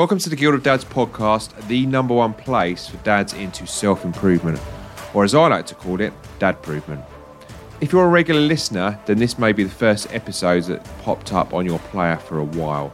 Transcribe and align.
Welcome 0.00 0.18
to 0.20 0.30
the 0.30 0.36
Guild 0.36 0.54
of 0.54 0.62
Dads 0.62 0.82
podcast, 0.82 1.68
the 1.68 1.84
number 1.84 2.14
one 2.14 2.32
place 2.32 2.88
for 2.88 2.96
dads 3.04 3.34
into 3.34 3.66
self 3.66 4.02
improvement, 4.02 4.58
or 5.12 5.24
as 5.24 5.34
I 5.34 5.46
like 5.48 5.66
to 5.66 5.74
call 5.74 6.00
it, 6.00 6.14
dad 6.38 6.56
improvement. 6.56 7.04
If 7.82 7.92
you're 7.92 8.06
a 8.06 8.08
regular 8.08 8.40
listener, 8.40 8.98
then 9.04 9.18
this 9.18 9.38
may 9.38 9.52
be 9.52 9.62
the 9.62 9.68
first 9.68 10.10
episode 10.10 10.62
that 10.64 10.82
popped 11.02 11.34
up 11.34 11.52
on 11.52 11.66
your 11.66 11.78
player 11.90 12.16
for 12.16 12.38
a 12.38 12.44
while. 12.44 12.90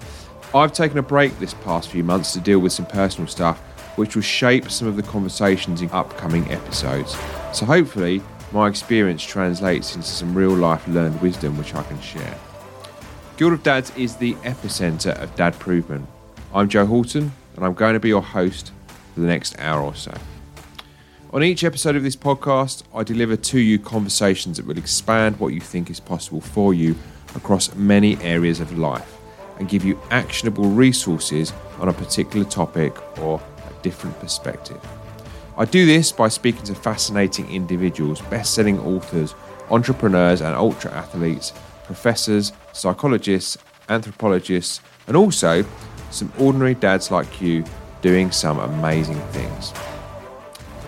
I've 0.53 0.73
taken 0.73 0.99
a 0.99 1.03
break 1.03 1.39
this 1.39 1.55
past 1.55 1.91
few 1.91 2.03
months 2.03 2.33
to 2.33 2.41
deal 2.41 2.59
with 2.59 2.73
some 2.73 2.87
personal 2.87 3.29
stuff, 3.29 3.61
which 3.95 4.17
will 4.17 4.23
shape 4.23 4.69
some 4.69 4.89
of 4.89 4.97
the 4.97 5.05
conversations 5.05 5.83
in 5.83 5.91
upcoming 5.93 6.51
episodes. 6.51 7.13
So 7.53 7.67
hopefully, 7.67 8.21
my 8.51 8.67
experience 8.67 9.23
translates 9.23 9.95
into 9.95 10.09
some 10.09 10.35
real 10.35 10.57
life 10.57 10.89
learned 10.89 11.23
wisdom 11.23 11.57
which 11.57 11.73
I 11.73 11.85
can 11.85 12.01
share. 12.01 12.37
Guild 13.37 13.53
of 13.53 13.63
Dads 13.63 13.93
is 13.97 14.17
the 14.17 14.35
epicenter 14.43 15.17
of 15.23 15.33
dad 15.37 15.53
improvement. 15.53 16.09
I'm 16.57 16.71
Joe 16.71 16.87
Horton, 16.87 17.33
and 17.55 17.67
I'm 17.67 17.75
going 17.75 17.93
to 17.93 18.01
be 18.01 18.09
your 18.09 18.23
host 18.23 18.73
for 19.13 19.21
the 19.21 19.27
next 19.27 19.59
hour 19.59 19.83
or 19.83 19.95
so. 19.95 20.15
On 21.35 21.43
each 21.43 21.65
episode 21.65 21.97
of 21.97 22.03
this 22.03 22.17
podcast, 22.17 22.83
I 22.95 23.03
deliver 23.03 23.37
to 23.37 23.61
you 23.61 23.79
conversations 23.79 24.57
that 24.57 24.65
will 24.65 24.79
expand 24.79 25.39
what 25.39 25.49
you 25.49 25.61
think 25.61 25.91
is 25.91 26.01
possible 26.01 26.41
for 26.41 26.73
you 26.73 26.97
across 27.35 27.75
many 27.75 28.17
areas 28.23 28.61
of 28.61 28.79
life 28.79 29.19
and 29.59 29.69
give 29.69 29.85
you 29.85 30.01
actionable 30.11 30.71
resources 30.71 31.53
on 31.79 31.91
a 31.91 31.93
particular 31.93 32.47
topic 32.47 32.97
or 33.19 33.39
a 33.59 33.83
different 33.83 34.19
perspective. 34.19 34.81
I 35.59 35.67
do 35.67 35.85
this 35.85 36.11
by 36.11 36.29
speaking 36.29 36.63
to 36.63 36.75
fascinating 36.75 37.51
individuals, 37.51 38.23
best 38.23 38.55
selling 38.55 38.81
authors, 38.81 39.35
entrepreneurs, 39.69 40.41
and 40.41 40.57
ultra 40.57 40.91
athletes, 40.93 41.53
professors, 41.85 42.55
psychologists, 42.73 43.59
anthropologists, 43.91 44.81
and 45.07 45.19
also 45.19 45.63
some 46.17 46.33
ordinary 46.39 46.75
dads 46.75 47.11
like 47.11 47.41
you 47.41 47.65
doing 48.01 48.31
some 48.31 48.59
amazing 48.59 49.21
things. 49.31 49.73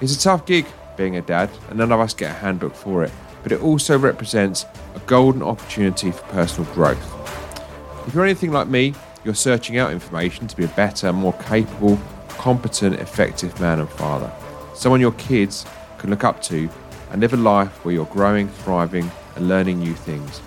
It's 0.00 0.16
a 0.16 0.20
tough 0.20 0.46
gig 0.46 0.66
being 0.96 1.16
a 1.16 1.22
dad, 1.22 1.50
and 1.68 1.78
none 1.78 1.92
of 1.92 2.00
us 2.00 2.14
get 2.14 2.30
a 2.30 2.34
handbook 2.34 2.74
for 2.74 3.04
it, 3.04 3.12
but 3.42 3.52
it 3.52 3.60
also 3.60 3.98
represents 3.98 4.64
a 4.94 4.98
golden 5.00 5.42
opportunity 5.42 6.10
for 6.10 6.22
personal 6.24 6.72
growth. 6.74 7.14
If 8.06 8.14
you're 8.14 8.24
anything 8.24 8.52
like 8.52 8.68
me, 8.68 8.94
you're 9.24 9.34
searching 9.34 9.78
out 9.78 9.92
information 9.92 10.46
to 10.46 10.56
be 10.56 10.64
a 10.64 10.68
better, 10.68 11.12
more 11.12 11.34
capable, 11.34 11.98
competent, 12.28 12.96
effective 12.96 13.58
man 13.60 13.80
and 13.80 13.88
father. 13.90 14.30
Someone 14.74 15.00
your 15.00 15.12
kids 15.12 15.66
can 15.98 16.10
look 16.10 16.24
up 16.24 16.40
to 16.42 16.68
and 17.10 17.20
live 17.20 17.32
a 17.32 17.36
life 17.36 17.84
where 17.84 17.94
you're 17.94 18.06
growing, 18.06 18.48
thriving, 18.48 19.10
and 19.36 19.48
learning 19.48 19.80
new 19.80 19.94
things, 19.94 20.40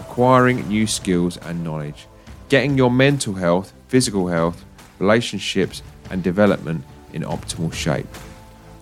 acquiring 0.00 0.66
new 0.68 0.86
skills 0.86 1.36
and 1.38 1.62
knowledge, 1.62 2.06
getting 2.48 2.76
your 2.76 2.90
mental 2.90 3.34
health, 3.34 3.72
physical 3.94 4.26
health, 4.26 4.64
relationships, 4.98 5.80
and 6.10 6.20
development 6.20 6.82
in 7.12 7.22
optimal 7.22 7.72
shape 7.72 8.08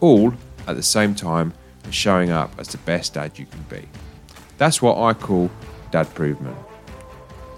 all 0.01 0.33
at 0.67 0.75
the 0.75 0.83
same 0.83 1.15
time 1.15 1.53
and 1.85 1.95
showing 1.95 2.31
up 2.31 2.51
as 2.57 2.69
the 2.69 2.79
best 2.79 3.13
dad 3.13 3.39
you 3.39 3.45
can 3.45 3.61
be. 3.69 3.87
That's 4.57 4.81
what 4.81 4.97
I 4.97 5.13
call 5.13 5.51
dad 5.91 6.07
improvement. 6.07 6.57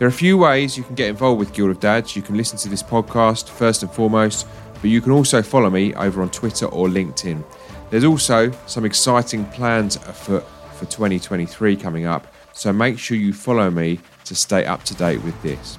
There 0.01 0.09
are 0.09 0.09
a 0.09 0.21
few 0.27 0.37
ways 0.37 0.77
you 0.77 0.83
can 0.83 0.97
get 0.97 1.09
involved 1.09 1.39
with 1.39 1.53
Guild 1.53 1.71
of 1.71 1.79
Dads. 1.79 2.17
You 2.17 2.23
can 2.23 2.37
listen 2.37 2.59
to 2.59 2.69
this 2.69 2.83
podcast 2.83 3.49
first 3.49 3.85
and 3.85 3.93
foremost, 3.93 4.49
but 4.81 4.91
you 4.91 5.01
can 5.01 5.13
also 5.13 5.41
follow 5.41 5.71
me 5.71 5.95
over 5.95 6.23
on 6.23 6.31
Twitter 6.31 6.67
or 6.67 6.89
LinkedIn. 6.89 7.45
There's 7.91 8.03
also 8.03 8.51
some 8.67 8.85
exciting 8.85 9.45
plans 9.53 9.95
afoot 9.95 10.45
for 10.73 10.87
2023 10.87 11.77
coming 11.77 12.05
up, 12.05 12.27
so 12.53 12.73
make 12.73 12.99
sure 12.99 13.17
you 13.17 13.33
follow 13.33 13.71
me 13.71 14.01
to 14.25 14.35
stay 14.35 14.65
up 14.65 14.83
to 14.87 14.95
date 14.97 15.23
with 15.23 15.41
this. 15.45 15.79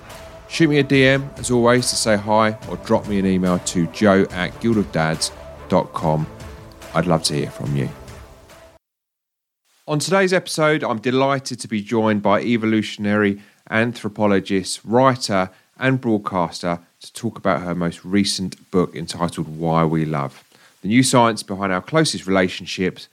Shoot 0.56 0.70
me 0.70 0.80
a 0.80 0.86
DM 0.86 1.38
as 1.38 1.52
always 1.52 1.90
to 1.90 1.98
say 1.98 2.16
hi 2.16 2.58
or 2.70 2.78
drop 2.78 3.10
me 3.10 3.20
an 3.20 3.26
email 3.26 3.60
to 3.60 3.88
joe 3.88 4.22
at 4.32 4.54
guildofdads.com 4.62 6.28
I'd 6.94 7.06
love 7.06 7.24
to 7.24 7.34
hear 7.34 7.52
from 7.52 7.76
you. 7.76 7.90
On 9.86 10.00
today's 10.00 10.32
episode, 10.32 10.82
I'm 10.82 11.02
delighted 11.02 11.60
to 11.60 11.68
be 11.68 11.82
joined 11.82 12.22
by 12.22 12.40
evolutionary 12.40 13.42
anthropologist, 13.70 14.80
writer, 14.86 15.50
and 15.78 16.00
broadcaster 16.00 16.80
to 17.02 17.12
talk 17.12 17.38
about 17.38 17.62
her 17.64 17.76
most 17.76 18.06
recent 18.06 18.72
book 18.72 18.96
entitled 18.96 19.58
Why 19.58 19.84
We 19.84 20.06
Love 20.06 20.42
The 20.84 20.88
New 20.88 21.04
Science 21.04 21.44
Behind 21.44 21.74
Our 21.74 21.82
Closest 21.82 22.28
Relationships, 22.28 23.10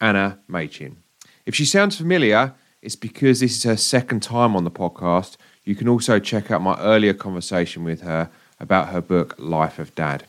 Anna 0.00 0.38
Machin. 0.48 0.96
If 1.44 1.54
she 1.54 1.66
sounds 1.66 1.98
familiar, 1.98 2.54
it's 2.80 2.96
because 2.96 3.40
this 3.40 3.56
is 3.56 3.64
her 3.64 3.76
second 3.76 4.22
time 4.22 4.56
on 4.56 4.64
the 4.64 4.70
podcast. 4.70 5.36
You 5.66 5.74
can 5.74 5.88
also 5.88 6.20
check 6.20 6.52
out 6.52 6.62
my 6.62 6.78
earlier 6.78 7.12
conversation 7.12 7.82
with 7.82 8.02
her 8.02 8.30
about 8.60 8.90
her 8.90 9.00
book, 9.00 9.34
Life 9.36 9.80
of 9.80 9.92
Dad. 9.96 10.24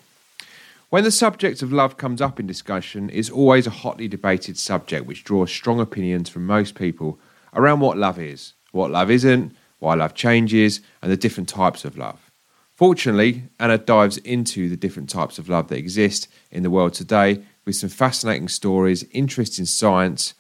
When 0.89 1.03
the 1.03 1.11
subject 1.11 1.61
of 1.61 1.71
love 1.71 1.95
comes 1.95 2.21
up 2.21 2.39
in 2.39 2.47
discussion, 2.47 3.11
it's 3.13 3.29
always 3.29 3.67
a 3.67 3.81
hotly 3.85 4.07
debated 4.07 4.57
subject 4.57 5.05
which 5.05 5.23
draws 5.23 5.51
strong 5.51 5.79
opinions 5.79 6.27
from 6.27 6.47
most 6.47 6.73
people 6.73 7.19
around 7.53 7.81
what 7.81 7.99
love 7.99 8.17
is, 8.17 8.53
what 8.71 8.89
love 8.89 9.11
isn't, 9.11 9.55
why 9.77 9.93
love 9.93 10.15
changes, 10.15 10.81
and 11.03 11.11
the 11.11 11.17
different 11.17 11.47
types 11.47 11.85
of 11.85 11.99
love. 11.99 12.31
Fortunately, 12.73 13.43
Anna 13.59 13.77
dives 13.77 14.17
into 14.17 14.69
the 14.69 14.77
different 14.77 15.07
types 15.07 15.37
of 15.37 15.49
love 15.49 15.67
that 15.67 15.77
exist 15.77 16.27
in 16.49 16.63
the 16.63 16.71
world 16.71 16.95
today 16.95 17.43
with 17.63 17.75
some 17.75 17.89
fascinating 17.89 18.47
stories, 18.47 19.05
interest 19.11 19.59
in 19.59 19.67
science, 19.67 20.33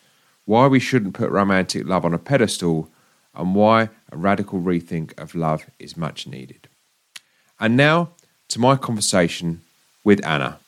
why 0.45 0.65
we 0.65 0.79
shouldn't 0.79 1.13
put 1.13 1.29
romantic 1.29 1.85
love 1.85 2.03
on 2.03 2.15
a 2.15 2.19
pedestal, 2.19 2.89
and 3.37 3.55
why 3.55 3.89
a 4.11 4.17
radical 4.17 4.59
rethink 4.59 5.17
of 5.17 5.35
love 5.35 5.69
is 5.79 5.95
much 5.95 6.27
needed. 6.27 6.67
And 7.59 7.77
now 7.77 8.09
to 8.49 8.59
my 8.59 8.75
conversation 8.75 9.61
with 10.03 10.25
Anna. 10.25 10.59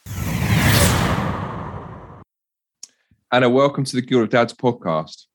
Anna, 3.31 3.49
welcome 3.49 3.83
to 3.83 3.95
the 3.95 4.01
Guild 4.01 4.23
of 4.23 4.29
Dads 4.29 4.53
podcast. 4.53 5.25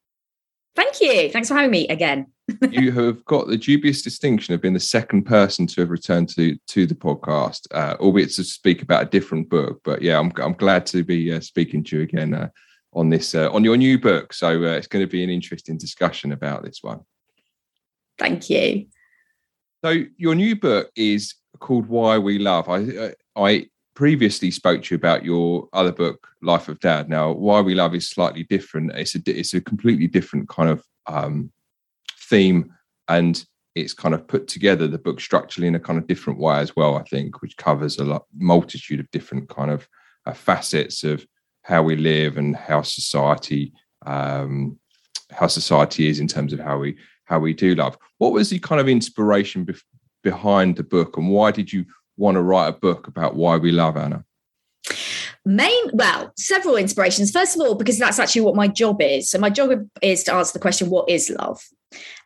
Thank 0.75 1.01
you. 1.01 1.31
Thanks 1.31 1.49
for 1.49 1.55
having 1.55 1.71
me 1.71 1.87
again. 1.89 2.27
you 2.71 2.93
have 2.93 3.25
got 3.25 3.47
the 3.47 3.57
dubious 3.57 4.03
distinction 4.03 4.53
of 4.53 4.61
being 4.61 4.75
the 4.75 4.81
second 4.81 5.25
person 5.25 5.67
to 5.67 5.81
have 5.81 5.91
returned 5.91 6.29
to 6.31 6.57
to 6.67 6.87
the 6.87 6.95
podcast, 6.95 7.67
uh, 7.71 7.97
albeit 8.01 8.31
to 8.33 8.45
speak 8.45 8.83
about 8.83 9.05
a 9.05 9.09
different 9.09 9.49
book. 9.49 9.81
But 9.85 10.03
yeah, 10.03 10.19
I'm 10.19 10.31
I'm 10.37 10.53
glad 10.53 10.85
to 10.87 11.03
be 11.05 11.33
uh, 11.33 11.41
speaking 11.41 11.83
to 11.85 11.97
you 11.97 12.03
again 12.03 12.35
uh, 12.35 12.49
on 12.93 13.09
this 13.09 13.35
uh, 13.35 13.51
on 13.51 13.65
your 13.65 13.77
new 13.77 13.99
book. 13.99 14.35
So 14.35 14.49
uh, 14.49 14.77
it's 14.77 14.89
going 14.89 15.05
to 15.05 15.11
be 15.11 15.25
an 15.25 15.31
interesting 15.31 15.79
discussion 15.79 16.33
about 16.33 16.65
this 16.65 16.81
one. 16.83 17.01
Thank 18.19 18.51
you. 18.51 18.87
So 19.85 20.05
your 20.17 20.35
new 20.35 20.57
book 20.57 20.91
is 20.97 21.35
called 21.59 21.87
Why 21.87 22.19
We 22.19 22.39
Love. 22.39 22.69
I 22.69 23.15
I 23.37 23.67
previously 23.95 24.51
spoke 24.51 24.83
to 24.83 24.95
you 24.95 24.97
about 24.97 25.25
your 25.25 25.69
other 25.73 25.93
book, 25.93 26.29
Life 26.43 26.69
of 26.69 26.81
Dad. 26.81 27.09
Now, 27.09 27.33
Why 27.33 27.61
We 27.61 27.75
Love 27.75 27.95
is 27.95 28.09
slightly 28.09 28.45
different. 28.45 28.93
It's 28.93 29.15
a 29.15 29.21
it's 29.27 29.55
a 29.55 29.61
completely 29.61 30.07
different 30.07 30.49
kind 30.49 30.69
of 30.69 30.85
um, 31.07 31.53
theme, 32.29 32.73
and 33.09 33.45
it's 33.75 33.93
kind 33.93 34.15
of 34.15 34.27
put 34.27 34.49
together 34.49 34.87
the 34.87 34.99
book 34.99 35.21
structurally 35.21 35.69
in 35.69 35.75
a 35.75 35.81
kind 35.81 35.99
of 35.99 36.07
different 36.07 36.39
way 36.39 36.59
as 36.59 36.75
well. 36.77 36.97
I 36.97 37.03
think, 37.05 37.43
which 37.43 37.57
covers 37.57 37.99
a 37.99 38.05
lot, 38.05 38.25
multitude 38.37 39.01
of 39.01 39.11
different 39.11 39.49
kind 39.49 39.71
of 39.71 39.89
uh, 40.27 40.33
facets 40.33 41.05
of 41.05 41.27
how 41.63 41.83
we 41.83 41.97
live 41.97 42.37
and 42.37 42.57
how 42.57 42.83
society 42.83 43.73
um, 44.07 44.79
how 45.31 45.47
society 45.47 46.09
is 46.09 46.21
in 46.21 46.29
terms 46.29 46.53
of 46.53 46.61
how 46.61 46.79
we 46.79 46.97
how 47.25 47.39
we 47.39 47.55
do 47.55 47.75
love. 47.75 47.99
What 48.19 48.33
was 48.33 48.51
the 48.51 48.59
kind 48.59 48.81
of 48.81 48.89
inspiration 48.89 49.67
bef- 49.67 49.83
behind 50.23 50.77
the 50.77 50.83
book, 50.83 51.17
and 51.17 51.31
why 51.31 51.51
did 51.51 51.73
you 51.73 51.85
want 52.17 52.37
to 52.37 52.43
write 52.43 52.69
a 52.69 52.73
book 52.73 53.07
about 53.07 53.35
why 53.37 53.57
we 53.57 53.73
love 53.73 53.97
Anna? 53.97 54.25
Main, 55.47 55.91
well, 55.93 56.33
several 56.39 56.77
inspirations. 56.77 57.31
First 57.31 57.55
of 57.55 57.63
all, 57.63 57.75
because 57.75 57.99
that's 57.99 58.19
actually 58.19 58.43
what 58.43 58.57
my 58.57 58.67
job 58.67 59.03
is. 59.03 59.31
So 59.31 59.39
my 59.39 59.51
job 59.51 59.71
is 60.01 60.25
to 60.25 60.35
answer 60.35 60.53
the 60.55 60.59
question, 60.59 60.91
"What 60.91 61.09
is 61.09 61.31
love?" 61.31 61.63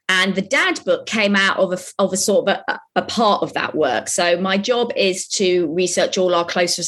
And 0.08 0.34
the 0.34 0.42
Dad 0.42 0.82
book 0.84 1.04
came 1.06 1.36
out 1.36 1.58
of 1.58 1.72
a, 1.72 2.02
of 2.02 2.12
a 2.12 2.16
sort 2.16 2.48
of 2.48 2.62
a, 2.66 2.80
a 2.96 3.02
part 3.02 3.42
of 3.42 3.52
that 3.52 3.74
work. 3.74 4.08
So 4.08 4.40
my 4.40 4.56
job 4.56 4.90
is 4.96 5.28
to 5.28 5.70
research 5.74 6.16
all 6.16 6.34
our 6.34 6.46
close 6.46 6.78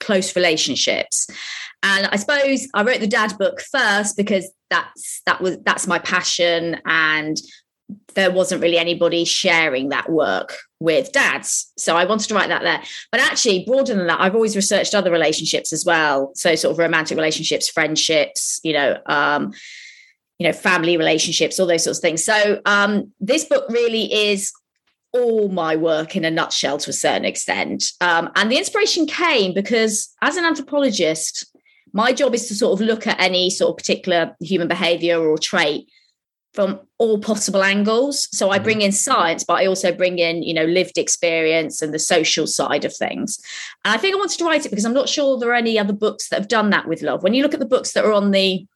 close 0.00 0.36
relationships. 0.36 1.28
And 1.82 2.06
I 2.06 2.16
suppose 2.16 2.68
I 2.74 2.82
wrote 2.82 3.00
the 3.00 3.06
Dad 3.06 3.36
book 3.38 3.60
first 3.60 4.16
because 4.16 4.50
that's 4.70 5.20
that 5.26 5.40
was 5.40 5.58
that's 5.64 5.86
my 5.86 5.98
passion 5.98 6.80
and 6.86 7.36
there 8.14 8.30
wasn't 8.30 8.62
really 8.62 8.78
anybody 8.78 9.24
sharing 9.24 9.90
that 9.90 10.10
work 10.10 10.56
with 10.80 11.12
dads. 11.12 11.72
So 11.76 11.96
I 11.96 12.04
wanted 12.04 12.28
to 12.28 12.34
write 12.34 12.48
that 12.48 12.62
there. 12.62 12.82
But 13.12 13.20
actually, 13.20 13.64
broader 13.64 13.94
than 13.94 14.06
that, 14.06 14.20
I've 14.20 14.34
always 14.34 14.56
researched 14.56 14.94
other 14.94 15.10
relationships 15.10 15.72
as 15.72 15.84
well. 15.84 16.32
So 16.34 16.54
sort 16.54 16.72
of 16.72 16.78
romantic 16.78 17.16
relationships, 17.16 17.68
friendships, 17.68 18.60
you 18.64 18.72
know, 18.72 18.98
um, 19.06 19.52
you 20.38 20.46
know, 20.46 20.52
family 20.52 20.96
relationships, 20.96 21.60
all 21.60 21.66
those 21.66 21.84
sorts 21.84 21.98
of 21.98 22.02
things. 22.02 22.24
So 22.24 22.60
um, 22.64 23.12
this 23.20 23.44
book 23.44 23.64
really 23.68 24.12
is 24.12 24.52
all 25.12 25.48
my 25.48 25.76
work 25.76 26.16
in 26.16 26.24
a 26.24 26.30
nutshell 26.30 26.78
to 26.78 26.90
a 26.90 26.94
certain 26.94 27.24
extent. 27.24 27.92
Um, 28.00 28.30
and 28.36 28.50
the 28.50 28.58
inspiration 28.58 29.06
came 29.06 29.52
because 29.52 30.14
as 30.22 30.36
an 30.36 30.44
anthropologist, 30.44 31.46
my 31.92 32.12
job 32.12 32.34
is 32.34 32.46
to 32.48 32.54
sort 32.54 32.80
of 32.80 32.86
look 32.86 33.06
at 33.06 33.20
any 33.20 33.50
sort 33.50 33.70
of 33.70 33.76
particular 33.76 34.36
human 34.40 34.68
behavior 34.68 35.18
or 35.18 35.36
trait 35.36 35.90
from 36.52 36.80
all 36.98 37.18
possible 37.18 37.62
angles. 37.62 38.28
So 38.36 38.50
I 38.50 38.58
bring 38.58 38.78
mm-hmm. 38.78 38.86
in 38.86 38.92
science, 38.92 39.44
but 39.44 39.54
I 39.54 39.66
also 39.66 39.92
bring 39.92 40.18
in, 40.18 40.42
you 40.42 40.52
know, 40.52 40.64
lived 40.64 40.98
experience 40.98 41.80
and 41.80 41.94
the 41.94 41.98
social 41.98 42.46
side 42.46 42.84
of 42.84 42.94
things. 42.94 43.38
And 43.84 43.94
I 43.94 43.98
think 43.98 44.14
I 44.14 44.18
wanted 44.18 44.38
to 44.38 44.44
write 44.44 44.66
it 44.66 44.70
because 44.70 44.84
I'm 44.84 44.94
not 44.94 45.08
sure 45.08 45.38
there 45.38 45.50
are 45.50 45.54
any 45.54 45.78
other 45.78 45.92
books 45.92 46.28
that 46.28 46.38
have 46.40 46.48
done 46.48 46.70
that 46.70 46.88
with 46.88 47.02
love. 47.02 47.22
When 47.22 47.34
you 47.34 47.42
look 47.42 47.54
at 47.54 47.60
the 47.60 47.66
books 47.66 47.92
that 47.92 48.04
are 48.04 48.12
on 48.12 48.32
the 48.32 48.66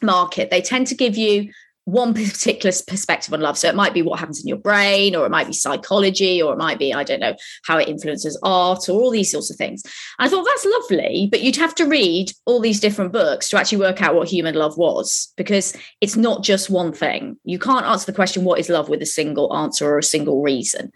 market, 0.00 0.50
they 0.50 0.62
tend 0.62 0.86
to 0.88 0.94
give 0.94 1.16
you 1.16 1.50
one 1.88 2.12
particular 2.12 2.70
perspective 2.86 3.32
on 3.32 3.40
love. 3.40 3.56
So 3.56 3.66
it 3.66 3.74
might 3.74 3.94
be 3.94 4.02
what 4.02 4.18
happens 4.18 4.40
in 4.40 4.46
your 4.46 4.58
brain, 4.58 5.16
or 5.16 5.24
it 5.24 5.30
might 5.30 5.46
be 5.46 5.54
psychology, 5.54 6.42
or 6.42 6.52
it 6.52 6.58
might 6.58 6.78
be, 6.78 6.92
I 6.92 7.02
don't 7.02 7.20
know, 7.20 7.34
how 7.64 7.78
it 7.78 7.88
influences 7.88 8.38
art, 8.42 8.88
or 8.90 9.00
all 9.00 9.10
these 9.10 9.32
sorts 9.32 9.50
of 9.50 9.56
things. 9.56 9.82
And 10.18 10.26
I 10.26 10.28
thought 10.28 10.44
that's 10.44 10.66
lovely, 10.66 11.28
but 11.30 11.40
you'd 11.40 11.56
have 11.56 11.74
to 11.76 11.86
read 11.86 12.30
all 12.44 12.60
these 12.60 12.80
different 12.80 13.12
books 13.12 13.48
to 13.48 13.58
actually 13.58 13.78
work 13.78 14.02
out 14.02 14.14
what 14.14 14.28
human 14.28 14.54
love 14.54 14.76
was, 14.76 15.32
because 15.38 15.74
it's 16.02 16.16
not 16.16 16.44
just 16.44 16.68
one 16.68 16.92
thing. 16.92 17.38
You 17.44 17.58
can't 17.58 17.86
answer 17.86 18.04
the 18.04 18.16
question, 18.16 18.44
what 18.44 18.60
is 18.60 18.68
love, 18.68 18.90
with 18.90 19.00
a 19.00 19.06
single 19.06 19.56
answer 19.56 19.86
or 19.86 19.98
a 19.98 20.02
single 20.02 20.42
reason. 20.42 20.92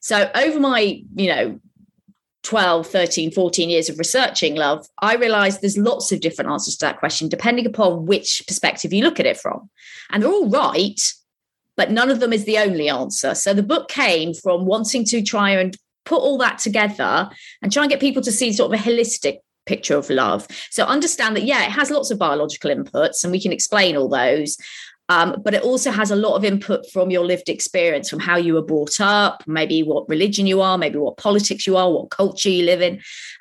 So 0.00 0.28
over 0.34 0.58
my, 0.58 1.00
you 1.14 1.28
know, 1.28 1.60
12, 2.42 2.86
13, 2.86 3.30
14 3.30 3.70
years 3.70 3.88
of 3.88 3.98
researching 3.98 4.56
love, 4.56 4.86
I 5.00 5.14
realized 5.14 5.60
there's 5.60 5.78
lots 5.78 6.10
of 6.12 6.20
different 6.20 6.50
answers 6.50 6.76
to 6.76 6.86
that 6.86 6.98
question, 6.98 7.28
depending 7.28 7.66
upon 7.66 8.06
which 8.06 8.42
perspective 8.46 8.92
you 8.92 9.04
look 9.04 9.20
at 9.20 9.26
it 9.26 9.36
from. 9.38 9.70
And 10.10 10.22
they're 10.22 10.30
all 10.30 10.48
right, 10.48 11.00
but 11.76 11.90
none 11.90 12.10
of 12.10 12.20
them 12.20 12.32
is 12.32 12.44
the 12.44 12.58
only 12.58 12.88
answer. 12.88 13.34
So 13.34 13.54
the 13.54 13.62
book 13.62 13.88
came 13.88 14.34
from 14.34 14.66
wanting 14.66 15.04
to 15.06 15.22
try 15.22 15.50
and 15.50 15.76
put 16.04 16.20
all 16.20 16.38
that 16.38 16.58
together 16.58 17.30
and 17.62 17.72
try 17.72 17.84
and 17.84 17.90
get 17.90 18.00
people 18.00 18.22
to 18.22 18.32
see 18.32 18.52
sort 18.52 18.72
of 18.72 18.80
a 18.80 18.82
holistic 18.82 19.38
picture 19.66 19.96
of 19.96 20.10
love. 20.10 20.46
So 20.70 20.84
understand 20.84 21.36
that, 21.36 21.44
yeah, 21.44 21.64
it 21.64 21.70
has 21.70 21.90
lots 21.90 22.10
of 22.10 22.18
biological 22.18 22.70
inputs 22.70 23.22
and 23.22 23.30
we 23.30 23.40
can 23.40 23.52
explain 23.52 23.96
all 23.96 24.08
those. 24.08 24.56
Um, 25.12 25.42
but 25.44 25.52
it 25.52 25.62
also 25.62 25.90
has 25.90 26.10
a 26.10 26.16
lot 26.16 26.36
of 26.36 26.44
input 26.44 26.90
from 26.90 27.10
your 27.10 27.26
lived 27.26 27.48
experience, 27.50 28.08
from 28.08 28.20
how 28.20 28.36
you 28.36 28.54
were 28.54 28.62
brought 28.62 28.98
up, 28.98 29.42
maybe 29.46 29.82
what 29.82 30.08
religion 30.08 30.46
you 30.46 30.62
are, 30.62 30.78
maybe 30.78 30.98
what 30.98 31.18
politics 31.18 31.66
you 31.66 31.76
are, 31.76 31.90
what 31.90 32.10
culture 32.10 32.48
you 32.48 32.64
live 32.64 32.80
in. 32.80 32.94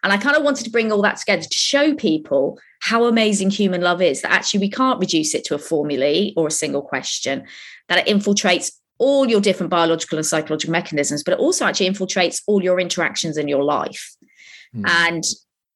And 0.04 0.12
I 0.12 0.18
kind 0.18 0.36
of 0.36 0.44
wanted 0.44 0.66
to 0.66 0.70
bring 0.70 0.92
all 0.92 1.02
that 1.04 1.18
together 1.18 1.44
to 1.44 1.54
show 1.72 1.96
people 1.96 2.60
how 2.82 3.06
amazing 3.06 3.52
human 3.52 3.82
love 3.82 4.02
is, 4.02 4.22
that 4.22 4.32
actually 4.32 4.60
we 4.60 4.70
can't 4.70 5.00
reduce 5.00 5.34
it 5.34 5.46
to 5.46 5.56
a 5.56 5.60
formulae 5.60 6.34
or 6.36 6.48
a 6.48 6.52
single 6.52 6.82
question, 6.82 7.46
that 7.88 8.00
it 8.00 8.14
infiltrates 8.14 8.74
all 8.98 9.30
your 9.30 9.40
different 9.40 9.70
biological 9.70 10.18
and 10.18 10.26
psychological 10.26 10.74
mechanisms, 10.74 11.24
but 11.24 11.34
it 11.34 11.40
also 11.40 11.66
actually 11.66 11.90
infiltrates 11.90 12.42
all 12.48 12.62
your 12.62 12.80
interactions 12.82 13.38
in 13.38 13.48
your 13.48 13.64
life. 13.64 14.14
Mm. 14.76 14.90
And 14.90 15.24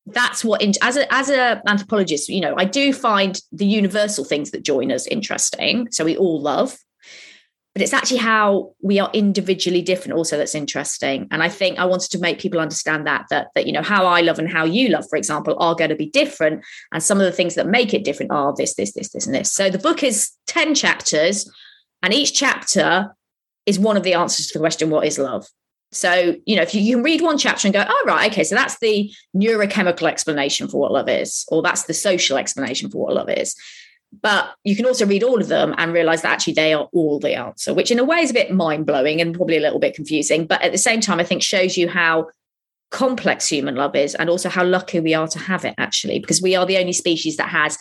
that's 0.08 0.44
what 0.46 0.62
as 0.82 0.98
a 0.98 1.14
as 1.14 1.30
a 1.30 1.62
anthropologist 1.68 2.30
you 2.30 2.42
know 2.42 2.54
i 2.58 2.66
do 2.66 2.94
find 2.94 3.42
the 3.52 3.66
universal 3.66 4.24
things 4.24 4.52
that 4.52 4.64
join 4.64 4.92
us 4.92 5.08
interesting 5.08 5.88
so 5.92 6.06
we 6.06 6.16
all 6.16 6.40
love 6.40 6.78
but 7.76 7.82
it's 7.82 7.94
actually 7.94 8.20
how 8.20 8.74
we 8.82 9.00
are 9.00 9.10
individually 9.14 9.82
different 9.82 10.18
also 10.18 10.38
that's 10.38 10.56
interesting. 10.56 11.28
And 11.30 11.44
i 11.44 11.50
think 11.50 11.78
i 11.78 11.86
wanted 11.86 12.10
to 12.12 12.20
make 12.20 12.40
people 12.40 12.60
understand 12.60 13.06
that 13.06 13.26
that 13.30 13.48
that 13.54 13.68
you 13.68 13.74
know 13.74 13.84
how 13.84 14.06
i 14.06 14.22
love 14.22 14.40
and 14.40 14.50
how 14.50 14.64
you 14.64 14.90
love 14.90 15.06
for 15.10 15.18
example 15.18 15.56
are 15.60 15.76
going 15.76 15.90
to 15.90 15.96
be 15.96 16.10
different 16.10 16.64
and 16.94 17.04
some 17.04 17.20
of 17.20 17.26
the 17.26 17.34
things 17.34 17.56
that 17.56 17.68
make 17.68 17.94
it 17.94 18.06
different 18.06 18.32
are 18.32 18.56
this 18.56 18.76
this 18.76 18.94
this 18.94 19.10
this 19.10 19.26
and 19.26 19.36
this. 19.36 19.52
So 19.52 19.70
the 19.70 19.78
book 19.78 20.04
is 20.04 20.32
10 20.48 20.74
chapters 20.74 21.50
and 22.02 22.14
each 22.14 22.34
chapter 22.34 23.16
is 23.66 23.78
one 23.78 23.98
of 23.98 24.04
the 24.04 24.14
answers 24.14 24.48
to 24.48 24.54
the 24.54 24.62
question 24.62 24.90
what 24.90 25.06
is 25.06 25.20
love 25.20 25.46
so, 25.92 26.36
you 26.46 26.56
know, 26.56 26.62
if 26.62 26.76
you, 26.76 26.82
you, 26.82 26.96
can 26.96 27.04
read 27.04 27.22
one 27.22 27.38
chapter 27.38 27.68
and 27.68 27.74
go, 27.74 27.86
oh, 27.88 28.04
right, 28.06 28.32
okay, 28.32 28.44
so 28.44 28.56
that's 28.56 28.80
the 28.80 29.12
neurochemical 29.36 30.08
explanation 30.08 30.68
for 30.68 30.80
what 30.80 30.92
love 30.92 31.08
is, 31.08 31.46
or 31.48 31.62
that's 31.62 31.84
the 31.84 31.94
social 31.94 32.38
explanation 32.38 32.90
for 32.90 33.06
what 33.06 33.14
love 33.14 33.30
is. 33.30 33.56
But 34.22 34.54
you 34.64 34.76
can 34.76 34.86
also 34.86 35.06
read 35.06 35.24
all 35.24 35.42
of 35.42 35.48
them 35.48 35.74
and 35.78 35.94
realize 35.94 36.22
that 36.22 36.32
actually 36.32 36.54
they 36.54 36.74
are 36.74 36.88
all 36.94 37.20
the 37.20 37.36
answer, 37.36 37.74
which 37.74 37.92
in 37.92 38.00
a 38.00 38.04
way 38.04 38.20
is 38.20 38.32
a 38.32 38.34
bit 38.34 38.52
mind 38.52 38.86
blowing 38.86 39.22
and 39.22 39.36
probably 39.36 39.58
a 39.58 39.62
little 39.62 39.80
bit 39.80 39.96
confusing. 39.96 40.46
But 40.46 40.62
at 40.62 40.72
the 40.72 40.78
same 40.78 41.02
time, 41.02 41.20
I 41.20 41.24
think 41.24 41.44
shows 41.44 41.78
you 41.78 41.90
how 41.90 42.28
complex 42.92 43.48
human 43.48 43.76
love 43.76 43.96
is 43.96 44.16
and 44.16 44.30
also 44.30 44.50
how 44.50 44.64
lucky 44.64 45.00
we 45.00 45.14
are 45.14 45.28
to 45.28 45.40
have 45.40 45.66
it, 45.66 45.76
actually, 45.78 46.20
because 46.20 46.42
we 46.42 46.56
are 46.56 46.66
the 46.66 46.78
only 46.78 46.94
species 46.94 47.38
that 47.38 47.50
has 47.50 47.78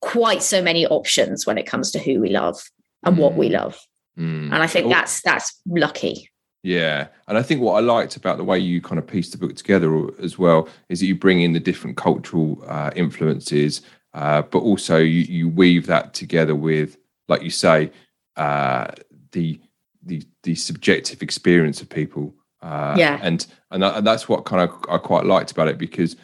quite 0.00 0.42
so 0.42 0.62
many 0.62 0.86
options 0.86 1.46
when 1.46 1.58
it 1.58 1.66
comes 1.66 1.90
to 1.90 1.98
who 1.98 2.20
we 2.20 2.30
love 2.30 2.62
and 3.02 3.16
mm. 3.16 3.20
what 3.20 3.34
we 3.34 3.48
mm. 3.48 3.52
love. 3.52 3.78
Mm. 4.18 4.52
And 4.52 4.54
I 4.54 4.66
think 4.66 4.88
that's 4.88 5.20
that's 5.22 5.60
lucky. 5.66 6.30
Yeah, 6.66 7.06
and 7.28 7.38
I 7.38 7.42
think 7.42 7.60
what 7.60 7.74
I 7.74 7.78
liked 7.78 8.16
about 8.16 8.38
the 8.38 8.44
way 8.44 8.58
you 8.58 8.80
kind 8.80 8.98
of 8.98 9.06
pieced 9.06 9.30
the 9.30 9.38
book 9.38 9.54
together 9.54 10.08
as 10.20 10.36
well 10.36 10.68
is 10.88 10.98
that 10.98 11.06
you 11.06 11.14
bring 11.14 11.40
in 11.40 11.52
the 11.52 11.60
different 11.60 11.96
cultural 11.96 12.60
uh, 12.66 12.90
influences, 12.96 13.82
uh, 14.14 14.42
but 14.42 14.58
also 14.58 14.96
you, 14.96 15.20
you, 15.20 15.48
weave 15.48 15.86
that 15.86 16.12
together 16.12 16.56
with, 16.56 16.96
like 17.28 17.42
you 17.42 17.50
say, 17.50 17.92
uh, 18.34 18.88
the 19.30 19.60
the 20.02 20.24
the 20.42 20.56
subjective 20.56 21.22
experience 21.22 21.80
of 21.80 21.88
people. 21.88 22.34
Uh, 22.60 22.96
yeah, 22.98 23.20
and 23.22 23.46
and, 23.70 23.84
that, 23.84 23.98
and 23.98 24.04
that's 24.04 24.28
what 24.28 24.44
kind 24.44 24.68
of 24.68 24.76
I 24.90 24.98
quite 24.98 25.24
liked 25.24 25.52
about 25.52 25.68
it 25.68 25.78
because 25.78 26.16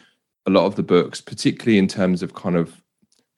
a 0.45 0.49
lot 0.49 0.65
of 0.65 0.75
the 0.75 0.83
books, 0.83 1.21
particularly 1.21 1.77
in 1.77 1.87
terms 1.87 2.21
of 2.21 2.33
kind 2.33 2.57
of 2.57 2.81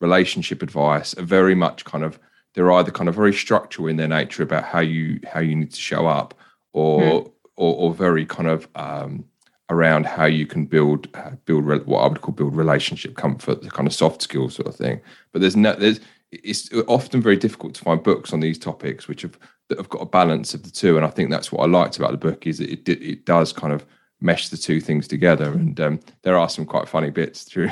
relationship 0.02 0.64
advice, 0.64 1.14
are 1.20 1.22
very 1.22 1.54
much 1.54 1.86
kind 1.86 2.04
of 2.04 2.18
they're 2.56 2.72
either 2.72 2.90
kind 2.90 3.10
of 3.10 3.14
very 3.14 3.34
structural 3.34 3.90
in 3.90 3.98
their 3.98 4.08
nature 4.08 4.42
about 4.42 4.64
how 4.64 4.80
you 4.80 5.20
how 5.32 5.40
you 5.40 5.56
need 5.56 5.72
to 5.72 5.80
show 5.80 6.08
up 6.08 6.34
or 6.76 7.00
mm. 7.00 7.32
or, 7.56 7.76
or, 7.76 7.94
very 7.94 8.26
kind 8.26 8.50
of 8.50 8.68
um, 8.76 9.24
around 9.70 10.06
how 10.06 10.26
you 10.26 10.46
can 10.46 10.66
build 10.66 11.08
uh, 11.14 11.32
build 11.46 11.66
re- 11.66 11.80
what 11.80 12.02
I 12.02 12.08
would 12.08 12.22
call 12.22 12.34
build 12.34 12.56
relationship 12.56 13.16
comfort, 13.16 13.62
the 13.62 13.70
kind 13.72 13.88
of 13.88 13.94
soft 13.94 14.22
skills 14.22 14.56
sort 14.56 14.68
of 14.68 14.76
thing. 14.76 15.00
But 15.32 15.42
there's 15.42 15.56
no 15.56 15.74
there's 15.74 16.02
it's 16.32 16.70
often 16.88 17.22
very 17.22 17.38
difficult 17.38 17.76
to 17.76 17.84
find 17.84 18.04
books 18.04 18.34
on 18.34 18.42
these 18.42 18.60
topics 18.60 19.08
which 19.08 19.22
have 19.22 19.40
that 19.70 19.78
have 19.78 19.90
got 19.90 20.02
a 20.02 20.06
balance 20.06 20.54
of 20.54 20.64
the 20.64 20.70
two. 20.70 20.98
And 20.98 21.06
I 21.06 21.10
think 21.10 21.32
that's 21.32 21.52
what 21.52 21.64
I 21.64 21.68
liked 21.68 21.98
about 21.98 22.12
the 22.12 22.18
book 22.18 22.46
is 22.46 22.58
that 22.58 22.70
it 22.70 22.88
it 22.90 23.26
does 23.26 23.54
kind 23.54 23.74
of 23.74 23.86
mesh 24.20 24.50
the 24.50 24.58
two 24.58 24.82
things 24.82 25.08
together. 25.08 25.52
And 25.54 25.80
um, 25.80 26.00
there 26.24 26.38
are 26.38 26.50
some 26.50 26.66
quite 26.66 26.90
funny 26.90 27.10
bits 27.10 27.44
through, 27.50 27.70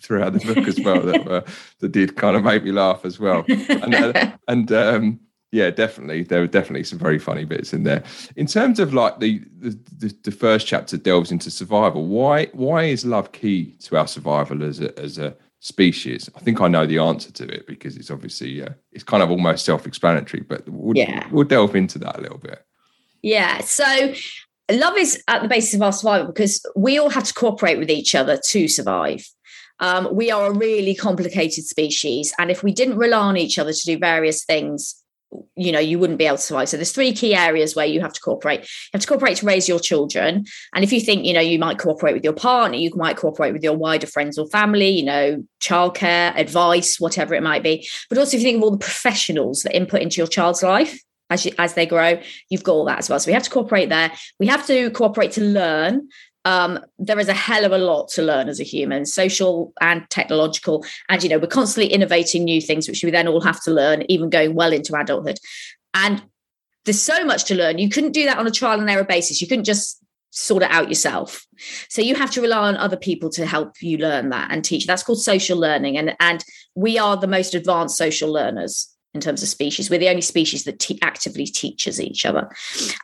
throughout 0.00 0.32
the 0.32 0.54
book 0.54 0.66
as 0.66 0.80
well 0.80 1.02
that 1.02 1.24
were, 1.26 1.44
that 1.80 1.92
did 1.92 2.16
kind 2.16 2.36
of 2.36 2.44
make 2.44 2.64
me 2.64 2.72
laugh 2.72 3.04
as 3.04 3.18
well. 3.18 3.44
And 3.68 3.94
uh, 3.94 4.32
and 4.48 4.72
um, 4.72 5.20
yeah, 5.52 5.70
definitely. 5.70 6.24
There 6.24 6.42
are 6.42 6.46
definitely 6.46 6.84
some 6.84 6.98
very 6.98 7.18
funny 7.18 7.44
bits 7.44 7.72
in 7.72 7.84
there. 7.84 8.02
In 8.34 8.46
terms 8.46 8.80
of 8.80 8.92
like 8.92 9.20
the, 9.20 9.42
the 9.58 10.14
the, 10.24 10.30
first 10.32 10.66
chapter 10.66 10.96
delves 10.96 11.30
into 11.30 11.50
survival. 11.50 12.06
Why 12.06 12.46
why 12.46 12.84
is 12.84 13.06
love 13.06 13.32
key 13.32 13.76
to 13.82 13.96
our 13.96 14.08
survival 14.08 14.64
as 14.64 14.80
a 14.80 14.98
as 14.98 15.18
a 15.18 15.36
species? 15.60 16.28
I 16.34 16.40
think 16.40 16.60
I 16.60 16.68
know 16.68 16.84
the 16.84 16.98
answer 16.98 17.30
to 17.32 17.44
it 17.44 17.66
because 17.66 17.96
it's 17.96 18.10
obviously 18.10 18.62
uh, 18.62 18.70
it's 18.90 19.04
kind 19.04 19.22
of 19.22 19.30
almost 19.30 19.64
self 19.64 19.86
explanatory. 19.86 20.42
But 20.42 20.68
we'll, 20.68 20.96
yeah. 20.96 21.26
we'll 21.30 21.44
delve 21.44 21.76
into 21.76 21.98
that 22.00 22.18
a 22.18 22.20
little 22.20 22.38
bit. 22.38 22.64
Yeah. 23.22 23.60
So 23.60 24.14
love 24.70 24.96
is 24.98 25.22
at 25.28 25.42
the 25.42 25.48
basis 25.48 25.74
of 25.74 25.82
our 25.82 25.92
survival 25.92 26.26
because 26.26 26.64
we 26.74 26.98
all 26.98 27.10
have 27.10 27.24
to 27.24 27.34
cooperate 27.34 27.78
with 27.78 27.90
each 27.90 28.14
other 28.14 28.38
to 28.48 28.66
survive. 28.66 29.24
Um, 29.78 30.08
we 30.12 30.30
are 30.30 30.46
a 30.46 30.52
really 30.52 30.94
complicated 30.94 31.66
species, 31.66 32.34
and 32.38 32.50
if 32.50 32.62
we 32.62 32.72
didn't 32.72 32.96
rely 32.96 33.18
on 33.18 33.36
each 33.36 33.58
other 33.58 33.72
to 33.72 33.84
do 33.84 33.98
various 33.98 34.44
things, 34.44 35.02
you 35.56 35.72
know 35.72 35.78
you 35.78 35.98
wouldn't 35.98 36.18
be 36.18 36.26
able 36.26 36.36
to 36.36 36.42
survive. 36.42 36.68
So 36.68 36.76
there's 36.76 36.92
three 36.92 37.12
key 37.12 37.34
areas 37.34 37.74
where 37.74 37.86
you 37.86 38.00
have 38.00 38.12
to 38.12 38.20
cooperate. 38.20 38.60
You 38.60 38.90
have 38.94 39.02
to 39.02 39.08
cooperate 39.08 39.38
to 39.38 39.46
raise 39.46 39.68
your 39.68 39.80
children. 39.80 40.44
And 40.74 40.84
if 40.84 40.92
you 40.92 41.00
think 41.00 41.24
you 41.24 41.32
know 41.32 41.40
you 41.40 41.58
might 41.58 41.78
cooperate 41.78 42.14
with 42.14 42.24
your 42.24 42.32
partner 42.32 42.76
you 42.76 42.90
might 42.94 43.16
cooperate 43.16 43.52
with 43.52 43.62
your 43.62 43.76
wider 43.76 44.06
friends 44.06 44.38
or 44.38 44.46
family 44.48 44.88
you 44.88 45.04
know 45.04 45.44
childcare 45.60 46.36
advice 46.36 47.00
whatever 47.00 47.34
it 47.34 47.42
might 47.42 47.62
be. 47.62 47.88
But 48.08 48.18
also 48.18 48.36
if 48.36 48.42
you 48.42 48.48
think 48.48 48.58
of 48.58 48.62
all 48.62 48.70
the 48.70 48.78
professionals 48.78 49.62
that 49.62 49.76
input 49.76 50.02
into 50.02 50.18
your 50.18 50.26
child's 50.26 50.62
life 50.62 51.00
as 51.28 51.44
you, 51.44 51.52
as 51.58 51.74
they 51.74 51.86
grow 51.86 52.20
you've 52.50 52.64
got 52.64 52.72
all 52.72 52.84
that 52.84 52.98
as 52.98 53.10
well. 53.10 53.18
So 53.18 53.28
we 53.28 53.34
have 53.34 53.42
to 53.42 53.50
cooperate 53.50 53.88
there. 53.88 54.12
We 54.38 54.46
have 54.46 54.66
to 54.66 54.90
cooperate 54.90 55.32
to 55.32 55.42
learn 55.42 56.08
um, 56.46 56.78
there 57.00 57.18
is 57.18 57.28
a 57.28 57.34
hell 57.34 57.64
of 57.64 57.72
a 57.72 57.78
lot 57.78 58.08
to 58.10 58.22
learn 58.22 58.48
as 58.48 58.60
a 58.60 58.62
human, 58.62 59.04
social 59.04 59.72
and 59.80 60.08
technological. 60.10 60.86
And, 61.08 61.20
you 61.20 61.28
know, 61.28 61.40
we're 61.40 61.48
constantly 61.48 61.92
innovating 61.92 62.44
new 62.44 62.60
things, 62.60 62.88
which 62.88 63.02
we 63.02 63.10
then 63.10 63.26
all 63.26 63.40
have 63.40 63.60
to 63.64 63.72
learn, 63.72 64.04
even 64.08 64.30
going 64.30 64.54
well 64.54 64.72
into 64.72 64.94
adulthood. 64.94 65.40
And 65.92 66.22
there's 66.84 67.02
so 67.02 67.24
much 67.24 67.46
to 67.46 67.56
learn. 67.56 67.78
You 67.78 67.90
couldn't 67.90 68.12
do 68.12 68.26
that 68.26 68.38
on 68.38 68.46
a 68.46 68.52
trial 68.52 68.78
and 68.78 68.88
error 68.88 69.02
basis. 69.02 69.42
You 69.42 69.48
couldn't 69.48 69.64
just 69.64 70.00
sort 70.30 70.62
it 70.62 70.70
out 70.70 70.88
yourself. 70.88 71.44
So 71.88 72.00
you 72.00 72.14
have 72.14 72.30
to 72.32 72.40
rely 72.40 72.68
on 72.68 72.76
other 72.76 72.96
people 72.96 73.28
to 73.30 73.44
help 73.44 73.82
you 73.82 73.98
learn 73.98 74.28
that 74.28 74.52
and 74.52 74.64
teach. 74.64 74.86
That's 74.86 75.02
called 75.02 75.20
social 75.20 75.58
learning. 75.58 75.98
And, 75.98 76.14
and 76.20 76.44
we 76.76 76.96
are 76.96 77.16
the 77.16 77.26
most 77.26 77.56
advanced 77.56 77.96
social 77.96 78.32
learners 78.32 78.95
in 79.16 79.20
terms 79.20 79.42
of 79.42 79.48
species. 79.48 79.90
We're 79.90 79.98
the 79.98 80.08
only 80.08 80.22
species 80.22 80.64
that 80.64 80.78
te- 80.78 80.98
actively 81.02 81.46
teaches 81.46 82.00
each 82.00 82.24
other. 82.24 82.48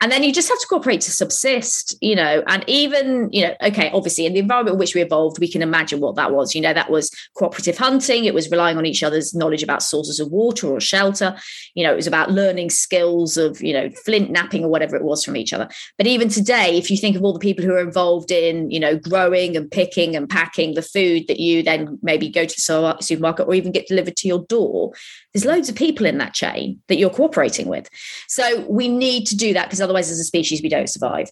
And 0.01 0.13
then 0.13 0.23
you 0.23 0.33
just 0.33 0.49
have 0.49 0.61
to 0.61 0.67
cooperate 0.67 1.01
to 1.03 1.11
subsist, 1.11 1.97
you 2.01 2.15
know, 2.15 2.43
and 2.47 2.65
even, 2.69 3.29
you 3.33 3.43
know, 3.47 3.55
okay, 3.63 3.91
obviously 3.93 4.27
in 4.27 4.35
the 4.35 4.41
environment 4.41 4.75
in 4.75 4.79
which 4.79 4.95
we 4.95 5.03
evolved, 5.03 5.39
we 5.39 5.51
can 5.51 5.63
imagine 5.63 6.01
what 6.01 6.17
that 6.17 6.33
was. 6.33 6.55
You 6.55 6.61
know, 6.61 6.75
that 6.75 6.91
was 6.91 7.11
cooperative 7.37 7.79
hunting. 7.79 8.25
It 8.25 8.35
was 8.35 8.51
relying 8.51 8.77
on 8.77 8.87
each 8.87 9.03
other's 9.03 9.35
knowledge 9.35 9.63
about 9.63 9.83
sources 9.83 10.21
of 10.21 10.31
water 10.31 10.69
or 10.69 10.81
shelter. 10.81 11.37
You 11.75 11.85
know, 11.85 11.93
it 11.93 11.97
was 11.97 12.07
about 12.07 12.31
learning 12.31 12.71
skills 12.71 13.37
of, 13.37 13.61
you 13.63 13.73
know, 13.73 13.91
flint 14.05 14.31
knapping 14.31 14.65
or 14.65 14.69
whatever 14.69 14.97
it 14.97 15.05
was 15.05 15.25
from 15.25 15.37
each 15.37 15.53
other. 15.53 15.69
But 15.99 16.07
even 16.07 16.29
today, 16.29 16.77
if 16.77 16.91
you 16.91 16.97
think 16.97 17.17
of 17.17 17.23
all 17.25 17.33
the 17.33 17.39
people 17.39 17.65
who 17.65 17.73
are 17.73 17.81
involved 17.81 18.31
in, 18.31 18.71
you 18.71 18.81
know, 18.81 18.97
growing 18.97 19.57
and 19.57 19.71
picking 19.71 20.15
and 20.15 20.29
packing 20.29 20.75
the 20.75 20.83
food 20.83 21.27
that 21.29 21.41
you 21.41 21.63
then 21.63 21.99
maybe 22.03 22.29
go 22.29 22.45
to 22.45 22.55
the 22.55 22.97
supermarket 23.01 23.47
or 23.47 23.55
even 23.55 23.73
get 23.73 23.87
delivered 23.87 24.17
to 24.17 24.29
your 24.29 24.45
door, 24.49 24.93
there's 25.33 25.45
loads 25.45 25.69
of 25.69 25.75
people 25.75 26.07
in 26.07 26.19
that 26.19 26.35
chain 26.35 26.81
that 26.89 26.97
you're 26.97 27.11
cooperating 27.11 27.69
with. 27.69 27.89
So 28.29 28.67
we 28.69 28.89
need 28.89 29.27
to 29.27 29.37
do 29.37 29.55
that 29.55 29.67
because 29.67 29.81
otherwise, 29.81 30.11
as 30.11 30.21
a 30.21 30.25
species, 30.25 30.63
we 30.63 30.69
don't 30.69 30.91
survive. 30.91 31.31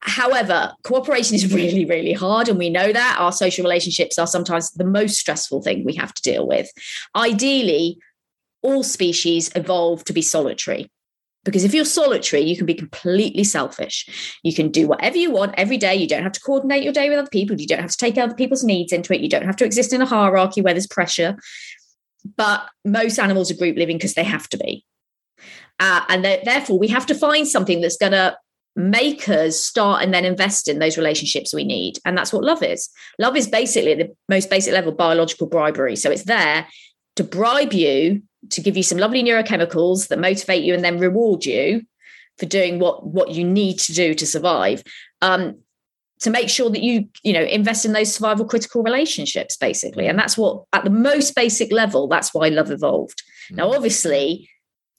However, 0.00 0.72
cooperation 0.84 1.34
is 1.34 1.52
really, 1.54 1.84
really 1.84 2.12
hard. 2.12 2.48
And 2.48 2.58
we 2.58 2.70
know 2.70 2.92
that 2.92 3.16
our 3.18 3.32
social 3.32 3.64
relationships 3.64 4.18
are 4.18 4.26
sometimes 4.26 4.70
the 4.72 4.84
most 4.84 5.18
stressful 5.18 5.62
thing 5.62 5.84
we 5.84 5.94
have 5.94 6.14
to 6.14 6.22
deal 6.22 6.46
with. 6.46 6.70
Ideally, 7.14 7.98
all 8.62 8.82
species 8.82 9.50
evolve 9.54 10.04
to 10.04 10.12
be 10.12 10.22
solitary. 10.22 10.90
Because 11.44 11.62
if 11.62 11.72
you're 11.72 11.84
solitary, 11.84 12.42
you 12.42 12.56
can 12.56 12.66
be 12.66 12.74
completely 12.74 13.44
selfish. 13.44 14.36
You 14.42 14.52
can 14.52 14.72
do 14.72 14.88
whatever 14.88 15.16
you 15.16 15.30
want 15.30 15.54
every 15.56 15.76
day. 15.76 15.94
You 15.94 16.08
don't 16.08 16.24
have 16.24 16.32
to 16.32 16.40
coordinate 16.40 16.82
your 16.82 16.92
day 16.92 17.08
with 17.08 17.20
other 17.20 17.30
people. 17.30 17.58
You 17.58 17.68
don't 17.68 17.80
have 17.80 17.92
to 17.92 17.96
take 17.96 18.18
other 18.18 18.34
people's 18.34 18.64
needs 18.64 18.92
into 18.92 19.14
it. 19.14 19.20
You 19.20 19.28
don't 19.28 19.46
have 19.46 19.54
to 19.56 19.64
exist 19.64 19.92
in 19.92 20.02
a 20.02 20.06
hierarchy 20.06 20.60
where 20.60 20.74
there's 20.74 20.88
pressure. 20.88 21.36
But 22.36 22.68
most 22.84 23.18
animals 23.18 23.50
are 23.50 23.56
group 23.56 23.76
living 23.76 23.98
because 23.98 24.14
they 24.14 24.24
have 24.24 24.48
to 24.50 24.58
be. 24.58 24.84
Uh, 25.78 26.02
and 26.08 26.24
therefore, 26.24 26.78
we 26.78 26.88
have 26.88 27.06
to 27.06 27.14
find 27.14 27.46
something 27.46 27.80
that's 27.80 27.98
going 27.98 28.12
to 28.12 28.36
make 28.76 29.28
us 29.28 29.58
start 29.58 30.02
and 30.02 30.12
then 30.12 30.24
invest 30.24 30.68
in 30.68 30.78
those 30.78 30.98
relationships 30.98 31.54
we 31.54 31.64
need. 31.64 31.98
And 32.04 32.16
that's 32.16 32.32
what 32.32 32.44
love 32.44 32.62
is. 32.62 32.88
Love 33.18 33.36
is 33.36 33.48
basically 33.48 33.94
the 33.94 34.14
most 34.28 34.50
basic 34.50 34.72
level 34.72 34.92
biological 34.92 35.46
bribery. 35.46 35.96
So 35.96 36.10
it's 36.10 36.24
there 36.24 36.66
to 37.16 37.24
bribe 37.24 37.72
you 37.72 38.22
to 38.50 38.60
give 38.60 38.76
you 38.76 38.82
some 38.82 38.98
lovely 38.98 39.22
neurochemicals 39.22 40.08
that 40.08 40.18
motivate 40.18 40.62
you 40.62 40.74
and 40.74 40.84
then 40.84 40.98
reward 40.98 41.44
you 41.44 41.82
for 42.38 42.46
doing 42.46 42.78
what 42.78 43.06
what 43.06 43.30
you 43.30 43.44
need 43.44 43.78
to 43.78 43.92
do 43.94 44.14
to 44.14 44.26
survive 44.26 44.82
um, 45.22 45.58
to 46.20 46.30
make 46.30 46.48
sure 46.48 46.70
that 46.70 46.82
you 46.82 47.08
you 47.22 47.32
know 47.32 47.42
invest 47.42 47.84
in 47.84 47.92
those 47.92 48.14
survival 48.14 48.44
critical 48.44 48.82
relationships 48.82 49.56
basically. 49.56 50.06
And 50.06 50.18
that's 50.18 50.36
what 50.36 50.64
at 50.72 50.84
the 50.84 50.90
most 50.90 51.34
basic 51.34 51.72
level 51.72 52.08
that's 52.08 52.32
why 52.34 52.48
love 52.48 52.70
evolved. 52.70 53.22
Mm. 53.50 53.56
now 53.56 53.72
obviously 53.72 54.48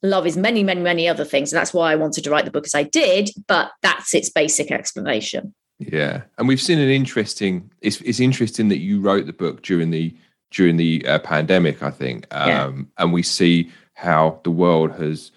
love 0.04 0.28
is 0.28 0.38
many 0.38 0.64
many 0.64 0.82
many 0.82 1.08
other 1.08 1.26
things 1.26 1.52
and 1.52 1.60
that's 1.60 1.74
why 1.74 1.92
i 1.92 1.96
wanted 1.96 2.24
to 2.24 2.30
write 2.30 2.46
the 2.46 2.52
book 2.52 2.68
as 2.68 2.76
i 2.76 2.84
did 2.84 3.30
but 3.48 3.72
that's 3.82 4.14
its 4.14 4.30
basic 4.30 4.72
explanation. 4.72 5.54
Yeah. 5.80 6.24
And 6.38 6.48
we've 6.48 6.62
seen 6.62 6.80
an 6.80 6.90
interesting 6.90 7.70
it's, 7.82 8.02
it's 8.02 8.20
interesting 8.20 8.70
that 8.70 8.80
you 8.80 9.00
wrote 9.00 9.26
the 9.26 9.34
book 9.34 9.62
during 9.62 9.92
the 9.92 10.16
during 10.52 10.78
the 10.78 11.06
uh, 11.06 11.20
pandemic, 11.20 11.84
I 11.84 11.92
think, 11.92 12.26
um, 12.32 12.50
yeah. 12.50 13.04
and 13.04 13.14
we 13.14 13.24
see 13.24 13.70
how 13.96 14.40
the 14.44 14.52
world 14.52 14.94
has 14.94 15.32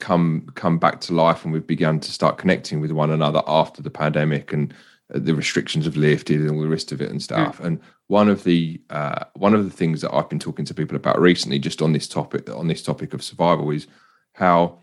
come 0.00 0.46
come 0.54 0.78
back 0.78 1.00
to 1.02 1.14
life, 1.14 1.44
and 1.44 1.52
we've 1.52 1.66
begun 1.66 2.00
to 2.00 2.12
start 2.12 2.38
connecting 2.38 2.80
with 2.80 2.92
one 2.92 3.10
another 3.10 3.42
after 3.46 3.82
the 3.82 3.90
pandemic, 3.90 4.52
and 4.52 4.74
the 5.14 5.34
restrictions 5.34 5.84
have 5.84 5.96
lifted, 5.96 6.40
and 6.40 6.50
all 6.50 6.62
the 6.62 6.68
rest 6.68 6.92
of 6.92 7.00
it 7.00 7.10
and 7.10 7.22
stuff. 7.22 7.58
Mm. 7.58 7.64
And 7.64 7.80
one 8.08 8.28
of 8.28 8.44
the 8.44 8.80
uh, 8.90 9.24
one 9.34 9.54
of 9.54 9.64
the 9.64 9.70
things 9.70 10.00
that 10.00 10.14
I've 10.14 10.28
been 10.28 10.38
talking 10.38 10.64
to 10.66 10.74
people 10.74 10.96
about 10.96 11.20
recently, 11.20 11.58
just 11.58 11.82
on 11.82 11.92
this 11.92 12.08
topic, 12.08 12.48
on 12.50 12.68
this 12.68 12.82
topic 12.82 13.14
of 13.14 13.22
survival, 13.22 13.70
is 13.70 13.86
how 14.32 14.78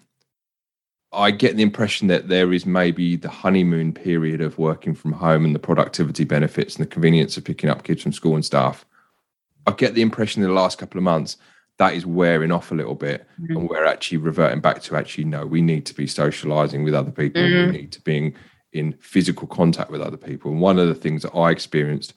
I 1.11 1.31
get 1.31 1.57
the 1.57 1.63
impression 1.63 2.07
that 2.07 2.29
there 2.29 2.53
is 2.53 2.65
maybe 2.65 3.15
the 3.15 3.29
honeymoon 3.29 3.93
period 3.93 4.41
of 4.41 4.57
working 4.57 4.95
from 4.95 5.11
home 5.11 5.43
and 5.45 5.53
the 5.53 5.59
productivity 5.59 6.23
benefits 6.23 6.75
and 6.75 6.85
the 6.85 6.89
convenience 6.89 7.35
of 7.37 7.43
picking 7.43 7.69
up 7.69 7.83
kids 7.83 8.01
from 8.01 8.13
school 8.13 8.35
and 8.35 8.45
stuff 8.45 8.85
I 9.67 9.71
get 9.71 9.93
the 9.93 10.01
impression 10.01 10.41
in 10.41 10.49
the 10.49 10.55
last 10.55 10.77
couple 10.77 10.97
of 10.97 11.03
months 11.03 11.37
that 11.77 11.93
is 11.93 12.05
wearing 12.05 12.51
off 12.51 12.71
a 12.71 12.75
little 12.75 12.95
bit, 12.95 13.27
mm-hmm. 13.41 13.57
and 13.57 13.69
we're 13.69 13.85
actually 13.85 14.17
reverting 14.17 14.59
back 14.59 14.81
to 14.83 14.95
actually 14.95 15.23
no, 15.23 15.45
we 15.45 15.61
need 15.61 15.85
to 15.87 15.95
be 15.95 16.05
socializing 16.05 16.83
with 16.83 16.93
other 16.93 17.11
people. 17.11 17.41
Mm-hmm. 17.41 17.71
We 17.71 17.77
need 17.77 17.91
to 17.93 18.01
be 18.01 18.33
in 18.73 18.93
physical 18.93 19.47
contact 19.47 19.91
with 19.91 20.01
other 20.01 20.17
people. 20.17 20.51
And 20.51 20.61
one 20.61 20.79
of 20.79 20.87
the 20.87 20.95
things 20.95 21.23
that 21.23 21.35
I 21.35 21.51
experienced 21.51 22.13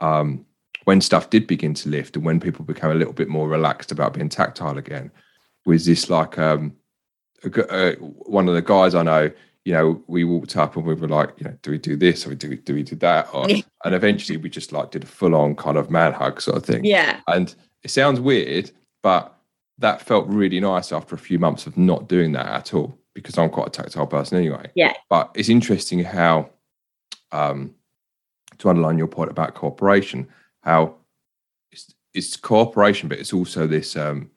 um, 0.00 0.44
when 0.84 1.00
stuff 1.00 1.30
did 1.30 1.46
begin 1.46 1.74
to 1.74 1.88
lift 1.88 2.16
and 2.16 2.24
when 2.24 2.38
people 2.38 2.64
became 2.64 2.90
a 2.90 2.94
little 2.94 3.12
bit 3.12 3.28
more 3.28 3.48
relaxed 3.48 3.92
about 3.92 4.12
being 4.12 4.28
tactile 4.28 4.78
again 4.78 5.10
was 5.64 5.86
this 5.86 6.10
like 6.10 6.38
um, 6.38 6.76
a, 7.42 7.50
a, 7.70 7.94
one 7.96 8.48
of 8.48 8.54
the 8.54 8.62
guys 8.62 8.94
I 8.94 9.02
know 9.02 9.30
you 9.66 9.72
know, 9.72 10.00
we 10.06 10.22
walked 10.22 10.56
up 10.56 10.76
and 10.76 10.86
we 10.86 10.94
were 10.94 11.08
like, 11.08 11.30
you 11.38 11.44
know, 11.44 11.58
do 11.60 11.72
we 11.72 11.78
do 11.78 11.96
this 11.96 12.24
or 12.24 12.36
do 12.36 12.50
we 12.50 12.56
do 12.56 12.72
we 12.72 12.84
do 12.84 12.94
that? 12.96 13.28
Or, 13.34 13.48
and 13.84 13.94
eventually 13.94 14.36
we 14.36 14.48
just 14.48 14.72
like 14.72 14.92
did 14.92 15.02
a 15.02 15.08
full 15.08 15.34
on 15.34 15.56
kind 15.56 15.76
of 15.76 15.90
man 15.90 16.12
hug 16.12 16.40
sort 16.40 16.58
of 16.58 16.64
thing. 16.64 16.84
Yeah. 16.84 17.18
And 17.26 17.52
it 17.82 17.90
sounds 17.90 18.20
weird, 18.20 18.70
but 19.02 19.36
that 19.78 20.00
felt 20.00 20.28
really 20.28 20.60
nice 20.60 20.92
after 20.92 21.16
a 21.16 21.18
few 21.18 21.40
months 21.40 21.66
of 21.66 21.76
not 21.76 22.08
doing 22.08 22.30
that 22.32 22.46
at 22.46 22.74
all 22.74 22.96
because 23.16 23.38
I'm 23.38 23.48
quite 23.48 23.68
a 23.68 23.70
tactile 23.70 24.06
person 24.06 24.36
anyway. 24.36 24.70
Yeah. 24.74 24.92
But 25.08 25.30
it's 25.34 25.48
interesting 25.48 26.00
how, 26.00 26.50
um, 27.32 27.74
to 28.58 28.68
underline 28.68 28.98
your 28.98 29.06
point 29.06 29.30
about 29.30 29.54
cooperation, 29.54 30.28
how 30.60 30.96
it's, 31.72 31.94
it's 32.12 32.36
cooperation, 32.36 33.08
but 33.08 33.18
it's 33.18 33.32
also 33.32 33.66
this 33.66 33.96
um, 33.96 34.30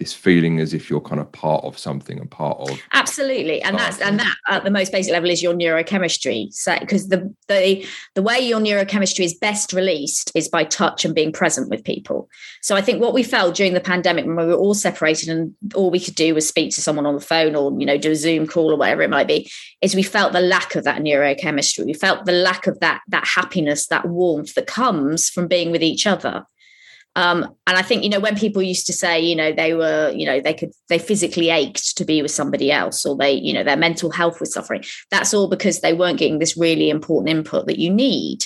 this 0.00 0.14
feeling 0.14 0.58
as 0.58 0.72
if 0.72 0.88
you're 0.88 1.00
kind 1.00 1.20
of 1.20 1.30
part 1.30 1.62
of 1.62 1.78
something 1.78 2.18
and 2.18 2.30
part 2.30 2.58
of 2.58 2.80
absolutely 2.94 3.60
and 3.62 3.78
that's 3.78 4.00
and 4.00 4.18
that 4.18 4.34
at 4.48 4.64
the 4.64 4.70
most 4.70 4.90
basic 4.90 5.12
level 5.12 5.28
is 5.28 5.42
your 5.42 5.52
neurochemistry. 5.52 6.52
So 6.52 6.76
because 6.80 7.08
the 7.08 7.32
the 7.48 7.86
the 8.14 8.22
way 8.22 8.40
your 8.40 8.60
neurochemistry 8.60 9.24
is 9.24 9.34
best 9.34 9.74
released 9.74 10.32
is 10.34 10.48
by 10.48 10.64
touch 10.64 11.04
and 11.04 11.14
being 11.14 11.32
present 11.32 11.68
with 11.68 11.84
people. 11.84 12.28
So 12.62 12.74
i 12.74 12.80
think 12.80 13.00
what 13.00 13.12
we 13.12 13.22
felt 13.22 13.54
during 13.54 13.74
the 13.74 13.80
pandemic 13.80 14.24
when 14.24 14.36
we 14.36 14.46
were 14.46 14.54
all 14.54 14.74
separated 14.74 15.28
and 15.28 15.54
all 15.74 15.90
we 15.90 16.00
could 16.00 16.14
do 16.14 16.34
was 16.34 16.48
speak 16.48 16.74
to 16.74 16.80
someone 16.80 17.06
on 17.06 17.14
the 17.14 17.20
phone 17.20 17.54
or 17.54 17.70
you 17.78 17.86
know 17.86 17.98
do 17.98 18.12
a 18.12 18.16
zoom 18.16 18.46
call 18.46 18.72
or 18.72 18.76
whatever 18.76 19.02
it 19.02 19.10
might 19.10 19.28
be 19.28 19.50
is 19.82 19.94
we 19.94 20.02
felt 20.02 20.32
the 20.32 20.40
lack 20.40 20.74
of 20.74 20.84
that 20.84 21.02
neurochemistry. 21.02 21.84
We 21.84 21.92
felt 21.92 22.24
the 22.24 22.32
lack 22.32 22.66
of 22.66 22.80
that 22.80 23.02
that 23.08 23.26
happiness 23.26 23.86
that 23.88 24.08
warmth 24.08 24.54
that 24.54 24.66
comes 24.66 25.28
from 25.28 25.46
being 25.46 25.70
with 25.70 25.82
each 25.82 26.06
other 26.06 26.46
um, 27.16 27.42
and 27.66 27.76
I 27.76 27.82
think, 27.82 28.04
you 28.04 28.08
know, 28.08 28.20
when 28.20 28.36
people 28.36 28.62
used 28.62 28.86
to 28.86 28.92
say, 28.92 29.20
you 29.20 29.34
know, 29.34 29.52
they 29.52 29.74
were, 29.74 30.12
you 30.14 30.26
know, 30.26 30.40
they 30.40 30.54
could, 30.54 30.70
they 30.88 30.98
physically 30.98 31.50
ached 31.50 31.96
to 31.98 32.04
be 32.04 32.22
with 32.22 32.30
somebody 32.30 32.70
else 32.70 33.04
or 33.04 33.16
they, 33.16 33.32
you 33.32 33.52
know, 33.52 33.64
their 33.64 33.76
mental 33.76 34.10
health 34.10 34.38
was 34.38 34.52
suffering, 34.52 34.84
that's 35.10 35.34
all 35.34 35.48
because 35.48 35.80
they 35.80 35.92
weren't 35.92 36.18
getting 36.18 36.38
this 36.38 36.56
really 36.56 36.88
important 36.88 37.30
input 37.30 37.66
that 37.66 37.80
you 37.80 37.90
need. 37.90 38.44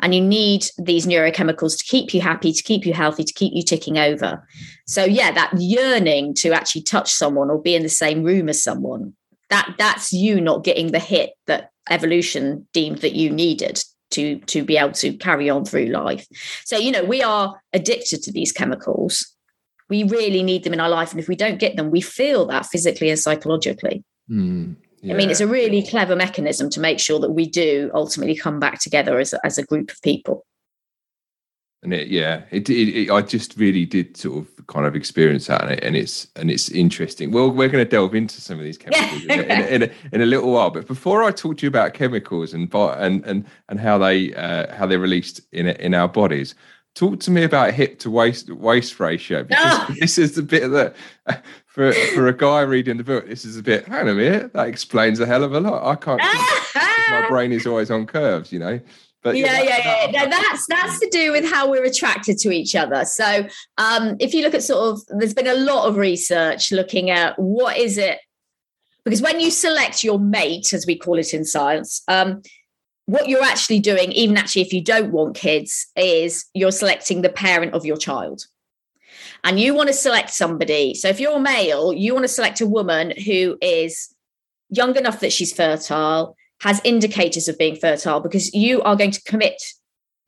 And 0.00 0.14
you 0.14 0.20
need 0.20 0.66
these 0.78 1.06
neurochemicals 1.06 1.78
to 1.78 1.84
keep 1.84 2.12
you 2.12 2.20
happy, 2.20 2.52
to 2.52 2.62
keep 2.62 2.86
you 2.86 2.92
healthy, 2.92 3.24
to 3.24 3.32
keep 3.32 3.52
you 3.54 3.62
ticking 3.62 3.98
over. 3.98 4.44
So, 4.86 5.04
yeah, 5.04 5.30
that 5.30 5.52
yearning 5.56 6.34
to 6.36 6.52
actually 6.52 6.82
touch 6.82 7.12
someone 7.12 7.50
or 7.50 7.60
be 7.60 7.76
in 7.76 7.84
the 7.84 7.88
same 7.88 8.24
room 8.24 8.48
as 8.48 8.64
someone, 8.64 9.12
that 9.50 9.74
that's 9.78 10.12
you 10.12 10.40
not 10.40 10.64
getting 10.64 10.90
the 10.90 10.98
hit 10.98 11.34
that 11.46 11.70
evolution 11.88 12.66
deemed 12.72 12.98
that 12.98 13.12
you 13.12 13.30
needed 13.30 13.84
to 14.12 14.38
to 14.40 14.64
be 14.64 14.76
able 14.76 14.92
to 14.92 15.12
carry 15.14 15.50
on 15.50 15.64
through 15.64 15.86
life. 15.86 16.26
So 16.64 16.76
you 16.76 16.92
know 16.92 17.04
we 17.04 17.22
are 17.22 17.60
addicted 17.72 18.22
to 18.24 18.32
these 18.32 18.52
chemicals. 18.52 19.28
We 19.88 20.04
really 20.04 20.42
need 20.42 20.64
them 20.64 20.72
in 20.72 20.80
our 20.80 20.88
life 20.88 21.10
and 21.10 21.20
if 21.20 21.28
we 21.28 21.36
don't 21.36 21.58
get 21.58 21.76
them 21.76 21.90
we 21.90 22.00
feel 22.00 22.46
that 22.46 22.66
physically 22.66 23.10
and 23.10 23.18
psychologically. 23.18 24.04
Mm, 24.30 24.76
yeah. 25.02 25.12
i 25.12 25.16
mean 25.16 25.30
it's 25.30 25.40
a 25.40 25.48
really 25.48 25.82
clever 25.82 26.14
mechanism 26.14 26.70
to 26.70 26.80
make 26.80 27.00
sure 27.00 27.18
that 27.18 27.32
we 27.32 27.44
do 27.44 27.90
ultimately 27.92 28.36
come 28.36 28.60
back 28.60 28.78
together 28.78 29.18
as, 29.18 29.34
as 29.44 29.58
a 29.58 29.64
group 29.64 29.90
of 29.90 30.00
people 30.00 30.46
and 31.82 31.92
it 31.92 32.08
yeah 32.08 32.42
it, 32.50 32.68
it, 32.70 32.88
it, 32.88 33.10
i 33.10 33.20
just 33.20 33.56
really 33.56 33.84
did 33.84 34.16
sort 34.16 34.38
of 34.38 34.66
kind 34.66 34.86
of 34.86 34.94
experience 34.94 35.46
that 35.46 35.62
and, 35.62 35.72
it, 35.72 35.84
and 35.84 35.96
it's 35.96 36.28
and 36.36 36.50
it's 36.50 36.70
interesting. 36.70 37.30
Well 37.32 37.50
we're 37.50 37.68
going 37.68 37.84
to 37.84 37.90
delve 37.90 38.14
into 38.14 38.40
some 38.40 38.58
of 38.58 38.64
these 38.64 38.78
chemicals 38.78 39.24
in, 39.24 39.30
in, 39.30 39.50
in, 39.50 39.82
a, 39.82 39.90
in, 40.12 40.20
a, 40.20 40.26
little 40.26 40.52
while 40.52 40.70
but 40.70 40.86
before 40.86 41.22
i 41.22 41.30
talk 41.30 41.58
to 41.58 41.66
you 41.66 41.68
about 41.68 41.94
chemicals 41.94 42.54
and 42.54 42.72
and 42.74 43.24
and, 43.24 43.46
and 43.68 43.80
how 43.80 43.98
they 43.98 44.34
uh, 44.34 44.74
how 44.74 44.86
they're 44.86 44.98
released 44.98 45.40
in 45.52 45.66
in 45.66 45.94
our 45.94 46.08
bodies 46.08 46.54
talk 46.94 47.20
to 47.20 47.30
me 47.30 47.42
about 47.42 47.72
hip 47.72 47.98
to 47.98 48.10
waist 48.10 48.50
waist 48.50 49.00
ratio 49.00 49.42
because 49.44 49.80
oh. 49.90 49.94
this 50.00 50.18
is 50.18 50.34
the 50.34 50.42
bit 50.42 50.70
that 50.70 50.94
for 51.66 51.92
for 51.92 52.28
a 52.28 52.36
guy 52.36 52.60
reading 52.60 52.96
the 52.96 53.04
book 53.04 53.26
this 53.26 53.44
is 53.44 53.56
a 53.56 53.62
bit 53.62 53.86
hang 53.86 54.02
on 54.02 54.08
a 54.08 54.14
minute 54.14 54.52
that 54.52 54.68
explains 54.68 55.18
a 55.20 55.26
hell 55.26 55.42
of 55.42 55.52
a 55.52 55.60
lot. 55.60 55.84
I 55.84 55.96
can't 55.96 56.20
my 57.10 57.26
brain 57.28 57.52
is 57.52 57.66
always 57.66 57.90
on 57.90 58.06
curves 58.06 58.52
you 58.52 58.58
know 58.58 58.80
but 59.22 59.36
yeah, 59.36 59.60
yeah, 59.62 59.78
yeah. 59.78 60.10
yeah. 60.10 60.24
No, 60.24 60.30
that's 60.30 60.66
that's 60.66 60.98
to 61.00 61.08
do 61.10 61.32
with 61.32 61.44
how 61.44 61.70
we're 61.70 61.84
attracted 61.84 62.38
to 62.38 62.50
each 62.50 62.74
other. 62.74 63.04
So, 63.04 63.46
um, 63.78 64.16
if 64.18 64.34
you 64.34 64.42
look 64.42 64.54
at 64.54 64.62
sort 64.62 64.92
of, 64.92 65.18
there's 65.18 65.34
been 65.34 65.46
a 65.46 65.54
lot 65.54 65.88
of 65.88 65.96
research 65.96 66.72
looking 66.72 67.10
at 67.10 67.38
what 67.38 67.76
is 67.76 67.98
it, 67.98 68.18
because 69.04 69.22
when 69.22 69.40
you 69.40 69.50
select 69.50 70.02
your 70.02 70.18
mate, 70.18 70.72
as 70.72 70.86
we 70.86 70.96
call 70.96 71.18
it 71.18 71.32
in 71.32 71.44
science, 71.44 72.02
um, 72.08 72.42
what 73.06 73.28
you're 73.28 73.44
actually 73.44 73.80
doing, 73.80 74.12
even 74.12 74.36
actually 74.36 74.62
if 74.62 74.72
you 74.72 74.82
don't 74.82 75.12
want 75.12 75.36
kids, 75.36 75.86
is 75.96 76.46
you're 76.54 76.72
selecting 76.72 77.22
the 77.22 77.28
parent 77.28 77.74
of 77.74 77.84
your 77.84 77.96
child. 77.96 78.46
And 79.44 79.58
you 79.58 79.74
want 79.74 79.88
to 79.88 79.92
select 79.92 80.30
somebody. 80.30 80.94
So 80.94 81.08
if 81.08 81.18
you're 81.18 81.36
a 81.36 81.40
male, 81.40 81.92
you 81.92 82.14
want 82.14 82.24
to 82.24 82.28
select 82.28 82.60
a 82.60 82.66
woman 82.66 83.12
who 83.24 83.58
is 83.60 84.14
young 84.70 84.96
enough 84.96 85.18
that 85.20 85.32
she's 85.32 85.52
fertile, 85.52 86.36
has 86.62 86.80
indicators 86.84 87.48
of 87.48 87.58
being 87.58 87.76
fertile 87.76 88.20
because 88.20 88.52
you 88.54 88.82
are 88.82 88.96
going 88.96 89.10
to 89.10 89.22
commit 89.22 89.60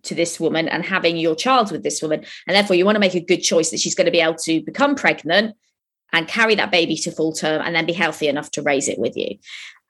to 0.02 0.14
this 0.14 0.38
woman 0.38 0.68
and 0.68 0.84
having 0.84 1.16
your 1.16 1.34
child 1.34 1.72
with 1.72 1.82
this 1.82 2.02
woman. 2.02 2.24
And 2.46 2.54
therefore, 2.54 2.76
you 2.76 2.84
want 2.84 2.96
to 2.96 3.00
make 3.00 3.14
a 3.14 3.20
good 3.20 3.40
choice 3.40 3.70
that 3.70 3.80
she's 3.80 3.94
going 3.94 4.06
to 4.06 4.10
be 4.10 4.20
able 4.20 4.36
to 4.44 4.62
become 4.62 4.94
pregnant 4.94 5.56
and 6.12 6.28
carry 6.28 6.54
that 6.54 6.70
baby 6.70 6.96
to 6.96 7.10
full 7.10 7.32
term 7.32 7.62
and 7.64 7.74
then 7.74 7.86
be 7.86 7.92
healthy 7.92 8.28
enough 8.28 8.50
to 8.52 8.62
raise 8.62 8.88
it 8.88 8.98
with 8.98 9.16
you. 9.16 9.38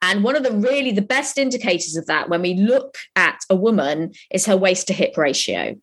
And 0.01 0.23
one 0.23 0.35
of 0.35 0.43
the 0.43 0.51
really 0.51 0.91
the 0.91 1.01
best 1.01 1.37
indicators 1.37 1.95
of 1.95 2.05
that 2.07 2.29
when 2.29 2.41
we 2.41 2.53
look 2.53 2.97
at 3.15 3.39
a 3.49 3.55
woman 3.55 4.13
is 4.31 4.45
her 4.45 4.57
waist 4.57 4.87
to 4.87 4.93
hip 4.93 5.17
ratio. 5.17 5.75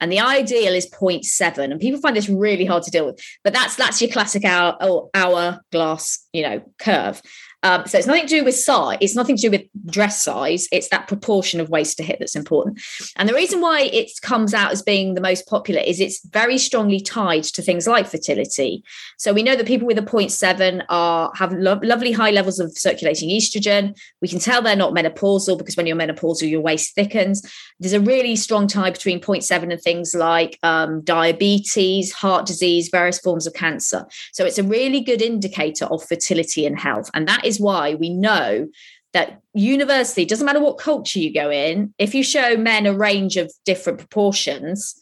and 0.00 0.10
the 0.10 0.20
ideal 0.20 0.74
is 0.74 0.88
0.7 0.90 1.58
and 1.58 1.80
people 1.80 2.00
find 2.00 2.16
this 2.16 2.28
really 2.28 2.64
hard 2.64 2.82
to 2.82 2.90
deal 2.90 3.06
with 3.06 3.20
but 3.44 3.52
that's 3.52 3.76
that's 3.76 4.00
your 4.00 4.10
classic 4.10 4.44
hour 4.44 5.08
hour 5.14 5.60
glass 5.72 6.26
you 6.32 6.42
know 6.42 6.62
curve 6.78 7.20
um, 7.64 7.86
so 7.86 7.98
it's 7.98 8.06
nothing 8.06 8.26
to 8.26 8.28
do 8.28 8.44
with 8.44 8.54
size. 8.54 8.98
It's 9.00 9.16
nothing 9.16 9.36
to 9.36 9.42
do 9.42 9.50
with 9.50 9.62
dress 9.86 10.22
size. 10.22 10.68
It's 10.70 10.88
that 10.90 11.08
proportion 11.08 11.60
of 11.60 11.68
waist 11.68 11.96
to 11.96 12.04
hip 12.04 12.18
that's 12.20 12.36
important. 12.36 12.80
And 13.16 13.28
the 13.28 13.34
reason 13.34 13.60
why 13.60 13.82
it 13.82 14.10
comes 14.22 14.54
out 14.54 14.70
as 14.70 14.80
being 14.80 15.14
the 15.14 15.20
most 15.20 15.48
popular 15.48 15.80
is 15.80 15.98
it's 15.98 16.24
very 16.26 16.56
strongly 16.56 17.00
tied 17.00 17.44
to 17.44 17.62
things 17.62 17.88
like 17.88 18.06
fertility. 18.06 18.84
So 19.16 19.32
we 19.32 19.42
know 19.42 19.56
that 19.56 19.66
people 19.66 19.88
with 19.88 19.98
a 19.98 20.02
0.7 20.02 20.84
are 20.88 21.32
have 21.34 21.52
lo- 21.52 21.80
lovely 21.82 22.12
high 22.12 22.30
levels 22.30 22.60
of 22.60 22.76
circulating 22.78 23.28
estrogen. 23.30 23.98
We 24.22 24.28
can 24.28 24.38
tell 24.38 24.62
they're 24.62 24.76
not 24.76 24.94
menopausal 24.94 25.58
because 25.58 25.76
when 25.76 25.86
you're 25.86 25.96
menopausal, 25.96 26.48
your 26.48 26.60
waist 26.60 26.94
thickens. 26.94 27.42
There's 27.80 27.92
a 27.92 28.00
really 28.00 28.36
strong 28.36 28.68
tie 28.68 28.90
between 28.90 29.20
0.7 29.20 29.72
and 29.72 29.82
things 29.82 30.14
like 30.14 30.58
um, 30.62 31.00
diabetes, 31.02 32.12
heart 32.12 32.46
disease, 32.46 32.88
various 32.88 33.18
forms 33.18 33.46
of 33.46 33.54
cancer. 33.54 34.06
So 34.32 34.44
it's 34.44 34.58
a 34.58 34.62
really 34.62 35.00
good 35.00 35.22
indicator 35.22 35.86
of 35.86 36.04
fertility 36.04 36.64
and 36.64 36.78
health. 36.78 37.10
And 37.14 37.26
that 37.26 37.44
is 37.48 37.60
why 37.60 37.94
we 37.94 38.10
know 38.10 38.68
that 39.12 39.40
university 39.54 40.24
doesn't 40.24 40.46
matter 40.46 40.60
what 40.60 40.78
culture 40.78 41.18
you 41.18 41.32
go 41.32 41.50
in 41.50 41.92
if 41.98 42.14
you 42.14 42.22
show 42.22 42.56
men 42.56 42.86
a 42.86 42.92
range 42.92 43.36
of 43.36 43.52
different 43.64 43.98
proportions 43.98 44.94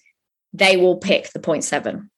they 0.53 0.77
will 0.77 0.97
pick 0.97 1.33
the 1.33 1.39
0.7 1.39 2.09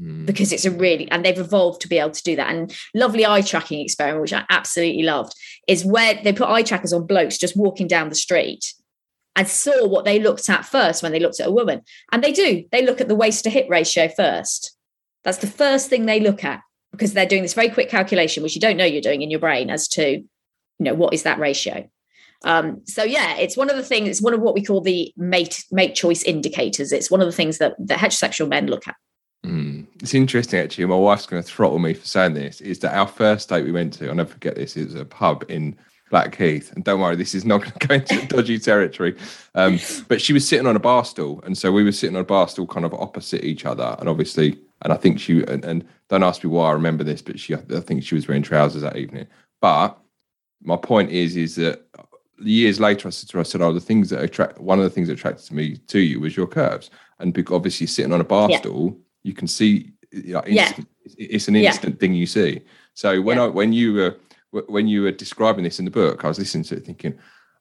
mm. 0.00 0.26
because 0.26 0.52
it's 0.52 0.64
a 0.64 0.70
really 0.70 1.08
and 1.10 1.24
they've 1.24 1.38
evolved 1.38 1.80
to 1.80 1.88
be 1.88 1.98
able 1.98 2.10
to 2.10 2.22
do 2.22 2.34
that. 2.34 2.50
And 2.50 2.74
lovely 2.94 3.24
eye 3.24 3.42
tracking 3.42 3.80
experiment 3.80 4.22
which 4.22 4.32
i 4.32 4.44
absolutely 4.50 5.04
loved 5.04 5.32
is 5.68 5.84
where 5.84 6.14
they 6.22 6.32
put 6.32 6.48
eye 6.48 6.62
trackers 6.62 6.92
on 6.92 7.06
blokes 7.06 7.38
just 7.38 7.56
walking 7.56 7.86
down 7.86 8.08
the 8.08 8.14
street 8.14 8.74
and 9.36 9.46
saw 9.46 9.86
what 9.86 10.04
they 10.04 10.18
looked 10.18 10.50
at 10.50 10.64
first 10.64 11.00
when 11.00 11.12
they 11.12 11.20
looked 11.20 11.38
at 11.38 11.46
a 11.46 11.52
woman. 11.52 11.82
And 12.10 12.24
they 12.24 12.32
do. 12.32 12.64
They 12.72 12.84
look 12.84 13.00
at 13.00 13.06
the 13.06 13.14
waist 13.14 13.44
to 13.44 13.50
hip 13.50 13.66
ratio 13.70 14.08
first. 14.08 14.76
That's 15.22 15.38
the 15.38 15.46
first 15.46 15.88
thing 15.88 16.06
they 16.06 16.18
look 16.18 16.42
at 16.42 16.60
because 16.98 17.12
they're 17.12 17.26
doing 17.26 17.42
this 17.42 17.54
very 17.54 17.68
quick 17.68 17.88
calculation, 17.88 18.42
which 18.42 18.56
you 18.56 18.60
don't 18.60 18.76
know 18.76 18.84
you're 18.84 19.00
doing 19.00 19.22
in 19.22 19.30
your 19.30 19.38
brain 19.38 19.70
as 19.70 19.86
to, 19.86 20.04
you 20.10 20.26
know, 20.80 20.94
what 20.94 21.14
is 21.14 21.22
that 21.22 21.38
ratio. 21.38 21.88
Um, 22.44 22.82
so 22.86 23.04
yeah, 23.04 23.36
it's 23.36 23.56
one 23.56 23.70
of 23.70 23.76
the 23.76 23.84
things. 23.84 24.08
It's 24.08 24.22
one 24.22 24.34
of 24.34 24.40
what 24.40 24.54
we 24.54 24.64
call 24.64 24.80
the 24.80 25.12
mate 25.16 25.64
mate 25.70 25.94
choice 25.94 26.22
indicators. 26.24 26.92
It's 26.92 27.10
one 27.10 27.20
of 27.20 27.26
the 27.26 27.32
things 27.32 27.58
that 27.58 27.74
the 27.78 27.94
heterosexual 27.94 28.48
men 28.48 28.66
look 28.66 28.88
at. 28.88 28.96
Mm. 29.46 29.86
It's 30.02 30.14
interesting 30.14 30.60
actually. 30.60 30.86
My 30.86 30.96
wife's 30.96 31.26
going 31.26 31.42
to 31.42 31.48
throttle 31.48 31.78
me 31.78 31.94
for 31.94 32.06
saying 32.06 32.34
this. 32.34 32.60
Is 32.60 32.80
that 32.80 32.96
our 32.96 33.06
first 33.06 33.48
date 33.48 33.64
we 33.64 33.72
went 33.72 33.92
to? 33.94 34.08
I'll 34.08 34.14
never 34.14 34.30
forget 34.30 34.56
this. 34.56 34.76
It 34.76 34.84
was 34.84 34.94
a 34.96 35.04
pub 35.04 35.44
in 35.48 35.76
Blackheath, 36.10 36.72
and 36.72 36.84
don't 36.84 37.00
worry, 37.00 37.16
this 37.16 37.34
is 37.34 37.44
not 37.44 37.60
going 37.86 38.02
to 38.02 38.16
go 38.16 38.16
into 38.16 38.26
dodgy 38.28 38.58
territory. 38.58 39.16
Um, 39.54 39.78
but 40.08 40.20
she 40.20 40.32
was 40.32 40.48
sitting 40.48 40.66
on 40.66 40.76
a 40.76 40.80
bar 40.80 41.04
stool, 41.04 41.42
and 41.44 41.56
so 41.56 41.70
we 41.70 41.84
were 41.84 41.92
sitting 41.92 42.16
on 42.16 42.22
a 42.22 42.26
bar 42.26 42.48
stool, 42.48 42.66
kind 42.66 42.86
of 42.86 42.94
opposite 42.94 43.44
each 43.44 43.64
other, 43.64 43.96
and 43.98 44.08
obviously 44.08 44.58
and 44.82 44.92
I 44.92 44.96
think 44.96 45.18
she 45.20 45.42
and, 45.44 45.64
and 45.64 45.86
don't 46.08 46.22
ask 46.22 46.44
me 46.44 46.50
why 46.50 46.68
I 46.68 46.72
remember 46.72 47.04
this, 47.04 47.22
but 47.22 47.38
she 47.40 47.54
I 47.54 47.58
think 47.80 48.02
she 48.02 48.14
was 48.14 48.28
wearing 48.28 48.42
trousers 48.42 48.82
that 48.82 48.96
evening. 48.96 49.26
But 49.60 49.98
my 50.62 50.76
point 50.76 51.10
is, 51.10 51.36
is 51.36 51.56
that 51.56 51.86
years 52.40 52.80
later, 52.80 53.08
I 53.08 53.10
said 53.10 53.28
to 53.30 53.36
her, 53.38 53.40
I 53.40 53.44
said, 53.44 53.60
"Oh, 53.60 53.72
the 53.72 53.80
things 53.80 54.10
that 54.10 54.22
attract 54.22 54.58
one 54.58 54.78
of 54.78 54.84
the 54.84 54.90
things 54.90 55.08
that 55.08 55.14
attracted 55.14 55.50
me 55.52 55.76
to 55.76 55.98
you 55.98 56.20
was 56.20 56.36
your 56.36 56.46
curves, 56.46 56.90
and 57.18 57.32
because 57.32 57.54
obviously 57.54 57.86
sitting 57.86 58.12
on 58.12 58.20
a 58.20 58.24
bar 58.24 58.50
yeah. 58.50 58.58
stool, 58.58 58.98
you 59.22 59.34
can 59.34 59.48
see, 59.48 59.92
you 60.10 60.34
know, 60.34 60.42
instant, 60.44 60.88
yeah. 61.04 61.26
it's 61.30 61.48
an 61.48 61.56
instant 61.56 61.94
yeah. 61.94 61.98
thing 61.98 62.14
you 62.14 62.26
see. 62.26 62.62
So 62.94 63.20
when 63.20 63.38
I 63.38 63.46
when 63.46 63.72
you 63.72 63.94
were 63.94 64.16
when 64.50 64.88
you 64.88 65.02
were 65.02 65.12
describing 65.12 65.64
this 65.64 65.78
in 65.78 65.84
the 65.84 65.90
book, 65.90 66.24
I 66.24 66.28
was 66.28 66.38
listening 66.38 66.64
to 66.64 66.76
it 66.76 66.86
thinking, 66.86 67.18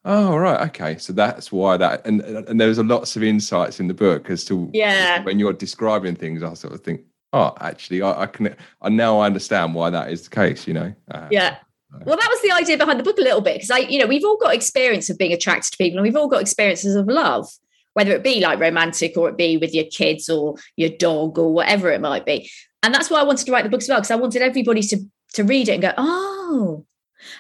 Oh 0.10 0.38
right, 0.38 0.66
okay. 0.70 0.98
So 0.98 1.12
that's 1.12 1.52
why 1.52 1.76
that 1.76 2.08
and 2.08 2.22
and 2.22 2.62
there's 2.62 2.78
a 2.78 2.84
lots 2.84 3.18
of 3.18 3.24
insights 3.24 3.82
in 3.82 3.90
the 3.90 3.94
book 3.94 4.30
as 4.30 4.46
to 4.46 4.70
yeah 4.74 5.22
when 5.24 5.38
you're 5.38 5.52
describing 5.52 6.16
things. 6.16 6.42
I 6.44 6.54
sort 6.54 6.74
of 6.74 6.80
think, 6.80 7.02
oh, 7.34 7.54
actually, 7.60 8.02
I, 8.02 8.22
I 8.22 8.26
can. 8.26 8.56
I 8.82 8.88
now 8.88 9.20
I 9.20 9.26
understand 9.26 9.76
why 9.76 9.90
that 9.90 10.10
is 10.10 10.24
the 10.24 10.30
case. 10.30 10.66
You 10.66 10.76
know. 10.76 10.94
Uh, 11.12 11.28
yeah. 11.30 11.58
Well, 12.06 12.16
that 12.16 12.30
was 12.30 12.42
the 12.42 12.52
idea 12.52 12.78
behind 12.78 13.02
the 13.02 13.04
book 13.04 13.18
a 13.18 13.22
little 13.22 13.42
bit 13.42 13.56
because 13.56 13.70
I, 13.70 13.80
you 13.80 14.00
know, 14.00 14.08
we've 14.08 14.24
all 14.24 14.38
got 14.38 14.56
experience 14.56 15.10
of 15.10 15.18
being 15.18 15.34
attracted 15.34 15.74
to 15.74 15.78
people, 15.78 15.98
and 15.98 16.04
we've 16.04 16.16
all 16.16 16.30
got 16.30 16.42
experiences 16.42 16.96
of 16.96 17.08
love, 17.08 17.50
whether 17.94 18.14
it 18.14 18.24
be 18.24 18.40
like 18.40 18.62
romantic 18.62 19.18
or 19.18 19.28
it 19.28 19.36
be 19.36 19.58
with 19.58 19.74
your 19.74 19.86
kids 19.86 20.30
or 20.30 20.56
your 20.78 20.90
dog 20.90 21.38
or 21.38 21.52
whatever 21.52 21.92
it 21.92 22.00
might 22.00 22.26
be. 22.26 22.50
And 22.82 22.94
that's 22.94 23.10
why 23.10 23.20
I 23.20 23.24
wanted 23.24 23.46
to 23.46 23.52
write 23.52 23.66
the 23.66 23.70
book 23.70 23.82
as 23.82 23.90
well 23.90 24.00
because 24.00 24.12
I 24.12 24.16
wanted 24.16 24.42
everybody 24.42 24.84
to 24.84 25.00
to 25.34 25.44
read 25.44 25.68
it 25.68 25.74
and 25.74 25.82
go, 25.82 25.94
oh, 25.98 26.86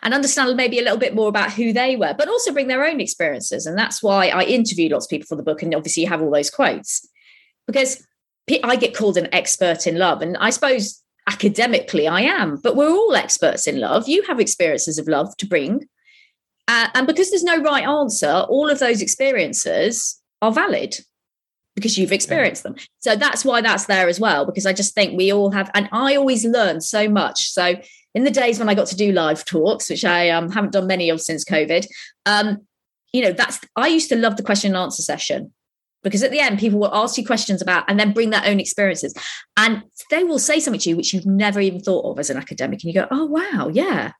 and 0.03 0.13
understand 0.13 0.55
maybe 0.57 0.79
a 0.79 0.83
little 0.83 0.97
bit 0.97 1.15
more 1.15 1.29
about 1.29 1.53
who 1.53 1.73
they 1.73 1.95
were, 1.95 2.15
but 2.17 2.27
also 2.27 2.51
bring 2.51 2.67
their 2.67 2.85
own 2.85 2.99
experiences. 2.99 3.65
And 3.65 3.77
that's 3.77 4.01
why 4.01 4.29
I 4.29 4.43
interviewed 4.43 4.91
lots 4.91 5.05
of 5.05 5.09
people 5.09 5.27
for 5.27 5.35
the 5.35 5.43
book. 5.43 5.61
And 5.61 5.73
obviously, 5.75 6.03
you 6.03 6.09
have 6.09 6.21
all 6.21 6.31
those 6.31 6.49
quotes 6.49 7.07
because 7.65 8.05
I 8.63 8.75
get 8.75 8.95
called 8.95 9.17
an 9.17 9.33
expert 9.33 9.87
in 9.87 9.97
love. 9.97 10.21
And 10.21 10.37
I 10.37 10.49
suppose 10.49 11.03
academically 11.27 12.07
I 12.07 12.21
am, 12.21 12.55
but 12.57 12.75
we're 12.75 12.89
all 12.89 13.15
experts 13.15 13.67
in 13.67 13.79
love. 13.79 14.07
You 14.07 14.23
have 14.23 14.39
experiences 14.39 14.97
of 14.97 15.07
love 15.07 15.35
to 15.37 15.45
bring. 15.45 15.87
Uh, 16.69 16.87
and 16.95 17.07
because 17.07 17.29
there's 17.29 17.43
no 17.43 17.61
right 17.61 17.85
answer, 17.85 18.45
all 18.49 18.69
of 18.69 18.79
those 18.79 19.01
experiences 19.01 20.21
are 20.41 20.51
valid 20.51 20.97
because 21.75 21.97
you've 21.97 22.11
experienced 22.11 22.63
yeah. 22.65 22.71
them. 22.71 22.79
So 22.99 23.15
that's 23.15 23.45
why 23.45 23.61
that's 23.61 23.85
there 23.85 24.07
as 24.07 24.19
well, 24.19 24.45
because 24.45 24.65
I 24.65 24.73
just 24.73 24.95
think 24.95 25.17
we 25.17 25.31
all 25.31 25.51
have, 25.51 25.69
and 25.73 25.87
I 25.91 26.15
always 26.15 26.43
learn 26.43 26.81
so 26.81 27.07
much. 27.07 27.49
So 27.51 27.75
in 28.17 28.23
the 28.23 28.31
days 28.31 28.57
when 28.57 28.67
I 28.67 28.73
got 28.73 28.87
to 28.87 28.95
do 28.95 29.11
live 29.11 29.45
talks, 29.45 29.91
which 29.91 30.03
I 30.03 30.31
um, 30.31 30.49
haven't 30.49 30.73
done 30.73 30.87
many 30.87 31.11
of 31.11 31.21
since 31.21 31.45
COVID, 31.45 31.85
um, 32.25 32.65
you 33.13 33.21
know, 33.21 33.31
that's 33.31 33.59
I 33.75 33.89
used 33.89 34.09
to 34.09 34.15
love 34.15 34.37
the 34.37 34.43
question 34.43 34.71
and 34.71 34.77
answer 34.77 35.03
session 35.03 35.53
because 36.01 36.23
at 36.23 36.31
the 36.31 36.39
end 36.39 36.57
people 36.57 36.79
will 36.79 36.95
ask 36.95 37.15
you 37.19 37.23
questions 37.23 37.61
about 37.61 37.85
and 37.87 37.99
then 37.99 38.13
bring 38.13 38.31
their 38.31 38.43
own 38.43 38.59
experiences. 38.59 39.13
And 39.55 39.83
they 40.09 40.23
will 40.23 40.39
say 40.39 40.59
something 40.59 40.79
to 40.79 40.89
you 40.89 40.97
which 40.97 41.13
you've 41.13 41.27
never 41.27 41.59
even 41.59 41.79
thought 41.79 42.09
of 42.09 42.17
as 42.17 42.31
an 42.31 42.37
academic 42.37 42.83
and 42.83 42.91
you 42.91 42.99
go 42.99 43.07
oh 43.11 43.25
wow 43.25 43.69
yeah. 43.71 44.13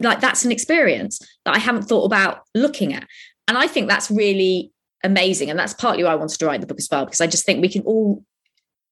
Like 0.00 0.20
that's 0.20 0.46
an 0.46 0.52
experience 0.52 1.18
that 1.44 1.54
i 1.54 1.58
haven't 1.58 1.82
thought 1.82 2.06
about 2.06 2.44
looking 2.54 2.94
at. 2.94 3.06
And 3.46 3.58
i 3.58 3.66
think 3.66 3.88
that's 3.88 4.10
really 4.10 4.72
amazing 5.04 5.50
and 5.50 5.58
that's 5.58 5.74
partly 5.74 6.02
why 6.02 6.12
i 6.12 6.14
wanted 6.14 6.38
to 6.38 6.46
write 6.46 6.62
the 6.62 6.66
book 6.66 6.80
as 6.80 6.88
well 6.90 7.04
because 7.04 7.20
i 7.20 7.26
just 7.26 7.44
think 7.44 7.60
we 7.60 7.68
can 7.68 7.82
all 7.82 8.24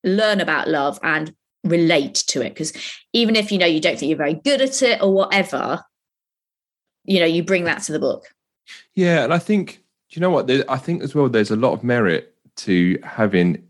learn 0.05 0.41
about 0.43 0.69
love 0.69 1.01
and 1.03 1.35
relate 1.67 2.15
to 2.15 2.41
it 2.43 2.51
because 2.51 2.73
even 3.13 3.37
if 3.37 3.53
you 3.53 3.59
know 3.59 3.67
you 3.67 3.81
don't 3.81 3.99
think 3.99 4.09
you're 4.09 4.19
very 4.19 4.35
good 4.35 4.61
at 4.61 4.83
it 4.83 5.01
or 5.03 5.13
whatever 5.13 5.83
you 7.05 7.21
know 7.21 7.27
you 7.27 7.43
bring 7.43 7.65
that 7.65 7.83
to 7.83 7.93
the 7.93 7.99
book 7.99 8.27
yeah 8.95 9.25
and 9.25 9.33
i 9.33 9.39
think 9.39 9.83
do 10.11 10.19
you 10.19 10.21
know 10.21 10.31
what 10.31 10.47
there, 10.47 10.65
i 10.69 10.77
think 10.77 11.03
as 11.03 11.15
well 11.15 11.29
there's 11.29 11.51
a 11.51 11.57
lot 11.57 11.73
of 11.73 11.85
merit 11.85 12.35
to 12.57 12.99
having 13.03 13.63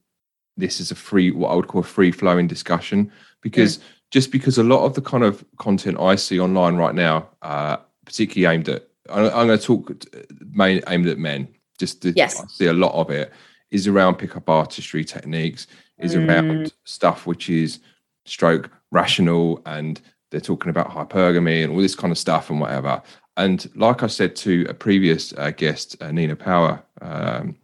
this 0.56 0.80
is 0.80 0.90
a 0.90 0.94
free 0.94 1.30
what 1.30 1.50
i 1.50 1.54
would 1.54 1.68
call 1.68 1.80
a 1.80 1.84
free 1.84 2.10
flowing 2.10 2.46
discussion 2.46 3.10
because 3.42 3.78
mm. 3.78 3.82
just 4.10 4.32
because 4.32 4.58
a 4.58 4.62
lot 4.62 4.84
of 4.84 4.94
the 4.94 5.02
kind 5.02 5.24
of 5.24 5.44
content 5.58 5.98
i 6.00 6.14
see 6.14 6.40
online 6.40 6.76
right 6.76 6.94
now 6.94 7.28
uh 7.42 7.76
particularly 8.04 8.54
aimed 8.54 8.68
at 8.68 8.88
i'm, 9.10 9.26
I'm 9.26 9.46
going 9.46 9.58
to 9.58 9.64
talk 9.64 10.04
main 10.52 10.82
aimed 10.88 11.08
at 11.08 11.18
men 11.18 11.48
just 11.78 12.02
to, 12.02 12.12
yes. 12.12 12.40
i 12.40 12.46
see 12.46 12.66
a 12.66 12.72
lot 12.72 12.92
of 12.92 13.10
it 13.10 13.32
is 13.70 13.86
around 13.86 14.16
pickup 14.16 14.48
artistry 14.48 15.04
techniques 15.04 15.66
is 15.98 16.14
mm. 16.14 16.28
around 16.28 16.72
stuff 16.84 17.26
which 17.26 17.48
is 17.48 17.80
stroke 18.24 18.70
rational 18.90 19.60
and 19.66 20.00
they're 20.30 20.40
talking 20.40 20.70
about 20.70 20.90
hypergamy 20.90 21.62
and 21.62 21.72
all 21.72 21.80
this 21.80 21.94
kind 21.94 22.10
of 22.10 22.18
stuff 22.18 22.50
and 22.50 22.60
whatever. 22.60 23.02
And 23.36 23.70
like 23.74 24.02
I 24.02 24.06
said 24.06 24.34
to 24.36 24.66
a 24.68 24.74
previous 24.74 25.32
uh, 25.34 25.50
guest, 25.50 25.96
uh, 26.00 26.10
Nina 26.10 26.36
Power, 26.36 26.82
um, 27.00 27.56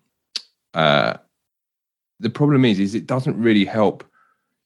uh, 0.74 1.14
the 2.20 2.30
problem 2.30 2.64
is, 2.64 2.78
is 2.78 2.94
it 2.94 3.06
doesn't 3.06 3.40
really 3.40 3.64
help. 3.64 4.04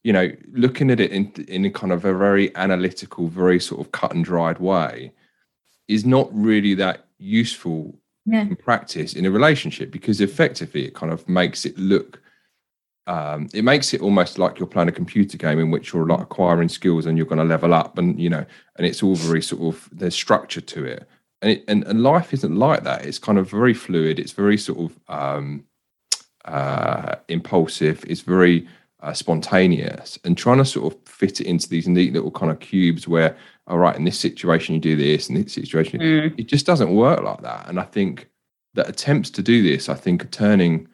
You 0.05 0.13
know, 0.13 0.31
looking 0.53 0.91
at 0.91 1.01
it 1.01 1.11
in 1.11 1.33
in 1.49 1.65
a 1.65 1.71
kind 1.71 1.93
of 1.93 2.05
a 2.05 2.15
very 2.15 2.55
analytical, 2.55 3.27
very 3.29 3.59
sort 3.59 3.81
of 3.81 3.93
cut 3.93 4.15
and 4.15 4.25
dried 4.25 4.59
way, 4.59 5.13
is 5.89 6.05
not 6.05 6.29
really 6.33 6.75
that 6.75 7.07
useful 7.19 7.99
yeah. 8.25 8.43
in 8.43 8.57
practice 8.57 9.15
in 9.15 9.27
a 9.27 9.31
relationship 9.31 9.91
because 9.91 10.21
effectively 10.21 10.85
it 10.85 10.95
kind 10.95 11.13
of 11.13 11.29
makes 11.29 11.65
it 11.65 11.77
look 11.79 12.21
um, 13.07 13.49
it 13.55 13.63
makes 13.63 13.95
it 13.95 14.01
almost 14.01 14.39
like 14.39 14.59
you're 14.59 14.67
playing 14.67 14.89
a 14.89 14.93
computer 14.93 15.39
game 15.39 15.61
in 15.61 15.71
which 15.71 15.93
you're 15.93 16.07
like 16.07 16.21
acquiring 16.21 16.69
skills 16.69 17.07
and 17.07 17.17
you're 17.17 17.27
going 17.27 17.39
to 17.39 17.45
level 17.45 17.73
up 17.73 17.99
and 17.99 18.21
you 18.21 18.29
know 18.29 18.45
and 18.77 18.87
it's 18.87 19.03
all 19.03 19.15
very 19.15 19.43
sort 19.43 19.63
of 19.63 19.89
there's 19.93 20.15
structure 20.15 20.61
to 20.61 20.85
it. 20.85 21.09
And, 21.43 21.53
it, 21.53 21.65
and 21.69 21.85
and 21.85 22.03
life 22.03 22.33
isn't 22.33 22.57
like 22.57 22.83
that. 22.85 23.05
It's 23.05 23.19
kind 23.19 23.39
of 23.39 23.49
very 23.49 23.75
fluid. 23.75 24.19
It's 24.19 24.33
very 24.33 24.59
sort 24.59 24.79
of 24.91 25.01
um, 25.09 25.65
uh, 26.45 27.17
impulsive. 27.29 28.05
It's 28.09 28.23
very 28.23 28.67
uh, 29.01 29.13
spontaneous. 29.13 30.19
And 30.25 30.37
trying 30.37 30.59
to 30.59 30.65
sort 30.65 30.93
of 30.93 31.01
fit 31.09 31.41
it 31.41 31.47
into 31.47 31.69
these 31.69 31.87
neat 31.87 32.13
little 32.13 32.31
kind 32.31 32.51
of 32.51 32.59
cubes 32.59 33.07
where 33.07 33.37
all 33.69 33.79
right 33.79 33.97
in 33.97 34.05
this 34.05 34.19
situation 34.19 34.75
you 34.75 34.81
do 34.81 34.97
this. 34.97 35.29
In 35.29 35.37
this 35.37 35.53
situation 35.53 36.01
mm. 36.01 36.39
it 36.39 36.49
just 36.49 36.67
doesn't 36.67 36.95
work 36.95 37.23
like 37.23 37.43
that. 37.43 37.69
And 37.69 37.79
i 37.79 37.85
think 37.85 38.29
that 38.75 38.89
attempts 38.89 39.31
to 39.31 39.43
do 39.43 39.63
this 39.63 39.89
i 39.89 39.95
think 39.95 40.23
are 40.23 40.29
turning 40.29 40.87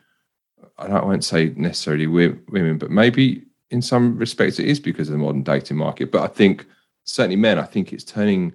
I 0.91 1.05
won't 1.05 1.25
say 1.25 1.53
necessarily 1.57 2.07
women, 2.07 2.79
but 2.79 2.91
maybe 2.91 3.43
in 3.71 3.83
some 3.83 4.19
respects 4.19 4.59
it 4.59 4.67
is 4.67 4.81
because 4.81 5.09
of 5.09 5.13
the 5.13 5.19
modern 5.19 5.43
dating 5.43 5.77
market. 5.77 6.13
But 6.13 6.23
I 6.23 6.27
think 6.27 6.67
certainly 7.05 7.37
men, 7.37 7.59
I 7.59 7.65
think 7.65 7.93
it's 7.93 8.05
turning, 8.05 8.53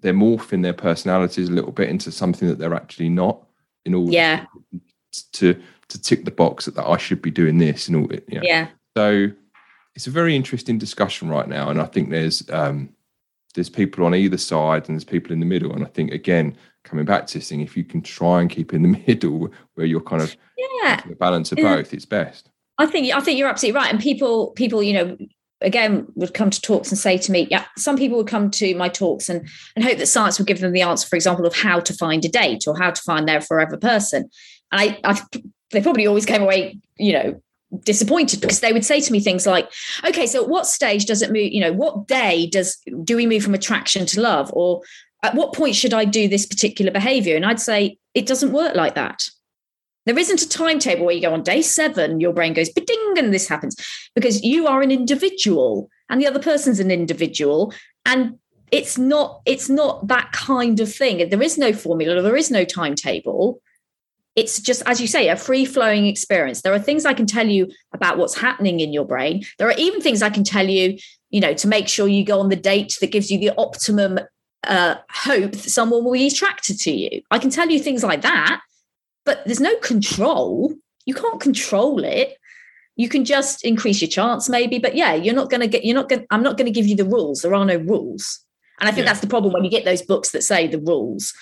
they're 0.00 0.12
morphing 0.12 0.62
their 0.62 0.72
personalities 0.72 1.48
a 1.48 1.52
little 1.52 1.72
bit 1.72 1.88
into 1.88 2.10
something 2.10 2.48
that 2.48 2.58
they're 2.58 2.74
actually 2.74 3.08
not 3.08 3.42
in 3.84 3.94
order 3.94 4.12
yeah. 4.12 4.46
to 5.32 5.60
to 5.88 6.00
tick 6.00 6.24
the 6.24 6.30
box 6.30 6.66
that, 6.66 6.76
that 6.76 6.86
I 6.86 6.96
should 6.96 7.20
be 7.20 7.30
doing 7.30 7.58
this 7.58 7.88
and 7.88 7.96
all. 7.96 8.12
You 8.12 8.38
know. 8.38 8.42
Yeah. 8.42 8.68
So 8.96 9.30
it's 9.94 10.06
a 10.06 10.10
very 10.10 10.36
interesting 10.36 10.78
discussion 10.78 11.28
right 11.28 11.48
now, 11.48 11.68
and 11.68 11.80
I 11.80 11.86
think 11.86 12.10
there's 12.10 12.48
um, 12.50 12.90
there's 13.54 13.68
people 13.68 14.04
on 14.04 14.14
either 14.14 14.38
side 14.38 14.88
and 14.88 14.96
there's 14.96 15.04
people 15.04 15.32
in 15.32 15.40
the 15.40 15.46
middle, 15.46 15.72
and 15.72 15.84
I 15.84 15.88
think 15.88 16.12
again 16.12 16.56
coming 16.84 17.04
back 17.04 17.26
to 17.28 17.38
this 17.38 17.48
thing, 17.48 17.60
if 17.60 17.76
you 17.76 17.84
can 17.84 18.02
try 18.02 18.40
and 18.40 18.50
keep 18.50 18.72
in 18.72 18.82
the 18.82 18.88
middle 19.06 19.50
where 19.74 19.86
you're 19.86 20.00
kind 20.00 20.22
of 20.22 20.36
yeah 20.56 21.00
the 21.06 21.14
balance 21.14 21.52
of 21.52 21.58
both, 21.58 21.92
it's 21.92 22.06
best. 22.06 22.50
I 22.78 22.86
think 22.86 23.14
I 23.14 23.20
think 23.20 23.38
you're 23.38 23.48
absolutely 23.48 23.78
right. 23.78 23.90
And 23.90 24.00
people 24.00 24.50
people, 24.52 24.82
you 24.82 24.94
know, 24.94 25.16
again 25.60 26.06
would 26.14 26.34
come 26.34 26.50
to 26.50 26.60
talks 26.60 26.90
and 26.90 26.98
say 26.98 27.18
to 27.18 27.32
me, 27.32 27.46
yeah, 27.50 27.66
some 27.76 27.96
people 27.96 28.16
would 28.18 28.26
come 28.26 28.50
to 28.52 28.74
my 28.76 28.88
talks 28.88 29.28
and 29.28 29.46
and 29.76 29.84
hope 29.84 29.98
that 29.98 30.06
science 30.06 30.38
would 30.38 30.48
give 30.48 30.60
them 30.60 30.72
the 30.72 30.82
answer, 30.82 31.06
for 31.06 31.16
example, 31.16 31.46
of 31.46 31.54
how 31.54 31.80
to 31.80 31.92
find 31.94 32.24
a 32.24 32.28
date 32.28 32.64
or 32.66 32.76
how 32.76 32.90
to 32.90 33.02
find 33.02 33.28
their 33.28 33.40
forever 33.40 33.76
person. 33.76 34.30
And 34.72 34.80
I, 34.80 34.98
I 35.04 35.20
they 35.70 35.80
probably 35.82 36.06
always 36.06 36.26
came 36.26 36.42
away, 36.42 36.78
you 36.96 37.12
know, 37.12 37.42
disappointed 37.84 38.40
because 38.40 38.60
they 38.60 38.72
would 38.72 38.84
say 38.84 39.00
to 39.00 39.12
me 39.12 39.20
things 39.20 39.46
like, 39.46 39.70
okay, 40.04 40.26
so 40.26 40.42
at 40.42 40.48
what 40.48 40.66
stage 40.66 41.04
does 41.04 41.22
it 41.22 41.30
move, 41.30 41.52
you 41.52 41.60
know, 41.60 41.72
what 41.72 42.08
day 42.08 42.46
does 42.46 42.76
do 43.04 43.16
we 43.16 43.26
move 43.26 43.42
from 43.42 43.54
attraction 43.54 44.06
to 44.06 44.20
love? 44.20 44.50
Or 44.52 44.82
at 45.22 45.34
what 45.34 45.54
point 45.54 45.74
should 45.74 45.94
I 45.94 46.04
do 46.04 46.28
this 46.28 46.46
particular 46.46 46.90
behavior? 46.90 47.36
And 47.36 47.44
I'd 47.44 47.60
say 47.60 47.98
it 48.14 48.26
doesn't 48.26 48.52
work 48.52 48.74
like 48.74 48.94
that. 48.94 49.28
There 50.06 50.18
isn't 50.18 50.42
a 50.42 50.48
timetable 50.48 51.04
where 51.04 51.14
you 51.14 51.20
go 51.20 51.32
on 51.32 51.42
day 51.42 51.62
seven, 51.62 52.20
your 52.20 52.32
brain 52.32 52.54
goes 52.54 52.70
ding 52.70 53.14
and 53.18 53.34
this 53.34 53.48
happens 53.48 53.76
because 54.14 54.42
you 54.42 54.66
are 54.66 54.80
an 54.80 54.90
individual 54.90 55.90
and 56.08 56.20
the 56.20 56.26
other 56.26 56.40
person's 56.40 56.80
an 56.80 56.90
individual. 56.90 57.72
And 58.06 58.38
it's 58.72 58.96
not, 58.96 59.42
it's 59.44 59.68
not 59.68 60.06
that 60.08 60.32
kind 60.32 60.80
of 60.80 60.92
thing. 60.92 61.28
There 61.28 61.42
is 61.42 61.58
no 61.58 61.72
formula, 61.72 62.22
there 62.22 62.36
is 62.36 62.50
no 62.50 62.64
timetable. 62.64 63.60
It's 64.36 64.60
just, 64.60 64.82
as 64.86 65.00
you 65.00 65.06
say, 65.06 65.28
a 65.28 65.36
free 65.36 65.64
flowing 65.64 66.06
experience. 66.06 66.62
There 66.62 66.72
are 66.72 66.78
things 66.78 67.04
I 67.04 67.14
can 67.14 67.26
tell 67.26 67.46
you 67.46 67.68
about 67.92 68.16
what's 68.16 68.38
happening 68.38 68.80
in 68.80 68.92
your 68.92 69.04
brain. 69.04 69.42
There 69.58 69.68
are 69.68 69.74
even 69.76 70.00
things 70.00 70.22
I 70.22 70.30
can 70.30 70.44
tell 70.44 70.66
you, 70.66 70.96
you 71.30 71.40
know, 71.40 71.52
to 71.54 71.68
make 71.68 71.88
sure 71.88 72.08
you 72.08 72.24
go 72.24 72.40
on 72.40 72.48
the 72.48 72.56
date 72.56 72.96
that 73.00 73.10
gives 73.10 73.30
you 73.30 73.38
the 73.38 73.52
optimum 73.58 74.20
uh, 74.64 74.96
hope 75.10 75.52
that 75.52 75.70
someone 75.70 76.04
will 76.04 76.12
be 76.12 76.26
attracted 76.26 76.78
to 76.80 76.90
you. 76.90 77.22
I 77.30 77.38
can 77.38 77.50
tell 77.50 77.70
you 77.70 77.78
things 77.78 78.02
like 78.02 78.22
that 78.22 78.60
but 79.24 79.44
there's 79.44 79.60
no 79.60 79.76
control. 79.76 80.74
You 81.04 81.14
can't 81.14 81.40
control 81.40 82.04
it. 82.04 82.36
You 82.96 83.08
can 83.08 83.24
just 83.24 83.64
increase 83.64 84.00
your 84.00 84.08
chance, 84.08 84.48
maybe. 84.48 84.78
But 84.78 84.94
yeah, 84.94 85.14
you're 85.14 85.34
not 85.34 85.50
going 85.50 85.60
to 85.60 85.66
get, 85.66 85.84
you're 85.84 85.94
not 85.94 86.08
going, 86.08 86.26
I'm 86.30 86.42
not 86.42 86.56
going 86.56 86.66
to 86.66 86.72
give 86.72 86.86
you 86.86 86.96
the 86.96 87.04
rules. 87.04 87.42
There 87.42 87.54
are 87.54 87.64
no 87.64 87.76
rules. 87.76 88.40
And 88.80 88.88
I 88.88 88.92
think 88.92 89.04
Yeah. 89.04 89.12
that's 89.12 89.20
the 89.20 89.26
problem 89.26 89.52
when 89.52 89.64
you 89.64 89.70
get 89.70 89.84
those 89.84 90.02
books 90.02 90.30
that 90.30 90.42
say 90.42 90.66
the 90.66 90.80
rules, 90.80 91.32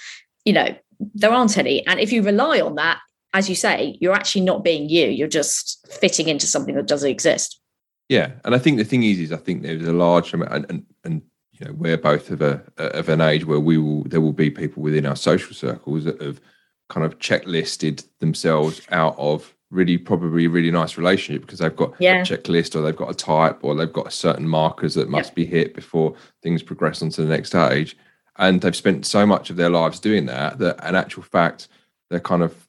you 0.45 0.53
know, 0.53 0.77
there 1.15 1.31
aren't 1.31 1.57
any. 1.57 1.87
And 1.87 2.01
if 2.01 2.13
you 2.13 2.23
rely 2.23 2.61
on 2.61 2.75
that, 2.77 2.99
as 3.33 3.49
you 3.49 3.55
say, 3.55 3.97
you're 4.01 4.15
actually 4.15 4.43
not 4.43 4.65
being 4.65 4.89
you. 4.89 5.07
You're 5.07 5.29
just 5.29 5.87
fitting 6.01 6.29
into 6.29 6.47
something 6.47 6.75
that 6.75 6.87
doesn't 6.87 7.11
exist. 7.11 7.61
Yeah, 8.09 8.33
and 8.45 8.55
I 8.55 8.59
think 8.59 8.79
the 8.79 8.85
thing 8.85 9.03
is, 9.03 9.19
is 9.19 9.33
I 9.33 9.37
think 9.37 9.63
there's 9.63 9.87
a 9.87 9.93
large 9.93 10.33
amount, 10.33 10.53
and, 10.53 10.67
and, 10.71 10.87
and 11.05 11.23
you 11.59 11.67
know, 11.67 11.73
we're 11.75 11.97
both 11.97 12.31
of 12.31 12.41
a 12.43 12.63
of 12.79 13.09
an 13.09 13.21
age 13.21 13.45
where 13.45 13.61
we 13.61 13.79
will 13.79 14.05
there 14.05 14.21
will 14.21 14.33
be 14.33 14.51
people 14.51 14.83
within 14.83 15.07
our 15.07 15.17
social 15.17 15.55
circles 15.55 16.05
that 16.05 16.21
have 16.23 16.41
kind 16.89 17.05
of 17.05 17.19
checklisted 17.19 18.07
themselves 18.21 18.81
out 18.91 19.15
of 19.19 19.55
really 19.71 19.99
probably 19.99 20.47
a 20.47 20.49
really 20.49 20.71
nice 20.71 20.97
relationship 20.97 21.43
because 21.43 21.59
they've 21.59 21.77
got 21.77 21.93
Yeah. 22.01 22.21
a 22.21 22.25
checklist 22.25 22.75
or 22.75 22.81
they've 22.81 22.97
got 22.97 23.11
a 23.11 23.15
type 23.15 23.59
or 23.63 23.75
they've 23.75 23.93
got 23.93 24.13
certain 24.13 24.49
markers 24.49 24.95
that 24.95 25.11
must 25.11 25.35
be 25.35 25.45
hit 25.45 25.75
before 25.75 26.15
things 26.43 26.63
progress 26.63 27.03
on 27.03 27.11
to 27.11 27.23
the 27.23 27.29
next 27.29 27.49
stage. 27.51 27.97
And 28.37 28.61
they've 28.63 28.75
spent 28.75 29.05
so 29.05 29.27
much 29.27 29.51
of 29.51 29.57
their 29.57 29.69
lives 29.69 30.01
doing 30.01 30.25
that 30.27 30.59
that 30.61 30.83
in 30.89 30.95
actual 30.95 31.23
fact 31.23 31.69
they're 32.09 32.21
kind 32.21 32.43
of 32.43 32.67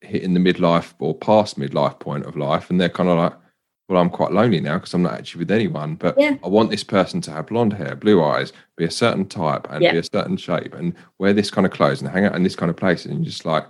hitting 0.00 0.34
the 0.34 0.40
midlife 0.40 0.94
or 0.98 1.14
past 1.14 1.58
midlife 1.58 2.00
point 2.00 2.24
of 2.26 2.36
life 2.36 2.70
and 2.70 2.80
they're 2.80 2.88
kind 2.88 3.08
of 3.08 3.18
like, 3.18 3.34
well, 3.88 4.00
I'm 4.00 4.10
quite 4.10 4.32
lonely 4.32 4.60
now 4.60 4.74
because 4.78 4.92
I'm 4.92 5.02
not 5.02 5.14
actually 5.14 5.40
with 5.40 5.50
anyone. 5.50 5.94
But 5.94 6.18
Yeah. 6.18 6.36
I 6.44 6.48
want 6.48 6.70
this 6.70 6.84
person 6.84 7.20
to 7.22 7.30
have 7.30 7.46
blonde 7.46 7.72
hair, 7.72 7.96
blue 7.96 8.22
eyes, 8.22 8.52
be 8.76 8.84
a 8.84 8.90
certain 8.90 9.24
type, 9.26 9.66
and 9.70 9.82
Yeah. 9.82 9.92
be 9.92 9.98
a 9.98 10.02
certain 10.04 10.36
shape, 10.36 10.74
and 10.74 10.92
wear 11.18 11.32
this 11.32 11.50
kind 11.50 11.66
of 11.66 11.72
clothes 11.72 12.02
and 12.02 12.10
hang 12.10 12.26
out 12.26 12.36
in 12.36 12.42
this 12.42 12.56
kind 12.56 12.68
of 12.70 12.76
place. 12.76 13.06
And 13.06 13.14
you're 13.14 13.24
just 13.24 13.46
like, 13.46 13.64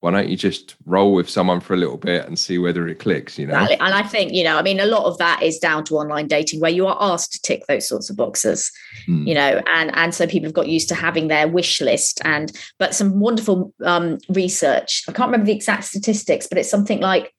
why 0.00 0.10
don't 0.10 0.28
you 0.28 0.36
just 0.36 0.74
roll 0.84 1.12
with 1.14 1.30
someone 1.30 1.60
for 1.60 1.74
a 1.74 1.76
little 1.76 1.96
bit 1.96 2.26
and 2.26 2.36
see 2.36 2.58
whether 2.58 2.88
it 2.88 2.98
clicks? 2.98 3.38
You 3.38 3.46
know? 3.46 3.52
Exactly. 3.54 3.76
And 3.86 3.94
I 3.94 4.02
think, 4.02 4.32
you 4.32 4.42
know, 4.42 4.56
I 4.56 4.62
mean, 4.62 4.80
a 4.80 4.84
lot 4.86 5.04
of 5.04 5.16
that 5.18 5.44
is 5.44 5.60
down 5.60 5.84
to 5.84 5.94
online 5.96 6.26
dating 6.26 6.58
where 6.58 6.72
you 6.72 6.88
are 6.88 6.96
asked 7.00 7.32
to 7.34 7.40
tick 7.42 7.62
those 7.68 7.86
sorts 7.86 8.10
of 8.10 8.16
boxes, 8.16 8.68
Hmm. 9.06 9.28
you 9.28 9.34
know, 9.34 9.62
and 9.72 9.94
and 9.96 10.12
so 10.12 10.26
people 10.26 10.48
have 10.48 10.54
got 10.54 10.66
used 10.66 10.88
to 10.88 10.96
having 10.96 11.28
their 11.28 11.46
wish 11.46 11.80
list 11.80 12.20
and 12.24 12.50
but 12.80 12.96
some 12.96 13.20
wonderful 13.20 13.72
um 13.84 14.18
research. 14.28 15.04
I 15.08 15.12
can't 15.12 15.28
remember 15.28 15.46
the 15.46 15.54
exact 15.54 15.84
statistics, 15.84 16.48
but 16.48 16.58
it's 16.58 16.68
something 16.68 16.98
like 16.98 17.32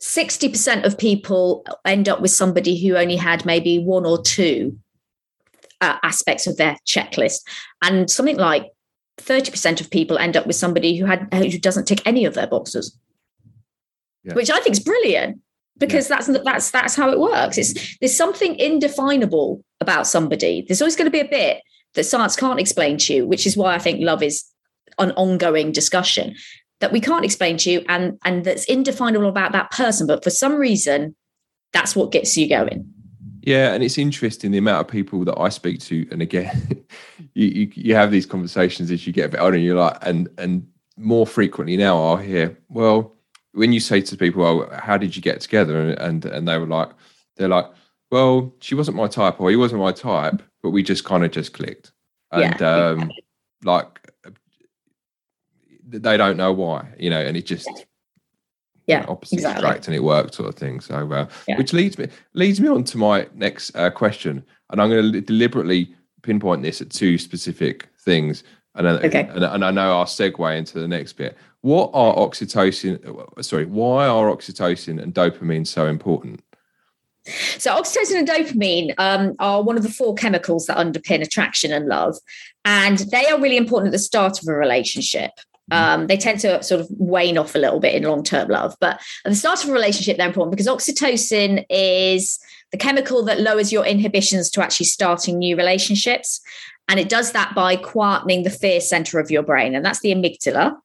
60% 0.00 0.84
of 0.84 0.96
people 0.96 1.64
end 1.84 2.08
up 2.08 2.20
with 2.20 2.30
somebody 2.30 2.80
who 2.80 2.96
only 2.96 3.16
had 3.16 3.44
maybe 3.44 3.78
one 3.78 4.06
or 4.06 4.22
two 4.22 4.78
uh, 5.80 5.96
aspects 6.02 6.46
of 6.46 6.56
their 6.56 6.76
checklist. 6.86 7.40
And 7.82 8.10
something 8.10 8.36
like 8.36 8.70
30% 9.18 9.80
of 9.80 9.90
people 9.90 10.18
end 10.18 10.36
up 10.36 10.46
with 10.46 10.56
somebody 10.56 10.96
who 10.96 11.04
had 11.04 11.32
who 11.34 11.58
doesn't 11.58 11.86
tick 11.86 12.00
any 12.06 12.24
of 12.24 12.34
their 12.34 12.46
boxes 12.46 12.96
Yeah. 14.24 14.34
which 14.34 14.50
I 14.50 14.60
think 14.60 14.74
is 14.74 14.80
brilliant 14.80 15.40
because 15.76 16.06
that's 16.08 16.26
that's 16.44 16.70
that's 16.70 16.94
how 16.94 17.10
it 17.10 17.18
works. 17.18 17.58
It's 17.58 17.98
there's 17.98 18.16
something 18.16 18.56
indefinable 18.56 19.64
about 19.80 20.06
somebody. 20.06 20.64
There's 20.66 20.80
always 20.80 20.96
going 20.96 21.06
to 21.06 21.10
be 21.10 21.20
a 21.20 21.28
bit 21.28 21.62
that 21.94 22.04
science 22.04 22.36
can't 22.36 22.60
explain 22.60 22.98
to 22.98 23.14
you, 23.14 23.26
which 23.26 23.46
is 23.46 23.56
why 23.56 23.74
I 23.74 23.78
think 23.78 24.00
love 24.00 24.22
is 24.22 24.44
an 24.98 25.12
ongoing 25.12 25.72
discussion 25.72 26.34
that 26.80 26.92
we 26.92 27.00
can't 27.00 27.24
explain 27.24 27.56
to 27.58 27.70
you 27.70 27.84
and 27.88 28.18
and 28.24 28.44
that's 28.44 28.64
indefinable 28.64 29.28
about 29.28 29.52
that 29.52 29.70
person. 29.70 30.06
But 30.06 30.22
for 30.24 30.30
some 30.30 30.54
reason, 30.54 31.16
that's 31.72 31.96
what 31.96 32.12
gets 32.12 32.36
you 32.36 32.48
going. 32.48 32.92
Yeah, 33.42 33.72
and 33.72 33.82
it's 33.82 33.98
interesting 33.98 34.50
the 34.50 34.58
amount 34.58 34.86
of 34.86 34.92
people 34.92 35.24
that 35.24 35.38
I 35.38 35.48
speak 35.48 35.80
to, 35.82 36.06
and 36.10 36.20
again, 36.20 36.84
you, 37.34 37.46
you 37.46 37.72
you 37.74 37.94
have 37.94 38.10
these 38.10 38.26
conversations 38.26 38.90
as 38.90 39.06
you 39.06 39.12
get 39.12 39.26
a 39.26 39.28
bit 39.30 39.40
older, 39.40 39.56
and 39.56 39.64
you're 39.64 39.76
like, 39.76 39.96
and 40.02 40.28
and 40.38 40.66
more 40.96 41.26
frequently 41.26 41.76
now, 41.76 41.96
I'll 42.02 42.16
hear, 42.16 42.58
well, 42.68 43.14
when 43.52 43.72
you 43.72 43.80
say 43.80 44.00
to 44.02 44.16
people, 44.16 44.44
"Oh, 44.44 44.68
how 44.76 44.98
did 44.98 45.16
you 45.16 45.22
get 45.22 45.40
together?" 45.40 45.80
and 45.80 45.98
and, 45.98 46.24
and 46.26 46.48
they 46.48 46.58
were 46.58 46.66
like, 46.66 46.90
they're 47.36 47.48
like, 47.48 47.66
well, 48.10 48.52
she 48.60 48.74
wasn't 48.74 48.96
my 48.96 49.08
type, 49.08 49.40
or 49.40 49.50
he 49.50 49.56
wasn't 49.56 49.80
my 49.80 49.92
type, 49.92 50.42
but 50.62 50.70
we 50.70 50.82
just 50.82 51.04
kind 51.04 51.24
of 51.24 51.30
just 51.30 51.52
clicked, 51.52 51.92
and 52.32 52.60
Yeah, 52.60 52.86
um, 52.88 53.10
like 53.64 54.07
they 55.90 56.16
don't 56.16 56.36
know 56.36 56.52
why, 56.52 56.86
you 56.98 57.10
know, 57.10 57.20
and 57.20 57.36
it 57.36 57.46
just 57.46 57.86
Yeah, 58.86 59.04
opposite 59.08 59.34
exactly. 59.34 59.58
attract 59.66 59.86
and 59.86 59.94
it 59.94 60.02
worked 60.02 60.34
sort 60.34 60.48
of 60.48 60.54
thing. 60.54 60.80
So, 60.80 61.10
uh, 61.12 61.26
Yeah. 61.46 61.56
which 61.58 61.72
leads 61.72 61.98
me 61.98 62.08
leads 62.34 62.60
me 62.60 62.68
on 62.68 62.84
to 62.84 62.98
my 62.98 63.26
next 63.34 63.74
uh, 63.76 63.90
question, 63.90 64.44
and 64.70 64.80
I'm 64.80 64.90
going 64.90 65.12
to 65.12 65.20
deliberately 65.20 65.94
pinpoint 66.22 66.62
this 66.62 66.80
at 66.80 66.90
two 66.90 67.18
specific 67.18 67.88
things, 68.04 68.44
and 68.74 68.86
uh, 68.86 69.00
Okay. 69.04 69.28
and, 69.30 69.44
and 69.44 69.64
I 69.64 69.70
know 69.70 69.92
I'll 69.98 70.04
segue 70.04 70.56
into 70.56 70.78
the 70.80 70.88
next 70.88 71.14
bit. 71.14 71.36
What 71.60 71.90
are 71.92 72.14
oxytocin? 72.14 73.04
uh, 73.36 73.42
Sorry, 73.42 73.64
why 73.66 74.06
are 74.06 74.30
oxytocin 74.34 75.02
and 75.02 75.12
dopamine 75.14 75.66
so 75.66 75.86
important? 75.86 76.42
So 77.58 77.72
oxytocin 77.78 78.20
and 78.20 78.28
dopamine 78.28 78.94
um, 78.96 79.34
are 79.38 79.62
one 79.62 79.76
of 79.76 79.82
the 79.82 79.90
four 79.90 80.14
chemicals 80.14 80.66
that 80.66 80.78
underpin 80.78 81.20
attraction 81.20 81.72
and 81.72 81.86
love, 81.86 82.16
and 82.64 82.98
they 83.10 83.26
are 83.26 83.38
really 83.40 83.56
important 83.58 83.88
at 83.88 83.92
the 83.92 83.98
start 83.98 84.40
of 84.40 84.48
a 84.48 84.54
relationship. 84.54 85.32
Um, 85.70 86.06
they 86.06 86.16
tend 86.16 86.40
to 86.40 86.62
sort 86.62 86.80
of 86.80 86.88
wane 86.90 87.38
off 87.38 87.54
a 87.54 87.58
little 87.58 87.80
bit 87.80 87.94
in 87.94 88.02
long-term 88.04 88.48
love, 88.48 88.76
but 88.80 89.00
at 89.24 89.30
the 89.30 89.34
start 89.34 89.62
of 89.62 89.70
a 89.70 89.72
relationship, 89.72 90.16
they're 90.16 90.26
important 90.26 90.56
because 90.56 90.66
oxytocin 90.66 91.64
is 91.68 92.38
the 92.72 92.78
chemical 92.78 93.24
that 93.24 93.40
lowers 93.40 93.72
your 93.72 93.84
inhibitions 93.84 94.50
to 94.50 94.62
actually 94.62 94.86
starting 94.86 95.38
new 95.38 95.56
relationships, 95.56 96.40
and 96.88 96.98
it 96.98 97.08
does 97.08 97.32
that 97.32 97.54
by 97.54 97.76
quietening 97.76 98.44
the 98.44 98.50
fear 98.50 98.80
center 98.80 99.18
of 99.18 99.30
your 99.30 99.42
brain, 99.42 99.74
and 99.74 99.84
that's 99.84 100.00
the 100.00 100.12
amygdala. 100.12 100.76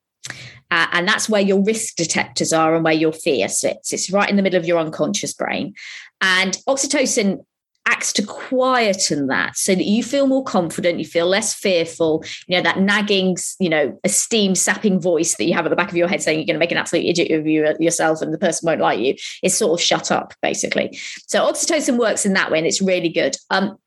Uh, 0.71 0.87
and 0.93 1.07
that's 1.07 1.29
where 1.29 1.41
your 1.41 1.61
risk 1.63 1.95
detectors 1.95 2.51
are 2.51 2.73
and 2.73 2.83
where 2.83 2.93
your 2.93 3.13
fear 3.13 3.47
sits. 3.47 3.93
It's 3.93 4.09
right 4.09 4.27
in 4.27 4.37
the 4.37 4.41
middle 4.41 4.59
of 4.59 4.65
your 4.65 4.79
unconscious 4.79 5.31
brain. 5.31 5.75
And 6.19 6.57
oxytocin 6.67 7.45
acts 7.85 8.13
to 8.13 8.21
quieten 8.23 9.27
that 9.27 9.57
so 9.57 9.75
that 9.75 9.83
you 9.83 10.03
feel 10.03 10.27
more 10.27 10.43
confident, 10.43 10.99
you 10.99 11.05
feel 11.05 11.27
less 11.27 11.53
fearful. 11.53 12.23
You 12.47 12.57
know, 12.57 12.63
that 12.63 12.79
nagging, 12.79 13.37
you 13.59 13.69
know, 13.69 13.99
esteem 14.03 14.55
sapping 14.55 14.99
voice 14.99 15.35
that 15.35 15.45
you 15.45 15.53
have 15.53 15.65
at 15.65 15.69
the 15.69 15.75
back 15.75 15.89
of 15.89 15.97
your 15.97 16.07
head 16.07 16.21
saying 16.21 16.39
you're 16.39 16.45
going 16.45 16.55
to 16.55 16.59
make 16.59 16.71
an 16.71 16.77
absolute 16.77 17.05
idiot 17.05 17.31
of 17.31 17.47
you 17.47 17.75
yourself 17.79 18.21
and 18.21 18.33
the 18.33 18.37
person 18.37 18.65
won't 18.65 18.81
like 18.81 18.99
you 18.99 19.15
is 19.41 19.55
sort 19.55 19.79
of 19.79 19.83
shut 19.83 20.11
up, 20.11 20.33
basically. 20.41 20.97
So 21.27 21.41
oxytocin 21.41 21.97
works 21.97 22.25
in 22.25 22.33
that 22.33 22.51
way 22.51 22.57
and 22.57 22.67
it's 22.67 22.81
really 22.81 23.09
good. 23.09 23.35
Um, 23.49 23.77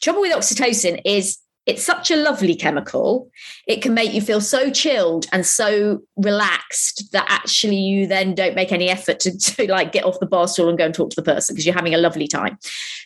trouble 0.00 0.20
with 0.20 0.32
oxytocin 0.32 1.00
is 1.04 1.38
it's 1.66 1.84
such 1.84 2.10
a 2.10 2.16
lovely 2.16 2.54
chemical. 2.54 3.30
It 3.66 3.82
can 3.82 3.92
make 3.92 4.12
you 4.12 4.20
feel 4.20 4.40
so 4.40 4.70
chilled 4.70 5.26
and 5.32 5.44
so 5.44 6.00
relaxed 6.16 7.10
that 7.12 7.26
actually 7.28 7.76
you 7.76 8.06
then 8.06 8.34
don't 8.34 8.54
make 8.54 8.72
any 8.72 8.88
effort 8.88 9.20
to, 9.20 9.36
to 9.56 9.70
like 9.70 9.92
get 9.92 10.04
off 10.04 10.20
the 10.20 10.26
bar 10.26 10.48
stool 10.48 10.68
and 10.68 10.78
go 10.78 10.84
and 10.84 10.94
talk 10.94 11.10
to 11.10 11.16
the 11.16 11.22
person 11.22 11.54
because 11.54 11.66
you're 11.66 11.74
having 11.74 11.94
a 11.94 11.98
lovely 11.98 12.28
time. 12.28 12.56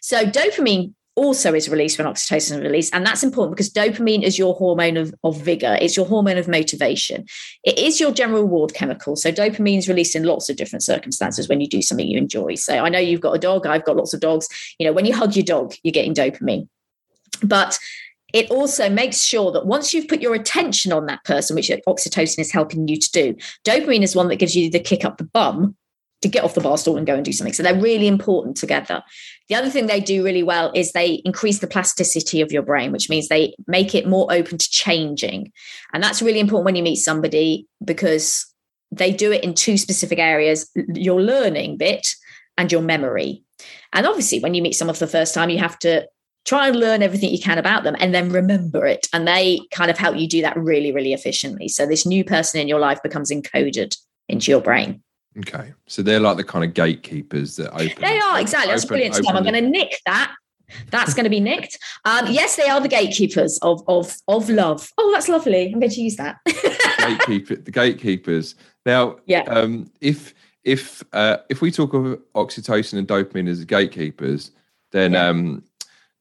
So 0.03 0.25
dopamine 0.25 0.93
also 1.17 1.55
is 1.55 1.69
released 1.69 1.99
when 1.99 2.07
oxytocin 2.07 2.53
is 2.53 2.61
released. 2.61 2.95
And 2.95 3.05
that's 3.05 3.23
important 3.23 3.57
because 3.57 3.71
dopamine 3.71 4.23
is 4.23 4.39
your 4.39 4.55
hormone 4.55 4.97
of, 4.97 5.15
of 5.25 5.41
vigor, 5.41 5.77
it's 5.81 5.97
your 5.97 6.07
hormone 6.07 6.39
of 6.39 6.47
motivation. 6.47 7.27
It 7.65 7.79
is 7.79 7.99
your 7.99 8.13
general 8.13 8.43
reward 8.43 8.75
chemical. 8.75 9.17
So 9.17 9.33
dopamine 9.33 9.79
is 9.79 9.89
released 9.89 10.15
in 10.15 10.25
lots 10.25 10.49
of 10.49 10.57
different 10.57 10.83
circumstances 10.83 11.49
when 11.49 11.61
you 11.61 11.67
do 11.67 11.83
something 11.83 12.07
you 12.07 12.19
enjoy. 12.19 12.55
So 12.55 12.79
I 12.79 12.89
know 12.89 12.99
you've 12.99 13.21
got 13.21 13.35
a 13.35 13.39
dog, 13.39 13.67
I've 13.67 13.85
got 13.85 13.97
lots 13.97 14.15
of 14.15 14.21
dogs. 14.21 14.49
You 14.79 14.87
know, 14.87 14.93
when 14.93 15.05
you 15.05 15.15
hug 15.15 15.35
your 15.35 15.45
dog, 15.45 15.75
you're 15.83 15.93
getting 15.93 16.15
dopamine. 16.15 16.69
But 17.43 17.79
it 18.33 18.51
also 18.51 18.89
makes 18.89 19.23
sure 19.23 19.53
that 19.53 19.67
once 19.67 19.93
you've 19.93 20.09
put 20.09 20.21
your 20.21 20.35
attention 20.35 20.93
on 20.93 21.07
that 21.07 21.25
person, 21.25 21.57
which 21.57 21.71
oxytocin 21.87 22.39
is 22.39 22.53
helping 22.53 22.89
you 22.89 22.97
to 22.97 23.11
do, 23.13 23.37
dopamine 23.65 24.03
is 24.03 24.17
one 24.17 24.29
that 24.29 24.37
gives 24.37 24.57
you 24.57 24.71
the 24.71 24.81
kick 24.81 25.05
up 25.05 25.19
the 25.19 25.25
bum 25.25 25.77
to 26.23 26.29
get 26.29 26.45
off 26.45 26.55
the 26.55 26.61
bar 26.61 26.77
stool 26.77 26.97
and 26.97 27.07
go 27.07 27.15
and 27.15 27.25
do 27.25 27.33
something. 27.33 27.55
So 27.55 27.63
they're 27.63 27.81
really 27.81 28.07
important 28.07 28.57
together. 28.57 29.03
The 29.49 29.55
other 29.55 29.71
thing 29.71 29.87
they 29.87 30.01
do 30.01 30.25
really 30.25 30.43
well 30.43 30.71
is 30.75 30.93
they 30.93 31.23
increase 31.25 31.61
the 31.61 31.67
plasticity 31.67 32.41
of 32.41 32.53
your 32.53 32.63
brain, 32.63 32.93
which 32.93 33.09
means 33.09 33.29
they 33.29 33.55
make 33.67 33.95
it 33.95 34.07
more 34.07 34.31
open 34.31 34.59
to 34.59 34.71
changing. 34.71 35.51
And 35.95 36.03
that's 36.03 36.21
really 36.21 36.41
important 36.41 36.67
when 36.67 36.77
you 36.77 36.83
meet 36.83 36.97
somebody 36.97 37.67
because 37.83 38.47
they 38.93 39.13
do 39.13 39.33
it 39.33 39.45
in 39.45 39.55
two 39.55 39.79
specific 39.79 40.19
areas 40.19 40.69
your 40.95 41.23
learning 41.23 41.79
bit 41.79 42.15
and 42.59 42.71
your 42.71 42.83
memory. 42.83 43.43
And 43.93 44.07
obviously, 44.07 44.41
when 44.41 44.55
you 44.55 44.63
meet 44.63 44.75
someone 44.75 44.95
for 44.95 45.07
the 45.07 45.13
first 45.13 45.33
time, 45.33 45.51
you 45.51 45.59
have 45.59 45.79
to 45.81 46.07
try 46.45 46.69
and 46.69 46.77
learn 46.77 47.03
everything 47.03 47.31
you 47.31 47.39
can 47.39 47.59
about 47.59 47.85
them 47.85 47.97
and 47.99 48.15
then 48.15 48.31
remember 48.31 48.87
it. 48.87 49.07
And 49.13 49.27
they 49.27 49.61
kind 49.71 49.91
of 49.91 49.99
help 49.99 50.17
you 50.17 50.27
do 50.27 50.43
that 50.43 50.57
really, 50.57 50.93
really 50.93 51.13
efficiently. 51.13 51.69
So 51.69 51.87
this 51.87 52.07
new 52.07 52.25
person 52.25 52.61
in 52.61 52.69
your 52.69 52.81
life 52.81 53.03
becomes 53.03 53.31
encoded 53.31 53.97
into 54.29 54.51
your 54.51 54.61
brain. 54.61 55.03
Okay. 55.39 55.73
So 55.87 56.03
they're 56.03 56.21
like 56.21 56.37
the 56.37 56.45
kind 56.45 56.65
of 56.65 56.75
gatekeepers 56.75 57.57
that 57.57 57.73
open. 57.73 58.01
They 58.01 58.19
are, 58.19 58.41
exactly. 58.41 58.73
That's 58.73 58.85
brilliant, 58.85 59.15
Tom. 59.15 59.37
I'm 59.37 59.43
going 59.43 59.55
to 59.55 59.61
nick 59.61 59.95
that. 60.07 60.35
That's 60.91 61.15
going 61.15 61.25
to 61.25 61.31
be 61.31 61.41
nicked. 61.41 61.79
Um, 62.05 62.27
yes, 62.29 62.57
they 62.57 62.69
are 62.69 62.81
the 62.81 62.89
gatekeepers 62.89 63.59
of 63.59 63.83
of 63.89 64.15
of 64.29 64.49
love. 64.49 64.89
Oh, 64.99 65.11
that's 65.13 65.29
lovely. 65.29 65.67
I'm 65.67 65.81
going 65.81 65.91
to 65.91 66.01
use 66.01 66.17
that. 66.17 66.37
Gatekeeper, 66.99 67.57
the 67.65 67.73
gatekeepers. 67.73 68.55
Now, 68.87 69.17
yeah. 69.27 69.43
Um, 69.43 69.91
if 70.01 70.33
if 70.65 71.03
uh, 71.13 71.39
if 71.49 71.61
we 71.61 71.71
talk 71.71 71.93
of 71.95 72.21
oxytocin 72.35 72.99
and 72.99 73.09
dopamine 73.09 73.49
as 73.49 73.65
gatekeepers, 73.65 74.53
then 74.93 75.13
yeah. 75.13 75.29
um, 75.29 75.65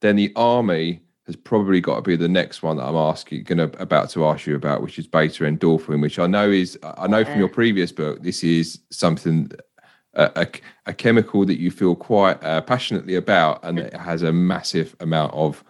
then 0.02 0.16
the 0.16 0.32
army 0.36 1.02
has 1.26 1.36
probably 1.36 1.80
got 1.80 1.96
to 1.98 2.02
be 2.02 2.16
the 2.16 2.28
next 2.28 2.64
one 2.64 2.78
that 2.78 2.86
I'm 2.86 2.96
asking, 2.96 3.44
going 3.44 3.58
to 3.60 3.82
about 3.82 4.10
to 4.12 4.26
ask 4.26 4.48
you 4.48 4.56
about, 4.56 4.82
which 4.82 4.98
is 4.98 5.06
beta 5.06 5.44
endorphin, 5.44 6.02
which 6.02 6.18
I 6.18 6.28
know 6.28 6.50
is 6.50 6.78
I 6.84 7.08
know 7.08 7.24
from 7.24 7.38
your 7.38 7.50
previous 7.50 7.92
book, 7.92 8.24
this 8.24 8.44
is 8.44 8.80
something 8.90 9.52
a, 10.14 10.32
a, 10.36 10.48
a 10.88 10.94
chemical 10.94 11.46
that 11.46 11.60
you 11.60 11.70
feel 11.70 11.96
quite 11.96 12.44
uh, 12.44 12.62
passionately 12.62 13.16
about, 13.16 13.64
and 13.64 13.80
it 13.80 13.94
has 13.94 14.24
a 14.24 14.34
massive 14.34 14.96
amount 15.00 15.34
of 15.34 15.64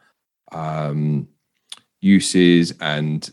um, 0.52 1.28
uses, 2.00 2.74
and 2.80 3.30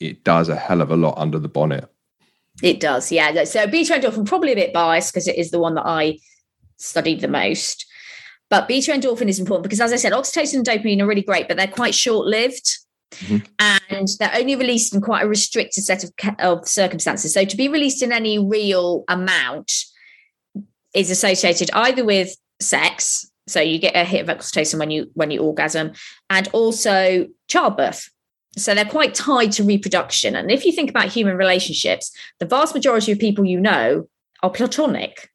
it 0.00 0.22
does 0.22 0.48
a 0.50 0.56
hell 0.56 0.82
of 0.82 0.90
a 0.90 0.96
lot 0.96 1.16
under 1.16 1.38
the 1.38 1.48
bonnet. 1.48 1.90
It 2.62 2.78
does, 2.78 3.10
yeah. 3.10 3.44
So 3.44 3.66
beta 3.66 3.94
endorphin 3.94 4.26
probably 4.26 4.52
a 4.52 4.56
bit 4.56 4.72
biased 4.72 5.12
because 5.12 5.28
it 5.28 5.38
is 5.38 5.50
the 5.50 5.58
one 5.58 5.74
that 5.76 5.86
I 5.86 6.18
studied 6.76 7.20
the 7.20 7.28
most. 7.28 7.86
But 8.50 8.68
beta 8.68 8.92
endorphin 8.92 9.28
is 9.28 9.40
important 9.40 9.64
because, 9.64 9.80
as 9.80 9.92
I 9.92 9.96
said, 9.96 10.12
oxytocin 10.12 10.56
and 10.56 10.66
dopamine 10.66 11.00
are 11.00 11.06
really 11.06 11.22
great, 11.22 11.48
but 11.48 11.56
they're 11.56 11.66
quite 11.66 11.94
short 11.94 12.26
lived. 12.26 12.78
Mm-hmm. 13.16 13.46
And 13.90 14.08
they're 14.18 14.34
only 14.34 14.56
released 14.56 14.94
in 14.94 15.00
quite 15.00 15.24
a 15.24 15.28
restricted 15.28 15.84
set 15.84 16.04
of, 16.04 16.12
of 16.40 16.68
circumstances. 16.68 17.32
So, 17.32 17.44
to 17.44 17.56
be 17.56 17.68
released 17.68 18.02
in 18.02 18.12
any 18.12 18.38
real 18.38 19.04
amount 19.08 19.72
is 20.94 21.10
associated 21.10 21.70
either 21.72 22.04
with 22.04 22.36
sex, 22.60 23.30
so 23.46 23.60
you 23.60 23.78
get 23.78 23.96
a 23.96 24.04
hit 24.04 24.28
of 24.28 24.36
oxytocin 24.36 24.78
when 24.78 24.90
you 24.90 25.10
when 25.14 25.30
you 25.30 25.40
orgasm, 25.40 25.92
and 26.30 26.48
also 26.52 27.26
childbirth. 27.48 28.10
So 28.56 28.74
they're 28.74 28.84
quite 28.84 29.14
tied 29.14 29.52
to 29.52 29.64
reproduction. 29.64 30.36
And 30.36 30.50
if 30.50 30.64
you 30.64 30.70
think 30.70 30.88
about 30.88 31.08
human 31.08 31.36
relationships, 31.36 32.12
the 32.38 32.46
vast 32.46 32.74
majority 32.74 33.10
of 33.10 33.18
people 33.18 33.44
you 33.44 33.60
know 33.60 34.08
are 34.42 34.50
platonic 34.50 35.28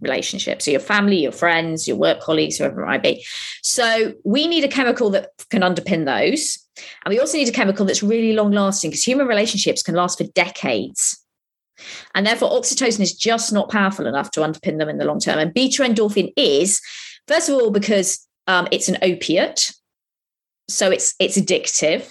relationships. 0.00 0.64
So 0.64 0.70
your 0.70 0.80
family, 0.80 1.22
your 1.22 1.32
friends, 1.32 1.88
your 1.88 1.96
work 1.96 2.20
colleagues, 2.20 2.58
whoever 2.58 2.82
it 2.82 2.86
might 2.86 3.02
be. 3.02 3.24
So 3.62 4.14
we 4.24 4.46
need 4.46 4.64
a 4.64 4.68
chemical 4.68 5.10
that 5.10 5.30
can 5.50 5.62
underpin 5.62 6.04
those. 6.04 6.58
And 7.04 7.12
we 7.12 7.20
also 7.20 7.38
need 7.38 7.48
a 7.48 7.52
chemical 7.52 7.86
that's 7.86 8.02
really 8.02 8.34
long 8.34 8.52
lasting 8.52 8.90
because 8.90 9.06
human 9.06 9.26
relationships 9.26 9.82
can 9.82 9.94
last 9.94 10.18
for 10.18 10.24
decades. 10.24 11.22
And 12.14 12.26
therefore, 12.26 12.50
oxytocin 12.50 13.00
is 13.00 13.14
just 13.14 13.52
not 13.52 13.70
powerful 13.70 14.06
enough 14.06 14.30
to 14.32 14.40
underpin 14.40 14.78
them 14.78 14.88
in 14.88 14.98
the 14.98 15.04
long 15.04 15.20
term. 15.20 15.38
And 15.38 15.52
beta 15.52 15.82
endorphin 15.82 16.32
is, 16.36 16.80
first 17.28 17.48
of 17.48 17.54
all, 17.54 17.70
because 17.70 18.26
um, 18.46 18.66
it's 18.70 18.88
an 18.88 18.98
opiate. 19.02 19.72
So 20.68 20.90
it's 20.90 21.14
it's 21.18 21.38
addictive. 21.38 22.10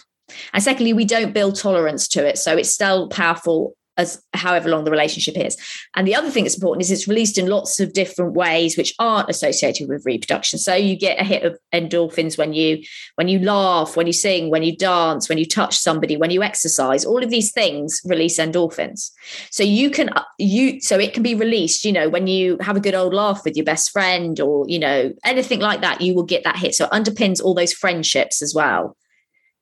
And 0.53 0.63
secondly, 0.63 0.93
we 0.93 1.05
don't 1.05 1.33
build 1.33 1.55
tolerance 1.55 2.07
to 2.09 2.25
it. 2.25 2.37
So 2.37 2.55
it's 2.57 2.69
still 2.69 3.09
powerful 3.09 3.75
as 3.97 4.21
however 4.33 4.69
long 4.69 4.83
the 4.83 4.91
relationship 4.91 5.37
is. 5.37 5.57
And 5.95 6.07
the 6.07 6.15
other 6.15 6.29
thing 6.29 6.43
that's 6.43 6.55
important 6.55 6.83
is 6.83 6.91
it's 6.91 7.07
released 7.07 7.37
in 7.37 7.47
lots 7.47 7.79
of 7.79 7.93
different 7.93 8.33
ways 8.33 8.77
which 8.77 8.93
aren't 8.99 9.29
associated 9.29 9.87
with 9.87 10.05
reproduction. 10.05 10.59
So 10.59 10.75
you 10.75 10.97
get 10.97 11.19
a 11.19 11.23
hit 11.23 11.43
of 11.43 11.57
endorphins 11.73 12.37
when 12.37 12.53
you 12.53 12.83
when 13.15 13.27
you 13.27 13.39
laugh, 13.39 13.95
when 13.95 14.07
you 14.07 14.13
sing, 14.13 14.49
when 14.49 14.63
you 14.63 14.75
dance, 14.75 15.29
when 15.29 15.37
you 15.37 15.45
touch 15.45 15.77
somebody, 15.77 16.17
when 16.17 16.31
you 16.31 16.43
exercise. 16.43 17.05
All 17.05 17.23
of 17.23 17.29
these 17.29 17.51
things 17.51 18.01
release 18.05 18.37
endorphins. 18.39 19.11
So 19.49 19.63
you 19.63 19.89
can 19.89 20.09
uh, 20.09 20.23
you 20.37 20.81
so 20.81 20.99
it 20.99 21.13
can 21.13 21.23
be 21.23 21.35
released, 21.35 21.85
you 21.85 21.91
know, 21.91 22.09
when 22.09 22.27
you 22.27 22.57
have 22.61 22.75
a 22.75 22.81
good 22.81 22.95
old 22.95 23.13
laugh 23.13 23.43
with 23.45 23.55
your 23.55 23.65
best 23.65 23.91
friend 23.91 24.39
or, 24.39 24.65
you 24.67 24.79
know, 24.79 25.13
anything 25.23 25.59
like 25.59 25.81
that, 25.81 26.01
you 26.01 26.13
will 26.13 26.23
get 26.23 26.43
that 26.43 26.57
hit. 26.57 26.75
So 26.75 26.85
it 26.85 26.91
underpins 26.91 27.41
all 27.41 27.53
those 27.53 27.73
friendships 27.73 28.41
as 28.41 28.53
well. 28.53 28.97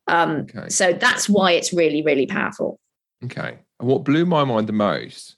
Um, 0.08 0.48
okay. 0.54 0.70
so 0.70 0.92
that's 0.94 1.30
why 1.30 1.54
it's 1.54 1.72
really, 1.72 2.02
really 2.02 2.26
powerful. 2.26 2.80
Okay. 3.24 3.60
And 3.84 3.92
what 3.92 4.06
blew 4.06 4.26
my 4.26 4.46
mind 4.46 4.68
the 4.68 4.72
most 4.72 5.36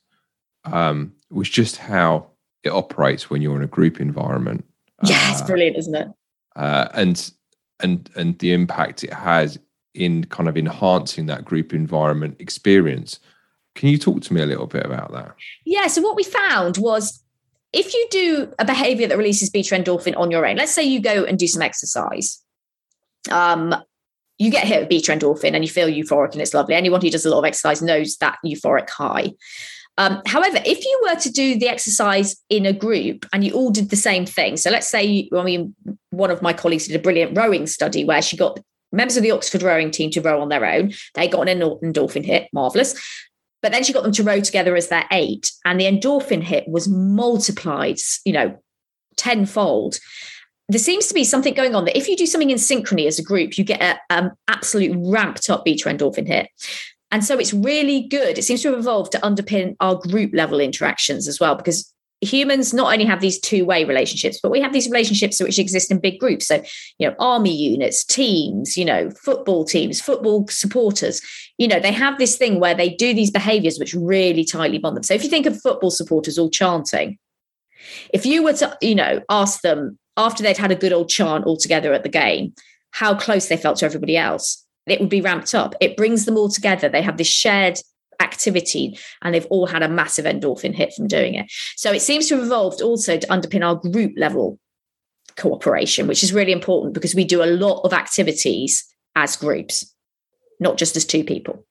um, 0.66 1.14
was 1.32 1.50
just 1.50 1.78
how 1.78 2.28
it 2.64 2.70
operates 2.70 3.28
when 3.28 3.42
you're 3.42 3.56
in 3.56 3.64
a 3.64 3.68
group 3.68 4.00
environment. 4.00 4.64
Yeah, 5.04 5.32
it's 5.32 5.42
uh, 5.42 5.48
brilliant, 5.48 5.78
isn't 5.78 5.96
it? 5.96 6.08
Uh, 6.56 6.88
and 6.94 7.32
and 7.80 8.08
and 8.16 8.38
the 8.38 8.54
impact 8.54 9.04
it 9.04 9.12
has 9.12 9.58
in 9.96 10.26
kind 10.26 10.48
of 10.48 10.58
enhancing 10.58 11.26
that 11.26 11.44
group 11.44 11.74
environment 11.74 12.36
experience. 12.38 13.20
Can 13.74 13.90
you 13.90 13.98
talk 13.98 14.22
to 14.22 14.34
me 14.34 14.44
a 14.44 14.46
little 14.46 14.68
bit 14.68 14.86
about 14.86 15.12
that? 15.14 15.34
Yeah. 15.66 15.88
So 15.88 16.04
what 16.04 16.16
we 16.16 16.24
found 16.24 16.78
was 16.78 17.24
if 17.74 17.96
you 17.96 18.08
do 18.12 18.54
a 18.60 18.66
behavior 18.66 19.08
that 19.08 19.18
releases 19.18 19.50
beta 19.50 19.74
endorphin 19.74 20.16
on 20.18 20.30
your 20.30 20.46
own, 20.46 20.58
let's 20.58 20.72
say 20.72 20.84
you 20.84 21.00
go 21.00 21.24
and 21.24 21.40
do 21.40 21.48
some 21.48 21.64
exercise. 21.64 22.44
Um, 23.32 23.74
you 24.38 24.52
get 24.52 24.68
hit 24.68 24.82
with 24.82 24.90
beta 24.90 25.12
endorphin 25.12 25.54
and 25.54 25.64
you 25.64 25.70
feel 25.70 25.88
euphoric 25.88 26.34
and 26.34 26.42
it's 26.42 26.54
lovely. 26.54 26.76
Anyone 26.76 27.02
who 27.02 27.10
does 27.10 27.26
a 27.26 27.30
lot 27.30 27.40
of 27.40 27.46
exercise 27.46 27.82
knows 27.82 28.18
that 28.18 28.38
euphoric 28.46 28.90
high. 28.90 29.32
Um, 29.98 30.22
however, 30.26 30.60
if 30.66 30.84
you 30.84 31.02
were 31.04 31.16
to 31.16 31.32
do 31.32 31.58
the 31.58 31.70
exercise 31.70 32.36
in 32.50 32.66
a 32.66 32.74
group 32.74 33.26
and 33.32 33.46
you 33.46 33.54
all 33.54 33.72
did 33.72 33.90
the 33.90 33.96
same 33.96 34.26
thing, 34.26 34.58
so 34.58 34.70
let's 34.70 34.88
say, 34.88 35.30
I 35.34 35.44
mean, 35.44 35.74
one 36.10 36.32
of 36.32 36.42
my 36.42 36.52
colleagues 36.52 36.88
did 36.88 36.98
a 36.98 37.02
brilliant 37.02 37.38
rowing 37.38 37.66
study 37.66 38.04
where 38.04 38.22
she 38.22 38.36
got 38.36 38.60
members 38.92 39.16
of 39.16 39.24
the 39.24 39.32
Oxford 39.32 39.62
rowing 39.62 39.92
team 39.92 40.12
to 40.12 40.22
row 40.22 40.42
on 40.42 40.50
their 40.50 40.66
own. 40.66 40.92
They 41.14 41.28
got 41.30 41.48
an 41.48 41.60
endorphin 41.60 42.26
hit, 42.26 42.50
marvelous. 42.52 42.94
But 43.62 43.72
then 43.72 43.84
she 43.84 43.94
got 43.94 44.04
them 44.04 44.12
to 44.12 44.24
row 44.24 44.42
together 44.42 44.76
as 44.76 44.90
their 44.90 45.06
eight, 45.12 45.52
and 45.64 45.80
the 45.80 45.86
endorphin 45.86 46.44
hit 46.44 46.68
was 46.68 46.88
multiplied, 46.88 47.98
you 48.24 48.34
know, 48.34 48.62
tenfold 49.18 49.98
there 50.70 50.80
seems 50.80 51.08
to 51.08 51.14
be 51.14 51.24
something 51.24 51.54
going 51.54 51.76
on 51.76 51.86
that 51.86 51.98
if 51.98 52.08
you 52.08 52.18
do 52.18 52.26
something 52.26 52.50
in 52.50 52.58
synchrony 52.58 53.06
as 53.06 53.20
a 53.20 53.24
group, 53.24 53.58
you 53.58 53.64
get 53.64 53.82
an 53.82 53.98
um, 54.10 54.32
absolute 54.48 54.96
ramped 54.98 55.50
up 55.50 55.64
beta 55.64 55.90
endorphin 55.90 56.28
hit. 56.28 56.50
And 57.12 57.24
so 57.24 57.38
it's 57.38 57.54
really 57.54 58.08
good. 58.08 58.38
It 58.38 58.44
seems 58.44 58.62
to 58.64 58.72
have 58.72 58.80
evolved 58.80 59.12
to 59.12 59.20
underpin 59.20 59.76
our 59.80 59.96
group 59.96 60.32
level 60.34 60.60
interactions 60.60 61.28
as 61.28 61.40
well, 61.40 61.56
because 61.56 61.94
humans 62.22 62.74
not 62.74 62.92
only 62.92 63.06
have 63.06 63.22
these 63.22 63.40
two 63.40 63.64
way 63.64 63.84
relationships, 63.84 64.40
but 64.42 64.52
we 64.52 64.60
have 64.60 64.74
these 64.74 64.90
relationships 64.90 65.40
which 65.40 65.60
exist 65.60 65.92
in 65.92 66.00
big 66.00 66.20
groups. 66.20 66.48
So, 66.48 66.64
you 66.98 67.08
know, 67.08 67.16
army 67.20 67.56
units, 67.56 68.04
teams, 68.04 68.76
you 68.76 68.86
know, 68.86 69.12
football 69.12 69.66
teams, 69.66 70.02
football 70.02 70.48
supporters, 70.48 71.22
you 71.58 71.68
know, 71.68 71.80
they 71.80 71.92
have 71.92 72.18
this 72.18 72.38
thing 72.38 72.60
where 72.60 72.74
they 72.74 72.90
do 72.90 73.14
these 73.14 73.32
behaviors 73.32 73.78
which 73.78 73.94
really 73.94 74.44
tightly 74.44 74.80
bond 74.80 74.96
them. 74.96 75.04
So 75.04 75.14
if 75.14 75.24
you 75.24 75.30
think 75.30 75.46
of 75.46 75.62
football 75.62 75.92
supporters 75.92 76.40
all 76.40 76.50
chanting, 76.50 77.20
if 78.14 78.26
you 78.26 78.44
were 78.44 78.54
to, 78.54 78.78
you 78.82 78.96
know, 78.96 79.22
ask 79.30 79.62
them, 79.62 80.00
after 80.18 80.44
they'd 80.44 80.58
had 80.58 80.72
a 80.72 80.76
good 80.76 80.94
old 80.94 81.10
chant 81.10 81.46
all 81.46 81.58
together 81.58 81.94
at 81.94 82.04
the 82.04 82.10
game, 82.10 82.54
how 82.92 83.14
close 83.16 83.48
they 83.48 83.58
felt 83.58 83.78
to 83.78 83.86
everybody 83.86 84.18
else. 84.18 84.64
It 84.88 85.00
would 85.00 85.10
be 85.10 85.22
ramped 85.22 85.56
up. 85.56 85.76
It 85.82 85.98
brings 85.98 86.26
them 86.26 86.38
all 86.38 86.50
together. 86.50 86.88
They 86.88 87.02
have 87.02 87.18
this 87.18 87.28
shared 87.28 87.80
activity 88.22 88.98
and 89.22 89.34
they've 89.34 89.48
all 89.48 89.68
had 89.68 89.84
a 89.84 89.90
massive 89.90 90.26
endorphin 90.26 90.74
hit 90.74 90.94
from 90.94 91.08
doing 91.08 91.36
it. 91.36 91.52
So 91.76 91.92
it 91.92 92.02
seems 92.02 92.28
to 92.30 92.36
have 92.36 92.46
evolved 92.46 92.82
also 92.82 93.18
to 93.18 93.28
underpin 93.28 93.66
our 93.66 93.76
group 93.76 94.14
level 94.16 94.60
cooperation, 95.36 96.08
which 96.08 96.24
is 96.24 96.34
really 96.34 96.52
important 96.52 96.94
because 96.94 97.16
we 97.16 97.26
do 97.26 97.44
a 97.44 97.46
lot 97.46 97.82
of 97.84 97.94
activities 97.94 98.86
as 99.16 99.36
groups, 99.36 99.94
not 100.60 100.78
just 100.78 100.96
as 100.96 101.06
two 101.06 101.24
people. 101.24 101.66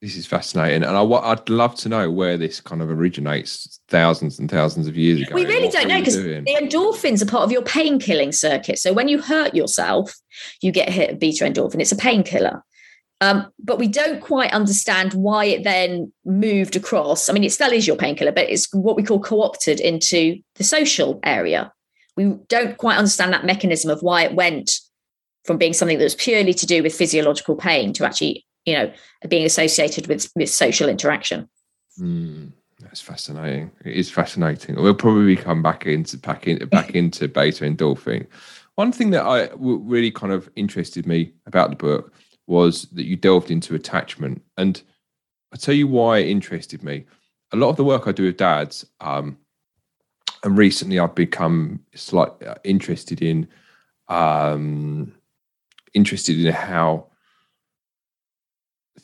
This 0.00 0.16
is 0.16 0.26
fascinating, 0.26 0.82
and 0.82 0.96
I, 0.96 1.02
would 1.02 1.50
love 1.50 1.74
to 1.76 1.88
know 1.90 2.10
where 2.10 2.38
this 2.38 2.58
kind 2.58 2.80
of 2.80 2.88
originates 2.88 3.80
thousands 3.88 4.38
and 4.38 4.50
thousands 4.50 4.86
of 4.86 4.96
years 4.96 5.20
ago. 5.20 5.34
We 5.34 5.44
really 5.44 5.68
don't 5.68 5.88
know 5.88 5.98
because 5.98 6.16
the 6.16 6.56
endorphins 6.58 7.20
are 7.20 7.26
part 7.26 7.42
of 7.42 7.52
your 7.52 7.60
pain 7.60 7.98
killing 7.98 8.32
circuit. 8.32 8.78
So 8.78 8.94
when 8.94 9.08
you 9.08 9.20
hurt 9.20 9.54
yourself, 9.54 10.14
you 10.62 10.72
get 10.72 10.88
hit 10.88 11.10
a 11.10 11.16
beta 11.16 11.44
endorphin. 11.44 11.80
It's 11.80 11.92
a 11.92 11.96
painkiller. 11.96 12.64
Um, 13.20 13.52
but 13.62 13.78
we 13.78 13.86
don't 13.86 14.20
quite 14.20 14.52
understand 14.52 15.12
why 15.12 15.44
it 15.44 15.64
then 15.64 16.10
moved 16.24 16.74
across. 16.76 17.28
I 17.28 17.34
mean, 17.34 17.44
it 17.44 17.52
still 17.52 17.70
is 17.72 17.86
your 17.86 17.96
painkiller, 17.96 18.32
but 18.32 18.48
it's 18.48 18.72
what 18.72 18.96
we 18.96 19.02
call 19.02 19.20
co 19.20 19.42
opted 19.42 19.80
into 19.80 20.38
the 20.54 20.64
social 20.64 21.20
area. 21.22 21.72
We 22.16 22.36
don't 22.48 22.78
quite 22.78 22.96
understand 22.96 23.32
that 23.34 23.44
mechanism 23.44 23.90
of 23.90 24.00
why 24.00 24.24
it 24.24 24.34
went 24.34 24.80
from 25.44 25.58
being 25.58 25.74
something 25.74 25.98
that 25.98 26.04
was 26.04 26.14
purely 26.14 26.54
to 26.54 26.66
do 26.66 26.82
with 26.82 26.94
physiological 26.94 27.56
pain 27.56 27.92
to 27.94 28.06
actually, 28.06 28.46
you 28.66 28.74
know, 28.74 28.92
being 29.28 29.44
associated 29.44 30.06
with, 30.06 30.30
with 30.36 30.48
social 30.48 30.88
interaction. 30.88 31.48
Mm, 31.98 32.52
that's 32.80 33.00
fascinating. 33.00 33.70
It 33.84 33.94
is 33.94 34.10
fascinating. 34.10 34.76
We'll 34.76 34.94
probably 34.94 35.36
come 35.36 35.62
back 35.62 35.86
into 35.86 36.18
back, 36.18 36.46
in, 36.46 36.66
back 36.68 36.90
into 36.94 37.28
beta 37.28 37.64
endorphin. 37.64 38.26
One 38.76 38.92
thing 38.92 39.10
that 39.10 39.24
I 39.24 39.50
really 39.56 40.10
kind 40.10 40.32
of 40.32 40.48
interested 40.56 41.06
me 41.06 41.32
about 41.46 41.70
the 41.70 41.76
book 41.76 42.12
was 42.46 42.82
that 42.92 43.04
you 43.04 43.16
delved 43.16 43.50
into 43.50 43.74
attachment. 43.74 44.42
And 44.56 44.82
I'll 45.52 45.58
tell 45.58 45.74
you 45.74 45.86
why 45.86 46.18
it 46.18 46.28
interested 46.28 46.82
me. 46.82 47.04
A 47.52 47.56
lot 47.56 47.68
of 47.68 47.76
the 47.76 47.84
work 47.84 48.06
I 48.06 48.12
do 48.12 48.24
with 48.24 48.36
dads, 48.36 48.86
um, 49.00 49.36
and 50.44 50.56
recently 50.56 50.98
I've 50.98 51.14
become 51.14 51.80
slightly 51.94 52.46
uh, 52.46 52.54
interested 52.64 53.22
in 53.22 53.48
um, 54.08 55.12
interested 55.94 56.44
in 56.44 56.52
how 56.52 57.09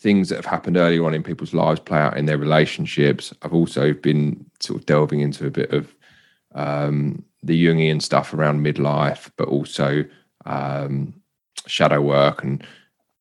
things 0.06 0.28
that 0.28 0.36
have 0.36 0.46
happened 0.46 0.76
earlier 0.76 1.04
on 1.04 1.14
in 1.14 1.24
people's 1.24 1.52
lives 1.52 1.80
play 1.80 1.98
out 1.98 2.16
in 2.16 2.26
their 2.26 2.38
relationships. 2.38 3.34
I've 3.42 3.52
also 3.52 3.92
been 3.92 4.48
sort 4.60 4.78
of 4.78 4.86
delving 4.86 5.18
into 5.18 5.48
a 5.48 5.50
bit 5.50 5.72
of 5.72 5.96
um, 6.54 7.24
the 7.42 7.66
Jungian 7.66 8.00
stuff 8.00 8.32
around 8.32 8.64
midlife, 8.64 9.32
but 9.36 9.48
also 9.48 10.04
um, 10.44 11.12
shadow 11.66 12.00
work 12.00 12.44
and 12.44 12.64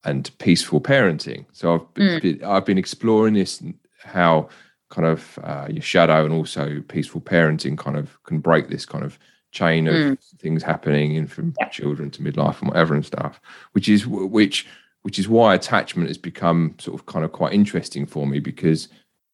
and 0.04 0.30
peaceful 0.38 0.80
parenting. 0.80 1.46
So 1.54 1.74
I've 1.74 1.94
mm. 1.96 2.22
been, 2.22 2.44
I've 2.44 2.66
been 2.66 2.78
exploring 2.78 3.34
this 3.34 3.64
how 4.04 4.50
kind 4.92 5.08
of 5.08 5.40
uh, 5.42 5.66
your 5.68 5.82
shadow 5.82 6.24
and 6.24 6.36
also 6.36 6.84
peaceful 6.88 7.20
parenting 7.20 7.80
kind 7.80 7.98
of 7.98 8.24
can 8.26 8.38
break 8.38 8.70
this 8.70 8.86
kind 8.86 9.04
of 9.04 9.18
chain 9.52 9.88
of 9.88 9.96
mm. 9.96 10.18
things 10.38 10.62
happening 10.62 11.16
in 11.16 11.26
from 11.26 11.56
yeah. 11.60 11.68
children 11.70 12.12
to 12.12 12.22
midlife 12.22 12.60
and 12.60 12.70
whatever 12.70 12.94
and 12.94 13.08
stuff, 13.08 13.42
which 13.72 13.90
is 13.90 14.06
which 14.06 14.68
which 15.06 15.20
is 15.20 15.30
why 15.30 15.54
attachment 15.54 16.10
has 16.10 16.18
become 16.18 16.74
sort 16.80 17.00
of 17.00 17.06
kind 17.06 17.24
of 17.24 17.32
quite 17.32 17.54
interesting 17.54 18.08
for 18.08 18.26
me 18.26 18.40
because 18.40 18.90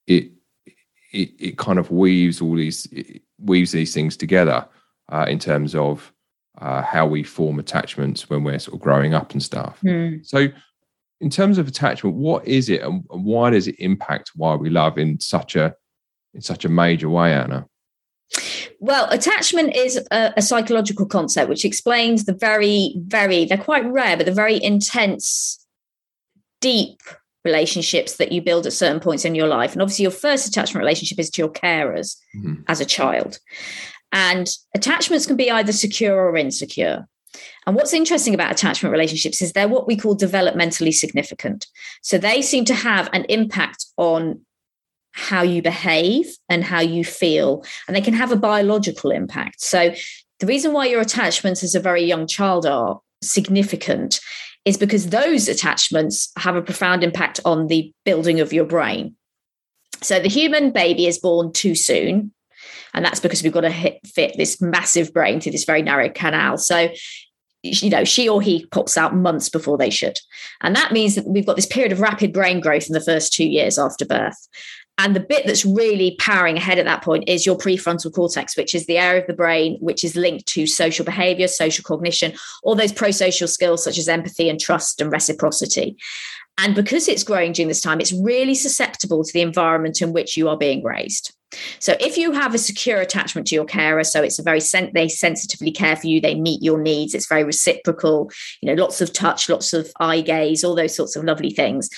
it 0.05 0.29
it, 1.13 1.31
it 1.39 1.57
kind 1.57 1.79
of 1.79 1.89
weaves 1.89 2.41
all 2.41 2.57
these 2.57 2.89
weaves 3.39 3.71
these 3.71 3.93
things 3.93 4.17
together 4.17 4.67
uh, 5.13 5.25
in 5.29 5.39
terms 5.39 5.73
of 5.73 6.11
uh, 6.57 6.81
how 6.81 7.07
we 7.07 7.23
form 7.23 7.57
attachments 7.57 8.29
when 8.29 8.43
we're 8.43 8.59
sort 8.59 8.75
of 8.75 8.81
growing 8.81 9.13
up 9.13 9.31
and 9.31 9.41
stuff. 9.41 9.79
Mm. 9.81 10.25
So, 10.25 10.49
in 11.21 11.29
terms 11.29 11.57
of 11.57 11.69
attachment, 11.69 12.17
what 12.17 12.45
is 12.45 12.67
it, 12.67 12.81
and 12.81 13.05
why 13.07 13.51
does 13.51 13.69
it 13.69 13.75
impact 13.79 14.31
why 14.35 14.55
we 14.55 14.69
love 14.69 14.97
in 14.97 15.21
such 15.21 15.55
a 15.55 15.73
in 16.33 16.41
such 16.41 16.65
a 16.65 16.69
major 16.69 17.09
way, 17.09 17.31
Anna? 17.31 17.65
Well, 18.79 19.07
attachment 19.09 19.75
is 19.75 19.97
a, 20.11 20.33
a, 20.35 20.41
psychological 20.41 21.05
concept 21.05 21.49
which 21.49 21.65
explains 21.65 22.25
the 22.25 22.33
very, 22.33 22.95
very, 22.97 23.45
they're 23.45 23.57
quite 23.57 23.85
rare, 23.85 24.17
but 24.17 24.25
the 24.25 24.31
very 24.31 24.61
intense, 24.63 25.60
deep 26.61 27.01
relationships 27.43 28.17
that 28.17 28.31
you 28.31 28.41
build 28.41 28.65
at 28.65 28.73
certain 28.73 28.99
points 28.99 29.25
in 29.25 29.35
your 29.35 29.47
life. 29.47 29.73
And 29.73 29.81
obviously, 29.81 30.03
your 30.03 30.11
first 30.11 30.47
attachment 30.47 30.83
relationship 30.83 31.19
is 31.19 31.29
to 31.31 31.41
your 31.41 31.51
carers 31.51 32.17
mm-hmm. 32.35 32.61
as 32.67 32.79
a 32.79 32.85
child. 32.85 33.39
And 34.11 34.49
attachments 34.75 35.25
can 35.25 35.37
be 35.37 35.49
either 35.49 35.71
secure 35.71 36.15
or 36.15 36.37
insecure. 36.37 37.07
And 37.65 37.75
what's 37.75 37.93
interesting 37.93 38.33
about 38.33 38.51
attachment 38.51 38.91
relationships 38.91 39.41
is 39.41 39.53
they're 39.53 39.67
what 39.67 39.87
we 39.87 39.95
call 39.95 40.15
developmentally 40.17 40.93
significant. 40.93 41.67
So 42.01 42.17
they 42.17 42.41
seem 42.41 42.65
to 42.65 42.73
have 42.73 43.09
an 43.13 43.25
impact 43.29 43.85
on 43.97 44.41
how 45.13 45.41
you 45.41 45.61
behave 45.61 46.35
and 46.49 46.63
how 46.63 46.79
you 46.79 47.03
feel, 47.03 47.63
and 47.87 47.95
they 47.95 48.01
can 48.01 48.13
have 48.13 48.31
a 48.31 48.37
biological 48.37 49.11
impact. 49.11 49.61
So 49.61 49.93
the 50.39 50.45
reason 50.45 50.73
why 50.73 50.87
your 50.87 51.01
attachments 51.01 51.63
as 51.63 51.75
a 51.75 51.79
very 51.79 52.03
young 52.03 52.27
child 52.27 52.65
are 52.65 52.99
significant 53.21 54.19
is 54.65 54.77
because 54.77 55.09
those 55.09 55.47
attachments 55.47 56.31
have 56.37 56.55
a 56.55 56.61
profound 56.61 57.03
impact 57.03 57.39
on 57.45 57.67
the 57.67 57.91
building 58.05 58.39
of 58.39 58.53
your 58.53 58.65
brain. 58.65 59.15
So 60.01 60.19
the 60.19 60.29
human 60.29 60.71
baby 60.71 61.07
is 61.07 61.19
born 61.19 61.51
too 61.51 61.75
soon 61.75 62.31
and 62.93 63.05
that's 63.05 63.19
because 63.19 63.43
we've 63.43 63.51
got 63.51 63.61
to 63.61 63.69
hit, 63.69 63.99
fit 64.05 64.35
this 64.37 64.61
massive 64.61 65.13
brain 65.13 65.39
through 65.39 65.53
this 65.53 65.63
very 65.63 65.81
narrow 65.81 66.09
canal. 66.09 66.57
So, 66.57 66.89
you 67.63 67.89
know, 67.89 68.03
she 68.03 68.27
or 68.27 68.41
he 68.41 68.65
pops 68.67 68.97
out 68.97 69.15
months 69.15 69.49
before 69.49 69.77
they 69.77 69.89
should. 69.89 70.17
And 70.61 70.75
that 70.75 70.91
means 70.91 71.15
that 71.15 71.27
we've 71.27 71.45
got 71.45 71.55
this 71.55 71.65
period 71.65 71.91
of 71.91 71.99
rapid 71.99 72.33
brain 72.33 72.59
growth 72.59 72.87
in 72.87 72.93
the 72.93 73.01
first 73.01 73.33
two 73.33 73.45
years 73.45 73.77
after 73.77 74.05
birth. 74.05 74.47
And 74.97 75.15
the 75.15 75.19
bit 75.19 75.47
that's 75.47 75.65
really 75.65 76.15
powering 76.19 76.57
ahead 76.57 76.77
at 76.77 76.85
that 76.85 77.03
point 77.03 77.23
is 77.27 77.45
your 77.45 77.57
prefrontal 77.57 78.13
cortex, 78.13 78.55
which 78.55 78.75
is 78.75 78.85
the 78.85 78.97
area 78.97 79.21
of 79.21 79.27
the 79.27 79.33
brain 79.33 79.77
which 79.79 80.03
is 80.03 80.15
linked 80.15 80.45
to 80.47 80.67
social 80.67 81.03
behavior, 81.03 81.47
social 81.47 81.83
cognition, 81.83 82.33
all 82.63 82.75
those 82.75 82.91
pro 82.91 83.09
social 83.11 83.47
skills 83.47 83.83
such 83.83 83.97
as 83.97 84.07
empathy 84.07 84.47
and 84.49 84.59
trust 84.59 85.01
and 85.01 85.11
reciprocity. 85.11 85.97
And 86.57 86.75
because 86.75 87.07
it's 87.07 87.23
growing 87.23 87.53
during 87.53 87.69
this 87.69 87.81
time, 87.81 87.99
it's 87.99 88.13
really 88.13 88.53
susceptible 88.53 89.23
to 89.23 89.33
the 89.33 89.41
environment 89.41 90.01
in 90.01 90.13
which 90.13 90.37
you 90.37 90.49
are 90.49 90.57
being 90.57 90.83
raised. 90.83 91.33
So 91.79 91.95
if 91.99 92.17
you 92.17 92.31
have 92.31 92.53
a 92.53 92.59
secure 92.59 93.01
attachment 93.01 93.47
to 93.47 93.55
your 93.55 93.65
carer, 93.65 94.03
so 94.03 94.21
it's 94.21 94.39
a 94.39 94.43
very 94.43 94.59
sen- 94.59 94.91
they 94.93 95.07
sensitively 95.07 95.71
care 95.71 95.95
for 95.95 96.07
you, 96.07 96.21
they 96.21 96.35
meet 96.35 96.61
your 96.61 96.79
needs, 96.79 97.13
it's 97.13 97.27
very 97.27 97.43
reciprocal, 97.43 98.31
you 98.61 98.67
know, 98.67 98.81
lots 98.81 99.01
of 99.01 99.11
touch, 99.11 99.49
lots 99.49 99.73
of 99.73 99.91
eye 99.99 100.21
gaze, 100.21 100.63
all 100.63 100.75
those 100.75 100.95
sorts 100.95 101.15
of 101.15 101.23
lovely 101.25 101.49
things, 101.49 101.89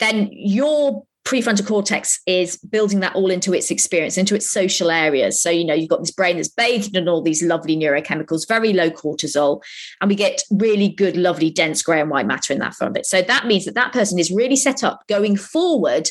then 0.00 0.28
your 0.32 1.04
prefrontal 1.24 1.66
cortex 1.66 2.20
is 2.26 2.56
building 2.58 3.00
that 3.00 3.14
all 3.14 3.30
into 3.30 3.54
its 3.54 3.70
experience, 3.70 4.18
into 4.18 4.34
its 4.34 4.50
social 4.50 4.90
areas. 4.90 5.40
So, 5.40 5.48
you 5.48 5.64
know, 5.64 5.74
you've 5.74 5.88
got 5.88 6.00
this 6.00 6.10
brain 6.10 6.36
that's 6.36 6.48
bathed 6.48 6.94
in 6.96 7.08
all 7.08 7.22
these 7.22 7.42
lovely 7.42 7.76
neurochemicals, 7.76 8.46
very 8.46 8.74
low 8.74 8.90
cortisol, 8.90 9.62
and 10.00 10.08
we 10.10 10.14
get 10.14 10.42
really 10.50 10.88
good, 10.88 11.16
lovely, 11.16 11.50
dense 11.50 11.82
gray 11.82 12.00
and 12.00 12.10
white 12.10 12.26
matter 12.26 12.52
in 12.52 12.58
that 12.58 12.74
from 12.74 12.94
it. 12.96 13.06
So 13.06 13.22
that 13.22 13.46
means 13.46 13.64
that 13.64 13.74
that 13.74 13.92
person 13.92 14.18
is 14.18 14.30
really 14.30 14.56
set 14.56 14.84
up 14.84 15.02
going 15.08 15.36
forward 15.36 16.10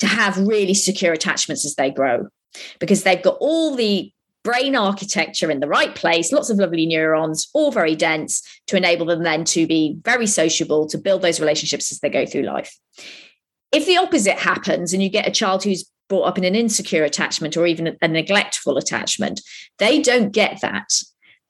to 0.00 0.06
have 0.06 0.38
really 0.38 0.74
secure 0.74 1.12
attachments 1.12 1.64
as 1.64 1.76
they 1.76 1.90
grow 1.90 2.28
because 2.80 3.04
they've 3.04 3.22
got 3.22 3.36
all 3.40 3.76
the 3.76 4.12
brain 4.42 4.74
architecture 4.74 5.50
in 5.50 5.60
the 5.60 5.68
right 5.68 5.94
place, 5.94 6.32
lots 6.32 6.50
of 6.50 6.58
lovely 6.58 6.86
neurons, 6.86 7.48
all 7.54 7.70
very 7.70 7.94
dense 7.94 8.42
to 8.66 8.76
enable 8.76 9.06
them 9.06 9.22
then 9.22 9.44
to 9.44 9.66
be 9.66 9.96
very 10.02 10.26
sociable, 10.26 10.88
to 10.88 10.98
build 10.98 11.22
those 11.22 11.40
relationships 11.40 11.92
as 11.92 12.00
they 12.00 12.08
go 12.08 12.24
through 12.24 12.42
life. 12.42 12.76
If 13.72 13.86
the 13.86 13.98
opposite 13.98 14.38
happens 14.38 14.92
and 14.92 15.02
you 15.02 15.08
get 15.08 15.28
a 15.28 15.32
child 15.32 15.64
who's 15.64 15.90
brought 16.08 16.24
up 16.24 16.38
in 16.38 16.44
an 16.44 16.54
insecure 16.54 17.04
attachment 17.04 17.56
or 17.56 17.66
even 17.66 17.96
a 18.00 18.08
neglectful 18.08 18.78
attachment, 18.78 19.40
they 19.78 20.00
don't 20.00 20.32
get 20.32 20.60
that. 20.62 20.88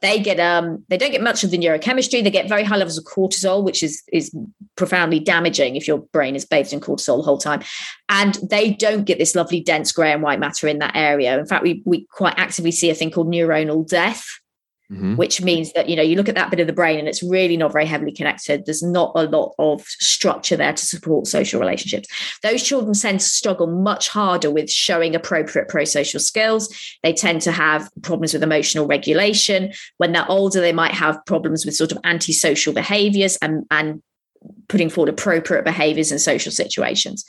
They 0.00 0.20
get 0.20 0.38
um 0.38 0.84
they 0.88 0.96
don't 0.96 1.10
get 1.10 1.22
much 1.22 1.42
of 1.42 1.50
the 1.50 1.58
neurochemistry. 1.58 2.22
They 2.22 2.30
get 2.30 2.48
very 2.48 2.62
high 2.62 2.76
levels 2.76 2.98
of 2.98 3.04
cortisol 3.04 3.64
which 3.64 3.82
is 3.82 4.02
is 4.12 4.34
profoundly 4.76 5.18
damaging 5.18 5.74
if 5.74 5.88
your 5.88 5.98
brain 6.12 6.36
is 6.36 6.44
bathed 6.44 6.72
in 6.72 6.80
cortisol 6.80 7.18
the 7.18 7.24
whole 7.24 7.38
time. 7.38 7.62
And 8.08 8.38
they 8.48 8.72
don't 8.72 9.04
get 9.04 9.18
this 9.18 9.34
lovely 9.34 9.60
dense 9.60 9.90
gray 9.90 10.12
and 10.12 10.22
white 10.22 10.38
matter 10.38 10.68
in 10.68 10.78
that 10.78 10.94
area. 10.94 11.36
In 11.38 11.46
fact 11.46 11.64
we 11.64 11.82
we 11.84 12.06
quite 12.12 12.34
actively 12.36 12.70
see 12.70 12.90
a 12.90 12.94
thing 12.94 13.10
called 13.10 13.28
neuronal 13.28 13.88
death 13.88 14.24
mm-hmm. 14.90 15.16
which 15.16 15.42
means 15.42 15.72
that 15.72 15.88
you 15.88 15.96
know 15.96 16.02
you 16.02 16.16
look 16.16 16.28
at 16.28 16.34
that 16.34 16.50
bit 16.50 16.60
of 16.60 16.66
the 16.66 16.72
brain 16.72 16.98
and 16.98 17.08
it's 17.08 17.22
really 17.22 17.56
not 17.56 17.72
very 17.72 17.86
heavily 17.86 18.12
connected. 18.12 18.64
There's 18.64 18.82
not 18.82 19.12
a 19.14 19.24
lot 19.24 19.54
of 19.58 19.82
structure 19.86 20.56
there 20.56 20.72
to 20.72 20.86
support 20.86 21.26
social 21.26 21.60
relationships. 21.60 22.08
Those 22.42 22.62
children 22.62 22.94
tend 22.94 23.20
to 23.20 23.26
struggle 23.26 23.66
much 23.66 24.08
harder 24.08 24.50
with 24.50 24.70
showing 24.70 25.14
appropriate 25.14 25.68
pro-social 25.68 26.20
skills. 26.20 26.74
They 27.02 27.12
tend 27.12 27.42
to 27.42 27.52
have 27.52 27.90
problems 28.02 28.32
with 28.32 28.42
emotional 28.42 28.86
regulation. 28.86 29.72
When 29.98 30.12
they're 30.12 30.30
older 30.30 30.60
they 30.60 30.72
might 30.72 30.94
have 30.94 31.24
problems 31.26 31.64
with 31.64 31.74
sort 31.74 31.92
of 31.92 31.98
antisocial 32.04 32.72
behaviors 32.72 33.36
and 33.42 33.64
and 33.70 34.02
putting 34.68 34.90
forward 34.90 35.08
appropriate 35.08 35.64
behaviors 35.64 36.12
in 36.12 36.18
social 36.18 36.52
situations. 36.52 37.24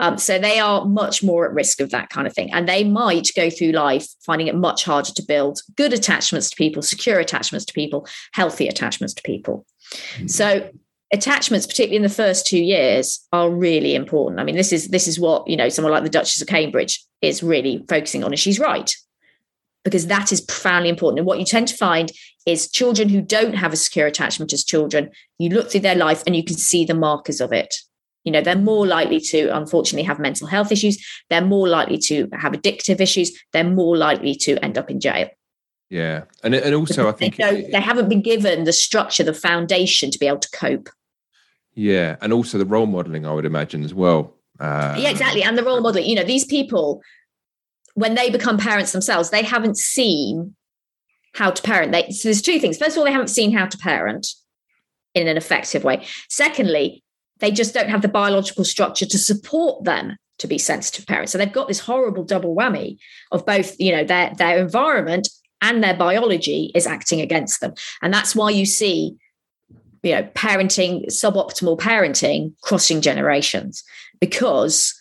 Um, 0.00 0.18
so 0.18 0.38
they 0.38 0.58
are 0.58 0.84
much 0.84 1.22
more 1.22 1.46
at 1.46 1.52
risk 1.52 1.80
of 1.80 1.90
that 1.90 2.08
kind 2.08 2.26
of 2.26 2.34
thing. 2.34 2.52
And 2.52 2.68
they 2.68 2.84
might 2.84 3.28
go 3.36 3.50
through 3.50 3.72
life 3.72 4.06
finding 4.24 4.48
it 4.48 4.54
much 4.54 4.84
harder 4.84 5.12
to 5.12 5.22
build 5.22 5.60
good 5.76 5.92
attachments 5.92 6.50
to 6.50 6.56
people, 6.56 6.82
secure 6.82 7.20
attachments 7.20 7.66
to 7.66 7.72
people, 7.72 8.06
healthy 8.32 8.68
attachments 8.68 9.14
to 9.14 9.22
people. 9.22 9.66
Mm-hmm. 10.16 10.28
So 10.28 10.70
attachments 11.12 11.66
particularly 11.66 11.96
in 11.96 12.02
the 12.02 12.08
first 12.08 12.46
two 12.46 12.62
years 12.62 13.26
are 13.32 13.50
really 13.50 13.94
important 13.94 14.40
i 14.40 14.44
mean 14.44 14.56
this 14.56 14.72
is 14.72 14.88
this 14.88 15.08
is 15.08 15.18
what 15.18 15.48
you 15.48 15.56
know 15.56 15.68
someone 15.68 15.92
like 15.92 16.02
the 16.02 16.10
duchess 16.10 16.42
of 16.42 16.48
cambridge 16.48 17.02
is 17.22 17.42
really 17.42 17.84
focusing 17.88 18.22
on 18.22 18.30
and 18.30 18.38
she's 18.38 18.58
right 18.58 18.94
because 19.88 20.06
that 20.08 20.30
is 20.32 20.42
profoundly 20.42 20.90
important. 20.90 21.18
And 21.18 21.26
what 21.26 21.38
you 21.38 21.46
tend 21.46 21.68
to 21.68 21.76
find 21.76 22.12
is 22.44 22.70
children 22.70 23.08
who 23.08 23.22
don't 23.22 23.54
have 23.54 23.72
a 23.72 23.76
secure 23.76 24.06
attachment 24.06 24.52
as 24.52 24.62
children, 24.62 25.10
you 25.38 25.48
look 25.48 25.70
through 25.70 25.80
their 25.80 25.94
life 25.94 26.22
and 26.26 26.36
you 26.36 26.44
can 26.44 26.56
see 26.56 26.84
the 26.84 26.94
markers 26.94 27.40
of 27.40 27.52
it. 27.52 27.74
You 28.24 28.32
know, 28.32 28.42
they're 28.42 28.56
more 28.56 28.86
likely 28.86 29.20
to, 29.20 29.48
unfortunately, 29.56 30.02
have 30.02 30.18
mental 30.18 30.46
health 30.46 30.70
issues. 30.70 31.02
They're 31.30 31.40
more 31.40 31.66
likely 31.66 31.96
to 32.08 32.28
have 32.34 32.52
addictive 32.52 33.00
issues. 33.00 33.32
They're 33.54 33.64
more 33.64 33.96
likely 33.96 34.34
to 34.34 34.62
end 34.62 34.76
up 34.76 34.90
in 34.90 35.00
jail. 35.00 35.30
Yeah, 35.88 36.24
and 36.44 36.54
and 36.54 36.74
also 36.74 37.08
I 37.08 37.12
think 37.12 37.36
they, 37.36 37.66
they 37.72 37.80
haven't 37.80 38.10
been 38.10 38.20
given 38.20 38.64
the 38.64 38.74
structure, 38.74 39.24
the 39.24 39.32
foundation 39.32 40.10
to 40.10 40.18
be 40.18 40.26
able 40.26 40.40
to 40.40 40.50
cope. 40.50 40.90
Yeah, 41.74 42.16
and 42.20 42.30
also 42.30 42.58
the 42.58 42.66
role 42.66 42.84
modeling, 42.84 43.24
I 43.24 43.32
would 43.32 43.46
imagine 43.46 43.82
as 43.82 43.94
well. 43.94 44.34
Uh, 44.60 44.96
yeah, 44.98 45.08
exactly, 45.08 45.42
and 45.42 45.56
the 45.56 45.64
role 45.64 45.80
modeling. 45.80 46.04
You 46.04 46.16
know, 46.16 46.24
these 46.24 46.44
people, 46.44 47.00
when 47.98 48.14
they 48.14 48.30
become 48.30 48.58
parents 48.58 48.92
themselves, 48.92 49.30
they 49.30 49.42
haven't 49.42 49.76
seen 49.76 50.54
how 51.34 51.50
to 51.50 51.60
parent. 51.62 51.90
They, 51.90 52.10
so 52.10 52.28
there's 52.28 52.40
two 52.40 52.60
things. 52.60 52.78
First 52.78 52.92
of 52.92 52.98
all, 52.98 53.04
they 53.04 53.12
haven't 53.12 53.28
seen 53.28 53.50
how 53.50 53.66
to 53.66 53.76
parent 53.78 54.28
in 55.14 55.26
an 55.26 55.36
effective 55.36 55.82
way. 55.82 56.06
Secondly, 56.28 57.02
they 57.40 57.50
just 57.50 57.74
don't 57.74 57.88
have 57.88 58.02
the 58.02 58.08
biological 58.08 58.64
structure 58.64 59.06
to 59.06 59.18
support 59.18 59.82
them 59.82 60.16
to 60.38 60.46
be 60.46 60.58
sensitive 60.58 61.06
parents. 61.06 61.32
So 61.32 61.38
they've 61.38 61.52
got 61.52 61.66
this 61.66 61.80
horrible 61.80 62.22
double 62.22 62.54
whammy 62.54 62.98
of 63.32 63.44
both, 63.44 63.74
you 63.80 63.90
know, 63.90 64.04
their 64.04 64.32
their 64.38 64.58
environment 64.58 65.28
and 65.60 65.82
their 65.82 65.96
biology 65.96 66.70
is 66.76 66.86
acting 66.86 67.20
against 67.20 67.60
them. 67.60 67.74
And 68.00 68.14
that's 68.14 68.36
why 68.36 68.50
you 68.50 68.64
see, 68.64 69.16
you 70.04 70.12
know, 70.14 70.22
parenting, 70.34 71.06
suboptimal 71.06 71.80
parenting 71.80 72.52
crossing 72.62 73.00
generations, 73.00 73.82
because 74.20 74.94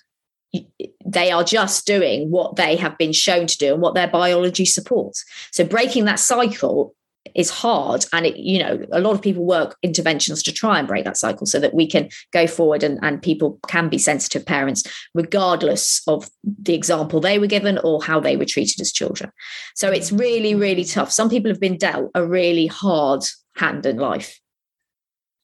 they 1.05 1.31
are 1.31 1.43
just 1.43 1.85
doing 1.85 2.29
what 2.29 2.55
they 2.55 2.75
have 2.75 2.97
been 2.97 3.13
shown 3.13 3.47
to 3.47 3.57
do 3.57 3.73
and 3.73 3.81
what 3.81 3.95
their 3.95 4.07
biology 4.07 4.65
supports. 4.65 5.23
So 5.51 5.63
breaking 5.63 6.05
that 6.05 6.19
cycle 6.19 6.95
is 7.35 7.49
hard 7.49 8.05
and 8.13 8.25
it 8.25 8.37
you 8.37 8.59
know 8.59 8.79
a 8.91 8.99
lot 8.99 9.13
of 9.13 9.21
people 9.21 9.45
work 9.45 9.75
interventions 9.83 10.41
to 10.43 10.51
try 10.51 10.79
and 10.79 10.87
break 10.87 11.05
that 11.05 11.17
cycle 11.17 11.45
so 11.45 11.59
that 11.59 11.73
we 11.73 11.87
can 11.87 12.09
go 12.31 12.47
forward 12.47 12.83
and, 12.83 12.99
and 13.01 13.21
people 13.21 13.59
can 13.67 13.89
be 13.89 13.97
sensitive 13.97 14.45
parents 14.45 14.83
regardless 15.13 16.01
of 16.07 16.29
the 16.43 16.73
example 16.73 17.19
they 17.19 17.37
were 17.37 17.47
given 17.47 17.77
or 17.79 18.01
how 18.01 18.19
they 18.19 18.37
were 18.37 18.45
treated 18.45 18.79
as 18.79 18.91
children 18.91 19.31
so 19.75 19.89
it's 19.89 20.11
really 20.11 20.55
really 20.55 20.85
tough 20.85 21.11
some 21.11 21.29
people 21.29 21.51
have 21.51 21.59
been 21.59 21.77
dealt 21.77 22.09
a 22.15 22.25
really 22.25 22.67
hard 22.67 23.23
hand 23.55 23.85
in 23.85 23.97
life 23.97 24.39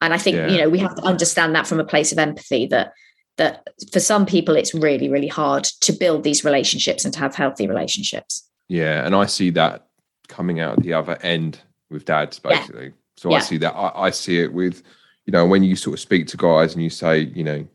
and 0.01 0.13
i 0.13 0.17
think 0.17 0.37
yeah. 0.37 0.47
you 0.47 0.57
know 0.57 0.69
we 0.69 0.79
have 0.79 0.95
to 0.95 1.03
understand 1.03 1.55
that 1.55 1.67
from 1.67 1.79
a 1.79 1.85
place 1.85 2.11
of 2.11 2.17
empathy 2.17 2.65
that 2.65 2.93
that 3.37 3.67
for 3.91 3.99
some 3.99 4.25
people 4.25 4.55
it's 4.55 4.73
really 4.73 5.09
really 5.09 5.27
hard 5.27 5.63
to 5.63 5.91
build 5.91 6.23
these 6.23 6.43
relationships 6.43 7.03
and 7.05 7.13
to 7.13 7.19
have 7.19 7.35
healthy 7.35 7.67
relationships 7.67 8.47
yeah 8.67 9.05
and 9.05 9.15
i 9.15 9.25
see 9.25 9.49
that 9.49 9.87
coming 10.27 10.59
out 10.59 10.77
at 10.77 10.83
the 10.83 10.93
other 10.93 11.17
end 11.21 11.59
with 11.89 12.05
dads 12.05 12.39
basically. 12.39 12.85
Yeah. 12.85 12.91
So 13.17 13.29
yeah. 13.29 13.37
I 13.37 13.39
see 13.39 13.57
that. 13.57 13.73
I, 13.73 14.05
I 14.05 14.09
see 14.09 14.39
it 14.39 14.51
with, 14.51 14.83
you 15.25 15.31
know, 15.31 15.45
when 15.45 15.63
you 15.63 15.75
sort 15.75 15.93
of 15.93 15.99
speak 15.99 16.27
to 16.27 16.37
guys 16.37 16.73
and 16.73 16.83
you 16.83 16.89
say, 16.89 17.19
you 17.19 17.43
know, 17.43 17.65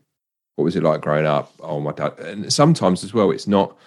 what 0.55 0.65
was 0.65 0.75
it 0.75 0.83
like 0.83 1.01
growing 1.01 1.25
up? 1.25 1.53
Oh, 1.61 1.79
my 1.79 1.93
dad. 1.93 2.19
And 2.19 2.51
sometimes 2.51 3.03
as 3.03 3.13
well, 3.13 3.31
it's 3.31 3.47
not 3.47 3.77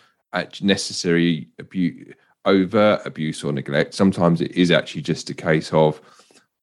necessary 0.62 1.48
abuse, 1.58 2.14
overt 2.46 3.06
abuse 3.06 3.44
or 3.44 3.52
neglect. 3.52 3.92
Sometimes 3.92 4.40
it 4.40 4.52
is 4.52 4.70
actually 4.70 5.02
just 5.02 5.28
a 5.28 5.34
case 5.34 5.72
of 5.74 6.00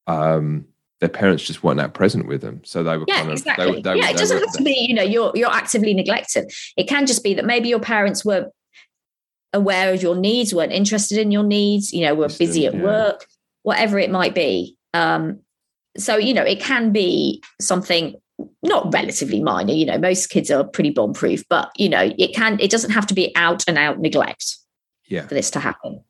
um, 0.07 0.65
their 0.99 1.09
parents 1.09 1.43
just 1.43 1.63
weren't 1.63 1.77
that 1.77 1.93
present 1.93 2.27
with 2.27 2.41
them. 2.41 2.61
So 2.65 2.83
they 2.83 2.97
were 2.97 3.05
yeah, 3.07 3.15
kind 3.19 3.29
of, 3.29 3.37
exactly. 3.37 3.71
They, 3.73 3.81
they, 3.81 3.95
yeah, 3.99 4.09
it 4.09 4.17
doesn't 4.17 4.37
were, 4.37 4.45
have 4.45 4.55
to 4.55 4.63
be, 4.63 4.85
you 4.89 4.93
know, 4.93 5.03
you're, 5.03 5.31
you're 5.33 5.51
actively 5.51 5.93
neglected. 5.93 6.51
It 6.75 6.87
can 6.87 7.05
just 7.05 7.23
be 7.23 7.33
that 7.35 7.45
maybe 7.45 7.69
your 7.69 7.79
parents 7.79 8.25
were 8.25 8.49
aware 9.53 9.93
of 9.93 10.03
your 10.03 10.15
needs, 10.15 10.53
weren't 10.53 10.73
interested 10.73 11.17
in 11.17 11.31
your 11.31 11.43
needs, 11.43 11.93
you 11.93 12.05
know, 12.05 12.13
were 12.13 12.29
busy 12.29 12.67
at 12.67 12.73
yeah. 12.73 12.83
work 12.83 13.25
whatever 13.63 13.99
it 13.99 14.09
might 14.09 14.33
be. 14.33 14.75
Um, 14.93 15.41
so, 15.97 16.17
you 16.17 16.33
know, 16.33 16.43
it 16.43 16.59
can 16.59 16.91
be 16.91 17.43
something 17.59 18.15
not 18.63 18.93
relatively 18.93 19.41
minor, 19.41 19.73
you 19.73 19.85
know, 19.85 19.97
most 19.97 20.29
kids 20.29 20.49
are 20.49 20.63
pretty 20.63 20.91
bomb 20.91 21.13
proof, 21.13 21.43
but, 21.49 21.71
you 21.77 21.89
know, 21.89 22.13
it 22.17 22.33
can, 22.33 22.59
it 22.59 22.71
doesn't 22.71 22.91
have 22.91 23.05
to 23.07 23.13
be 23.13 23.35
out 23.35 23.63
and 23.67 23.77
out 23.77 23.99
neglect 23.99 24.55
yeah. 25.07 25.27
for 25.27 25.33
this 25.33 25.51
to 25.51 25.59
happen. 25.59 26.01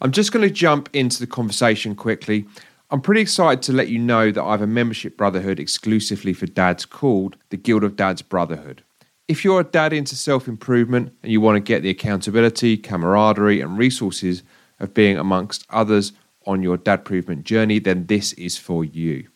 I'm 0.00 0.10
just 0.10 0.32
going 0.32 0.46
to 0.46 0.52
jump 0.52 0.88
into 0.92 1.20
the 1.20 1.26
conversation 1.26 1.94
quickly. 1.94 2.46
I'm 2.88 3.00
pretty 3.00 3.20
excited 3.20 3.62
to 3.62 3.72
let 3.72 3.88
you 3.88 3.98
know 3.98 4.30
that 4.30 4.42
I 4.42 4.52
have 4.52 4.62
a 4.62 4.66
membership 4.66 5.16
brotherhood 5.16 5.58
exclusively 5.58 6.32
for 6.32 6.46
dads 6.46 6.86
called 6.86 7.36
the 7.50 7.56
Guild 7.56 7.82
of 7.82 7.96
Dads 7.96 8.22
Brotherhood. 8.22 8.84
If 9.26 9.44
you're 9.44 9.60
a 9.60 9.64
dad 9.64 9.92
into 9.92 10.14
self 10.14 10.46
improvement 10.46 11.12
and 11.24 11.32
you 11.32 11.40
want 11.40 11.56
to 11.56 11.60
get 11.60 11.82
the 11.82 11.90
accountability, 11.90 12.76
camaraderie, 12.76 13.60
and 13.60 13.76
resources 13.76 14.44
of 14.78 14.94
being 14.94 15.18
amongst 15.18 15.66
others 15.68 16.12
on 16.46 16.62
your 16.62 16.76
dad 16.76 17.00
improvement 17.00 17.42
journey, 17.42 17.80
then 17.80 18.06
this 18.06 18.32
is 18.34 18.56
for 18.56 18.84
you. 18.84 19.26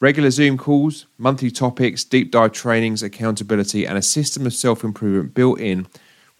Regular 0.00 0.32
Zoom 0.32 0.58
calls, 0.58 1.06
monthly 1.16 1.52
topics, 1.52 2.02
deep 2.02 2.32
dive 2.32 2.50
trainings, 2.50 3.04
accountability, 3.04 3.86
and 3.86 3.96
a 3.96 4.02
system 4.02 4.46
of 4.46 4.52
self 4.52 4.82
improvement 4.82 5.32
built 5.32 5.60
in 5.60 5.86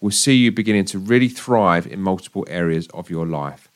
will 0.01 0.11
see 0.11 0.35
you 0.35 0.51
beginning 0.51 0.85
to 0.85 0.99
really 0.99 1.29
thrive 1.29 1.87
in 1.87 2.01
multiple 2.01 2.45
areas 2.49 2.89
of 2.93 3.09
your 3.09 3.25
life 3.25 3.71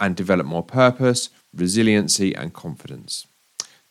and 0.00 0.16
develop 0.16 0.46
more 0.46 0.62
purpose, 0.62 1.28
resiliency, 1.54 2.34
and 2.34 2.52
confidence. 2.52 3.26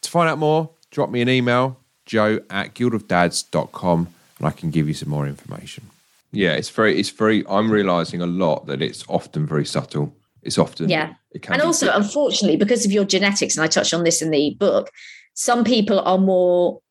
To 0.01 0.09
find 0.09 0.29
out 0.29 0.37
more, 0.37 0.69
drop 0.91 1.09
me 1.09 1.21
an 1.21 1.29
email, 1.29 1.77
joe 2.05 2.39
at 2.49 2.73
guildofdads.com, 2.75 4.07
and 4.37 4.47
I 4.47 4.51
can 4.51 4.69
give 4.71 4.87
you 4.87 4.93
some 4.93 5.09
more 5.09 5.27
information. 5.27 5.89
Yeah, 6.31 6.53
it's 6.53 6.69
very, 6.69 6.99
it's 6.99 7.09
very, 7.09 7.45
I'm 7.47 7.71
realizing 7.71 8.21
a 8.21 8.25
lot 8.25 8.65
that 8.65 8.81
it's 8.81 9.05
often 9.07 9.45
very 9.45 9.65
subtle. 9.65 10.13
It's 10.41 10.57
often 10.57 10.89
yeah, 10.89 11.13
It 11.31 11.47
and 11.49 11.61
also 11.61 11.89
unfortunately 11.93 12.57
because 12.57 12.85
of 12.85 12.91
your 12.91 13.05
genetics, 13.05 13.55
and 13.55 13.63
I 13.63 13.67
touched 13.67 13.93
on 13.93 14.03
this 14.03 14.21
in 14.21 14.31
the 14.31 14.57
book, 14.59 14.89
some 15.35 15.63
people 15.63 15.99
are 16.01 16.17
more 16.17 16.81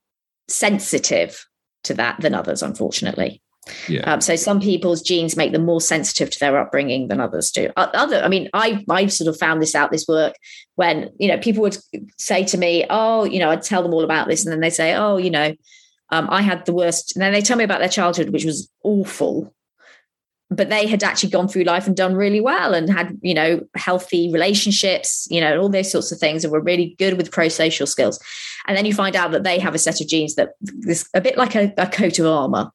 sensitive 0.48 1.46
to 1.84 1.94
that 1.94 2.20
than 2.20 2.34
others. 2.34 2.62
Unfortunately, 2.62 3.41
yeah. 3.88 4.12
Um, 4.12 4.20
so 4.20 4.34
some 4.34 4.60
people's 4.60 5.02
genes 5.02 5.36
make 5.36 5.52
them 5.52 5.64
more 5.64 5.80
sensitive 5.80 6.30
to 6.30 6.40
their 6.40 6.58
upbringing 6.58 7.08
than 7.08 7.20
others 7.20 7.50
do. 7.50 7.70
Other, 7.76 8.20
I 8.22 8.28
mean, 8.28 8.48
I 8.54 8.84
I 8.90 9.06
sort 9.06 9.28
of 9.28 9.38
found 9.38 9.62
this 9.62 9.74
out 9.74 9.92
this 9.92 10.06
work 10.08 10.34
when 10.74 11.10
you 11.18 11.28
know 11.28 11.38
people 11.38 11.62
would 11.62 11.78
say 12.18 12.44
to 12.44 12.58
me, 12.58 12.84
"Oh, 12.90 13.24
you 13.24 13.38
know," 13.38 13.50
I'd 13.50 13.62
tell 13.62 13.82
them 13.82 13.94
all 13.94 14.04
about 14.04 14.28
this, 14.28 14.44
and 14.44 14.52
then 14.52 14.60
they 14.60 14.70
say, 14.70 14.94
"Oh, 14.94 15.16
you 15.16 15.30
know." 15.30 15.54
Um, 16.10 16.28
I 16.30 16.42
had 16.42 16.66
the 16.66 16.74
worst, 16.74 17.16
and 17.16 17.22
then 17.22 17.32
they 17.32 17.40
tell 17.40 17.56
me 17.56 17.64
about 17.64 17.78
their 17.78 17.88
childhood, 17.88 18.30
which 18.30 18.44
was 18.44 18.68
awful 18.84 19.54
but 20.56 20.68
they 20.68 20.86
had 20.86 21.02
actually 21.02 21.30
gone 21.30 21.48
through 21.48 21.64
life 21.64 21.86
and 21.86 21.96
done 21.96 22.14
really 22.14 22.40
well 22.40 22.74
and 22.74 22.90
had 22.90 23.18
you 23.22 23.34
know 23.34 23.60
healthy 23.74 24.30
relationships 24.30 25.26
you 25.30 25.40
know 25.40 25.60
all 25.60 25.68
those 25.68 25.90
sorts 25.90 26.12
of 26.12 26.18
things 26.18 26.44
and 26.44 26.52
were 26.52 26.60
really 26.60 26.94
good 26.98 27.16
with 27.16 27.30
pro-social 27.30 27.86
skills 27.86 28.20
and 28.66 28.76
then 28.76 28.84
you 28.84 28.94
find 28.94 29.16
out 29.16 29.30
that 29.32 29.44
they 29.44 29.58
have 29.58 29.74
a 29.74 29.78
set 29.78 30.00
of 30.00 30.08
genes 30.08 30.34
that 30.34 30.50
this 30.60 31.08
a 31.14 31.20
bit 31.20 31.36
like 31.36 31.54
a, 31.54 31.72
a 31.78 31.86
coat 31.86 32.18
of 32.18 32.26
armor 32.26 32.70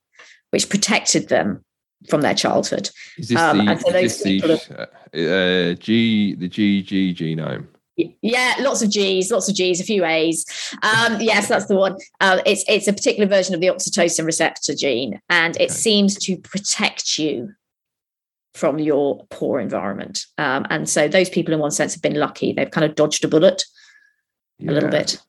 which 0.52 0.70
protected 0.70 1.30
them 1.30 1.64
from 2.10 2.22
their 2.22 2.36
childhood 2.36 2.90
is 3.18 3.30
this 3.30 3.40
um, 3.40 3.66
the, 3.66 3.76
so 3.80 3.96
is 3.96 4.22
this 4.22 4.68
the 4.68 4.82
uh, 4.82 5.74
G 5.76 6.36
the 6.36 6.48
GG 6.50 7.16
genome 7.16 7.68
yeah, 8.22 8.54
lots 8.60 8.84
of 8.84 8.92
G's, 8.92 9.32
lots 9.32 9.50
of 9.50 9.56
G's, 9.56 9.82
a 9.82 9.84
few 9.84 10.06
A's. 10.06 10.46
Um, 10.84 11.20
yes, 11.20 11.48
that's 11.48 11.66
the 11.66 11.76
one. 11.76 11.98
Uh, 12.22 12.42
it's 12.46 12.64
it's 12.68 12.88
a 12.88 12.94
particular 12.94 13.28
version 13.28 13.56
of 13.56 13.62
the 13.62 13.68
oxytocin 13.68 14.24
receptor 14.24 14.76
gene, 14.76 15.20
and 15.32 15.56
it 15.56 15.64
okay. 15.64 15.74
seems 15.74 16.16
to 16.20 16.38
protect 16.38 17.18
you 17.18 17.56
from 18.54 18.80
your 18.80 19.26
poor 19.30 19.60
environment. 19.60 20.26
Um, 20.38 20.66
and 20.70 20.90
so 20.90 21.08
those 21.08 21.30
people, 21.30 21.54
in 21.54 21.60
one 21.60 21.72
sense, 21.72 21.94
have 21.94 22.02
been 22.02 22.20
lucky. 22.20 22.54
They've 22.54 22.70
kind 22.70 22.86
of 22.86 22.96
dodged 22.96 23.24
a 23.24 23.28
bullet 23.28 23.64
yeah. 24.60 24.72
a 24.72 24.74
little 24.74 24.90
bit. 24.90 25.22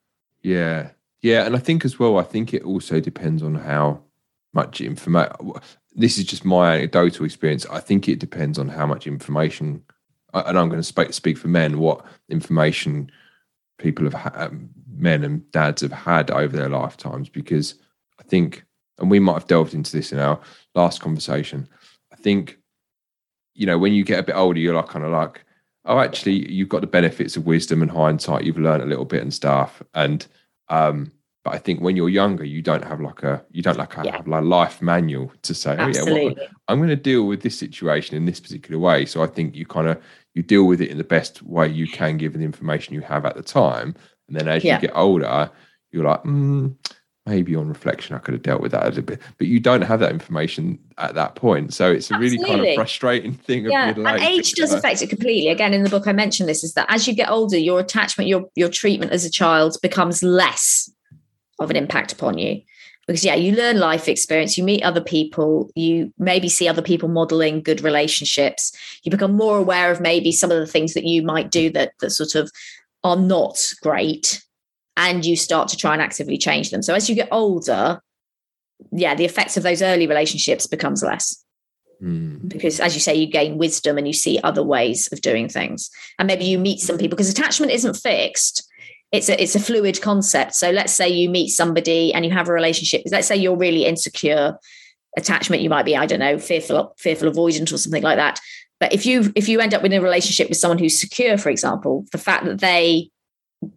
Yeah. 0.43 0.91
Yeah. 1.21 1.45
And 1.45 1.55
I 1.55 1.59
think 1.59 1.85
as 1.85 1.99
well, 1.99 2.19
I 2.19 2.23
think 2.23 2.55
it 2.55 2.65
also 2.65 3.01
depends 3.01 3.43
on 3.43 3.55
how 3.55 4.01
much 4.53 4.81
information. 4.81 5.33
This 5.95 6.19
is 6.19 6.25
just 6.25 6.45
my 6.45 6.75
anecdotal 6.75 7.25
experience. 7.25 7.67
I 7.67 7.81
think 7.81 8.09
it 8.09 8.19
depends 8.19 8.59
on 8.59 8.69
how 8.69 8.87
much 8.87 9.07
information, 9.07 9.83
and 10.33 10.59
I'm 10.59 10.69
going 10.69 10.83
to 10.83 11.13
speak, 11.13 11.39
for 11.39 11.49
men, 11.49 11.79
what 11.79 12.05
information 12.29 13.11
people 13.79 14.09
have 14.11 14.33
um, 14.35 14.71
men 14.97 15.25
and 15.25 15.51
dads 15.53 15.83
have 15.83 15.93
had 15.93 16.31
over 16.31 16.57
their 16.57 16.69
lifetimes, 16.69 17.29
because 17.29 17.75
I 18.19 18.23
think, 18.25 18.65
and 18.99 19.11
we 19.11 19.21
might 19.21 19.35
have 19.35 19.47
delved 19.47 19.75
into 19.75 19.93
this 19.93 20.13
in 20.13 20.19
our 20.19 20.41
last 20.75 21.01
conversation, 21.01 21.69
I 22.13 22.17
think 22.17 22.59
you 23.59 23.67
know, 23.67 23.77
when 23.77 23.93
you 23.93 24.05
get 24.05 24.21
a 24.21 24.23
bit 24.23 24.37
older, 24.37 24.61
you're 24.61 24.75
like 24.75 24.87
kind 24.87 25.05
of 25.05 25.11
like, 25.11 25.45
oh, 25.85 25.99
actually, 25.99 26.51
you've 26.51 26.69
got 26.69 26.81
the 26.81 26.87
benefits 26.87 27.37
of 27.37 27.45
wisdom 27.45 27.83
and 27.83 27.91
hindsight. 27.91 28.45
You've 28.45 28.57
learned 28.57 28.85
a 28.85 28.87
little 28.87 29.05
bit 29.05 29.21
and 29.21 29.35
stuff. 29.35 29.83
And 29.95 30.25
um, 30.69 31.11
but 31.49 31.55
I 31.55 31.59
think 31.59 31.81
when 31.81 31.97
you're 31.97 32.11
younger, 32.11 32.45
you 32.45 32.61
don't 32.61 32.85
have 32.85 33.01
like 33.01 33.23
a 33.23 33.43
you 33.51 33.63
don't 33.63 33.79
like 33.79 33.97
a, 33.97 34.05
yeah. 34.05 34.17
have 34.17 34.29
like 34.29 34.43
a 34.43 34.45
life 34.45 34.83
manual 34.83 35.33
to 35.43 35.55
say, 35.55 35.77
Absolutely. 35.79 36.13
oh 36.13 36.29
yeah, 36.29 36.35
well, 36.37 36.49
I'm 36.69 36.79
going 36.79 36.91
to 36.91 36.97
deal 36.97 37.27
with 37.27 37.41
this 37.41 37.59
situation 37.59 38.19
in 38.19 38.27
this 38.27 38.39
particular 38.39 38.79
way. 38.79 39.07
So 39.07 39.23
I 39.23 39.29
think 39.29 39.55
you 39.55 39.65
kind 39.65 39.89
of 39.89 39.99
you 40.35 40.43
deal 40.43 40.65
with 40.65 40.83
it 40.83 40.91
in 40.91 40.99
the 40.99 41.05
best 41.05 41.43
way 41.43 41.67
you 41.67 41.89
can, 41.89 42.19
given 42.19 42.41
the 42.41 42.45
information 42.45 42.93
you 42.93 43.01
have 43.01 43.25
at 43.25 43.35
the 43.35 43.43
time. 43.43 43.95
And 44.29 44.39
then 44.39 44.47
as 44.47 44.63
yeah. 44.63 44.75
you 44.75 44.89
get 44.89 44.95
older, 44.95 45.51
you're 45.91 46.05
like, 46.05 46.23
mm, 46.25 46.75
maybe 47.25 47.57
on 47.57 47.67
reflection 47.67 48.15
I 48.15 48.19
could 48.19 48.35
have 48.35 48.43
dealt 48.43 48.61
with 48.61 48.73
that 48.73 48.83
a 48.83 48.89
little 48.89 49.05
bit, 49.05 49.23
but 49.39 49.47
you 49.47 49.59
don't 49.59 49.83
have 49.83 50.01
that 50.01 50.13
information 50.13 50.79
at 50.99 51.15
that 51.15 51.35
point. 51.35 51.73
So 51.73 51.91
it's 51.91 52.11
a 52.11 52.15
Absolutely. 52.15 52.39
really 52.39 52.51
kind 52.51 52.69
of 52.69 52.75
frustrating 52.75 53.33
thing. 53.47 53.65
Yeah, 53.65 53.95
and 53.97 54.23
age 54.23 54.53
does 54.53 54.75
affect 54.75 55.01
it 55.01 55.09
completely. 55.09 55.49
Again, 55.49 55.73
in 55.73 55.83
the 55.83 55.89
book 55.89 56.07
I 56.07 56.13
mentioned 56.13 56.47
this 56.47 56.63
is 56.63 56.75
that 56.75 56.87
as 56.91 57.09
you 57.09 57.15
get 57.15 57.31
older, 57.31 57.57
your 57.57 57.81
attachment, 57.81 58.29
your 58.29 58.51
your 58.55 58.69
treatment 58.69 59.13
as 59.13 59.25
a 59.25 59.31
child 59.31 59.79
becomes 59.81 60.23
less 60.23 60.91
of 61.59 61.71
an 61.71 61.77
impact 61.77 62.13
upon 62.13 62.39
you. 62.39 62.61
because 63.07 63.25
yeah 63.25 63.35
you 63.35 63.55
learn 63.55 63.79
life 63.79 64.09
experience 64.09 64.57
you 64.59 64.65
meet 64.65 64.83
other 64.83 65.01
people 65.01 65.71
you 65.75 66.13
maybe 66.19 66.49
see 66.49 66.69
other 66.69 66.83
people 66.83 67.09
modeling 67.09 67.63
good 67.63 67.81
relationships 67.83 68.73
you 69.03 69.11
become 69.11 69.33
more 69.33 69.59
aware 69.59 69.91
of 69.91 70.01
maybe 70.01 70.31
some 70.33 70.51
of 70.51 70.59
the 70.59 70.67
things 70.67 70.95
that 70.95 71.05
you 71.05 71.23
might 71.23 71.51
do 71.51 71.71
that 71.71 71.93
that 72.01 72.11
sort 72.11 72.35
of 72.35 72.51
are 73.05 73.17
not 73.17 73.59
great 73.83 74.43
and 74.97 75.25
you 75.25 75.37
start 75.37 75.69
to 75.69 75.77
try 75.77 75.93
and 75.93 76.03
actively 76.03 76.37
change 76.37 76.71
them 76.71 76.83
so 76.83 76.95
as 76.95 77.09
you 77.09 77.15
get 77.15 77.29
older 77.33 78.01
yeah 78.93 79.15
the 79.15 79.25
effects 79.25 79.57
of 79.57 79.63
those 79.63 79.83
early 79.83 80.07
relationships 80.07 80.67
becomes 80.67 81.03
less 81.03 81.45
Mm. 82.01 82.49
because 82.49 82.79
as 82.79 82.95
you 82.95 83.01
say 83.01 83.17
you 83.17 83.27
gain 83.27 83.59
wisdom 83.59 83.99
and 83.99 84.07
you 84.07 84.13
see 84.13 84.39
other 84.45 84.63
ways 84.63 85.09
of 85.11 85.21
doing 85.21 85.49
things 85.49 85.91
and 86.17 86.29
maybe 86.29 86.45
you 86.45 86.57
meet 86.57 86.79
some 86.79 86.97
people 86.97 87.17
because 87.17 87.29
attachment 87.29 87.73
isn't 87.73 87.97
fixed 87.97 88.68
it's 89.13 89.29
a 89.29 89.41
it's 89.43 89.55
a 89.55 89.61
fluid 89.61 90.01
concept. 90.01 90.55
So 90.55 90.71
let's 90.71 90.93
say 90.93 91.09
you 91.09 91.29
meet 91.29 91.49
somebody 91.49 92.13
and 92.13 92.25
you 92.25 92.31
have 92.33 92.49
a 92.49 92.53
relationship 92.53 93.03
let's 93.11 93.29
say 93.29 93.37
you're 93.37 93.57
really 93.57 93.85
insecure 93.85 94.59
attachment 95.17 95.63
you 95.63 95.71
might 95.71 95.87
be 95.87 95.97
i 95.97 96.05
don't 96.05 96.21
know 96.21 96.39
fearful 96.39 96.95
fearful 96.99 97.31
avoidant 97.31 97.73
or 97.73 97.79
something 97.79 98.03
like 98.03 98.17
that. 98.17 98.41
But 98.81 98.93
if 98.93 99.05
you 99.07 99.33
if 99.35 99.49
you 99.49 99.61
end 99.61 99.75
up 99.75 99.85
in 99.85 99.93
a 99.93 100.01
relationship 100.01 100.49
with 100.49 100.59
someone 100.59 100.79
who's 100.79 101.01
secure 101.01 101.39
for 101.39 101.51
example 101.51 102.05
the 102.13 102.19
fact 102.19 102.45
that 102.45 102.61
they 102.61 103.11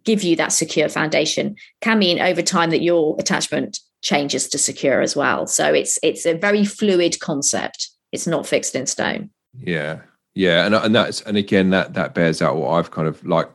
give 0.04 0.22
you 0.22 0.36
that 0.36 0.52
secure 0.52 0.88
foundation 0.88 1.56
can 1.80 1.98
mean 1.98 2.20
over 2.20 2.42
time 2.42 2.70
that 2.70 2.82
your 2.82 3.16
attachment 3.18 3.80
changes 4.02 4.48
to 4.48 4.58
secure 4.58 5.00
as 5.00 5.16
well. 5.16 5.46
So 5.46 5.72
it's 5.72 5.98
it's 6.02 6.26
a 6.26 6.34
very 6.34 6.64
fluid 6.64 7.20
concept. 7.20 7.88
It's 8.10 8.26
not 8.26 8.46
fixed 8.46 8.74
in 8.74 8.86
stone. 8.86 9.30
Yeah, 9.58 10.00
yeah, 10.34 10.66
and 10.66 10.74
and 10.74 10.94
that's 10.94 11.22
and 11.22 11.36
again 11.36 11.70
that 11.70 11.94
that 11.94 12.14
bears 12.14 12.42
out 12.42 12.56
what 12.56 12.72
I've 12.72 12.90
kind 12.90 13.08
of 13.08 13.24
like. 13.24 13.48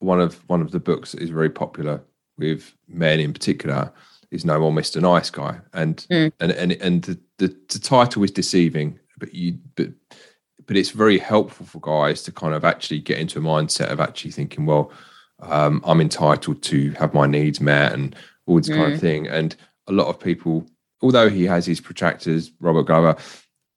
One 0.00 0.20
of 0.20 0.34
one 0.48 0.60
of 0.60 0.70
the 0.72 0.80
books 0.80 1.12
that 1.12 1.22
is 1.22 1.30
very 1.30 1.50
popular 1.50 2.02
with 2.36 2.74
men 2.88 3.20
in 3.20 3.32
particular 3.32 3.92
is 4.30 4.44
No 4.44 4.58
More 4.58 4.72
Mister 4.72 5.00
Nice 5.00 5.30
Guy, 5.30 5.60
and 5.72 6.06
Mm. 6.10 6.32
and 6.40 6.52
and 6.52 6.72
and 6.72 7.02
the, 7.02 7.18
the 7.38 7.56
the 7.68 7.78
title 7.78 8.24
is 8.24 8.30
deceiving, 8.30 8.98
but 9.18 9.34
you 9.34 9.58
but 9.76 9.90
but 10.66 10.76
it's 10.76 10.90
very 10.90 11.18
helpful 11.18 11.66
for 11.66 11.80
guys 11.80 12.22
to 12.22 12.32
kind 12.32 12.54
of 12.54 12.64
actually 12.64 13.00
get 13.00 13.18
into 13.18 13.38
a 13.38 13.42
mindset 13.42 13.90
of 13.90 14.00
actually 14.00 14.30
thinking, 14.30 14.66
well, 14.66 14.92
um, 15.40 15.82
I'm 15.84 16.00
entitled 16.00 16.62
to 16.62 16.92
have 16.92 17.12
my 17.12 17.26
needs 17.26 17.60
met 17.60 17.92
and 17.92 18.14
all 18.46 18.56
this 18.58 18.68
kind 18.68 18.92
of 18.92 19.00
thing. 19.00 19.26
And 19.26 19.56
a 19.88 19.92
lot 19.92 20.06
of 20.06 20.20
people, 20.20 20.64
although 21.02 21.28
he 21.28 21.44
has 21.44 21.66
his 21.66 21.80
protractors, 21.80 22.52
Robert 22.60 22.84
Glover, 22.84 23.16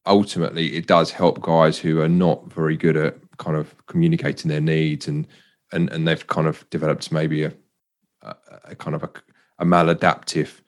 ultimately 0.06 0.76
it 0.76 0.86
does 0.86 1.10
help 1.10 1.42
guys 1.42 1.80
who 1.80 2.00
are 2.02 2.10
not 2.10 2.54
very 2.54 2.78
good 2.78 2.96
at 2.96 3.16
kind 3.38 3.58
of 3.58 3.74
communicating 3.88 4.50
their 4.50 4.62
needs 4.62 5.08
and 5.08 5.26
and 5.74 5.90
and 5.92 6.08
they've 6.08 6.26
kind 6.28 6.48
of 6.48 6.70
developed 6.70 7.12
maybe 7.12 7.44
a 7.44 7.54
a, 8.22 8.36
a 8.66 8.76
kind 8.76 8.96
of 8.96 9.04
a, 9.04 9.10
a 9.60 9.66
maladaptive 9.66 10.62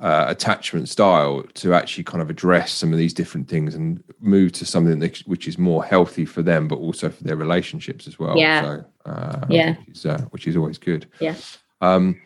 uh, 0.00 0.24
attachment 0.28 0.88
style 0.88 1.44
to 1.54 1.74
actually 1.74 2.04
kind 2.04 2.22
of 2.22 2.30
address 2.30 2.72
some 2.72 2.92
of 2.92 2.98
these 2.98 3.12
different 3.14 3.48
things 3.48 3.74
and 3.74 4.02
move 4.20 4.50
to 4.50 4.64
something 4.64 4.98
that, 4.98 5.18
which 5.26 5.46
is 5.46 5.58
more 5.58 5.84
healthy 5.84 6.24
for 6.24 6.42
them, 6.42 6.66
but 6.66 6.76
also 6.76 7.10
for 7.10 7.22
their 7.22 7.36
relationships 7.36 8.08
as 8.08 8.18
well. 8.18 8.36
Yeah. 8.36 8.62
So, 8.62 8.84
uh, 9.10 9.46
Yeah. 9.50 9.76
which 9.76 9.88
is, 9.96 10.06
uh, 10.06 10.22
which 10.30 10.46
is 10.46 10.56
always 10.56 10.78
good. 10.78 11.06
Yeah. 11.20 11.36
Um, 11.82 12.20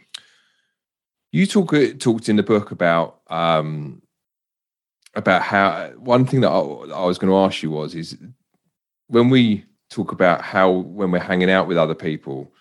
you 1.32 1.46
talk 1.46 1.74
talked 1.98 2.28
in 2.28 2.36
the 2.36 2.44
book 2.44 2.70
about 2.70 3.20
um, 3.28 4.02
about 5.16 5.42
how 5.42 5.88
one 5.96 6.26
thing 6.26 6.42
that 6.42 6.50
I, 6.50 6.60
I 6.60 7.04
was 7.04 7.18
going 7.18 7.30
to 7.30 7.38
ask 7.38 7.62
you 7.62 7.70
was 7.70 7.94
is 7.96 8.16
when 9.08 9.30
we 9.30 9.64
talk 9.94 10.12
about 10.12 10.42
how 10.42 10.70
when 10.70 11.10
we're 11.10 11.18
hanging 11.20 11.50
out 11.50 11.68
with 11.68 11.78
other 11.78 11.94
people, 11.94 12.52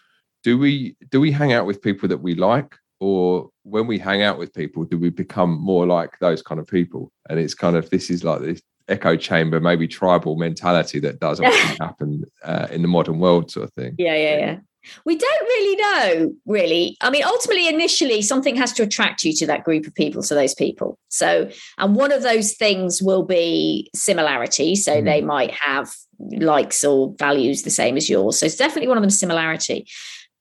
do 0.43 0.57
we 0.57 0.95
do 1.09 1.19
we 1.19 1.31
hang 1.31 1.53
out 1.53 1.65
with 1.65 1.81
people 1.81 2.07
that 2.09 2.17
we 2.17 2.35
like, 2.35 2.75
or 2.99 3.49
when 3.63 3.87
we 3.87 3.97
hang 3.97 4.21
out 4.21 4.37
with 4.37 4.53
people, 4.53 4.85
do 4.85 4.97
we 4.97 5.09
become 5.09 5.59
more 5.59 5.87
like 5.87 6.11
those 6.19 6.41
kind 6.41 6.59
of 6.59 6.67
people? 6.67 7.11
And 7.29 7.39
it's 7.39 7.55
kind 7.55 7.75
of 7.75 7.89
this 7.89 8.09
is 8.09 8.23
like 8.23 8.41
this 8.41 8.61
echo 8.87 9.15
chamber, 9.15 9.59
maybe 9.59 9.87
tribal 9.87 10.35
mentality 10.35 10.99
that 10.99 11.19
does 11.19 11.39
often 11.41 11.77
happen 11.77 12.23
uh, 12.43 12.67
in 12.69 12.81
the 12.81 12.87
modern 12.87 13.19
world, 13.19 13.49
sort 13.49 13.65
of 13.67 13.73
thing. 13.73 13.95
Yeah, 13.97 14.15
yeah, 14.15 14.37
yeah. 14.37 14.57
We 15.05 15.15
don't 15.15 15.41
really 15.43 15.75
know, 15.75 16.33
really. 16.45 16.97
I 17.01 17.09
mean, 17.09 17.23
ultimately, 17.23 17.67
initially, 17.67 18.21
something 18.21 18.55
has 18.55 18.73
to 18.73 18.83
attract 18.83 19.23
you 19.23 19.33
to 19.33 19.47
that 19.47 19.63
group 19.63 19.87
of 19.87 19.95
people, 19.95 20.21
to 20.23 20.35
those 20.35 20.53
people. 20.53 20.97
So, 21.09 21.49
and 21.77 21.95
one 21.95 22.11
of 22.11 22.21
those 22.23 22.53
things 22.53 23.01
will 23.01 23.23
be 23.23 23.89
similarity. 23.95 24.75
So 24.75 25.01
Mm. 25.01 25.05
they 25.05 25.21
might 25.21 25.51
have 25.51 25.93
likes 26.19 26.83
or 26.83 27.13
values 27.17 27.63
the 27.63 27.69
same 27.69 27.97
as 27.97 28.09
yours. 28.09 28.39
So 28.39 28.45
it's 28.45 28.55
definitely 28.57 28.87
one 28.89 28.97
of 28.97 29.03
them 29.03 29.09
similarity. 29.09 29.87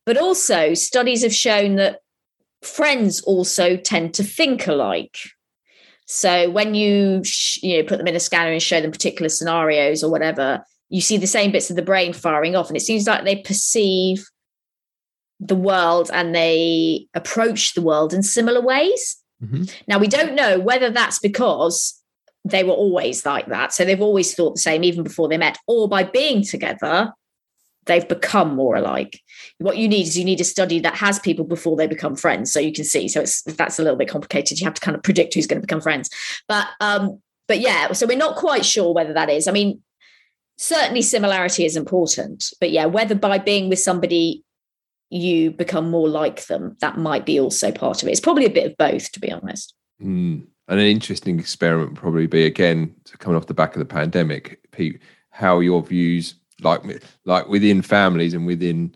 But 0.05 0.17
also, 0.17 0.73
studies 0.73 1.23
have 1.23 1.33
shown 1.33 1.75
that 1.75 1.99
friends 2.61 3.21
also 3.23 3.77
tend 3.77 4.13
to 4.15 4.23
think 4.23 4.67
alike. 4.67 5.17
So 6.05 6.49
when 6.49 6.75
you 6.75 7.21
sh- 7.23 7.59
you 7.63 7.77
know 7.77 7.87
put 7.87 7.97
them 7.97 8.07
in 8.07 8.15
a 8.15 8.19
scanner 8.19 8.51
and 8.51 8.61
show 8.61 8.81
them 8.81 8.91
particular 8.91 9.29
scenarios 9.29 10.03
or 10.03 10.11
whatever, 10.11 10.63
you 10.93 11.01
see 11.01 11.17
the 11.17 11.25
same 11.25 11.51
bits 11.51 11.71
of 11.71 11.75
the 11.75 11.81
brain 11.81 12.13
firing 12.13 12.55
off, 12.55 12.67
and 12.67 12.77
it 12.77 12.81
seems 12.81 13.07
like 13.07 13.23
they 13.23 13.37
perceive 13.37 14.23
the 15.39 15.55
world 15.55 16.11
and 16.13 16.35
they 16.35 17.07
approach 17.15 17.73
the 17.73 17.81
world 17.81 18.13
in 18.13 18.21
similar 18.21 18.61
ways. 18.61 19.17
Mhm. 19.43 19.73
Now 19.87 19.97
we 19.97 20.07
don't 20.07 20.35
know 20.35 20.59
whether 20.59 20.91
that's 20.91 21.17
because 21.17 21.99
they 22.45 22.63
were 22.63 22.79
always 22.85 23.25
like 23.25 23.47
that, 23.47 23.73
so 23.73 23.83
they've 23.83 24.07
always 24.09 24.35
thought 24.35 24.53
the 24.53 24.61
same 24.61 24.83
even 24.83 25.03
before 25.03 25.27
they 25.27 25.37
met, 25.37 25.57
or 25.67 25.89
by 25.89 26.03
being 26.03 26.43
together, 26.43 27.11
they've 27.87 28.07
become 28.07 28.55
more 28.55 28.75
alike. 28.75 29.19
What 29.57 29.77
you 29.77 29.87
need 29.87 30.05
is 30.05 30.15
you 30.15 30.23
need 30.23 30.41
a 30.41 30.45
study 30.55 30.79
that 30.81 30.95
has 30.97 31.17
people 31.17 31.43
before 31.43 31.75
they 31.75 31.87
become 31.87 32.15
friends, 32.15 32.53
so 32.53 32.59
you 32.59 32.71
can 32.71 32.85
see. 32.85 33.07
So 33.07 33.21
it's 33.21 33.41
that's 33.41 33.79
a 33.79 33.81
little 33.81 33.97
bit 33.97 34.09
complicated. 34.09 34.59
You 34.59 34.65
have 34.65 34.75
to 34.75 34.85
kind 34.85 34.95
of 34.95 35.01
predict 35.01 35.33
who's 35.33 35.47
going 35.47 35.59
to 35.59 35.67
become 35.67 35.81
friends, 35.81 36.11
but 36.47 36.67
um, 36.81 37.19
but 37.47 37.59
yeah. 37.59 37.93
So 37.93 38.05
we're 38.05 38.25
not 38.27 38.35
quite 38.35 38.63
sure 38.63 38.93
whether 38.93 39.13
that 39.13 39.31
is. 39.31 39.47
I 39.47 39.51
mean, 39.51 39.81
certainly 40.57 41.01
similarity 41.01 41.65
is 41.65 41.75
important, 41.75 42.53
but 42.59 42.71
yeah, 42.71 42.85
whether 42.85 43.15
by 43.15 43.37
being 43.37 43.69
with 43.69 43.79
somebody 43.79 44.43
you 45.09 45.51
become 45.51 45.89
more 45.89 46.09
like 46.09 46.47
them, 46.47 46.75
that 46.81 46.97
might 46.97 47.25
be 47.25 47.39
also 47.39 47.71
part 47.71 48.01
of 48.01 48.09
it. 48.09 48.11
It's 48.11 48.19
probably 48.19 48.45
a 48.45 48.49
bit 48.49 48.65
of 48.65 48.77
both, 48.77 49.11
to 49.11 49.19
be 49.19 49.31
honest. 49.31 49.75
Mm. 50.01 50.47
And 50.67 50.79
an 50.79 50.85
interesting 50.85 51.39
experiment 51.39 51.95
probably 51.95 52.25
be 52.25 52.45
again 52.45 52.95
coming 53.19 53.37
off 53.37 53.47
the 53.47 53.53
back 53.53 53.75
of 53.75 53.79
the 53.79 53.85
pandemic, 53.85 54.59
Pete, 54.71 55.01
how 55.29 55.59
your 55.59 55.83
views 55.83 56.35
like 56.61 56.81
like 57.25 57.47
within 57.47 57.81
families 57.81 58.33
and 58.33 58.45
within 58.45 58.95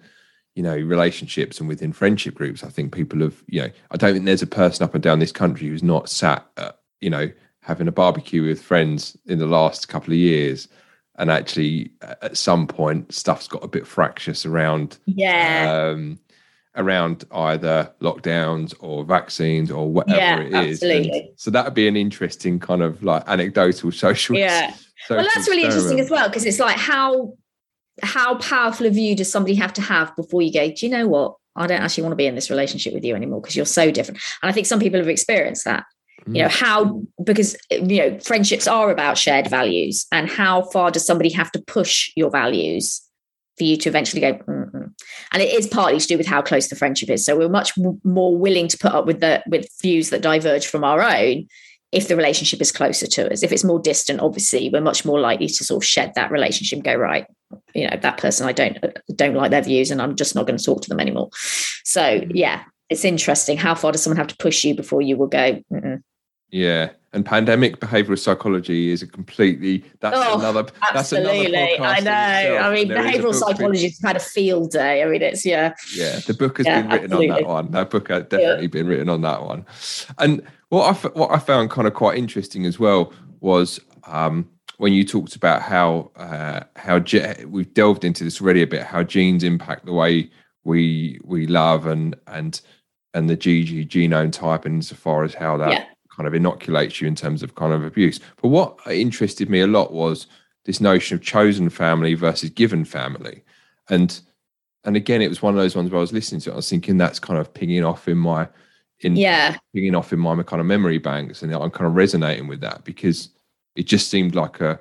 you 0.55 0.64
know 0.64 0.76
relationships 0.76 1.60
and 1.60 1.68
within 1.68 1.91
friendship 1.91 2.36
groups. 2.36 2.64
I 2.64 2.70
think 2.70 2.93
people 2.93 3.20
have 3.20 3.43
you 3.47 3.62
know 3.62 3.70
I 3.91 3.97
don't 3.97 4.14
think 4.14 4.26
there's 4.26 4.41
a 4.41 4.47
person 4.47 4.84
up 4.84 4.93
and 4.93 5.03
down 5.03 5.20
this 5.20 5.32
country 5.32 5.68
who's 5.68 5.84
not 5.84 6.10
sat 6.10 6.45
at, 6.58 6.80
you 7.01 7.10
know 7.10 7.30
having 7.62 7.88
a 7.89 7.91
barbecue 7.91 8.43
with 8.43 8.62
friends 8.62 9.18
in 9.26 9.39
the 9.39 9.45
last 9.45 9.89
couple 9.89 10.14
of 10.14 10.18
years. 10.18 10.70
And 11.18 11.32
actually, 11.32 11.91
at 12.01 12.38
some 12.38 12.68
point, 12.68 13.11
stuff's 13.13 13.47
got 13.47 13.63
a 13.63 13.68
bit 13.68 13.88
fractious 13.88 14.45
around 14.45 14.97
Yeah. 15.05 15.89
um, 15.93 16.20
around 16.76 17.26
either 17.32 17.91
lockdowns 18.01 18.76
or 18.80 19.03
vaccines 19.03 19.72
or 19.72 19.91
whatever 19.91 20.20
Yeah, 20.20 20.39
it 20.41 20.68
is. 20.70 20.84
And 20.84 20.91
absolutely. 20.91 21.32
so 21.36 21.49
that 21.49 21.65
would 21.65 21.74
be 21.74 21.88
an 21.88 21.95
interesting 21.97 22.59
kind 22.59 22.84
of 22.84 23.01
like 23.03 23.24
anecdotal 23.28 23.91
social. 24.05 24.36
yeah. 24.38 24.74
Well, 25.09 25.26
that's 25.34 25.47
really 25.47 25.63
interesting 25.63 25.99
as 25.99 26.09
well 26.09 26.28
because 26.28 26.45
it's 26.45 26.59
like 26.59 26.78
how 26.78 27.34
how 28.03 28.36
powerful 28.36 28.86
a 28.86 28.89
view 28.91 29.15
does 29.15 29.32
somebody 29.32 29.55
have 29.55 29.74
to 29.74 29.82
have 29.82 30.15
before 30.15 30.43
you 30.43 30.53
go? 30.53 30.70
Do 30.70 30.86
you 30.86 30.91
know 30.91 31.07
what? 31.07 31.36
I 31.55 31.65
don't 31.65 31.82
actually 31.82 32.03
want 32.03 32.11
to 32.11 32.18
be 32.18 32.28
in 32.28 32.36
this 32.36 32.51
relationship 32.51 32.93
with 32.93 33.03
you 33.03 33.15
anymore 33.15 33.41
because 33.41 33.55
you're 33.55 33.65
so 33.65 33.89
different. 33.89 34.20
And 34.43 34.49
I 34.49 34.53
think 34.53 34.68
some 34.68 34.80
people 34.80 34.99
have 34.99 35.07
experienced 35.09 35.65
that. 35.65 35.86
You 36.28 36.43
know 36.43 36.49
mm. 36.49 36.59
how 36.59 37.01
because 37.23 37.55
you 37.71 37.99
know 37.99 38.19
friendships 38.19 38.67
are 38.67 38.91
about 38.91 39.17
shared 39.17 39.49
values, 39.49 40.05
and 40.11 40.30
how 40.30 40.63
far 40.63 40.91
does 40.91 41.05
somebody 41.05 41.30
have 41.32 41.51
to 41.51 41.61
push 41.61 42.11
your 42.15 42.30
values 42.30 43.01
for 43.57 43.63
you 43.63 43.78
to 43.78 43.89
eventually 43.89 44.21
go? 44.21 44.34
Mm-mm. 44.34 44.93
And 45.32 45.41
it 45.41 45.53
is 45.53 45.67
partly 45.67 45.99
to 45.99 46.07
do 46.07 46.17
with 46.17 46.28
how 46.28 46.41
close 46.41 46.67
the 46.67 46.75
friendship 46.75 47.09
is. 47.09 47.25
So 47.25 47.38
we're 47.38 47.49
much 47.49 47.73
more 48.03 48.38
willing 48.38 48.67
to 48.67 48.78
put 48.78 48.93
up 48.93 49.05
with 49.05 49.19
the 49.19 49.43
with 49.47 49.67
views 49.82 50.09
that 50.09 50.21
diverge 50.21 50.67
from 50.67 50.84
our 50.84 51.01
own 51.01 51.47
if 51.91 52.07
the 52.07 52.15
relationship 52.15 52.61
is 52.61 52.71
closer 52.71 53.07
to 53.07 53.32
us. 53.32 53.43
If 53.43 53.51
it's 53.51 53.63
more 53.63 53.80
distant, 53.80 54.19
obviously, 54.19 54.69
we're 54.69 54.82
much 54.82 55.05
more 55.05 55.19
likely 55.19 55.47
to 55.47 55.63
sort 55.63 55.84
of 55.84 55.88
shed 55.88 56.13
that 56.15 56.32
relationship 56.32 56.78
and 56.78 56.84
go, 56.84 56.95
right, 56.95 57.25
you 57.73 57.88
know, 57.88 57.97
that 58.01 58.17
person 58.17 58.47
I 58.47 58.51
don't 58.51 58.78
uh, 58.84 58.89
don't 59.15 59.36
like 59.36 59.51
their 59.51 59.61
views 59.61 59.91
and 59.91 60.01
I'm 60.01 60.15
just 60.15 60.36
not 60.36 60.45
going 60.45 60.57
to 60.57 60.63
talk 60.63 60.82
to 60.82 60.89
them 60.89 60.99
anymore. 60.99 61.30
So 61.84 62.01
mm. 62.01 62.32
yeah, 62.34 62.63
it's 62.89 63.05
interesting. 63.05 63.57
How 63.57 63.75
far 63.75 63.91
does 63.91 64.03
someone 64.03 64.17
have 64.17 64.28
to 64.28 64.38
push 64.38 64.63
you 64.63 64.75
before 64.75 65.01
you 65.01 65.17
will 65.17 65.28
go? 65.28 65.61
Mm-mm. 65.71 66.01
Yeah, 66.51 66.91
and 67.13 67.25
pandemic 67.25 67.79
behavioral 67.79 68.17
psychology 68.17 68.89
is 68.91 69.01
a 69.01 69.07
completely 69.07 69.83
that's 69.99 70.15
Oh, 70.17 70.37
another 70.39 70.63
that's 70.93 71.11
another 71.11 71.29
Absolutely, 71.33 71.57
podcast 71.57 71.79
I 71.79 71.99
know. 71.99 72.49
itself, 72.49 72.65
I 72.65 72.73
mean, 72.73 72.81
and 72.83 72.91
there 72.91 73.05
is 73.07 73.15
a 73.15 73.19
behavioral 73.19 73.33
psychology 73.33 73.83
has 73.87 73.99
had 74.03 74.15
a 74.15 74.19
field 74.19 74.71
day. 74.71 75.03
I 75.03 75.05
mean, 75.07 75.21
it's 75.21 75.45
yeah, 75.45 75.73
Yeah, 75.95 76.19
the 76.25 76.33
book 76.33 76.57
has 76.57 76.67
Yeah, 76.67 76.81
been 76.81 76.91
written 76.91 77.13
on 77.13 77.27
that 77.27 77.45
one. 77.47 77.71
That 77.71 77.89
book 77.89 78.07
has 78.09 78.23
definitely 78.23 78.67
been 78.67 78.87
written 78.87 79.09
on 79.09 79.21
that 79.21 79.43
one. 79.43 79.65
And 80.19 80.41
what 80.69 80.85
I 81.05 81.07
what 81.09 81.31
I 81.31 81.39
found 81.39 81.69
kind 81.69 81.87
of 81.87 81.93
quite 81.93 82.17
interesting 82.17 82.65
as 82.65 82.79
well 82.79 83.11
was 83.41 83.79
um, 84.05 84.49
when 84.77 84.93
you 84.93 85.03
talked 85.03 85.35
about 85.35 85.61
how 85.61 86.11
uh, 86.15 86.61
how 86.77 86.99
ge- 86.99 87.43
we've 87.45 87.73
delved 87.73 88.03
into 88.05 88.23
this 88.23 88.41
already 88.41 88.61
a 88.61 88.67
bit. 88.67 88.83
How 88.83 89.03
genes 89.03 89.43
impact 89.43 89.85
the 89.85 89.93
way 89.93 90.29
we 90.63 91.19
we 91.25 91.45
love 91.47 91.87
and 91.87 92.15
and 92.27 92.61
and 93.13 93.29
the 93.29 93.37
GG 93.37 93.87
genome 93.89 94.31
type, 94.31 94.65
and 94.65 94.75
insofar 94.75 95.23
as 95.23 95.33
how 95.33 95.57
that 95.57 95.71
Yeah. 95.71 95.85
Kind 96.18 96.28
of 96.28 96.34
inoculates 96.34 96.99
you 96.99 97.07
in 97.07 97.15
terms 97.15 97.43
of 97.43 97.55
kind 97.55 97.72
of 97.72 97.86
abuse. 97.86 98.20
But 98.41 98.49
what 98.49 98.78
interested 98.89 99.49
me 99.49 99.61
a 99.61 99.68
lot 99.68 99.93
was 99.93 100.28
this 100.65 100.82
notion 100.82 101.15
of 101.15 101.24
chosen 101.24 101.70
family 101.70 102.15
versus 102.15 102.49
given 102.49 102.84
family, 102.84 103.43
and 103.89 104.20
and 104.84 104.95
again, 104.95 105.22
it 105.22 105.30
was 105.30 105.41
one 105.41 105.53
of 105.53 105.59
those 105.59 105.76
ones 105.76 105.89
where 105.91 105.97
I 105.97 106.01
was 106.01 106.13
listening 106.13 106.41
to 106.41 106.49
it. 106.49 106.53
I 106.53 106.57
was 106.57 106.70
thinking 106.70 106.97
that's 106.97 107.20
kind 107.20 107.39
of 107.39 107.53
pinging 107.53 107.84
off 107.86 108.07
in 108.07 108.18
my 108.18 108.47
in 109.01 109.15
Yeah. 109.15 109.55
pinging 109.76 109.95
off 109.95 110.11
in 110.11 110.20
my 110.20 110.41
kind 110.43 110.59
of 110.59 110.65
memory 110.65 110.97
banks, 110.97 111.43
and 111.43 111.53
I'm 111.53 111.70
kind 111.72 111.88
of 111.88 111.95
resonating 111.95 112.47
with 112.47 112.61
that 112.61 112.84
because 112.84 113.30
it 113.76 113.86
just 113.86 114.09
seemed 114.09 114.34
like 114.36 114.59
a 114.59 114.80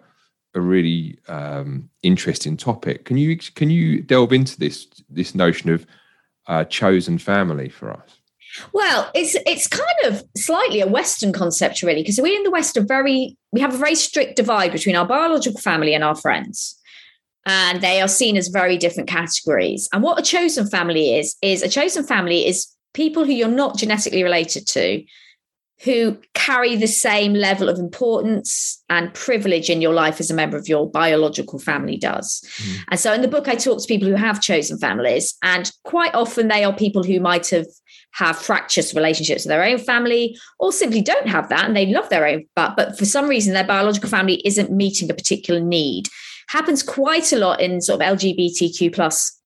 a 0.55 0.61
really 0.61 1.19
um, 1.29 1.91
interesting 2.03 2.57
topic. 2.57 3.05
Can 3.05 3.19
you 3.19 3.37
can 3.37 3.69
you 3.69 4.01
delve 4.01 4.33
into 4.33 4.59
this 4.59 4.87
this 5.11 5.35
notion 5.35 5.71
of 5.71 5.87
uh, 6.47 6.65
chosen 6.65 7.19
family 7.19 7.69
for 7.69 7.93
us? 7.93 8.16
Well, 8.73 9.11
it's 9.15 9.37
it's 9.47 9.69
kind 9.69 10.05
of 10.05 10.25
slightly 10.37 10.81
a 10.81 10.87
Western 10.87 11.33
concept, 11.33 11.83
really, 11.83 12.03
because 12.03 12.21
we 12.21 12.35
in 12.35 12.43
the 12.43 12.51
West 12.51 12.77
are 12.77 12.85
very 12.85 13.37
we 13.53 13.61
have 13.61 13.75
a 13.75 13.79
very 13.79 13.95
strict 13.95 14.37
divide 14.37 14.73
between 14.73 14.97
our 14.97 15.07
biological 15.07 15.61
family 15.61 15.95
and 15.95 16.05
our 16.05 16.17
friends. 16.17 16.79
And 17.49 17.81
they 17.81 18.01
are 18.01 18.09
seen 18.09 18.37
as 18.37 18.49
very 18.49 18.77
different 18.77 19.09
categories. 19.09 19.89
And 19.93 20.03
what 20.03 20.19
a 20.19 20.23
chosen 20.23 20.67
family 20.67 21.17
is, 21.17 21.37
is 21.43 21.63
a 21.63 21.69
chosen 21.69 22.03
family 22.03 22.45
is 22.45 22.67
people 22.93 23.25
who 23.25 23.31
you're 23.33 23.47
not 23.47 23.79
genetically 23.79 24.25
related 24.25 24.67
to, 24.67 25.05
who 25.85 26.19
carry 26.35 26.75
the 26.75 26.89
same 26.89 27.35
level 27.35 27.69
of 27.69 27.79
importance 27.79 28.83
and 28.89 29.13
privilege 29.15 29.69
in 29.69 29.83
your 29.83 29.93
life 29.93 30.19
as 30.19 30.31
a 30.31 30.35
member 30.35 30.57
of 30.57 30.69
your 30.69 30.91
biological 30.91 31.59
family 31.59 31.97
does. 31.97 32.43
Mm. 32.57 32.79
And 32.91 33.01
so 33.01 33.13
in 33.13 33.23
the 33.23 33.29
book, 33.29 33.47
I 33.47 33.55
talk 33.55 33.81
to 33.81 33.87
people 33.87 34.09
who 34.09 34.15
have 34.15 34.41
chosen 34.41 34.79
families, 34.79 35.37
and 35.43 35.71
quite 35.85 36.15
often 36.15 36.49
they 36.49 36.65
are 36.65 36.73
people 36.73 37.05
who 37.05 37.21
might 37.21 37.49
have 37.51 37.67
have 38.17 38.39
fractious 38.39 38.95
relationships 38.95 39.45
with 39.45 39.51
their 39.51 39.63
own 39.63 39.79
family 39.79 40.39
or 40.59 40.73
simply 40.73 41.03
don't 41.03 41.29
have 41.29 41.49
that 41.51 41.67
and 41.67 41.77
they 41.77 41.87
love 41.87 42.09
their 42.09 42.27
own 42.27 42.45
but 42.55 42.75
but 42.77 42.99
for 42.99 43.05
some 43.05 43.29
reason 43.29 43.53
their 43.53 43.67
biological 43.67 44.09
family 44.09 44.41
isn't 44.45 44.71
meeting 44.71 45.11
a 45.11 45.15
particular 45.15 45.61
need 45.61 46.09
happens 46.49 46.83
quite 46.83 47.31
a 47.33 47.37
lot 47.37 47.61
in 47.61 47.81
sort 47.81 48.01
of 48.01 48.19
lgbtq 48.19 48.93
plus 48.95 49.39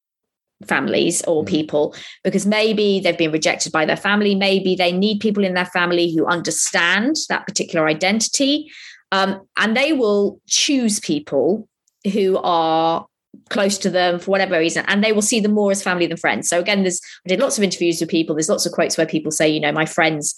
families 0.66 1.22
or 1.22 1.42
Mm. 1.42 1.48
people 1.48 1.94
because 2.22 2.46
maybe 2.46 3.00
they've 3.00 3.18
been 3.18 3.32
rejected 3.32 3.72
by 3.72 3.84
their 3.84 3.96
family 3.96 4.34
maybe 4.34 4.76
they 4.76 4.92
need 4.92 5.18
people 5.18 5.44
in 5.44 5.54
their 5.54 5.66
family 5.66 6.14
who 6.14 6.26
understand 6.26 7.16
that 7.28 7.46
particular 7.46 7.88
identity 7.88 8.70
um, 9.12 9.40
and 9.56 9.76
they 9.76 9.92
will 9.92 10.40
choose 10.46 11.00
people 11.00 11.66
who 12.12 12.38
are 12.38 13.06
close 13.49 13.78
to 13.78 13.91
them 13.91 14.18
for 14.18 14.31
whatever 14.31 14.59
reason 14.59 14.85
and 14.89 15.05
they 15.05 15.12
will 15.12 15.22
see 15.22 15.41
them 15.41 15.53
more 15.53 15.70
as 15.70 15.83
family 15.83 16.07
than 16.07 16.16
friends. 16.16 16.49
So 16.49 16.59
again 16.59 16.83
there's 16.83 17.01
i 17.26 17.28
did 17.28 17.41
lots 17.41 17.59
of 17.59 17.64
interviews 17.64 18.01
with 18.01 18.09
people. 18.09 18.35
There's 18.35 18.49
lots 18.49 18.66
of 18.66 18.72
quotes 18.72 18.97
where 18.97 19.07
people 19.07 19.33
say 19.33 19.49
you 19.49 19.61
know 19.61 19.72
my 19.72 19.87
friends 19.87 20.35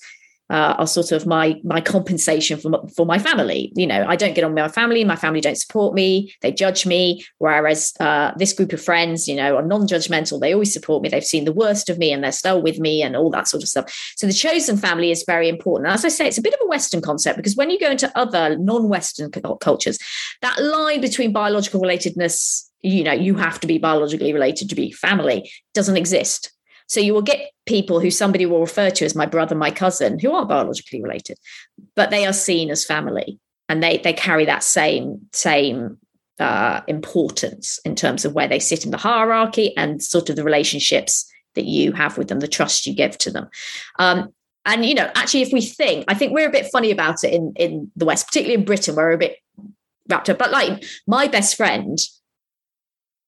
uh, 0.51 0.75
are 0.79 0.87
sort 0.87 1.13
of 1.13 1.27
my 1.27 1.59
my 1.65 1.81
compensation 1.81 2.59
for 2.59 2.87
for 2.95 3.07
my 3.07 3.19
family. 3.19 3.73
You 3.75 3.87
know 3.87 4.05
i 4.07 4.17
don't 4.17 4.35
get 4.35 4.45
on 4.45 4.53
with 4.53 4.63
my 4.63 4.69
family. 4.69 5.05
My 5.05 5.17
family 5.17 5.41
don't 5.41 5.59
support 5.59 5.95
me. 5.95 6.35
They 6.43 6.53
judge 6.53 6.85
me. 6.85 7.25
Whereas 7.39 7.95
uh, 8.01 8.33
this 8.37 8.53
group 8.53 8.73
of 8.73 8.83
friends 8.83 9.29
you 9.29 9.37
know 9.37 9.57
are 9.57 9.63
non-judgmental. 9.63 10.41
They 10.41 10.53
always 10.53 10.73
support 10.73 11.03
me. 11.03 11.09
They've 11.09 11.25
seen 11.25 11.45
the 11.45 11.53
worst 11.53 11.89
of 11.89 11.99
me 11.99 12.13
and 12.13 12.23
they're 12.23 12.33
still 12.33 12.61
with 12.61 12.79
me 12.79 13.03
and 13.03 13.17
all 13.17 13.31
that 13.31 13.49
sort 13.49 13.63
of 13.63 13.69
stuff. 13.69 14.13
So 14.17 14.27
the 14.27 14.33
chosen 14.33 14.77
family 14.77 15.11
is 15.11 15.25
very 15.27 15.49
important. 15.49 15.91
As 15.91 16.05
i 16.05 16.09
say 16.09 16.27
it's 16.27 16.39
a 16.39 16.43
bit 16.43 16.55
of 16.55 16.61
a 16.63 16.69
western 16.69 17.01
concept 17.01 17.37
because 17.37 17.57
when 17.57 17.71
you 17.71 17.79
go 17.79 17.91
into 17.91 18.13
other 18.19 18.59
non-western 18.59 19.31
cultures 19.31 19.99
that 20.43 20.63
line 20.63 21.01
between 21.01 21.33
biological 21.33 21.81
relatedness 21.81 22.69
you 22.83 23.05
know 23.05 23.13
you 23.13 23.35
have 23.35 23.61
to 23.61 23.67
be 23.67 23.79
biologically 23.79 24.33
related 24.33 24.69
to 24.69 24.75
be 24.75 24.93
family 24.93 25.51
doesn't 25.75 25.97
exist. 25.97 26.53
So 26.89 27.01
you 27.01 27.15
will 27.15 27.23
get 27.23 27.53
people 27.65 28.01
who 28.01 28.11
somebody 28.11 28.45
will 28.45 28.61
refer 28.61 28.91
to 28.91 29.05
as 29.05 29.15
my 29.15 29.27
brother 29.27 29.55
my 29.55 29.71
cousin 29.71 30.19
who 30.19 30.33
aren't 30.33 30.49
biologically 30.49 31.03
related 31.03 31.39
but 31.95 32.11
they 32.11 32.27
are 32.27 32.33
seen 32.33 32.71
as 32.71 32.85
family 32.85 33.39
and 33.69 33.83
they 33.83 33.99
they 33.99 34.13
carry 34.13 34.45
that 34.45 34.63
same 34.63 35.21
same 35.33 35.99
uh, 36.39 36.81
importance 36.89 37.79
in 37.85 37.95
terms 37.95 38.25
of 38.25 38.35
where 38.35 38.49
they 38.49 38.59
sit 38.59 38.85
in 38.85 38.91
the 38.91 38.97
hierarchy 38.97 39.77
and 39.77 40.03
sort 40.03 40.29
of 40.29 40.35
the 40.35 40.43
relationships 40.43 41.31
that 41.55 41.67
you 41.67 41.93
have 41.93 42.19
with 42.19 42.29
them 42.29 42.41
the 42.41 42.49
trust 42.49 42.87
you 42.87 42.95
give 42.95 43.17
to 43.19 43.31
them. 43.31 43.49
Um, 43.99 44.33
and 44.65 44.85
you 44.85 44.95
know 44.95 45.11
actually 45.17 45.43
if 45.43 45.53
we 45.53 45.61
think 45.61 46.05
i 46.07 46.15
think 46.15 46.33
we're 46.33 46.49
a 46.49 46.53
bit 46.53 46.71
funny 46.71 46.93
about 46.93 47.25
it 47.25 47.33
in 47.35 47.53
in 47.57 47.91
the 47.97 48.05
west 48.05 48.29
particularly 48.29 48.55
in 48.55 48.65
britain 48.65 48.95
we're 48.95 49.11
a 49.11 49.19
bit 49.19 49.39
wrapped 50.09 50.31
up. 50.31 50.39
But 50.39 50.51
like 50.51 50.85
my 51.07 51.29
best 51.29 51.57
friend 51.57 51.99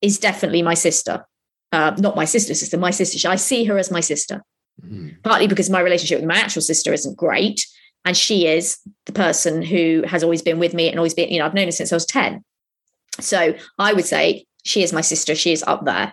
is 0.05 0.19
definitely 0.19 0.63
my 0.63 0.75
sister. 0.75 1.25
Uh, 1.73 1.95
not 1.99 2.17
my 2.17 2.25
sister's 2.25 2.61
sister, 2.61 2.77
my 2.79 2.91
sister. 2.91 3.29
I 3.29 3.37
see 3.37 3.65
her 3.65 3.79
as 3.79 3.91
my 3.91 4.01
sister, 4.01 4.43
Mm. 4.85 5.23
partly 5.23 5.47
because 5.47 5.71
my 5.71 5.81
relationship 5.81 6.19
with 6.19 6.29
my 6.29 6.37
actual 6.37 6.63
sister 6.63 6.93
isn't 6.93 7.17
great. 7.17 7.65
And 8.05 8.17
she 8.17 8.47
is 8.47 8.79
the 9.07 9.13
person 9.13 9.63
who 9.63 10.03
has 10.07 10.23
always 10.23 10.43
been 10.43 10.59
with 10.59 10.75
me 10.75 10.89
and 10.89 10.99
always 10.99 11.15
been, 11.15 11.31
you 11.31 11.39
know, 11.39 11.47
I've 11.47 11.55
known 11.55 11.67
her 11.67 11.73
since 11.73 11.93
I 11.93 11.97
was 11.97 12.07
10. 12.07 12.45
So 13.21 13.55
I 13.79 13.93
would 13.93 14.05
say 14.05 14.47
she 14.65 14.83
is 14.83 14.93
my 14.93 15.01
sister. 15.01 15.35
She 15.35 15.53
is 15.53 15.63
up 15.63 15.85
there 15.85 16.13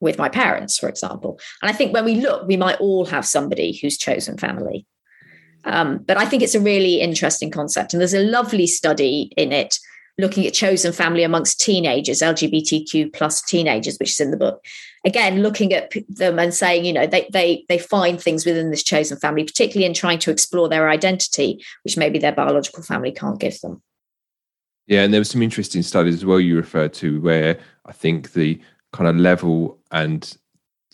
with 0.00 0.18
my 0.18 0.28
parents, 0.28 0.78
for 0.78 0.88
example. 0.88 1.40
And 1.62 1.70
I 1.70 1.74
think 1.74 1.92
when 1.92 2.04
we 2.04 2.16
look, 2.16 2.46
we 2.46 2.56
might 2.56 2.78
all 2.80 3.06
have 3.06 3.26
somebody 3.26 3.76
who's 3.76 3.98
chosen 3.98 4.38
family. 4.38 4.86
Um, 5.64 5.98
but 5.98 6.16
I 6.16 6.24
think 6.24 6.42
it's 6.42 6.54
a 6.54 6.60
really 6.60 7.00
interesting 7.00 7.50
concept. 7.50 7.92
And 7.92 8.00
there's 8.00 8.14
a 8.14 8.24
lovely 8.24 8.66
study 8.66 9.32
in 9.36 9.52
it 9.52 9.78
looking 10.18 10.46
at 10.46 10.52
chosen 10.52 10.92
family 10.92 11.22
amongst 11.22 11.60
teenagers, 11.60 12.20
LGBTQ 12.20 13.12
plus 13.12 13.40
teenagers, 13.42 13.96
which 13.98 14.10
is 14.10 14.20
in 14.20 14.30
the 14.30 14.36
book. 14.36 14.64
Again, 15.04 15.42
looking 15.42 15.72
at 15.72 15.92
them 16.08 16.38
and 16.38 16.52
saying, 16.52 16.84
you 16.84 16.92
know, 16.92 17.06
they 17.06 17.28
they 17.32 17.64
they 17.68 17.78
find 17.78 18.20
things 18.20 18.44
within 18.44 18.70
this 18.70 18.82
chosen 18.82 19.16
family, 19.18 19.44
particularly 19.44 19.86
in 19.86 19.94
trying 19.94 20.18
to 20.20 20.30
explore 20.30 20.68
their 20.68 20.88
identity, 20.90 21.64
which 21.84 21.96
maybe 21.96 22.18
their 22.18 22.32
biological 22.32 22.82
family 22.82 23.12
can't 23.12 23.40
give 23.40 23.60
them. 23.60 23.80
Yeah, 24.88 25.02
and 25.02 25.12
there 25.12 25.20
were 25.20 25.24
some 25.24 25.42
interesting 25.42 25.82
studies 25.82 26.14
as 26.14 26.24
well 26.24 26.40
you 26.40 26.56
referred 26.56 26.94
to 26.94 27.20
where 27.20 27.58
I 27.84 27.92
think 27.92 28.32
the 28.32 28.60
kind 28.92 29.08
of 29.08 29.16
level 29.16 29.78
and 29.92 30.22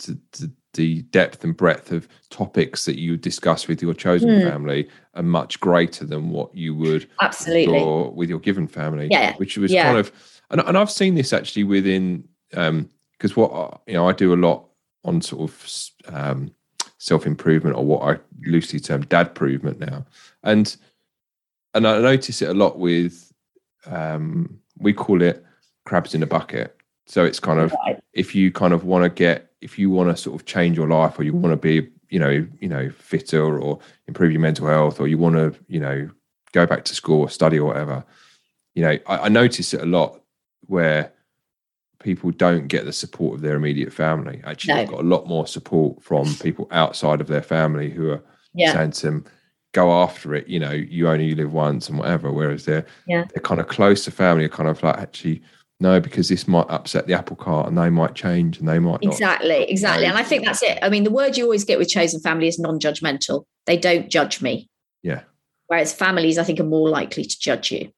the, 0.04 0.18
the, 0.32 0.52
the 0.74 1.02
depth 1.02 1.42
and 1.44 1.56
breadth 1.56 1.90
of 1.92 2.06
topics 2.30 2.84
that 2.84 2.98
you 2.98 3.16
discuss 3.16 3.66
with 3.68 3.80
your 3.82 3.94
chosen 3.94 4.40
Hmm. 4.40 4.46
family 4.48 4.88
are 5.14 5.22
much 5.22 5.58
greater 5.60 6.04
than 6.04 6.30
what 6.30 6.54
you 6.54 6.74
would 6.74 7.08
Absolutely. 7.22 8.10
with 8.14 8.28
your 8.28 8.38
given 8.40 8.66
family. 8.68 9.08
Yeah, 9.10 9.34
which 9.36 9.56
was 9.56 9.72
yeah. 9.72 9.84
kind 9.84 9.98
of, 9.98 10.12
and, 10.50 10.60
and 10.60 10.76
I've 10.76 10.90
seen 10.90 11.14
this 11.14 11.32
actually 11.32 11.64
within, 11.64 12.28
because 12.50 13.36
what 13.36 13.52
I- 13.52 13.78
you 13.90 13.94
know, 13.94 14.08
I 14.08 14.12
do 14.12 14.34
a 14.34 14.36
lot 14.36 14.68
on 15.04 15.20
sort 15.20 15.50
of 15.50 16.14
um, 16.14 16.50
self 16.98 17.26
improvement 17.26 17.76
or 17.76 17.84
what 17.84 18.02
I 18.16 18.20
loosely 18.46 18.80
term 18.80 19.02
dad 19.02 19.28
improvement 19.28 19.78
now, 19.80 20.04
and 20.42 20.76
and 21.74 21.86
I 21.88 22.00
notice 22.00 22.40
it 22.40 22.48
a 22.50 22.54
lot 22.54 22.78
with, 22.78 23.32
um, 23.86 24.60
we 24.78 24.92
call 24.92 25.22
it 25.22 25.44
crabs 25.84 26.14
in 26.14 26.22
a 26.22 26.26
bucket. 26.26 26.76
So 27.06 27.24
it's 27.24 27.40
kind 27.40 27.60
of 27.60 27.72
Right. 27.86 28.00
if 28.12 28.34
you 28.34 28.50
kind 28.50 28.72
of 28.72 28.84
want 28.84 29.04
to 29.04 29.10
get 29.10 29.50
if 29.60 29.78
you 29.78 29.90
want 29.90 30.10
to 30.10 30.16
sort 30.16 30.38
of 30.40 30.46
change 30.46 30.76
your 30.76 30.88
life 30.88 31.18
or 31.18 31.22
you 31.22 31.34
want 31.34 31.52
to 31.52 31.56
be 31.56 31.88
you 32.10 32.18
know 32.18 32.46
you 32.60 32.68
know 32.68 32.90
fitter 32.90 33.58
or 33.58 33.78
improve 34.08 34.32
your 34.32 34.40
mental 34.40 34.66
health 34.66 35.00
or 35.00 35.08
you 35.08 35.18
want 35.18 35.34
to 35.36 35.54
you 35.68 35.80
know 35.80 36.08
go 36.52 36.66
back 36.66 36.84
to 36.84 36.94
school 36.94 37.20
or 37.20 37.28
study 37.30 37.58
or 37.58 37.66
whatever 37.68 38.04
you 38.74 38.82
know 38.82 38.90
I, 39.06 39.18
I 39.18 39.28
notice 39.28 39.72
it 39.74 39.80
a 39.80 39.86
lot 39.86 40.20
where 40.66 41.12
people 42.00 42.30
don't 42.30 42.68
get 42.68 42.84
the 42.84 42.92
support 42.92 43.36
of 43.36 43.40
their 43.40 43.56
immediate 43.56 43.92
family 43.92 44.40
actually 44.44 44.74
No. 44.74 44.80
they've 44.80 44.90
got 44.90 45.00
a 45.00 45.08
lot 45.14 45.26
more 45.26 45.46
support 45.46 46.02
from 46.02 46.34
people 46.36 46.68
outside 46.70 47.20
of 47.20 47.26
their 47.26 47.42
family 47.42 47.90
who 47.90 48.10
are 48.10 48.22
Yeah. 48.54 48.72
saying 48.74 48.92
to 48.92 49.06
them 49.06 49.24
go 49.72 49.90
after 49.92 50.34
it 50.34 50.46
you 50.46 50.60
know 50.60 50.70
you 50.72 51.08
only 51.08 51.34
live 51.34 51.52
once 51.52 51.88
and 51.88 51.98
whatever 51.98 52.30
whereas 52.32 52.64
they're 52.64 52.86
Yeah. 53.06 53.24
they're 53.32 53.42
kind 53.42 53.60
of 53.60 53.68
close 53.68 54.04
to 54.04 54.10
family 54.10 54.44
are 54.44 54.48
kind 54.50 54.68
of 54.68 54.82
like 54.82 54.98
actually 54.98 55.42
no 55.80 56.00
because 56.00 56.28
this 56.28 56.46
might 56.46 56.68
upset 56.68 57.06
the 57.06 57.14
apple 57.14 57.36
cart 57.36 57.68
and 57.68 57.76
they 57.76 57.90
might 57.90 58.14
change 58.14 58.58
and 58.58 58.68
they 58.68 58.78
might 58.78 59.02
not 59.02 59.12
Exactly, 59.12 59.64
exactly. 59.64 60.06
And 60.06 60.16
I 60.16 60.22
think 60.22 60.44
that's 60.44 60.62
it. 60.62 60.78
I 60.82 60.88
mean, 60.88 61.04
the 61.04 61.10
word 61.10 61.36
you 61.36 61.44
always 61.44 61.64
get 61.64 61.78
with 61.78 61.88
chosen 61.88 62.20
family 62.20 62.48
is 62.48 62.58
non 62.58 62.78
judgmental. 62.78 63.44
They 63.66 63.76
don't 63.76 64.08
judge 64.08 64.40
me. 64.40 64.68
Yeah. 65.02 65.22
Whereas 65.66 65.92
families, 65.92 66.38
I 66.38 66.44
think, 66.44 66.60
are 66.60 66.64
more 66.64 66.88
likely 66.88 67.24
to 67.24 67.38
judge 67.38 67.72
you. 67.72 67.90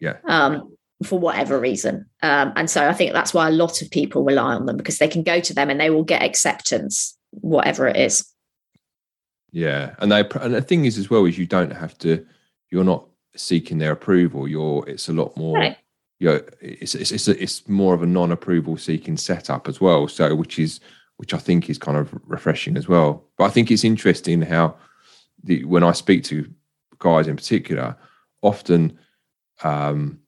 Yeah. 0.00 0.16
Um, 0.26 0.74
for 1.04 1.18
whatever 1.18 1.60
reason. 1.60 2.06
Um, 2.22 2.52
and 2.56 2.68
so 2.68 2.88
I 2.88 2.92
think 2.92 3.12
that's 3.12 3.32
why 3.32 3.48
a 3.48 3.52
lot 3.52 3.82
of 3.82 3.90
people 3.90 4.24
rely 4.24 4.54
on 4.54 4.66
them 4.66 4.76
because 4.76 4.98
they 4.98 5.08
can 5.08 5.22
go 5.22 5.40
to 5.40 5.54
them 5.54 5.70
and 5.70 5.80
they 5.80 5.90
will 5.90 6.04
get 6.04 6.22
acceptance, 6.22 7.16
whatever 7.30 7.86
it 7.86 7.96
is. 7.96 8.26
Yeah, 9.50 9.94
and 9.98 10.12
they 10.12 10.28
and 10.40 10.54
the 10.54 10.60
thing 10.60 10.84
is 10.84 10.98
as 10.98 11.08
well 11.08 11.24
is 11.24 11.38
you 11.38 11.46
don't 11.46 11.72
have 11.72 11.96
to. 11.98 12.26
You're 12.70 12.84
not 12.84 13.06
seeking 13.34 13.78
their 13.78 13.92
approval. 13.92 14.46
You're. 14.46 14.86
It's 14.88 15.08
a 15.08 15.12
lot 15.12 15.36
more. 15.36 15.56
Right. 15.56 15.76
You 16.18 16.28
know, 16.28 16.40
it's 16.60 16.94
it's 16.94 17.12
it's, 17.12 17.28
a, 17.28 17.40
it's 17.42 17.68
more 17.68 17.94
of 17.94 18.02
a 18.02 18.06
non-approval 18.06 18.76
seeking 18.76 19.16
setup 19.16 19.68
as 19.68 19.80
well. 19.80 20.08
So 20.08 20.34
which 20.34 20.58
is 20.58 20.80
which 21.16 21.34
I 21.34 21.38
think 21.38 21.68
is 21.68 21.78
kind 21.78 21.96
of 21.96 22.12
refreshing 22.26 22.76
as 22.76 22.88
well. 22.88 23.24
But 23.36 23.44
I 23.44 23.50
think 23.50 23.70
it's 23.70 23.84
interesting 23.84 24.42
how 24.42 24.76
the 25.44 25.64
when 25.64 25.84
I 25.84 25.92
speak 25.92 26.24
to 26.24 26.48
guys 26.98 27.28
in 27.28 27.36
particular, 27.36 27.96
often, 28.42 28.98
um, 29.62 30.18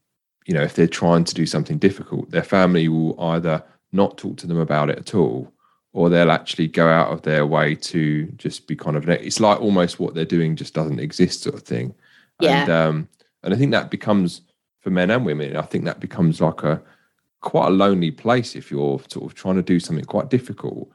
you 0.46 0.54
know, 0.54 0.62
if 0.62 0.74
they're 0.74 0.86
trying 0.86 1.24
to 1.24 1.34
do 1.34 1.46
something 1.46 1.78
difficult, 1.78 2.30
their 2.30 2.42
family 2.44 2.88
will 2.88 3.20
either 3.20 3.62
not 3.92 4.16
talk 4.18 4.36
to 4.38 4.46
them 4.46 4.58
about 4.58 4.90
it 4.90 4.98
at 4.98 5.14
all, 5.14 5.52
or 5.92 6.08
they'll 6.08 6.30
actually 6.30 6.68
go 6.68 6.88
out 6.88 7.12
of 7.12 7.22
their 7.22 7.46
way 7.46 7.74
to 7.74 8.26
just 8.36 8.66
be 8.68 8.76
kind 8.76 8.96
of 8.96 9.08
it's 9.08 9.40
like 9.40 9.60
almost 9.60 9.98
what 9.98 10.14
they're 10.14 10.24
doing 10.24 10.54
just 10.54 10.74
doesn't 10.74 11.00
exist 11.00 11.42
sort 11.42 11.56
of 11.56 11.62
thing 11.62 11.92
Yeah. 12.40 12.62
and 12.62 12.70
um 12.70 13.08
and 13.42 13.52
i 13.52 13.56
think 13.56 13.72
that 13.72 13.90
becomes 13.90 14.42
for 14.80 14.90
men 14.90 15.10
and 15.10 15.24
women 15.24 15.56
i 15.56 15.62
think 15.62 15.84
that 15.84 16.00
becomes 16.00 16.40
like 16.40 16.62
a 16.62 16.80
quite 17.40 17.68
a 17.68 17.70
lonely 17.70 18.10
place 18.10 18.54
if 18.54 18.70
you're 18.70 19.00
sort 19.08 19.24
of 19.30 19.34
trying 19.34 19.56
to 19.56 19.62
do 19.62 19.80
something 19.80 20.04
quite 20.04 20.28
difficult 20.30 20.88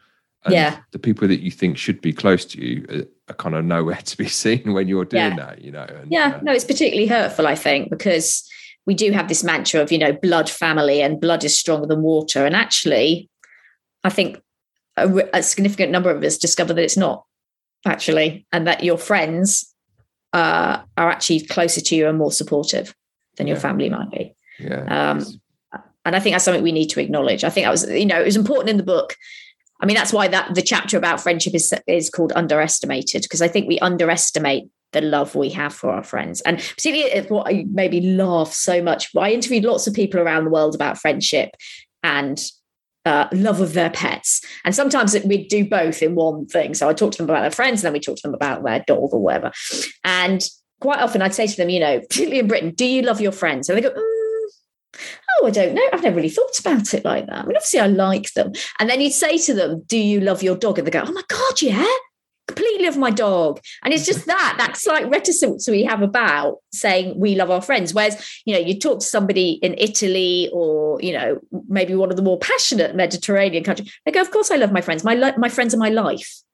and 0.43 0.53
Yeah. 0.53 0.77
the 0.91 0.99
people 0.99 1.27
that 1.27 1.41
you 1.41 1.49
think 1.49 1.75
should 1.77 2.01
be 2.01 2.13
close 2.13 2.45
to 2.45 2.61
you 2.63 2.85
are, 2.89 3.31
are 3.31 3.35
kind 3.35 3.55
of 3.55 3.65
nowhere 3.65 3.99
to 4.05 4.17
be 4.17 4.27
seen 4.27 4.73
when 4.73 4.87
you're 4.87 5.05
doing 5.05 5.23
Yeah. 5.31 5.35
that 5.37 5.61
you 5.61 5.71
know 5.71 5.83
and, 5.83 6.11
Yeah, 6.11 6.35
uh, 6.37 6.41
no, 6.43 6.51
it's 6.51 6.63
particularly 6.63 7.07
hurtful, 7.07 7.47
I 7.47 7.55
think, 7.55 7.89
because 7.89 8.47
we 8.85 8.93
do 8.93 9.11
have 9.11 9.27
this 9.27 9.43
mantra 9.43 9.81
of, 9.81 9.91
you 9.91 9.97
know, 9.97 10.13
blood 10.13 10.47
family 10.47 11.01
and 11.01 11.19
blood 11.19 11.43
is 11.43 11.57
stronger 11.57 11.87
than 11.87 12.03
water. 12.03 12.45
And 12.45 12.55
actually, 12.55 13.27
I 14.03 14.11
think 14.11 14.39
a, 14.95 15.07
a 15.33 15.41
significant 15.41 15.91
number 15.91 16.11
of 16.11 16.23
us 16.23 16.37
discover 16.37 16.71
that 16.75 16.83
it's 16.83 16.95
not 16.97 17.25
actually, 17.87 18.45
and 18.51 18.67
that 18.67 18.83
your 18.83 18.99
friends 18.99 19.73
uh, 20.33 20.81
are 20.97 21.09
actually 21.09 21.39
closer 21.41 21.81
to 21.81 21.95
you 21.95 22.07
and 22.07 22.19
more 22.19 22.31
supportive 22.31 22.93
than 23.37 23.47
your 23.47 23.57
Yeah. 23.57 23.61
family 23.61 23.89
might 23.89 24.11
be. 24.11 24.35
yeah 24.59 25.11
Um, 25.11 25.17
it's- 25.19 25.37
and 26.05 26.15
I 26.15 26.19
think 26.19 26.35
that's 26.35 26.45
something 26.45 26.63
we 26.63 26.71
need 26.71 26.89
to 26.91 26.99
acknowledge. 27.01 27.43
I 27.43 27.49
think 27.49 27.65
that 27.65 27.71
was, 27.71 27.89
you 27.89 28.05
know, 28.05 28.21
it 28.21 28.25
was 28.25 28.35
important 28.35 28.69
in 28.69 28.77
the 28.77 28.83
book. 28.83 29.15
I 29.81 29.85
mean, 29.87 29.95
that's 29.95 30.13
why 30.13 30.27
that 30.27 30.53
the 30.53 30.61
chapter 30.61 30.97
about 30.97 31.19
friendship 31.19 31.53
is 31.55 31.73
is 31.87 32.09
called 32.09 32.31
underestimated 32.35 33.23
because 33.23 33.41
I 33.41 33.47
think 33.47 33.67
we 33.67 33.79
underestimate 33.79 34.65
the 34.93 35.01
love 35.01 35.35
we 35.35 35.49
have 35.49 35.73
for 35.73 35.89
our 35.89 36.03
friends, 36.03 36.41
and 36.41 36.59
particularly 36.59 37.11
if 37.11 37.29
what 37.29 37.47
I 37.51 37.65
maybe 37.71 37.99
laugh 38.01 38.53
so 38.53 38.81
much. 38.81 39.09
I 39.17 39.31
interviewed 39.33 39.65
lots 39.65 39.87
of 39.87 39.93
people 39.93 40.19
around 40.21 40.45
the 40.45 40.51
world 40.51 40.75
about 40.75 40.97
friendship 40.99 41.49
and 42.03 42.41
uh, 43.03 43.27
love 43.33 43.59
of 43.59 43.73
their 43.73 43.89
pets, 43.89 44.41
and 44.63 44.73
sometimes 44.73 45.17
we'd 45.25 45.47
do 45.49 45.65
both 45.67 46.01
in 46.01 46.15
one 46.15 46.45
thing. 46.45 46.73
So 46.75 46.87
I 46.87 46.93
talk 46.93 47.11
to 47.13 47.17
them 47.17 47.29
about 47.29 47.41
their 47.41 47.51
friends, 47.51 47.81
and 47.81 47.87
then 47.87 47.93
we 47.93 47.99
talk 47.99 48.15
to 48.17 48.21
them 48.23 48.33
about 48.33 48.63
their 48.63 48.83
dog 48.87 49.09
or 49.11 49.19
whatever. 49.21 49.51
And 50.03 50.47
quite 50.85 50.99
often, 50.99 51.23
I'd 51.23 51.33
say 51.33 51.47
to 51.47 51.57
them, 51.57 51.69
you 51.69 51.79
know, 51.79 51.99
particularly 52.09 52.39
in 52.39 52.47
Britain, 52.47 52.71
do 52.71 52.85
you 52.85 53.01
love 53.01 53.19
your 53.19 53.31
friends? 53.31 53.69
And 53.69 53.77
they 53.77 53.81
go. 53.81 53.89
Mm, 53.89 54.45
oh, 55.41 55.47
I 55.47 55.49
don't 55.49 55.73
know. 55.73 55.87
I've 55.91 56.03
never 56.03 56.15
really 56.15 56.29
thought 56.29 56.59
about 56.59 56.93
it 56.93 57.03
like 57.03 57.25
that. 57.25 57.39
I 57.39 57.45
mean, 57.45 57.55
obviously, 57.55 57.79
I 57.79 57.87
like 57.87 58.31
them. 58.33 58.53
And 58.79 58.89
then 58.89 59.01
you'd 59.01 59.11
say 59.13 59.37
to 59.39 59.53
them, 59.53 59.83
Do 59.87 59.97
you 59.97 60.21
love 60.21 60.43
your 60.43 60.55
dog? 60.55 60.77
And 60.77 60.85
they 60.85 60.91
go, 60.91 61.03
Oh 61.05 61.11
my 61.11 61.23
God, 61.27 61.61
yeah, 61.61 61.87
completely 62.47 62.85
love 62.85 62.97
my 62.97 63.09
dog. 63.09 63.59
And 63.83 63.93
it's 63.93 64.05
just 64.05 64.27
that, 64.27 64.55
that 64.59 64.77
slight 64.77 65.09
reticence 65.09 65.67
we 65.67 65.83
have 65.83 66.03
about 66.03 66.57
saying 66.71 67.19
we 67.19 67.33
love 67.33 67.49
our 67.49 67.61
friends. 67.61 67.93
Whereas, 67.93 68.23
you 68.45 68.53
know, 68.53 68.59
you 68.59 68.79
talk 68.79 68.99
to 68.99 69.05
somebody 69.05 69.53
in 69.63 69.73
Italy 69.79 70.49
or, 70.53 71.01
you 71.01 71.13
know, 71.13 71.39
maybe 71.67 71.95
one 71.95 72.11
of 72.11 72.15
the 72.15 72.23
more 72.23 72.37
passionate 72.37 72.95
Mediterranean 72.95 73.63
countries, 73.63 73.91
they 74.05 74.11
go, 74.11 74.21
Of 74.21 74.29
course, 74.29 74.51
I 74.51 74.57
love 74.57 74.71
my 74.71 74.81
friends. 74.81 75.03
My, 75.03 75.15
li- 75.15 75.33
my 75.37 75.49
friends 75.49 75.73
are 75.73 75.79
my 75.79 75.89
life. 75.89 76.44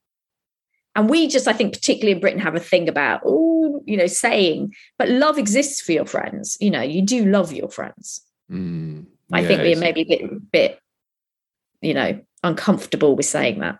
And 0.96 1.10
we 1.10 1.28
just, 1.28 1.48
I 1.48 1.54
think, 1.54 1.74
particularly 1.74 2.14
in 2.14 2.20
Britain, 2.20 2.40
have 2.40 2.56
a 2.56 2.60
thing 2.60 2.90
about, 2.90 3.22
oh, 3.26 3.82
you 3.86 3.96
know, 3.96 4.08
saying, 4.08 4.74
but 4.98 5.10
love 5.10 5.38
exists 5.38 5.82
for 5.82 5.94
your 5.94 6.06
friends. 6.06 6.58
You 6.60 6.70
know, 6.70 6.82
you 6.82 7.02
do 7.02 7.26
love 7.26 7.54
your 7.54 7.70
friends. 7.70 8.22
mm, 8.52 9.06
I 9.32 9.42
yeah, 9.42 9.48
think 9.48 9.62
we're 9.62 9.80
maybe 9.80 10.02
a 10.02 10.06
bit, 10.06 10.52
bit, 10.52 10.80
you 11.82 11.94
know, 11.94 12.20
uncomfortable 12.44 13.16
with 13.16 13.26
saying 13.26 13.60
that. 13.60 13.80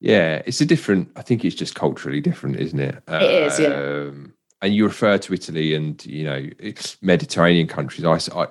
Yeah, 0.00 0.42
it's 0.44 0.60
a 0.60 0.66
different. 0.66 1.10
I 1.16 1.22
think 1.22 1.44
it's 1.44 1.56
just 1.56 1.74
culturally 1.74 2.20
different, 2.20 2.56
isn't 2.56 2.78
it? 2.78 3.02
It 3.08 3.22
is, 3.22 3.58
yeah. 3.58 3.68
Um, 3.68 4.34
and 4.62 4.74
you 4.74 4.84
refer 4.84 5.18
to 5.18 5.34
Italy 5.34 5.74
and 5.74 6.04
you 6.04 6.24
know 6.24 6.48
it's 6.58 7.00
Mediterranean 7.02 7.66
countries. 7.66 8.04
I 8.04 8.48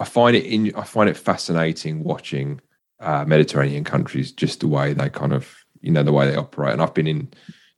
I 0.00 0.04
find 0.04 0.36
it 0.36 0.44
in. 0.44 0.74
I 0.74 0.84
find 0.84 1.10
it 1.10 1.16
fascinating 1.16 2.04
watching 2.04 2.60
uh, 3.00 3.24
Mediterranean 3.26 3.84
countries, 3.84 4.32
just 4.32 4.60
the 4.60 4.68
way 4.68 4.92
they 4.92 5.10
kind 5.10 5.32
of 5.32 5.54
you 5.80 5.90
know 5.90 6.02
the 6.02 6.12
way 6.12 6.28
they 6.30 6.36
operate. 6.36 6.72
And 6.72 6.82
I've 6.82 6.94
been 6.94 7.06
in. 7.06 7.16
you 7.18 7.24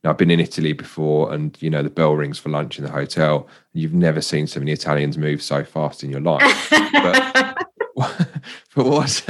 know, 0.03 0.09
I've 0.11 0.17
been 0.17 0.31
in 0.31 0.39
Italy 0.39 0.73
before, 0.73 1.31
and 1.33 1.55
you 1.61 1.69
know 1.69 1.83
the 1.83 1.89
bell 1.89 2.13
rings 2.15 2.39
for 2.39 2.49
lunch 2.49 2.77
in 2.79 2.85
the 2.85 2.91
hotel. 2.91 3.47
You've 3.73 3.93
never 3.93 4.21
seen 4.21 4.47
so 4.47 4.59
many 4.59 4.71
Italians 4.71 5.17
move 5.17 5.41
so 5.41 5.63
fast 5.63 6.03
in 6.03 6.09
your 6.09 6.21
life. 6.21 6.69
but 6.69 7.67
what's 8.75 9.21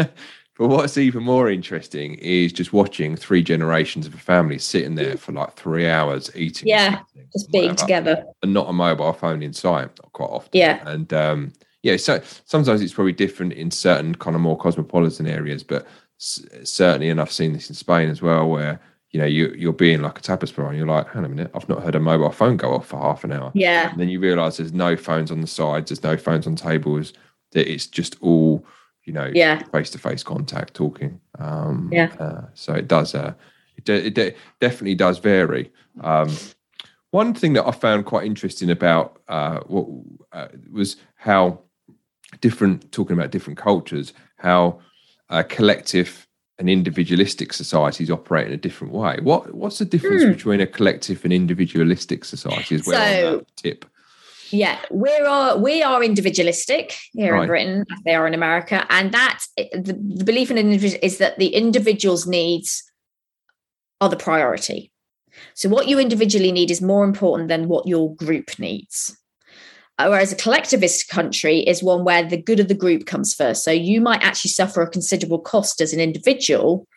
but 0.58 0.68
what's 0.68 0.98
even 0.98 1.24
more 1.24 1.50
interesting 1.50 2.16
is 2.16 2.54
just 2.54 2.72
watching 2.74 3.16
three 3.16 3.42
generations 3.42 4.06
of 4.06 4.14
a 4.14 4.18
family 4.18 4.60
sitting 4.60 4.96
there 4.96 5.18
for 5.18 5.32
like 5.32 5.54
three 5.56 5.88
hours 5.90 6.30
eating. 6.36 6.68
Yeah, 6.68 7.00
Just 7.34 7.52
being 7.52 7.70
whatever, 7.70 7.82
together. 7.88 8.24
and 8.44 8.54
not 8.54 8.70
a 8.70 8.74
mobile 8.74 9.14
phone 9.14 9.42
in 9.42 9.54
sight 9.54 9.90
quite 10.14 10.28
often. 10.30 10.50
Yeah. 10.54 10.88
and 10.88 11.12
um, 11.14 11.54
yeah, 11.84 11.98
so 11.98 12.22
sometimes 12.46 12.82
it's 12.82 12.94
probably 12.94 13.14
different 13.14 13.54
in 13.54 13.72
certain 13.72 14.14
kind 14.16 14.36
of 14.36 14.42
more 14.42 14.58
cosmopolitan 14.58 15.26
areas, 15.26 15.64
but 15.64 15.88
certainly, 16.22 17.10
and 17.10 17.20
I've 17.20 17.32
seen 17.32 17.54
this 17.54 17.70
in 17.70 17.76
Spain 17.76 18.10
as 18.10 18.22
well, 18.22 18.48
where 18.50 18.80
you 19.12 19.20
know 19.20 19.26
you 19.26 19.54
you're 19.58 19.74
being 19.74 20.02
like 20.02 20.20
a 20.20 20.22
tapas 20.22 20.56
bar, 20.56 20.68
and 20.68 20.78
you're 20.78 20.88
like, 20.88 21.08
hang 21.08 21.20
on 21.20 21.26
a 21.26 21.30
minute, 21.30 21.52
I've 21.54 21.68
not 21.68 21.84
heard 21.84 21.96
a 21.96 22.00
mobile 22.00 22.32
phone 22.32 22.58
go 22.58 22.74
off 22.76 22.88
for 22.88 23.00
half 23.00 23.24
an 23.24 23.32
hour. 23.32 23.52
Yeah. 23.54 23.90
And 23.92 24.00
then 24.00 24.10
you 24.10 24.20
realise 24.20 24.58
there's 24.58 24.74
no 24.74 24.96
phones 24.96 25.32
on 25.32 25.42
the 25.42 25.48
sides, 25.48 25.90
there's 25.90 26.04
no 26.04 26.18
phones 26.18 26.48
on 26.48 26.56
tables, 26.56 27.14
that 27.52 27.70
it's 27.72 27.88
just 27.88 28.16
all, 28.22 28.64
you 29.04 29.14
know, 29.14 29.30
Yeah. 29.34 29.60
face 29.72 29.90
to 29.92 29.98
face 29.98 30.24
contact 30.24 30.74
talking. 30.76 31.20
Um, 31.40 31.90
Yeah. 31.92 32.12
Uh, 32.20 32.46
so 32.54 32.74
it 32.74 32.88
does, 32.88 33.16
uh, 33.16 33.34
it, 33.76 33.86
de- 33.86 34.06
it 34.08 34.14
de- 34.14 34.36
definitely 34.60 34.96
does 34.96 35.18
vary. 35.20 35.72
Um, 36.02 36.30
one 37.10 37.34
thing 37.34 37.54
that 37.54 37.68
I 37.68 37.72
found 37.72 38.06
quite 38.06 38.26
interesting 38.26 38.70
about 38.70 39.20
uh, 39.28 39.60
what 39.68 39.88
uh, 40.32 40.48
was 40.72 40.96
how 41.16 41.60
different, 42.40 42.90
talking 42.94 43.18
about 43.18 43.32
different 43.32 43.60
cultures, 43.60 44.14
how 44.38 44.80
uh, 45.32 45.44
collective 45.44 46.28
and 46.60 46.70
individualistic 46.70 47.54
societies 47.54 48.12
operate 48.12 48.48
in 48.48 48.54
a 48.54 48.58
different 48.58 48.94
way. 48.94 49.18
What 49.24 49.56
What's 49.56 49.80
the 49.80 49.86
difference 49.86 50.24
Hmm. 50.24 50.32
between 50.32 50.62
a 50.62 50.68
collective 50.68 51.24
and 51.24 51.34
individualistic 51.34 52.24
society 52.26 52.76
as 52.76 52.86
well? 52.86 53.40
So- 53.40 53.46
tip. 53.56 53.86
Yeah, 54.54 54.78
we're 54.92 55.58
we 55.58 55.82
are 55.82 56.04
individualistic 56.04 56.98
here 57.14 57.34
Right. 57.34 57.44
in 57.44 57.48
Britain, 57.48 57.86
as 57.94 58.00
they 58.06 58.14
are 58.16 58.28
in 58.28 58.34
America, 58.34 58.86
and 58.90 59.14
that 59.14 59.40
the, 59.58 59.94
the 60.18 60.26
belief 60.26 60.52
in 60.52 60.58
an 60.58 60.66
individual 60.68 61.00
is 61.02 61.18
that 61.20 61.40
the 61.40 61.56
individual's 61.56 62.28
needs 62.28 62.84
are 64.02 64.10
the 64.10 64.18
priority. 64.18 64.92
So 65.54 65.70
what 65.70 65.88
you 65.88 66.00
individually 66.00 66.52
need 66.52 66.70
is 66.70 66.82
more 66.82 67.06
important 67.06 67.48
than 67.48 67.70
what 67.70 67.88
your 67.88 68.14
group 68.16 68.60
needs. 68.60 69.18
Uh, 70.02 70.10
Whereas 70.10 70.32
a 70.32 70.36
collectivist 70.36 71.10
country 71.10 71.60
is 71.60 71.84
one 71.84 72.04
where 72.04 72.28
the 72.28 72.42
good 72.42 72.60
of 72.60 72.68
the 72.68 72.74
group 72.74 73.06
comes 73.06 73.34
first. 73.34 73.64
So 73.64 73.72
you 73.72 74.02
might 74.02 74.24
actually 74.24 74.50
suffer 74.50 74.82
a 74.82 74.90
considerable 74.90 75.40
cost 75.40 75.80
as 75.80 75.94
an 75.94 76.00
individual, 76.00 76.88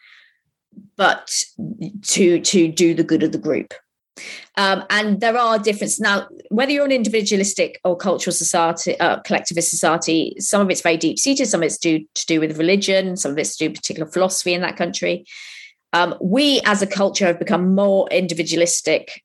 but 0.96 1.30
to 2.02 2.40
to 2.40 2.68
do 2.68 2.94
the 2.94 3.04
good 3.04 3.22
of 3.22 3.32
the 3.32 3.38
group. 3.38 3.74
Um, 4.56 4.84
and 4.90 5.20
there 5.20 5.36
are 5.36 5.58
differences 5.58 6.00
now. 6.00 6.28
Whether 6.48 6.72
you're 6.72 6.84
an 6.84 6.92
individualistic 6.92 7.80
or 7.84 7.96
cultural 7.96 8.32
society, 8.32 8.98
uh, 9.00 9.20
collectivist 9.20 9.70
society, 9.70 10.34
some 10.38 10.62
of 10.62 10.70
it's 10.70 10.80
very 10.80 10.96
deep 10.96 11.18
seated. 11.18 11.46
Some 11.46 11.60
of 11.60 11.66
it's 11.66 11.78
due 11.78 12.06
to 12.14 12.26
do 12.26 12.40
with 12.40 12.56
religion. 12.56 13.16
Some 13.16 13.32
of 13.32 13.38
it's 13.38 13.56
to 13.56 13.68
do 13.68 13.74
particular 13.74 14.10
philosophy 14.10 14.54
in 14.54 14.62
that 14.62 14.76
country. 14.76 15.26
Um, 15.92 16.14
we, 16.22 16.60
as 16.64 16.80
a 16.80 16.86
culture, 16.86 17.26
have 17.26 17.38
become 17.38 17.74
more 17.74 18.08
individualistic 18.10 19.22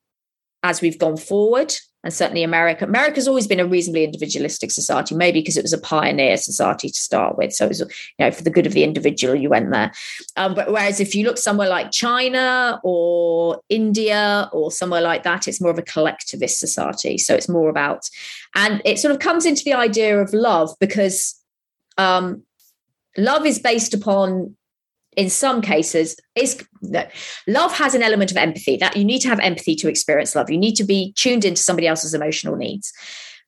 as 0.64 0.82
we've 0.82 1.00
gone 1.00 1.18
forward, 1.18 1.74
and 2.04 2.14
certainly 2.14 2.44
America. 2.44 2.86
America's 2.86 3.28
always 3.28 3.46
been 3.46 3.60
a 3.60 3.66
reasonably 3.66 4.06
individualistic 4.06 4.72
society, 4.72 5.16
maybe 5.16 5.42
because 5.42 5.58
it 5.58 5.64
was 5.64 5.74
a 5.74 5.78
pioneer 5.78 6.38
society 6.38 6.90
to 6.90 7.00
start 7.00 7.38
with. 7.38 7.52
So 7.54 7.66
it 7.66 7.70
was, 7.70 7.80
you 7.82 7.88
know, 8.20 8.32
for 8.32 8.44
the 8.44 8.50
good 8.50 8.66
of 8.66 8.74
the 8.74 8.86
individual, 8.86 9.36
you 9.36 9.50
went 9.50 9.72
there. 9.72 9.92
Um, 10.38 10.54
but 10.54 10.72
whereas 10.72 11.02
if 11.02 11.14
you 11.14 11.26
look 11.26 11.38
somewhere 11.38 11.68
like 11.68 11.92
China 11.92 12.80
or 12.84 13.62
India 13.68 14.50
or 14.54 14.72
somewhere 14.72 15.02
like 15.02 15.24
that, 15.24 15.48
it's 15.48 15.60
more 15.60 15.72
of 15.72 15.78
a 15.78 15.84
collectivist 15.84 16.60
society. 16.60 17.18
So 17.18 17.36
it's 17.36 17.50
more 17.50 17.70
about, 17.70 18.10
and 18.56 18.82
it 18.86 18.98
sort 19.00 19.14
of 19.14 19.20
comes 19.20 19.46
into 19.46 19.64
the 19.66 19.74
idea 19.74 20.22
of 20.22 20.34
love 20.34 20.74
because 20.80 21.36
um, 21.98 22.44
love 23.18 23.46
is 23.46 23.60
based 23.60 23.94
upon, 23.94 24.56
in 25.20 25.30
some 25.30 25.62
cases, 25.62 26.16
is 26.36 26.66
no, 26.82 27.06
love 27.46 27.74
has 27.74 27.94
an 27.94 28.02
element 28.02 28.32
of 28.32 28.38
empathy 28.38 28.78
that 28.78 28.96
you 28.96 29.04
need 29.04 29.20
to 29.20 29.28
have 29.28 29.40
empathy 29.42 29.76
to 29.76 29.90
experience 29.90 30.34
love. 30.34 30.50
You 30.50 30.58
need 30.58 30.76
to 30.76 30.86
be 30.86 31.12
tuned 31.18 31.44
into 31.44 31.62
somebody 31.62 31.88
else's 31.88 32.14
emotional 32.14 32.56
needs. 32.56 32.94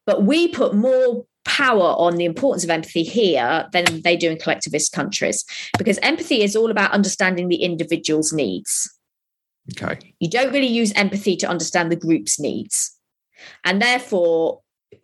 But 0.06 0.24
we 0.24 0.50
put 0.50 0.76
more 0.76 1.24
power 1.46 1.96
on 1.98 2.18
the 2.18 2.26
importance 2.26 2.66
of 2.66 2.70
empathy 2.70 3.04
here 3.04 3.70
than 3.72 4.02
they 4.02 4.18
do 4.18 4.30
in 4.30 4.38
collectivist 4.38 4.92
countries 4.92 5.46
because 5.78 5.98
empathy 6.00 6.44
is 6.44 6.58
all 6.58 6.70
about 6.70 6.92
understanding 6.92 7.48
the 7.48 7.64
individual's 7.64 8.34
needs. 8.34 8.94
Okay. 9.72 10.14
You 10.20 10.30
don't 10.30 10.52
really 10.52 10.68
use 10.68 10.92
empathy 10.94 11.38
to 11.38 11.48
understand 11.48 11.90
the 11.90 11.96
group's 11.96 12.38
needs. 12.38 12.98
And 13.64 13.82
therefore, 13.82 14.60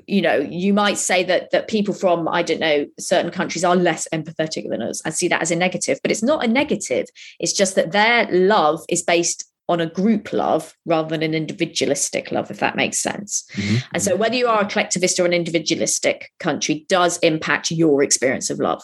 you 0.05 0.21
know, 0.21 0.37
you 0.37 0.73
might 0.73 0.97
say 0.97 1.23
that 1.23 1.51
that 1.51 1.67
people 1.67 1.93
from, 1.93 2.27
I 2.27 2.41
don't 2.41 2.59
know, 2.59 2.85
certain 2.99 3.31
countries 3.31 3.63
are 3.63 3.75
less 3.75 4.07
empathetic 4.13 4.69
than 4.69 4.81
us 4.81 5.01
and 5.03 5.13
see 5.13 5.27
that 5.27 5.41
as 5.41 5.51
a 5.51 5.55
negative, 5.55 5.99
but 6.01 6.11
it's 6.11 6.23
not 6.23 6.43
a 6.43 6.47
negative. 6.47 7.07
It's 7.39 7.53
just 7.53 7.75
that 7.75 7.91
their 7.91 8.27
love 8.31 8.81
is 8.89 9.03
based 9.03 9.45
on 9.69 9.81
a 9.81 9.85
group 9.85 10.31
love 10.31 10.73
rather 10.85 11.09
than 11.09 11.23
an 11.23 11.33
individualistic 11.33 12.31
love, 12.31 12.49
if 12.49 12.59
that 12.59 12.77
makes 12.77 12.99
sense. 12.99 13.45
Mhm. 13.53 13.83
And 13.93 14.03
so, 14.03 14.15
whether 14.15 14.35
you 14.35 14.47
are 14.47 14.61
a 14.61 14.65
collectivist 14.65 15.19
or 15.19 15.25
an 15.25 15.33
individualistic 15.33 16.31
country 16.39 16.85
does 16.87 17.17
impact 17.19 17.71
your 17.71 18.01
experience 18.01 18.49
of 18.49 18.59
love. 18.59 18.81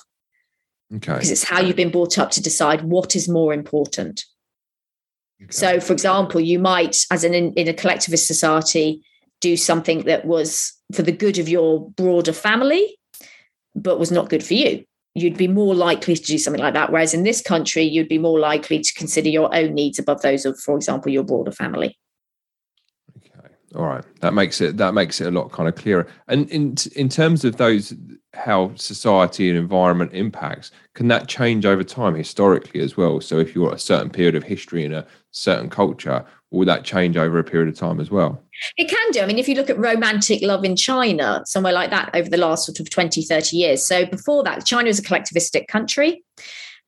Okay. 0.93 1.13
Because 1.13 1.31
it's 1.31 1.45
how 1.45 1.61
you've 1.61 1.77
been 1.77 1.91
brought 1.91 2.17
up 2.17 2.31
to 2.31 2.41
decide 2.41 2.83
what 2.83 3.15
is 3.15 3.29
more 3.29 3.53
important. 3.53 4.25
okay. 5.41 5.51
So, 5.51 5.79
for 5.79 5.93
example, 5.93 6.41
you 6.41 6.59
might, 6.59 6.97
as 7.09 7.23
an 7.23 7.33
in, 7.33 7.53
in 7.53 7.67
a 7.67 7.73
collectivist 7.73 8.27
society, 8.27 9.01
do 9.43 9.57
something 9.57 10.03
that 10.03 10.23
was 10.23 10.73
for 10.93 11.01
the 11.01 11.11
good 11.11 11.37
of 11.37 11.49
your 11.49 11.89
broader 11.91 12.31
family, 12.31 12.97
but 13.75 13.99
was 13.99 14.11
not 14.11 14.29
good 14.29 14.43
for 14.43 14.53
you. 14.53 14.85
You'd 15.15 15.37
be 15.37 15.49
more 15.49 15.75
likely 15.75 16.15
to 16.15 16.23
do 16.23 16.37
something 16.37 16.61
like 16.61 16.73
that. 16.73 16.91
Whereas 16.91 17.13
in 17.13 17.23
this 17.23 17.41
country, 17.41 17.83
you'd 17.83 18.07
be 18.07 18.17
more 18.17 18.39
likely 18.39 18.79
to 18.79 18.93
consider 18.93 19.29
your 19.29 19.53
own 19.53 19.73
needs 19.73 19.99
above 19.99 20.21
those 20.21 20.45
of, 20.45 20.57
for 20.57 20.75
example, 20.77 21.11
your 21.11 21.23
broader 21.23 21.51
family. 21.51 21.99
Okay. 23.17 23.53
All 23.75 23.85
right. 23.85 24.03
That 24.21 24.33
makes 24.33 24.61
it 24.61 24.77
that 24.77 24.93
makes 24.93 25.19
it 25.19 25.27
a 25.27 25.31
lot 25.31 25.51
kind 25.51 25.67
of 25.67 25.75
clearer. 25.75 26.07
And 26.29 26.49
in 26.49 26.75
in 26.95 27.09
terms 27.09 27.43
of 27.43 27.57
those 27.57 27.93
how 28.33 28.73
society 28.75 29.49
and 29.49 29.57
environment 29.57 30.13
impacts, 30.13 30.71
can 30.95 31.09
that 31.09 31.27
change 31.27 31.65
over 31.65 31.83
time 31.83 32.15
historically 32.15 32.79
as 32.79 32.95
well? 32.97 33.21
So 33.21 33.39
if 33.39 33.53
you're 33.53 33.69
at 33.69 33.75
a 33.75 33.89
certain 33.91 34.09
period 34.09 34.35
of 34.35 34.43
history 34.43 34.85
in 34.85 34.93
a 34.93 35.05
certain 35.31 35.69
culture, 35.69 36.25
will 36.53 36.65
that 36.65 36.85
change 36.85 37.17
over 37.17 37.39
a 37.39 37.43
period 37.43 37.67
of 37.67 37.75
time 37.75 37.99
as 37.99 38.11
well? 38.11 38.41
It 38.77 38.87
can 38.87 39.11
do. 39.11 39.21
I 39.21 39.25
mean, 39.25 39.39
if 39.39 39.49
you 39.49 39.55
look 39.55 39.69
at 39.69 39.77
romantic 39.77 40.41
love 40.41 40.63
in 40.63 40.75
China, 40.75 41.41
somewhere 41.45 41.73
like 41.73 41.89
that 41.89 42.11
over 42.13 42.29
the 42.29 42.37
last 42.37 42.65
sort 42.65 42.79
of 42.79 42.89
20, 42.89 43.23
30 43.23 43.57
years. 43.57 43.85
So 43.85 44.05
before 44.05 44.43
that, 44.43 44.65
China 44.65 44.87
was 44.87 44.99
a 44.99 45.03
collectivistic 45.03 45.67
country. 45.67 46.23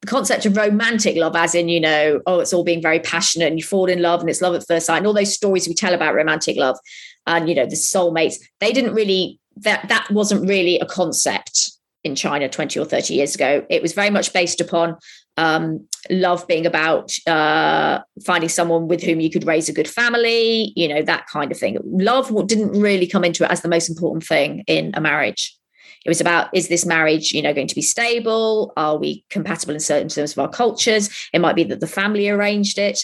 The 0.01 0.07
concept 0.07 0.45
of 0.45 0.55
romantic 0.55 1.17
love, 1.17 1.35
as 1.35 1.55
in, 1.55 1.67
you 1.67 1.79
know, 1.79 2.21
oh, 2.27 2.39
it's 2.39 2.53
all 2.53 2.63
being 2.63 2.81
very 2.81 2.99
passionate 2.99 3.47
and 3.47 3.57
you 3.57 3.63
fall 3.63 3.89
in 3.89 4.01
love 4.01 4.19
and 4.21 4.29
it's 4.29 4.41
love 4.41 4.53
at 4.53 4.67
first 4.67 4.85
sight, 4.85 4.97
and 4.97 5.07
all 5.07 5.13
those 5.13 5.33
stories 5.33 5.67
we 5.67 5.73
tell 5.73 5.93
about 5.93 6.13
romantic 6.13 6.57
love 6.57 6.77
and, 7.25 7.49
you 7.49 7.55
know, 7.55 7.65
the 7.65 7.75
soulmates, 7.75 8.35
they 8.59 8.71
didn't 8.71 8.93
really 8.93 9.39
that 9.57 9.87
that 9.87 10.09
wasn't 10.11 10.47
really 10.47 10.79
a 10.79 10.85
concept 10.85 11.71
in 12.03 12.13
China 12.13 12.47
20 12.47 12.79
or 12.79 12.85
30 12.85 13.13
years 13.13 13.35
ago. 13.35 13.65
It 13.69 13.81
was 13.81 13.93
very 13.93 14.09
much 14.09 14.33
based 14.33 14.61
upon 14.61 14.97
um, 15.37 15.87
love 16.09 16.47
being 16.47 16.65
about 16.65 17.11
uh, 17.27 17.99
finding 18.25 18.49
someone 18.49 18.87
with 18.87 19.01
whom 19.01 19.19
you 19.19 19.29
could 19.29 19.45
raise 19.45 19.69
a 19.69 19.73
good 19.73 19.87
family, 19.87 20.73
you 20.75 20.87
know, 20.87 21.01
that 21.01 21.27
kind 21.27 21.51
of 21.51 21.57
thing. 21.57 21.77
Love 21.83 22.31
didn't 22.47 22.79
really 22.79 23.07
come 23.07 23.23
into 23.23 23.43
it 23.43 23.51
as 23.51 23.61
the 23.61 23.67
most 23.67 23.89
important 23.89 24.23
thing 24.25 24.63
in 24.67 24.91
a 24.93 25.01
marriage. 25.01 25.57
It 26.05 26.09
was 26.09 26.21
about 26.21 26.49
is 26.53 26.67
this 26.67 26.85
marriage, 26.85 27.31
you 27.31 27.41
know, 27.41 27.53
going 27.53 27.67
to 27.67 27.75
be 27.75 27.81
stable? 27.81 28.71
Are 28.77 28.97
we 28.97 29.25
compatible 29.31 29.73
in 29.73 29.79
certain 29.79 30.07
terms 30.07 30.33
of 30.33 30.39
our 30.39 30.49
cultures? 30.49 31.09
It 31.33 31.39
might 31.39 31.55
be 31.55 31.63
that 31.65 31.79
the 31.79 31.87
family 31.87 32.29
arranged 32.29 32.77
it. 32.77 33.03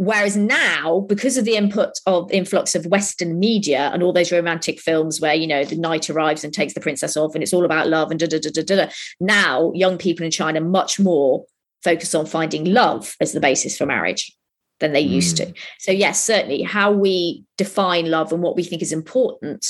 Whereas 0.00 0.34
now, 0.34 1.00
because 1.00 1.36
of 1.36 1.44
the 1.44 1.56
input 1.56 1.90
of 2.06 2.32
influx 2.32 2.74
of 2.74 2.86
Western 2.86 3.38
media 3.38 3.90
and 3.92 4.02
all 4.02 4.14
those 4.14 4.32
romantic 4.32 4.80
films 4.80 5.20
where, 5.20 5.34
you 5.34 5.46
know, 5.46 5.62
the 5.62 5.76
knight 5.76 6.08
arrives 6.08 6.42
and 6.42 6.54
takes 6.54 6.72
the 6.72 6.80
princess 6.80 7.18
off 7.18 7.34
and 7.34 7.42
it's 7.42 7.52
all 7.52 7.66
about 7.66 7.86
love 7.86 8.10
and 8.10 8.18
da 8.18 8.26
da 8.26 8.38
da 8.38 8.62
da 8.62 8.62
da, 8.62 8.90
now 9.20 9.70
young 9.74 9.98
people 9.98 10.24
in 10.24 10.30
China 10.30 10.58
much 10.58 10.98
more 10.98 11.44
focus 11.84 12.14
on 12.14 12.24
finding 12.24 12.64
love 12.64 13.14
as 13.20 13.32
the 13.32 13.40
basis 13.40 13.76
for 13.76 13.84
marriage 13.84 14.34
than 14.78 14.94
they 14.94 15.04
mm. 15.04 15.10
used 15.10 15.36
to. 15.36 15.52
So, 15.80 15.92
yes, 15.92 16.24
certainly 16.24 16.62
how 16.62 16.92
we 16.92 17.44
define 17.58 18.10
love 18.10 18.32
and 18.32 18.42
what 18.42 18.56
we 18.56 18.62
think 18.62 18.80
is 18.80 18.94
important 18.94 19.66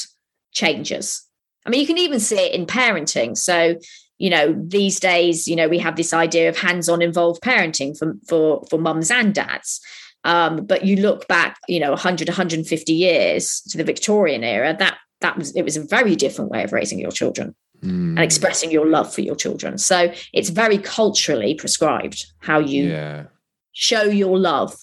changes. 0.53 1.26
I 1.66 1.70
mean, 1.70 1.81
you 1.81 1.89
can 1.89 1.99
even 1.99 2.20
see 2.20 2.39
it 2.39 2.55
in 2.55 2.66
parenting. 2.66 3.37
So, 3.37 3.74
you 4.18 4.31
know, 4.31 4.55
these 4.64 5.01
days, 5.01 5.49
you 5.49 5.57
know, 5.57 5.66
we 5.66 5.81
have 5.81 5.97
this 5.97 6.14
idea 6.14 6.49
of 6.49 6.57
hands-on 6.57 7.03
involved 7.03 7.43
parenting 7.43 7.99
for 7.99 8.14
for 8.28 8.64
for 8.70 8.78
mums 8.78 9.11
and 9.11 9.35
dads. 9.35 9.81
Um, 10.25 10.66
but 10.66 10.85
you 10.85 10.97
look 10.97 11.27
back, 11.29 11.59
you 11.68 11.81
know, 11.81 11.91
100, 11.91 12.29
150 12.29 12.93
years 12.93 13.62
to 13.71 13.79
the 13.79 13.85
Victorian 13.85 14.45
era, 14.45 14.77
that 14.79 14.99
that 15.21 15.37
was 15.37 15.55
it 15.55 15.62
was 15.62 15.77
a 15.77 15.83
very 15.83 16.16
different 16.16 16.51
way 16.51 16.62
of 16.62 16.73
raising 16.73 16.99
your 16.99 17.11
children 17.11 17.55
mm. 17.83 17.89
and 17.89 18.18
expressing 18.21 18.71
your 18.71 18.87
love 18.87 19.12
for 19.12 19.21
your 19.21 19.37
children. 19.37 19.79
So 19.79 20.12
it's 20.33 20.51
very 20.51 20.79
culturally 20.79 21.55
prescribed 21.55 22.27
how 22.39 22.59
you 22.59 22.89
yeah. 22.89 23.25
show 23.73 24.03
your 24.03 24.39
love 24.39 24.77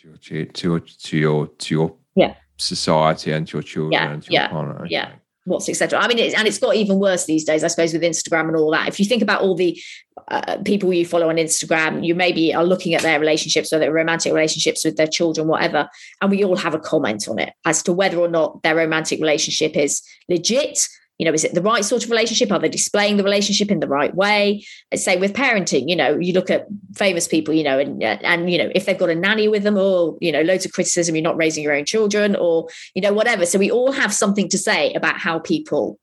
to 0.00 0.08
your 0.08 0.46
to 0.46 0.68
your 0.68 0.80
to 0.80 1.18
your 1.18 1.46
to 1.46 1.74
your 1.74 1.96
yeah. 2.14 2.34
society 2.56 3.32
and 3.32 3.46
to 3.48 3.58
your 3.58 3.62
children 3.62 3.92
yeah. 3.92 4.10
and 4.12 4.22
to 4.22 4.32
your 4.32 4.42
yeah. 4.42 4.48
partner. 4.48 4.76
Okay. 4.82 4.88
Yeah 4.90 5.10
what's 5.48 5.68
etc. 5.68 5.98
I 5.98 6.08
mean, 6.08 6.18
and 6.18 6.46
it's 6.46 6.58
got 6.58 6.76
even 6.76 6.98
worse 6.98 7.26
these 7.26 7.44
days, 7.44 7.64
I 7.64 7.68
suppose, 7.68 7.92
with 7.92 8.02
Instagram 8.02 8.48
and 8.48 8.56
all 8.56 8.70
that. 8.70 8.88
If 8.88 9.00
you 9.00 9.06
think 9.06 9.22
about 9.22 9.40
all 9.40 9.54
the 9.54 9.80
uh, 10.28 10.58
people 10.64 10.92
you 10.92 11.06
follow 11.06 11.28
on 11.28 11.36
Instagram, 11.36 12.06
you 12.06 12.14
maybe 12.14 12.54
are 12.54 12.64
looking 12.64 12.94
at 12.94 13.02
their 13.02 13.18
relationships, 13.18 13.72
whether 13.72 13.92
romantic 13.92 14.32
relationships 14.32 14.84
with 14.84 14.96
their 14.96 15.06
children, 15.06 15.48
whatever, 15.48 15.88
and 16.20 16.30
we 16.30 16.44
all 16.44 16.56
have 16.56 16.74
a 16.74 16.78
comment 16.78 17.28
on 17.28 17.38
it 17.38 17.52
as 17.64 17.82
to 17.84 17.92
whether 17.92 18.18
or 18.18 18.28
not 18.28 18.62
their 18.62 18.76
romantic 18.76 19.20
relationship 19.20 19.76
is 19.76 20.02
legit 20.28 20.86
you 21.18 21.24
know 21.24 21.32
is 21.32 21.44
it 21.44 21.54
the 21.54 21.62
right 21.62 21.84
sort 21.84 22.04
of 22.04 22.10
relationship? 22.10 22.50
Are 22.50 22.58
they 22.58 22.68
displaying 22.68 23.16
the 23.16 23.24
relationship 23.24 23.70
in 23.70 23.80
the 23.80 23.88
right 23.88 24.14
way? 24.14 24.64
Say 24.94 25.16
with 25.16 25.34
parenting 25.34 25.88
you 25.88 25.96
know 25.96 26.18
you 26.18 26.32
look 26.32 26.50
at 26.50 26.66
famous 26.94 27.28
people 27.28 27.54
you 27.54 27.64
know 27.64 27.78
and 27.78 28.02
and 28.02 28.50
you 28.50 28.58
know 28.58 28.70
if 28.74 28.86
they've 28.86 28.98
got 28.98 29.10
a 29.10 29.14
nanny 29.14 29.48
with 29.48 29.64
them 29.64 29.76
or 29.76 30.16
you 30.20 30.32
know 30.32 30.42
loads 30.42 30.64
of 30.64 30.72
criticism 30.72 31.14
you're 31.14 31.22
not 31.22 31.36
raising 31.36 31.62
your 31.62 31.74
own 31.74 31.84
children 31.84 32.36
or 32.36 32.68
you 32.94 33.02
know 33.02 33.12
whatever. 33.12 33.44
So 33.44 33.58
we 33.58 33.70
all 33.70 33.92
have 33.92 34.12
something 34.12 34.48
to 34.48 34.58
say 34.58 34.92
about 34.94 35.18
how 35.18 35.38
people 35.38 35.98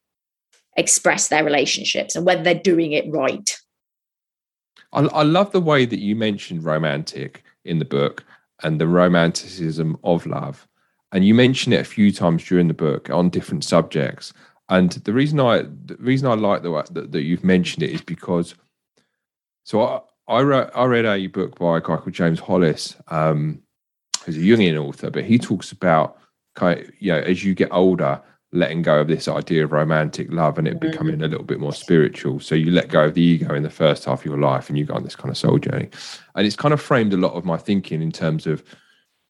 express 0.78 1.30
their 1.30 1.44
relationships 1.44 2.16
and 2.16 2.26
whether 2.26 2.44
they're 2.44 2.56
doing 2.56 2.92
it 2.92 3.06
right. 3.10 3.58
I, 4.92 5.02
I 5.02 5.24
love 5.24 5.52
the 5.52 5.62
way 5.62 5.86
that 5.86 6.00
you 6.00 6.16
mentioned 6.16 6.64
romantic 6.64 7.44
in 7.64 7.80
the 7.80 7.86
book 7.86 8.24
and 8.64 8.80
the 8.80 8.88
romanticism 8.88 9.98
of 10.04 10.26
love. 10.26 10.68
And 11.12 11.26
you 11.26 11.34
mention 11.34 11.74
it 11.74 11.82
a 11.82 11.86
few 11.86 12.12
times 12.12 12.44
during 12.44 12.68
the 12.68 12.74
book 12.74 13.10
on 13.10 13.30
different 13.30 13.64
subjects 13.64 14.34
and 14.70 14.92
the 14.92 15.14
reason 15.14 15.40
I 15.40 15.60
the 15.60 15.98
reason 16.00 16.28
I 16.28 16.34
like 16.34 16.64
the 16.64 16.72
way 16.72 16.84
that, 16.92 17.12
that 17.12 17.24
you've 17.24 17.44
mentioned 17.44 17.84
it 17.84 17.92
is 17.92 18.02
because 18.02 18.56
so 19.64 19.82
I 19.82 20.02
I 20.28 20.42
read, 20.42 20.72
I 20.74 20.86
read 20.86 21.06
a 21.06 21.28
book 21.28 21.60
by 21.60 21.78
a 21.78 21.82
guy 21.82 21.98
called 21.98 22.14
James 22.14 22.40
Hollis, 22.40 22.96
um, 23.10 23.62
who's 24.24 24.38
a 24.38 24.40
Jungian 24.40 24.84
author, 24.84 25.12
but 25.12 25.24
he 25.24 25.38
talks 25.38 25.72
about 25.72 26.18
kind 26.56 26.80
of, 26.80 26.92
you 27.00 27.12
know 27.12 27.20
as 27.20 27.44
you 27.44 27.54
get 27.54 27.70
older, 27.72 28.22
letting 28.56 28.82
go 28.82 29.00
of 29.00 29.08
this 29.08 29.28
idea 29.28 29.66
of 29.66 29.72
romantic 29.72 30.32
love 30.32 30.58
and 30.58 30.68
it 30.68 30.80
mm-hmm. 30.80 30.90
becoming 30.90 31.22
a 31.22 31.28
little 31.28 31.44
bit 31.44 31.60
more 31.60 31.74
spiritual. 31.74 32.40
So 32.40 32.56
you 32.56 32.72
let 32.72 32.90
go 32.90 33.06
of 33.06 33.14
the 33.14 33.22
ego 33.22 33.54
in 33.54 33.64
the 33.64 33.70
first 33.70 34.06
half 34.06 34.22
of 34.22 34.26
your 34.26 34.40
life 34.40 34.70
and 34.70 34.78
you 34.78 34.86
go 34.86 34.96
on 34.96 35.04
this 35.04 35.16
kind 35.16 35.30
of 35.30 35.38
soul 35.38 35.60
journey. 35.60 35.90
And 36.36 36.48
it's 36.48 36.56
kind 36.56 36.74
of 36.74 36.82
framed 36.82 37.14
a 37.14 37.18
lot 37.18 37.34
of 37.34 37.46
my 37.46 37.58
thinking 37.58 38.02
in 38.02 38.12
terms 38.12 38.48
of, 38.48 38.64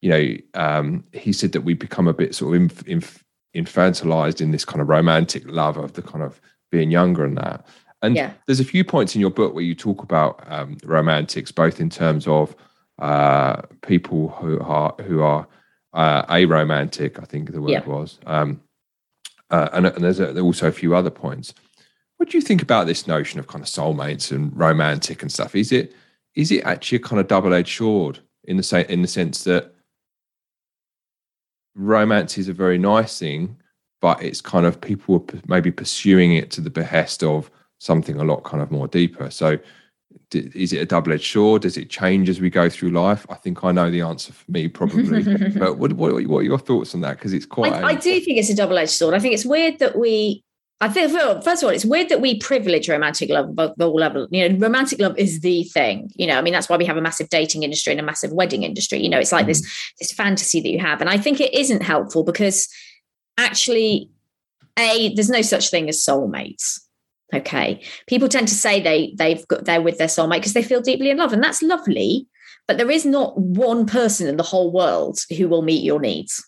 you 0.02 0.10
know, 0.10 0.36
um, 0.54 1.04
he 1.12 1.34
said 1.34 1.52
that 1.54 1.62
we 1.62 1.74
become 1.74 2.08
a 2.08 2.14
bit 2.14 2.36
sort 2.36 2.56
of 2.56 2.62
inf- 2.62 2.88
inf- 2.88 3.24
infantilized 3.56 4.41
in 4.41 4.51
this 4.51 4.66
kind 4.66 4.82
of 4.82 4.89
romantic 4.89 5.43
love 5.47 5.78
of 5.78 5.93
the 5.93 6.01
kind 6.01 6.24
of 6.24 6.41
being 6.72 6.91
younger 6.91 7.24
and 7.24 7.38
that. 7.38 7.66
And 8.01 8.16
yeah. 8.16 8.34
there's 8.45 8.60
a 8.60 8.66
few 8.66 8.84
points 8.84 9.16
in 9.16 9.22
your 9.22 9.32
book 9.32 9.56
where 9.56 9.64
you 9.64 9.74
talk 9.74 10.03
about 10.03 10.43
um, 10.47 10.78
romantics, 10.84 11.51
both 11.51 11.80
in 11.80 11.89
terms 11.89 12.28
of 12.28 12.56
uh, 12.99 13.62
people 13.82 14.30
who 14.30 14.60
are 14.60 14.93
who 15.01 15.22
are 15.22 15.47
uh, 15.93 16.26
aromantic, 16.26 17.20
I 17.22 17.26
think 17.26 17.51
the 17.51 17.62
word 17.62 17.72
yeah. 17.72 17.86
was, 17.86 18.20
um, 18.26 18.62
uh, 19.49 19.70
and, 19.74 19.86
and 19.86 20.03
there's 20.03 20.20
a, 20.20 20.39
also 20.39 20.68
a 20.68 20.72
few 20.72 20.95
other 20.95 21.10
points. 21.10 21.53
What 22.18 22.30
do 22.30 22.38
you 22.38 22.41
think 22.41 22.62
about 22.62 22.88
this 22.88 23.08
notion 23.08 23.39
of 23.39 23.47
kind 23.47 23.64
of 23.64 23.70
soulmates 23.70 24.32
and 24.32 24.56
romantic 24.58 25.22
and 25.22 25.32
stuff? 25.32 25.56
Is 25.56 25.72
it 25.72 25.93
is 26.36 26.51
it 26.51 26.64
actually 26.64 26.97
a 26.97 27.01
kind 27.01 27.20
of 27.20 27.28
double 27.28 27.53
edged 27.53 27.78
sword 27.78 28.20
in 28.43 28.58
the 28.58 28.86
in 28.89 29.01
the 29.01 29.08
sense 29.08 29.43
that 29.45 29.74
romance 31.76 32.38
is 32.38 32.47
a 32.47 32.53
very 32.53 32.78
nice 32.78 33.19
thing, 33.19 33.57
but 34.01 34.21
it's 34.23 34.41
kind 34.41 34.65
of 34.65 34.80
people 34.80 35.15
are 35.15 35.39
maybe 35.47 35.71
pursuing 35.71 36.36
it 36.36 36.51
to 36.51 36.61
the 36.61 36.69
behest 36.69 37.23
of 37.23 37.51
something 37.80 38.19
a 38.19 38.23
lot 38.23 38.43
kind 38.43 38.63
of 38.63 38.71
more 38.71 38.88
deeper. 38.88 39.30
So, 39.30 39.59
is 40.32 40.73
it 40.73 40.78
a 40.78 40.86
double 40.86 41.11
edged 41.11 41.32
sword? 41.32 41.63
Does 41.63 41.78
it 41.78 41.89
change 41.89 42.30
as 42.30 42.39
we 42.39 42.49
go 42.49 42.69
through 42.69 42.91
life? 42.91 43.26
I 43.30 43.36
think 43.36 43.63
I 43.63 43.71
know 43.71 43.91
the 43.91 44.01
answer 44.01 44.32
for 44.32 44.49
me, 44.49 44.67
probably. 44.67 45.23
but 45.59 45.78
what, 45.78 45.93
what, 45.93 46.13
what, 46.28 46.39
are 46.39 46.43
your 46.43 46.57
thoughts 46.57 46.95
on 46.95 47.01
that? 47.01 47.17
Because 47.17 47.34
it's 47.34 47.45
quite. 47.45 47.73
I, 47.73 47.95
do 47.95 48.19
think 48.21 48.38
it's 48.38 48.49
a 48.49 48.55
double 48.55 48.78
edged 48.78 48.91
sword. 48.91 49.13
I 49.13 49.19
think 49.19 49.34
it's 49.34 49.45
weird 49.45 49.80
that 49.80 49.97
we 49.97 50.45
I 50.82 50.89
think 50.89 51.11
first 51.11 51.63
of 51.63 51.67
all, 51.67 51.73
it's 51.73 51.86
weird 51.86 52.09
that 52.09 52.19
we 52.19 52.38
privilege 52.38 52.89
romantic 52.89 53.30
love 53.30 53.49
above 53.49 53.73
all 53.80 53.95
level. 53.95 54.28
You 54.30 54.49
know, 54.49 54.57
romantic 54.57 54.99
love 54.99 55.17
is 55.17 55.39
the 55.39 55.63
thing. 55.63 56.11
You 56.15 56.28
know, 56.28 56.38
I 56.38 56.41
mean, 56.41 56.51
that's 56.51 56.67
why 56.67 56.76
we 56.76 56.86
have 56.86 56.97
a 56.97 57.01
massive 57.01 57.30
dating 57.30 57.63
industry 57.63 57.91
and 57.93 57.99
a 57.99 58.03
massive 58.03 58.34
wedding 58.34 58.63
industry. 58.63 59.01
You 59.01 59.09
know, 59.09 59.19
it's 59.19 59.32
like 59.32 59.45
mm. 59.45 59.49
this 59.49 59.93
this 59.99 60.11
fantasy 60.11 60.59
that 60.59 60.69
you 60.69 60.80
have, 60.80 60.99
and 60.99 61.09
I 61.09 61.17
think 61.17 61.39
it 61.39 61.53
isn't 61.53 61.82
helpful 61.82 62.23
because 62.23 62.67
actually, 63.38 64.09
a 64.78 65.13
there's 65.15 65.30
no 65.30 65.41
such 65.41 65.69
thing 65.69 65.88
as 65.88 66.03
soulmates. 66.03 66.82
Okay, 67.34 67.82
people 68.07 68.28
tend 68.28 68.49
to 68.49 68.55
say 68.55 68.82
they 68.82 69.13
they've 69.17 69.47
got 69.47 69.63
they're 69.63 69.82
with 69.82 69.97
their 69.97 70.07
soulmate 70.07 70.39
because 70.39 70.53
they 70.53 70.63
feel 70.63 70.82
deeply 70.82 71.09
in 71.09 71.17
love, 71.17 71.32
and 71.32 71.43
that's 71.43 71.61
lovely. 71.61 72.28
But 72.67 72.78
there 72.78 72.91
is 72.91 73.05
not 73.05 73.38
one 73.38 73.86
person 73.86 74.28
in 74.28 74.38
the 74.38 74.43
whole 74.43 74.71
world 74.71 75.19
who 75.38 75.47
will 75.47 75.61
meet 75.61 75.84
your 75.84 76.01
needs. 76.01 76.43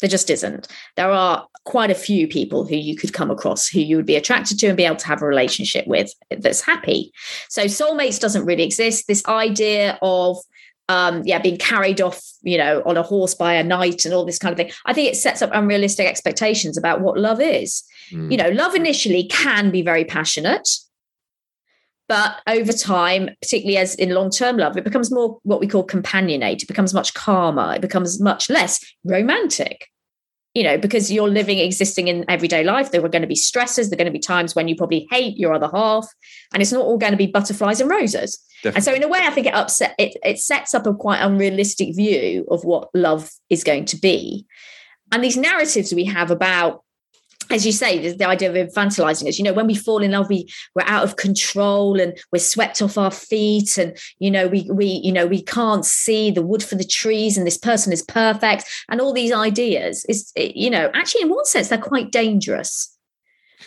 There 0.00 0.08
just 0.08 0.30
isn't. 0.30 0.68
There 0.96 1.10
are 1.10 1.46
quite 1.64 1.90
a 1.90 1.94
few 1.94 2.28
people 2.28 2.64
who 2.64 2.76
you 2.76 2.96
could 2.96 3.12
come 3.12 3.30
across 3.30 3.68
who 3.68 3.80
you 3.80 3.96
would 3.96 4.06
be 4.06 4.16
attracted 4.16 4.58
to 4.60 4.68
and 4.68 4.76
be 4.76 4.84
able 4.84 4.96
to 4.96 5.06
have 5.06 5.22
a 5.22 5.26
relationship 5.26 5.86
with 5.86 6.12
that's 6.30 6.60
happy. 6.60 7.12
So 7.48 7.64
soulmates 7.64 8.20
doesn't 8.20 8.46
really 8.46 8.62
exist. 8.62 9.06
This 9.06 9.24
idea 9.26 9.98
of 10.00 10.38
um, 10.88 11.22
yeah, 11.26 11.38
being 11.38 11.58
carried 11.58 12.00
off, 12.00 12.22
you 12.42 12.56
know, 12.56 12.82
on 12.86 12.96
a 12.96 13.02
horse 13.02 13.34
by 13.34 13.52
a 13.52 13.62
knight 13.62 14.04
and 14.04 14.14
all 14.14 14.24
this 14.24 14.38
kind 14.38 14.52
of 14.52 14.56
thing. 14.56 14.72
I 14.86 14.94
think 14.94 15.08
it 15.08 15.16
sets 15.16 15.42
up 15.42 15.50
unrealistic 15.52 16.06
expectations 16.06 16.78
about 16.78 17.02
what 17.02 17.18
love 17.18 17.40
is. 17.40 17.84
Mm. 18.10 18.30
You 18.30 18.38
know, 18.38 18.48
love 18.48 18.74
initially 18.74 19.24
can 19.24 19.70
be 19.70 19.82
very 19.82 20.04
passionate, 20.04 20.66
but 22.08 22.40
over 22.46 22.72
time, 22.72 23.30
particularly 23.42 23.76
as 23.76 23.94
in 23.94 24.10
long 24.10 24.30
term 24.30 24.56
love, 24.56 24.76
it 24.76 24.84
becomes 24.84 25.12
more 25.12 25.38
what 25.42 25.60
we 25.60 25.66
call 25.66 25.86
companionate. 25.86 26.62
It 26.62 26.68
becomes 26.68 26.94
much 26.94 27.14
calmer. 27.14 27.74
It 27.74 27.82
becomes 27.82 28.20
much 28.20 28.48
less 28.48 28.84
romantic 29.04 29.88
you 30.54 30.64
know, 30.64 30.76
because 30.76 31.12
you're 31.12 31.28
living, 31.28 31.58
existing 31.58 32.08
in 32.08 32.24
everyday 32.28 32.64
life, 32.64 32.90
there 32.90 33.04
are 33.04 33.08
going 33.08 33.22
to 33.22 33.28
be 33.28 33.36
stresses. 33.36 33.90
There 33.90 33.96
are 33.96 34.02
going 34.02 34.12
to 34.12 34.18
be 34.18 34.18
times 34.18 34.56
when 34.56 34.66
you 34.66 34.74
probably 34.74 35.06
hate 35.10 35.36
your 35.36 35.54
other 35.54 35.68
half, 35.72 36.08
and 36.52 36.60
it's 36.60 36.72
not 36.72 36.84
all 36.84 36.98
going 36.98 37.12
to 37.12 37.16
be 37.16 37.28
butterflies 37.28 37.80
and 37.80 37.88
roses. 37.88 38.44
Definitely. 38.64 38.76
And 38.76 38.84
so, 38.84 38.94
in 38.94 39.02
a 39.04 39.08
way, 39.08 39.20
I 39.22 39.30
think 39.30 39.46
it 39.46 39.54
upset 39.54 39.94
it. 39.98 40.16
It 40.24 40.40
sets 40.40 40.74
up 40.74 40.86
a 40.86 40.94
quite 40.94 41.20
unrealistic 41.20 41.94
view 41.94 42.46
of 42.50 42.64
what 42.64 42.88
love 42.94 43.30
is 43.50 43.62
going 43.62 43.84
to 43.84 43.96
be, 43.98 44.46
and 45.12 45.22
these 45.22 45.36
narratives 45.36 45.94
we 45.94 46.06
have 46.06 46.30
about 46.30 46.82
as 47.50 47.64
you 47.64 47.72
say, 47.72 48.12
the, 48.12 48.28
idea 48.28 48.50
of 48.50 48.56
infantilizing 48.56 49.26
us. 49.28 49.38
You 49.38 49.44
know, 49.44 49.52
when 49.52 49.66
we 49.66 49.74
fall 49.74 50.02
in 50.02 50.10
love, 50.10 50.28
we 50.28 50.48
we're 50.74 50.84
out 50.86 51.04
of 51.04 51.16
control 51.16 51.98
and 52.00 52.18
we're 52.32 52.38
swept 52.38 52.82
off 52.82 52.98
our 52.98 53.10
feet, 53.10 53.78
and 53.78 53.96
you 54.18 54.30
know, 54.30 54.46
we 54.46 54.68
we 54.70 54.86
you 54.86 55.12
know 55.12 55.26
we 55.26 55.42
can't 55.42 55.84
see 55.84 56.30
the 56.30 56.42
wood 56.42 56.62
for 56.62 56.74
the 56.74 56.84
trees, 56.84 57.36
and 57.36 57.46
this 57.46 57.58
person 57.58 57.92
is 57.92 58.02
perfect, 58.02 58.64
and 58.88 59.00
all 59.00 59.12
these 59.12 59.32
ideas 59.32 60.04
is 60.08 60.32
you 60.36 60.70
know 60.70 60.90
actually 60.94 61.22
in 61.22 61.30
one 61.30 61.44
sense 61.44 61.68
they're 61.68 61.78
quite 61.78 62.12
dangerous. 62.12 62.94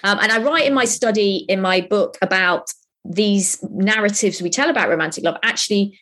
Um, 0.03 0.19
and 0.21 0.31
I 0.31 0.41
write 0.41 0.65
in 0.65 0.73
my 0.73 0.85
study 0.85 1.45
in 1.49 1.61
my 1.61 1.81
book 1.81 2.17
about 2.21 2.71
these 3.03 3.61
narratives 3.63 4.41
we 4.41 4.49
tell 4.49 4.69
about 4.69 4.89
romantic 4.89 5.23
love, 5.23 5.37
actually, 5.43 5.99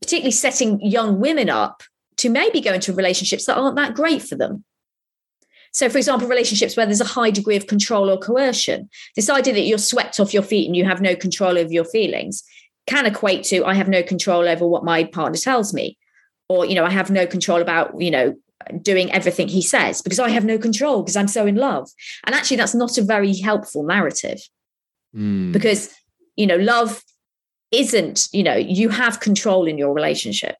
particularly 0.00 0.30
setting 0.30 0.80
young 0.80 1.20
women 1.20 1.50
up 1.50 1.82
to 2.16 2.30
maybe 2.30 2.60
go 2.60 2.72
into 2.72 2.92
relationships 2.92 3.46
that 3.46 3.56
aren't 3.56 3.76
that 3.76 3.94
great 3.94 4.22
for 4.22 4.34
them 4.34 4.64
so, 5.72 5.88
for 5.88 5.98
example, 5.98 6.28
relationships 6.28 6.76
where 6.76 6.86
there's 6.86 7.00
a 7.00 7.04
high 7.04 7.30
degree 7.30 7.56
of 7.56 7.66
control 7.66 8.10
or 8.10 8.18
coercion, 8.18 8.88
this 9.16 9.30
idea 9.30 9.54
that 9.54 9.66
you're 9.66 9.78
swept 9.78 10.18
off 10.18 10.34
your 10.34 10.42
feet 10.42 10.66
and 10.66 10.76
you 10.76 10.84
have 10.84 11.00
no 11.00 11.14
control 11.14 11.58
over 11.58 11.70
your 11.70 11.84
feelings 11.84 12.42
can 12.86 13.04
equate 13.04 13.44
to 13.44 13.64
I 13.64 13.74
have 13.74 13.88
no 13.88 14.02
control 14.02 14.48
over 14.48 14.66
what 14.66 14.84
my 14.84 15.04
partner 15.04 15.38
tells 15.38 15.74
me, 15.74 15.98
or 16.48 16.64
you 16.64 16.74
know, 16.74 16.84
I 16.84 16.90
have 16.90 17.10
no 17.10 17.26
control 17.26 17.60
about 17.60 18.00
you 18.00 18.10
know 18.10 18.34
doing 18.82 19.12
everything 19.12 19.48
he 19.48 19.62
says 19.62 20.02
because 20.02 20.18
I 20.18 20.30
have 20.30 20.44
no 20.44 20.58
control 20.58 21.02
because 21.02 21.16
I'm 21.16 21.28
so 21.28 21.46
in 21.46 21.56
love. 21.56 21.88
And 22.24 22.34
actually, 22.34 22.56
that's 22.56 22.74
not 22.74 22.98
a 22.98 23.02
very 23.02 23.36
helpful 23.36 23.82
narrative 23.82 24.40
mm. 25.14 25.52
because 25.52 25.94
you 26.36 26.46
know, 26.46 26.56
love 26.56 27.02
isn't 27.70 28.28
you 28.32 28.42
know 28.42 28.56
you 28.56 28.88
have 28.88 29.20
control 29.20 29.66
in 29.66 29.76
your 29.76 29.92
relationship 29.92 30.56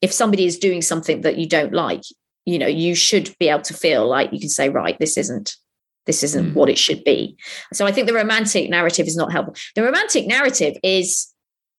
if 0.00 0.12
somebody 0.12 0.46
is 0.46 0.58
doing 0.58 0.80
something 0.80 1.22
that 1.22 1.36
you 1.36 1.48
don't 1.48 1.72
like 1.72 2.04
you 2.44 2.58
know 2.58 2.66
you 2.66 2.94
should 2.94 3.34
be 3.38 3.48
able 3.48 3.62
to 3.62 3.74
feel 3.74 4.06
like 4.06 4.32
you 4.32 4.40
can 4.40 4.48
say 4.48 4.68
right 4.68 4.98
this 4.98 5.16
isn't 5.16 5.56
this 6.06 6.22
isn't 6.22 6.50
mm. 6.50 6.54
what 6.54 6.68
it 6.68 6.78
should 6.78 7.02
be 7.04 7.36
so 7.72 7.86
i 7.86 7.92
think 7.92 8.06
the 8.06 8.14
romantic 8.14 8.68
narrative 8.68 9.06
is 9.06 9.16
not 9.16 9.32
helpful 9.32 9.54
the 9.74 9.82
romantic 9.82 10.26
narrative 10.26 10.74
is 10.82 11.28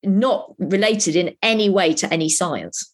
not 0.04 0.54
related 0.58 1.16
in 1.16 1.36
any 1.42 1.70
way 1.70 1.94
to 1.94 2.12
any 2.12 2.30
science 2.30 2.94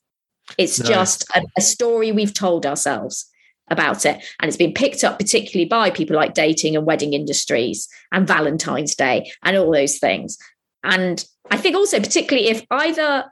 it's 0.57 0.80
no. 0.80 0.89
just 0.89 1.26
a, 1.36 1.41
a 1.57 1.61
story 1.61 2.11
we've 2.11 2.34
told 2.34 2.65
ourselves 2.65 3.30
about 3.70 4.05
it 4.05 4.24
and 4.39 4.49
it's 4.49 4.57
been 4.57 4.74
picked 4.74 5.03
up 5.03 5.20
particularly 5.20 5.67
by 5.67 5.91
people 5.91 6.15
like 6.15 6.34
dating 6.34 6.76
and 6.76 6.88
wedding 6.88 7.13
industries 7.13 7.88
and 8.11 8.28
valentine's 8.28 8.95
day 8.95 9.32
and 9.43 9.55
all 9.57 9.72
those 9.72 9.99
things 9.99 10.38
and 10.84 11.26
i 11.51 11.57
think 11.57 11.76
also 11.76 11.99
particularly 11.99 12.49
if 12.49 12.65
either 12.72 13.26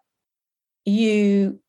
you 0.85 1.59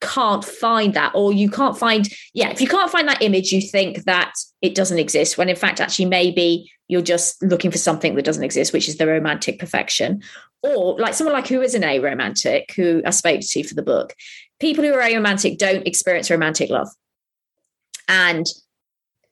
can't 0.00 0.44
find 0.44 0.94
that 0.94 1.12
or 1.14 1.32
you 1.32 1.50
can't 1.50 1.76
find 1.76 2.08
yeah 2.32 2.48
if 2.48 2.60
you 2.60 2.66
can't 2.66 2.90
find 2.90 3.06
that 3.06 3.22
image 3.22 3.52
you 3.52 3.60
think 3.60 4.04
that 4.04 4.32
it 4.62 4.74
doesn't 4.74 4.98
exist 4.98 5.36
when 5.36 5.48
in 5.48 5.56
fact 5.56 5.80
actually 5.80 6.06
maybe 6.06 6.70
you're 6.88 7.02
just 7.02 7.42
looking 7.42 7.70
for 7.70 7.78
something 7.78 8.14
that 8.14 8.24
doesn't 8.24 8.44
exist 8.44 8.72
which 8.72 8.88
is 8.88 8.96
the 8.96 9.06
romantic 9.06 9.58
perfection. 9.58 10.22
Or 10.62 10.98
like 10.98 11.14
someone 11.14 11.32
like 11.32 11.48
who 11.48 11.62
is 11.62 11.74
an 11.74 11.82
aromantic 11.82 12.72
who 12.72 13.00
i 13.06 13.10
spoke 13.10 13.40
to 13.40 13.62
for 13.62 13.74
the 13.74 13.82
book 13.82 14.14
people 14.60 14.84
who 14.84 14.92
are 14.92 15.00
aromantic 15.00 15.58
don't 15.58 15.86
experience 15.86 16.30
romantic 16.30 16.70
love. 16.70 16.88
And 18.06 18.46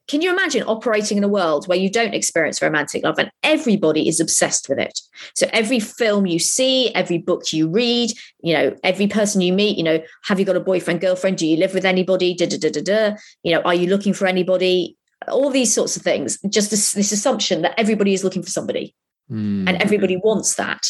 can 0.09 0.21
you 0.23 0.31
imagine 0.31 0.63
operating 0.63 1.19
in 1.19 1.23
a 1.23 1.27
world 1.27 1.67
where 1.67 1.77
you 1.77 1.89
don't 1.89 2.15
experience 2.15 2.63
romantic 2.63 3.03
love 3.03 3.19
and 3.19 3.29
everybody 3.43 4.09
is 4.09 4.19
obsessed 4.19 4.67
with 4.67 4.79
it? 4.79 4.99
So 5.35 5.47
every 5.53 5.79
film 5.79 6.25
you 6.25 6.39
see, 6.39 6.93
every 6.95 7.19
book 7.19 7.53
you 7.53 7.69
read, 7.69 8.09
you 8.41 8.53
know, 8.53 8.75
every 8.83 9.05
person 9.05 9.39
you 9.41 9.53
meet, 9.53 9.77
you 9.77 9.83
know, 9.83 10.01
have 10.23 10.39
you 10.39 10.45
got 10.45 10.55
a 10.55 10.61
boyfriend, 10.61 10.99
girlfriend? 10.99 11.37
Do 11.37 11.45
you 11.45 11.57
live 11.57 11.75
with 11.75 11.85
anybody? 11.85 12.33
Da, 12.33 12.47
da, 12.47 12.57
da, 12.57 12.71
da, 12.71 12.81
da. 12.81 13.17
You 13.43 13.53
know, 13.53 13.61
are 13.61 13.75
you 13.75 13.87
looking 13.87 14.13
for 14.13 14.25
anybody? 14.25 14.97
All 15.27 15.51
these 15.51 15.71
sorts 15.71 15.95
of 15.95 16.01
things. 16.01 16.39
Just 16.49 16.71
this, 16.71 16.93
this 16.93 17.11
assumption 17.11 17.61
that 17.61 17.79
everybody 17.79 18.13
is 18.13 18.23
looking 18.23 18.41
for 18.41 18.49
somebody 18.49 18.95
mm. 19.31 19.69
and 19.69 19.81
everybody 19.81 20.17
wants 20.17 20.55
that. 20.55 20.87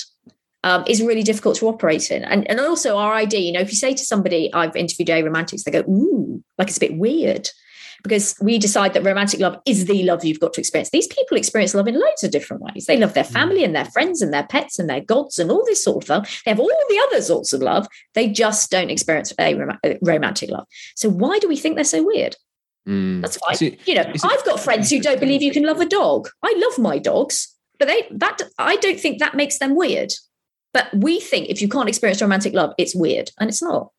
Um, 0.61 0.84
is 0.88 1.01
really 1.01 1.24
difficult 1.24 1.55
to 1.57 1.70
operate 1.70 2.11
in. 2.11 2.26
And, 2.26 2.49
and 2.49 2.59
also 2.59 2.97
our 2.97 3.13
idea, 3.13 3.39
you 3.39 3.53
know, 3.53 3.61
if 3.61 3.70
you 3.70 3.78
say 3.78 3.93
to 3.93 4.05
somebody, 4.05 4.53
I've 4.53 4.76
interviewed 4.76 5.07
aromantics, 5.07 5.63
they 5.63 5.72
go, 5.72 5.89
ooh, 5.89 6.43
like 6.57 6.67
it's 6.67 6.76
a 6.76 6.82
bit 6.82 6.97
weird 6.97 7.49
because 8.04 8.36
we 8.41 8.58
decide 8.58 8.93
that 8.93 9.04
romantic 9.04 9.39
love 9.39 9.58
is 9.66 9.86
the 9.86 10.04
love 10.04 10.24
you've 10.24 10.39
got 10.39 10.54
to 10.54 10.62
experience. 10.62 10.89
These 10.89 11.08
people 11.08 11.38
experience 11.38 11.74
love 11.74 11.88
in 11.88 12.00
loads 12.00 12.24
of 12.24 12.32
different 12.32 12.64
ways. 12.64 12.86
They 12.86 12.97
love 12.97 13.14
their 13.14 13.24
mm. 13.24 13.32
family 13.32 13.64
and 13.64 13.76
their 13.76 13.86
friends 13.86 14.22
and 14.22 14.34
their 14.34 14.47
pets 14.47 14.80
and 14.80 14.89
their 14.89 15.02
gods 15.02 15.39
and 15.39 15.52
all 15.52 15.66
this 15.66 15.84
sort 15.84 16.04
of 16.04 16.10
love. 16.10 16.41
They 16.45 16.52
have 16.52 16.60
all 16.60 16.68
the 16.68 17.08
other 17.08 17.22
sorts 17.22 17.54
of 17.54 17.62
love. 17.62 17.88
They 18.14 18.30
just 18.30 18.72
don't 18.72 18.89
experience 18.89 19.34
a 19.39 19.56
rom- 19.56 19.80
romantic 20.02 20.50
love. 20.50 20.66
So 20.95 21.10
why 21.10 21.39
do 21.39 21.47
we 21.47 21.58
think 21.58 21.76
they're 21.76 21.84
so 21.84 22.04
weird? 22.06 22.36
Mm. 22.88 23.22
That's 23.22 23.38
fine. 23.38 23.56
It, 23.60 23.88
you 23.88 23.95
know, 23.95 24.06
I've 24.24 24.45
got 24.45 24.60
friends 24.60 24.89
who 24.89 25.00
don't 25.00 25.20
believe 25.20 25.41
you 25.41 25.52
can 25.52 25.64
love 25.64 25.82
a 25.82 25.86
dog. 25.86 26.30
I 26.43 26.54
love 26.58 26.80
my 26.80 26.97
dogs, 26.97 27.54
but 27.78 27.88
they 27.88 28.08
that 28.12 28.41
I 28.58 28.78
don't 28.78 29.00
think 29.00 29.20
that 29.20 29.36
makes 29.36 29.60
them 29.60 29.76
weird. 29.76 30.14
But 30.74 30.88
we 30.93 31.20
think 31.20 31.50
if 31.50 31.62
you 31.62 31.68
can't 31.68 31.89
experience 31.89 32.22
romantic 32.22 32.54
love, 32.54 32.74
it's 32.78 32.95
weird, 32.95 33.32
and 33.39 33.50
it's 33.50 33.62
not. 33.62 33.91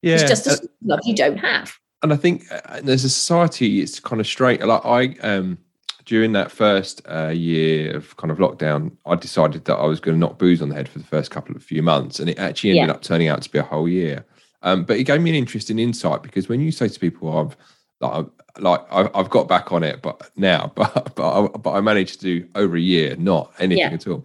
Yeah, 0.00 0.14
it's 0.14 0.22
just 0.24 0.46
a 0.46 0.52
uh, 0.52 0.66
love 0.82 1.00
you 1.04 1.14
don't 1.14 1.38
have 1.38 1.76
and 2.02 2.12
I 2.12 2.16
think 2.16 2.50
uh, 2.50 2.80
as 2.84 3.04
a 3.04 3.10
society, 3.10 3.80
it's 3.80 4.00
kind 4.00 4.20
of 4.20 4.26
straight. 4.26 4.64
Like 4.64 4.84
I, 4.84 5.16
um, 5.22 5.58
during 6.04 6.32
that 6.32 6.50
first 6.50 7.00
uh, 7.08 7.28
year 7.28 7.96
of 7.96 8.16
kind 8.16 8.30
of 8.30 8.38
lockdown, 8.38 8.92
I 9.06 9.14
decided 9.14 9.64
that 9.66 9.76
I 9.76 9.86
was 9.86 10.00
going 10.00 10.16
to 10.16 10.18
knock 10.18 10.38
booze 10.38 10.60
on 10.60 10.68
the 10.68 10.74
head 10.74 10.88
for 10.88 10.98
the 10.98 11.04
first 11.04 11.30
couple 11.30 11.54
of 11.54 11.62
few 11.62 11.82
months, 11.82 12.18
and 12.18 12.28
it 12.28 12.38
actually 12.38 12.70
ended 12.70 12.88
yeah. 12.88 12.94
up 12.94 13.02
turning 13.02 13.28
out 13.28 13.42
to 13.42 13.50
be 13.50 13.58
a 13.58 13.62
whole 13.62 13.88
year. 13.88 14.24
Um, 14.62 14.84
but 14.84 14.96
it 14.96 15.04
gave 15.04 15.20
me 15.20 15.30
an 15.30 15.36
interesting 15.36 15.78
insight 15.78 16.22
because 16.22 16.48
when 16.48 16.60
you 16.60 16.72
say 16.72 16.88
to 16.88 17.00
people, 17.00 17.36
"I've 17.36 17.56
like, 18.00 18.26
like 18.58 18.80
I've 18.90 19.30
got 19.30 19.48
back 19.48 19.72
on 19.72 19.84
it, 19.84 20.02
but 20.02 20.30
now, 20.36 20.72
but 20.76 21.14
but 21.14 21.44
I, 21.44 21.46
but 21.48 21.72
I 21.72 21.80
managed 21.80 22.20
to 22.20 22.40
do 22.40 22.48
over 22.56 22.76
a 22.76 22.80
year, 22.80 23.16
not 23.16 23.52
anything 23.58 23.90
yeah. 23.90 23.94
at 23.94 24.06
all." 24.08 24.24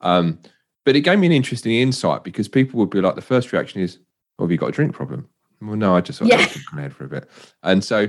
Um, 0.00 0.38
but 0.84 0.96
it 0.96 1.02
gave 1.02 1.18
me 1.18 1.26
an 1.26 1.32
interesting 1.32 1.72
insight 1.72 2.24
because 2.24 2.48
people 2.48 2.80
would 2.80 2.90
be 2.90 3.02
like, 3.02 3.14
the 3.14 3.20
first 3.20 3.52
reaction 3.52 3.82
is, 3.82 3.98
"Oh, 4.38 4.44
have 4.44 4.50
you 4.50 4.58
got 4.58 4.70
a 4.70 4.72
drink 4.72 4.94
problem?" 4.94 5.28
Well, 5.60 5.76
no, 5.76 5.96
I 5.96 6.00
just 6.00 6.18
sort 6.18 6.30
yeah. 6.30 6.46
head 6.72 6.94
for 6.94 7.04
a 7.04 7.08
bit. 7.08 7.28
And 7.62 7.84
so, 7.84 8.08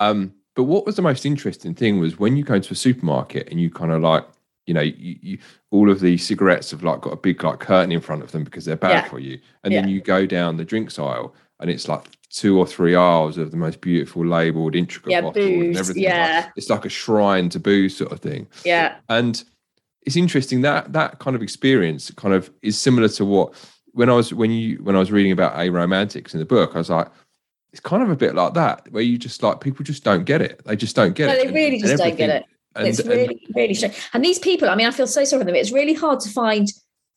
um, 0.00 0.34
but 0.56 0.64
what 0.64 0.86
was 0.86 0.96
the 0.96 1.02
most 1.02 1.26
interesting 1.26 1.74
thing 1.74 2.00
was 2.00 2.18
when 2.18 2.36
you 2.36 2.44
go 2.44 2.54
into 2.54 2.72
a 2.72 2.76
supermarket 2.76 3.48
and 3.50 3.60
you 3.60 3.70
kind 3.70 3.92
of 3.92 4.00
like, 4.00 4.26
you 4.66 4.74
know, 4.74 4.80
you, 4.80 5.16
you 5.20 5.38
all 5.70 5.90
of 5.90 6.00
these 6.00 6.26
cigarettes 6.26 6.70
have 6.70 6.82
like 6.82 7.00
got 7.00 7.12
a 7.12 7.16
big 7.16 7.42
like 7.42 7.60
curtain 7.60 7.92
in 7.92 8.00
front 8.00 8.22
of 8.22 8.32
them 8.32 8.44
because 8.44 8.64
they're 8.64 8.76
bad 8.76 9.04
yeah. 9.04 9.08
for 9.08 9.18
you. 9.18 9.38
And 9.64 9.72
yeah. 9.72 9.80
then 9.80 9.90
you 9.90 10.00
go 10.00 10.26
down 10.26 10.56
the 10.56 10.64
drinks 10.64 10.98
aisle 10.98 11.34
and 11.60 11.70
it's 11.70 11.88
like 11.88 12.04
two 12.30 12.58
or 12.58 12.66
three 12.66 12.94
aisles 12.94 13.36
of 13.36 13.50
the 13.50 13.56
most 13.56 13.80
beautiful 13.80 14.24
labeled 14.24 14.74
intricate 14.74 15.10
yeah, 15.10 15.20
bottles 15.20 15.44
booze, 15.44 15.66
and 15.66 15.76
everything. 15.76 16.02
Yeah. 16.02 16.42
Like, 16.44 16.52
it's 16.56 16.70
like 16.70 16.84
a 16.84 16.88
shrine 16.88 17.48
to 17.50 17.60
booze 17.60 17.96
sort 17.96 18.12
of 18.12 18.20
thing. 18.20 18.46
Yeah. 18.64 18.96
And 19.08 19.42
it's 20.02 20.16
interesting 20.16 20.62
that 20.62 20.92
that 20.92 21.18
kind 21.18 21.36
of 21.36 21.42
experience 21.42 22.10
kind 22.12 22.34
of 22.34 22.50
is 22.62 22.78
similar 22.78 23.08
to 23.08 23.24
what 23.24 23.54
when 23.92 24.08
I 24.08 24.14
was 24.14 24.32
when 24.32 24.50
you 24.50 24.78
when 24.82 24.96
I 24.96 24.98
was 24.98 25.12
reading 25.12 25.32
about 25.32 25.54
aromantics 25.54 26.34
in 26.34 26.40
the 26.40 26.46
book, 26.46 26.72
I 26.74 26.78
was 26.78 26.90
like, 26.90 27.08
it's 27.72 27.80
kind 27.80 28.02
of 28.02 28.10
a 28.10 28.16
bit 28.16 28.34
like 28.34 28.54
that, 28.54 28.90
where 28.90 29.02
you 29.02 29.18
just 29.18 29.42
like 29.42 29.60
people 29.60 29.84
just 29.84 30.04
don't 30.04 30.24
get 30.24 30.40
it. 30.42 30.62
They 30.64 30.76
just 30.76 30.96
don't 30.96 31.14
get 31.14 31.26
no, 31.26 31.34
it. 31.34 31.46
They 31.46 31.52
really 31.52 31.76
and, 31.76 31.80
just 31.80 31.92
and 31.92 32.00
don't 32.00 32.16
get 32.16 32.30
it. 32.30 32.44
And, 32.76 32.88
it's 32.88 33.04
really, 33.04 33.46
really 33.54 33.74
strange. 33.74 33.96
And 34.12 34.24
these 34.24 34.38
people, 34.38 34.68
I 34.68 34.76
mean, 34.76 34.86
I 34.86 34.92
feel 34.92 35.06
so 35.06 35.24
sorry 35.24 35.40
for 35.40 35.44
them. 35.44 35.56
It's 35.56 35.72
really 35.72 35.94
hard 35.94 36.20
to 36.20 36.28
find 36.28 36.68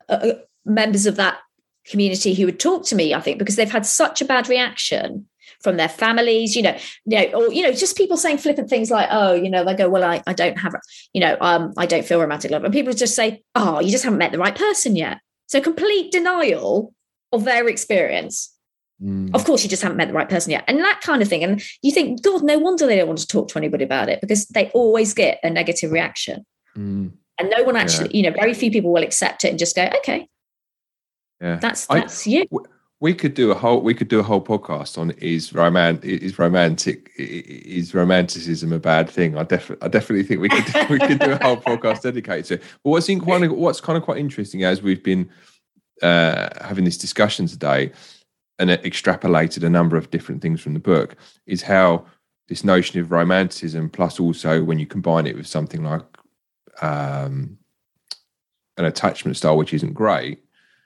uh, 0.10 0.14
uh, 0.14 0.34
members 0.66 1.06
of 1.06 1.16
that 1.18 1.40
community 1.86 2.34
who 2.34 2.46
would 2.46 2.60
talk 2.60 2.86
to 2.86 2.96
me. 2.96 3.14
I 3.14 3.22
think 3.22 3.40
because 3.40 3.56
they've 3.56 3.70
had 3.70 3.86
such 3.86 4.22
a 4.22 4.26
bad 4.26 4.50
reaction 4.50 5.28
from 5.62 5.78
their 5.78 5.90
families, 5.90 6.56
you 6.56 6.62
know, 6.62 6.78
you 7.06 7.18
know, 7.20 7.40
or 7.40 7.54
you 7.54 7.62
know, 7.62 7.72
just 7.72 7.98
people 7.98 8.18
saying 8.18 8.38
flippant 8.38 8.70
things 8.70 8.90
like, 8.90 9.08
"Oh, 9.12 9.34
you 9.34 9.50
know," 9.50 9.64
they 9.64 9.76
go, 9.76 9.90
"Well, 9.90 10.04
I, 10.04 10.24
I 10.26 10.34
don't 10.34 10.58
have, 10.58 10.74
you 11.14 11.22
know, 11.22 11.38
um, 11.40 11.74
I 11.78 11.86
don't 11.86 12.06
feel 12.06 12.20
romantic 12.20 12.52
love," 12.52 12.64
and 12.64 12.74
people 12.74 12.94
just 12.94 13.16
say, 13.16 13.44
"Oh, 13.56 13.80
you 13.80 13.92
just 13.92 14.04
haven't 14.04 14.20
met 14.20 14.32
the 14.32 14.40
right 14.40 14.56
person 14.56 14.96
yet." 14.96 15.20
So 15.54 15.62
complete 15.62 16.12
denial 16.12 16.96
of 17.32 17.44
their 17.44 17.68
experience. 17.68 18.52
Mm. 19.00 19.36
Of 19.36 19.46
course, 19.46 19.64
you 19.64 19.70
just 19.70 19.84
haven't 19.84 19.98
met 19.98 20.08
the 20.08 20.14
right 20.16 20.28
person 20.28 20.50
yet, 20.50 20.64
and 20.68 20.80
that 20.80 21.02
kind 21.02 21.22
of 21.22 21.28
thing. 21.28 21.44
And 21.44 21.62
you 21.84 21.92
think, 21.92 22.24
God, 22.24 22.42
no 22.42 22.58
wonder 22.58 22.88
they 22.88 22.96
don't 22.96 23.06
want 23.06 23.20
to 23.20 23.28
talk 23.28 23.50
to 23.50 23.60
anybody 23.60 23.84
about 23.84 24.10
it 24.10 24.20
because 24.20 24.48
they 24.48 24.72
always 24.72 25.14
get 25.14 25.40
a 25.44 25.52
negative 25.52 25.92
reaction. 25.92 26.44
Mm. 26.76 27.12
And 27.40 27.54
no 27.56 27.64
one 27.64 27.76
actually, 27.76 28.10
yeah. 28.10 28.16
you 28.16 28.24
know, 28.24 28.36
very 28.36 28.56
few 28.56 28.72
people 28.72 28.92
will 28.92 29.04
accept 29.04 29.46
it 29.46 29.50
and 29.50 29.60
just 29.60 29.76
go, 29.76 29.88
okay, 30.00 30.28
yeah, 31.40 31.60
that's 31.62 31.86
that's 31.86 32.26
I, 32.26 32.32
you. 32.32 32.46
We 33.04 33.14
could 33.14 33.34
do 33.34 33.52
a 33.52 33.54
whole 33.54 33.82
we 33.82 33.94
could 33.94 34.08
do 34.08 34.22
a 34.22 34.24
whole 34.24 34.42
podcast 34.42 34.98
on 34.98 35.12
is 35.18 35.54
romantic 35.54 36.24
is 36.24 36.40
romantic 36.40 37.12
is 37.18 37.94
romanticism 37.94 38.72
a 38.72 38.80
bad 38.80 39.10
thing? 39.10 39.38
I 39.38 39.44
definitely 39.44 39.86
i 39.86 39.90
definitely 39.90 40.24
think 40.24 40.40
we 40.40 40.48
could 40.48 40.64
do, 40.64 40.86
we 40.90 41.00
could 41.00 41.20
do 41.20 41.34
a 41.34 41.44
whole 41.44 41.58
podcast 41.58 42.04
dedicated 42.04 42.46
to 42.46 42.54
it. 42.54 42.64
But 42.82 42.92
what's 42.92 43.10
in 43.10 43.20
quite 43.20 43.52
what's 43.52 43.82
kind 43.82 43.98
of 43.98 44.04
quite 44.04 44.20
interesting 44.20 44.64
as 44.64 44.82
we've 44.82 45.04
been 45.04 45.30
uh, 46.02 46.48
having 46.62 46.86
this 46.86 46.98
discussion 46.98 47.46
today 47.46 47.92
and 48.58 48.70
extrapolated 48.70 49.64
a 49.64 49.70
number 49.70 49.98
of 49.98 50.10
different 50.10 50.42
things 50.42 50.62
from 50.62 50.74
the 50.74 50.80
book 50.80 51.18
is 51.46 51.62
how 51.62 52.06
this 52.48 52.64
notion 52.64 53.02
of 53.02 53.12
romanticism 53.12 53.90
plus 53.90 54.18
also 54.18 54.64
when 54.64 54.80
you 54.80 54.86
combine 54.86 55.28
it 55.28 55.36
with 55.36 55.48
something 55.48 55.84
like 55.84 56.06
um, 56.82 57.58
an 58.78 58.86
attachment 58.86 59.36
style 59.36 59.58
which 59.58 59.74
isn't 59.74 59.94
great 59.94 60.40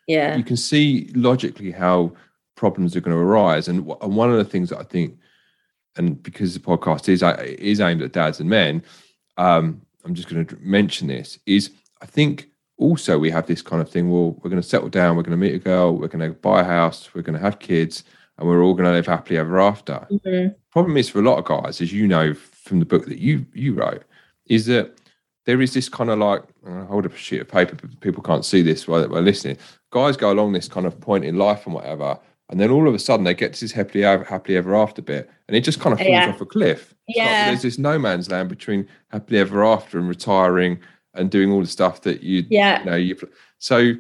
yeah. 0.07 0.35
You 0.35 0.43
can 0.43 0.57
see 0.57 1.11
logically 1.13 1.71
how 1.71 2.13
problems 2.55 2.95
are 2.95 3.01
going 3.01 3.15
to 3.15 3.21
arise. 3.21 3.67
And, 3.67 3.79
and 4.01 4.15
one 4.15 4.31
of 4.31 4.37
the 4.37 4.45
things 4.45 4.69
that 4.69 4.79
i 4.79 4.83
think 4.83 5.17
and 5.97 6.21
because 6.21 6.53
the 6.53 6.59
podcast 6.59 7.09
is 7.09 7.23
is 7.59 7.81
aimed 7.81 8.01
at 8.01 8.13
dads 8.13 8.39
and 8.39 8.49
men 8.49 8.83
um, 9.37 9.81
i'm 10.05 10.13
just 10.13 10.29
going 10.29 10.45
to 10.45 10.55
mention 10.59 11.07
this 11.07 11.39
is 11.45 11.71
i 12.01 12.05
think 12.05 12.49
also 12.77 13.17
we 13.17 13.31
have 13.31 13.47
this 13.47 13.61
kind 13.61 13.81
of 13.81 13.89
thing 13.89 14.09
well 14.09 14.31
we're 14.41 14.49
going 14.49 14.61
to 14.61 14.67
settle 14.67 14.89
down 14.89 15.15
we're 15.15 15.23
going 15.23 15.31
to 15.31 15.45
meet 15.45 15.55
a 15.55 15.59
girl 15.59 15.95
we're 15.95 16.07
going 16.07 16.31
to 16.31 16.37
buy 16.39 16.61
a 16.61 16.63
house 16.63 17.13
we're 17.13 17.21
going 17.21 17.37
to 17.37 17.43
have 17.43 17.59
kids 17.59 18.03
and 18.37 18.47
we're 18.47 18.63
all 18.63 18.73
going 18.73 18.85
to 18.85 18.91
live 18.91 19.07
happily 19.07 19.39
ever 19.39 19.59
after. 19.59 20.05
Mm-hmm. 20.11 20.53
problem 20.71 20.95
is 20.95 21.09
for 21.09 21.19
a 21.19 21.23
lot 21.23 21.39
of 21.39 21.45
guys 21.45 21.81
as 21.81 21.91
you 21.91 22.07
know 22.07 22.33
from 22.33 22.79
the 22.79 22.85
book 22.85 23.05
that 23.05 23.19
you 23.19 23.45
you 23.53 23.73
wrote 23.73 24.03
is 24.47 24.67
that 24.67 24.95
there 25.47 25.61
is 25.61 25.73
this 25.73 25.89
kind 25.89 26.11
of 26.11 26.19
like 26.19 26.43
oh, 26.67 26.71
I'll 26.71 26.85
hold 26.85 27.05
up 27.07 27.13
a 27.13 27.17
sheet 27.17 27.41
of 27.41 27.47
paper 27.47 27.75
but 27.75 27.99
people 28.01 28.21
can't 28.21 28.45
see 28.45 28.61
this 28.61 28.87
while 28.87 29.07
they're 29.07 29.21
listening 29.21 29.57
guys 29.89 30.15
go 30.15 30.31
along 30.31 30.51
this 30.53 30.67
kind 30.67 30.85
of 30.85 30.99
point 31.01 31.25
in 31.25 31.37
life 31.37 31.65
and 31.65 31.73
whatever 31.73 32.19
and 32.49 32.59
then 32.59 32.69
all 32.69 32.87
of 32.87 32.93
a 32.93 32.99
sudden 32.99 33.23
they 33.23 33.33
get 33.33 33.53
to 33.53 33.61
this 33.61 33.71
happily 33.71 34.05
ever, 34.05 34.23
happily 34.23 34.57
ever 34.57 34.75
after 34.75 35.01
bit 35.01 35.29
and 35.47 35.57
it 35.57 35.61
just 35.61 35.79
kind 35.79 35.93
of 35.93 35.99
falls 35.99 36.11
yeah. 36.11 36.29
off 36.29 36.41
a 36.41 36.45
cliff 36.45 36.93
it's 37.07 37.17
yeah 37.17 37.23
like 37.23 37.45
there's 37.47 37.61
this 37.63 37.79
no 37.79 37.97
man's 37.97 38.29
land 38.29 38.49
between 38.49 38.87
happily 39.09 39.39
ever 39.39 39.65
after 39.65 39.97
and 39.97 40.07
retiring 40.07 40.79
and 41.15 41.31
doing 41.31 41.51
all 41.51 41.61
the 41.61 41.67
stuff 41.67 42.01
that 42.01 42.21
you 42.21 42.45
yeah 42.49 42.79
you 42.79 42.85
know 42.85 42.95
you 42.95 43.17
so 43.57 43.93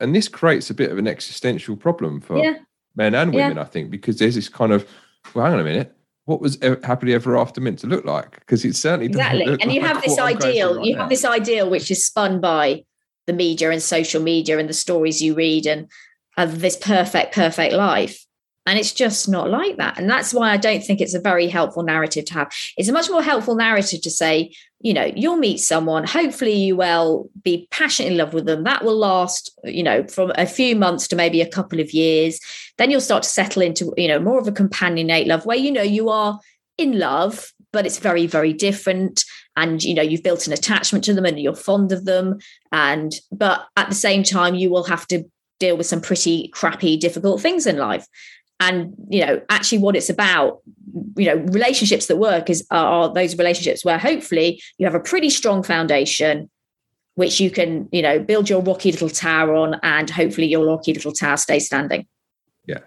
and 0.00 0.14
this 0.14 0.26
creates 0.26 0.70
a 0.70 0.74
bit 0.74 0.90
of 0.90 0.98
an 0.98 1.06
existential 1.06 1.76
problem 1.76 2.20
for 2.20 2.38
yeah. 2.38 2.56
men 2.96 3.14
and 3.14 3.32
women 3.32 3.56
yeah. 3.56 3.62
i 3.62 3.66
think 3.66 3.90
because 3.90 4.18
there's 4.18 4.34
this 4.34 4.48
kind 4.48 4.72
of 4.72 4.88
well 5.34 5.44
hang 5.44 5.54
on 5.54 5.60
a 5.60 5.64
minute 5.64 5.94
what 6.26 6.40
was 6.40 6.58
happily 6.82 7.14
ever 7.14 7.36
after 7.36 7.60
meant 7.60 7.78
to 7.80 7.86
look 7.86 8.04
like 8.04 8.38
because 8.40 8.64
it 8.64 8.74
certainly 8.74 9.08
doesn't 9.08 9.38
look 9.38 9.42
exactly 9.42 9.62
and 9.62 9.72
you 9.72 9.80
like 9.80 9.92
have 9.92 10.02
this 10.02 10.18
ideal 10.18 10.76
right 10.76 10.86
you 10.86 10.94
now. 10.94 11.00
have 11.00 11.10
this 11.10 11.24
ideal 11.24 11.68
which 11.68 11.90
is 11.90 12.04
spun 12.04 12.40
by 12.40 12.82
the 13.26 13.32
media 13.32 13.70
and 13.70 13.82
social 13.82 14.22
media 14.22 14.58
and 14.58 14.68
the 14.68 14.74
stories 14.74 15.22
you 15.22 15.34
read 15.34 15.66
and 15.66 15.88
of 16.36 16.60
this 16.60 16.76
perfect 16.76 17.34
perfect 17.34 17.74
life 17.74 18.24
and 18.66 18.78
it's 18.78 18.92
just 18.92 19.28
not 19.28 19.50
like 19.50 19.76
that. 19.76 19.98
And 19.98 20.08
that's 20.08 20.32
why 20.32 20.50
I 20.50 20.56
don't 20.56 20.82
think 20.82 21.00
it's 21.00 21.14
a 21.14 21.20
very 21.20 21.48
helpful 21.48 21.82
narrative 21.82 22.24
to 22.26 22.34
have. 22.34 22.52
It's 22.76 22.88
a 22.88 22.92
much 22.92 23.10
more 23.10 23.22
helpful 23.22 23.56
narrative 23.56 24.00
to 24.02 24.10
say, 24.10 24.54
you 24.84 24.92
know, 24.92 25.10
you'll 25.16 25.38
meet 25.38 25.60
someone, 25.60 26.04
hopefully 26.04 26.52
you 26.52 26.76
will 26.76 27.30
be 27.42 27.66
passionately 27.70 28.12
in 28.12 28.18
love 28.18 28.34
with 28.34 28.44
them. 28.44 28.64
That 28.64 28.84
will 28.84 28.98
last, 28.98 29.50
you 29.64 29.82
know, 29.82 30.06
from 30.06 30.30
a 30.36 30.44
few 30.44 30.76
months 30.76 31.08
to 31.08 31.16
maybe 31.16 31.40
a 31.40 31.48
couple 31.48 31.80
of 31.80 31.92
years. 31.92 32.38
Then 32.76 32.90
you'll 32.90 33.00
start 33.00 33.22
to 33.22 33.28
settle 33.30 33.62
into, 33.62 33.94
you 33.96 34.08
know, 34.08 34.20
more 34.20 34.38
of 34.38 34.46
a 34.46 34.52
companionate 34.52 35.26
love 35.26 35.46
where, 35.46 35.56
you 35.56 35.72
know, 35.72 35.80
you 35.80 36.10
are 36.10 36.38
in 36.76 36.98
love, 36.98 37.50
but 37.72 37.86
it's 37.86 37.98
very, 37.98 38.26
very 38.26 38.52
different. 38.52 39.24
And, 39.56 39.82
you 39.82 39.94
know, 39.94 40.02
you've 40.02 40.22
built 40.22 40.46
an 40.46 40.52
attachment 40.52 41.02
to 41.04 41.14
them 41.14 41.24
and 41.24 41.40
you're 41.40 41.56
fond 41.56 41.90
of 41.90 42.04
them. 42.04 42.36
And, 42.70 43.10
but 43.32 43.66
at 43.78 43.88
the 43.88 43.94
same 43.94 44.22
time, 44.22 44.54
you 44.54 44.68
will 44.68 44.84
have 44.84 45.06
to 45.06 45.24
deal 45.60 45.78
with 45.78 45.86
some 45.86 46.02
pretty 46.02 46.48
crappy, 46.48 46.98
difficult 46.98 47.40
things 47.40 47.66
in 47.66 47.78
life 47.78 48.06
and 48.60 48.94
you 49.08 49.24
know 49.24 49.40
actually 49.50 49.78
what 49.78 49.96
it's 49.96 50.10
about 50.10 50.60
you 51.16 51.26
know 51.26 51.36
relationships 51.52 52.06
that 52.06 52.16
work 52.16 52.48
is 52.48 52.66
are 52.70 53.12
those 53.12 53.36
relationships 53.36 53.84
where 53.84 53.98
hopefully 53.98 54.62
you 54.78 54.86
have 54.86 54.94
a 54.94 55.00
pretty 55.00 55.30
strong 55.30 55.62
foundation 55.62 56.48
which 57.14 57.40
you 57.40 57.50
can 57.50 57.88
you 57.92 58.02
know 58.02 58.18
build 58.18 58.48
your 58.48 58.62
rocky 58.62 58.90
little 58.92 59.10
tower 59.10 59.54
on 59.54 59.78
and 59.82 60.10
hopefully 60.10 60.46
your 60.46 60.66
rocky 60.66 60.92
little 60.92 61.12
tower 61.12 61.36
stays 61.36 61.66
standing. 61.66 62.06
Yeah. 62.66 62.80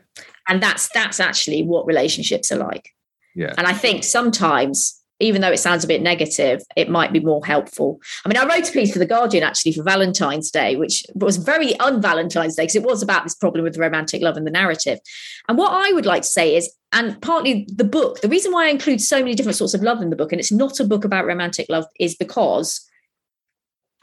And 0.48 0.62
that's 0.62 0.90
that's 0.94 1.20
actually 1.20 1.64
what 1.64 1.86
relationships 1.86 2.52
are 2.52 2.58
like. 2.58 2.90
Yeah. 3.36 3.54
And 3.58 3.68
i 3.68 3.74
think 3.74 4.04
sometimes 4.04 5.00
even 5.20 5.42
though 5.42 5.52
it 5.52 5.60
sounds 5.60 5.84
a 5.84 5.88
bit 5.88 6.02
negative, 6.02 6.62
it 6.76 6.90
might 6.90 7.12
be 7.12 7.20
more 7.20 7.46
helpful. 7.46 8.00
I 8.24 8.30
mean, 8.30 8.38
I 8.38 8.46
wrote 8.46 8.70
a 8.70 8.72
piece 8.72 8.94
for 8.94 9.00
The 9.00 9.06
Guardian 9.06 9.44
actually 9.44 9.74
for 9.74 9.84
Valentine's 9.84 10.52
Day, 10.52 10.76
which 10.76 11.04
was 11.16 11.38
very 11.38 11.76
un 11.80 12.02
Valentine's 12.02 12.56
Day 12.56 12.64
because 12.64 12.76
it 12.76 12.84
was 12.84 13.02
about 13.02 13.24
this 13.24 13.36
problem 13.36 13.64
with 13.64 13.78
romantic 13.78 14.22
love 14.22 14.38
and 14.38 14.46
the 14.46 14.52
narrative. 14.52 15.00
And 15.48 15.58
what 15.58 15.72
I 15.72 15.92
would 15.94 16.06
like 16.06 16.22
to 16.22 16.28
say 16.28 16.56
is, 16.56 16.72
and 16.92 17.20
partly 17.22 17.68
the 17.74 17.84
book, 17.84 18.22
the 18.22 18.30
reason 18.30 18.52
why 18.52 18.68
I 18.68 18.70
include 18.70 19.02
so 19.02 19.20
many 19.20 19.34
different 19.34 19.58
sorts 19.58 19.74
of 19.74 19.82
love 19.82 20.02
in 20.02 20.10
the 20.10 20.16
book, 20.16 20.32
and 20.32 20.40
it's 20.40 20.52
not 20.52 20.80
a 20.80 20.86
book 20.86 21.04
about 21.04 21.26
romantic 21.26 21.68
love, 21.70 21.86
is 22.00 22.16
because 22.16 22.88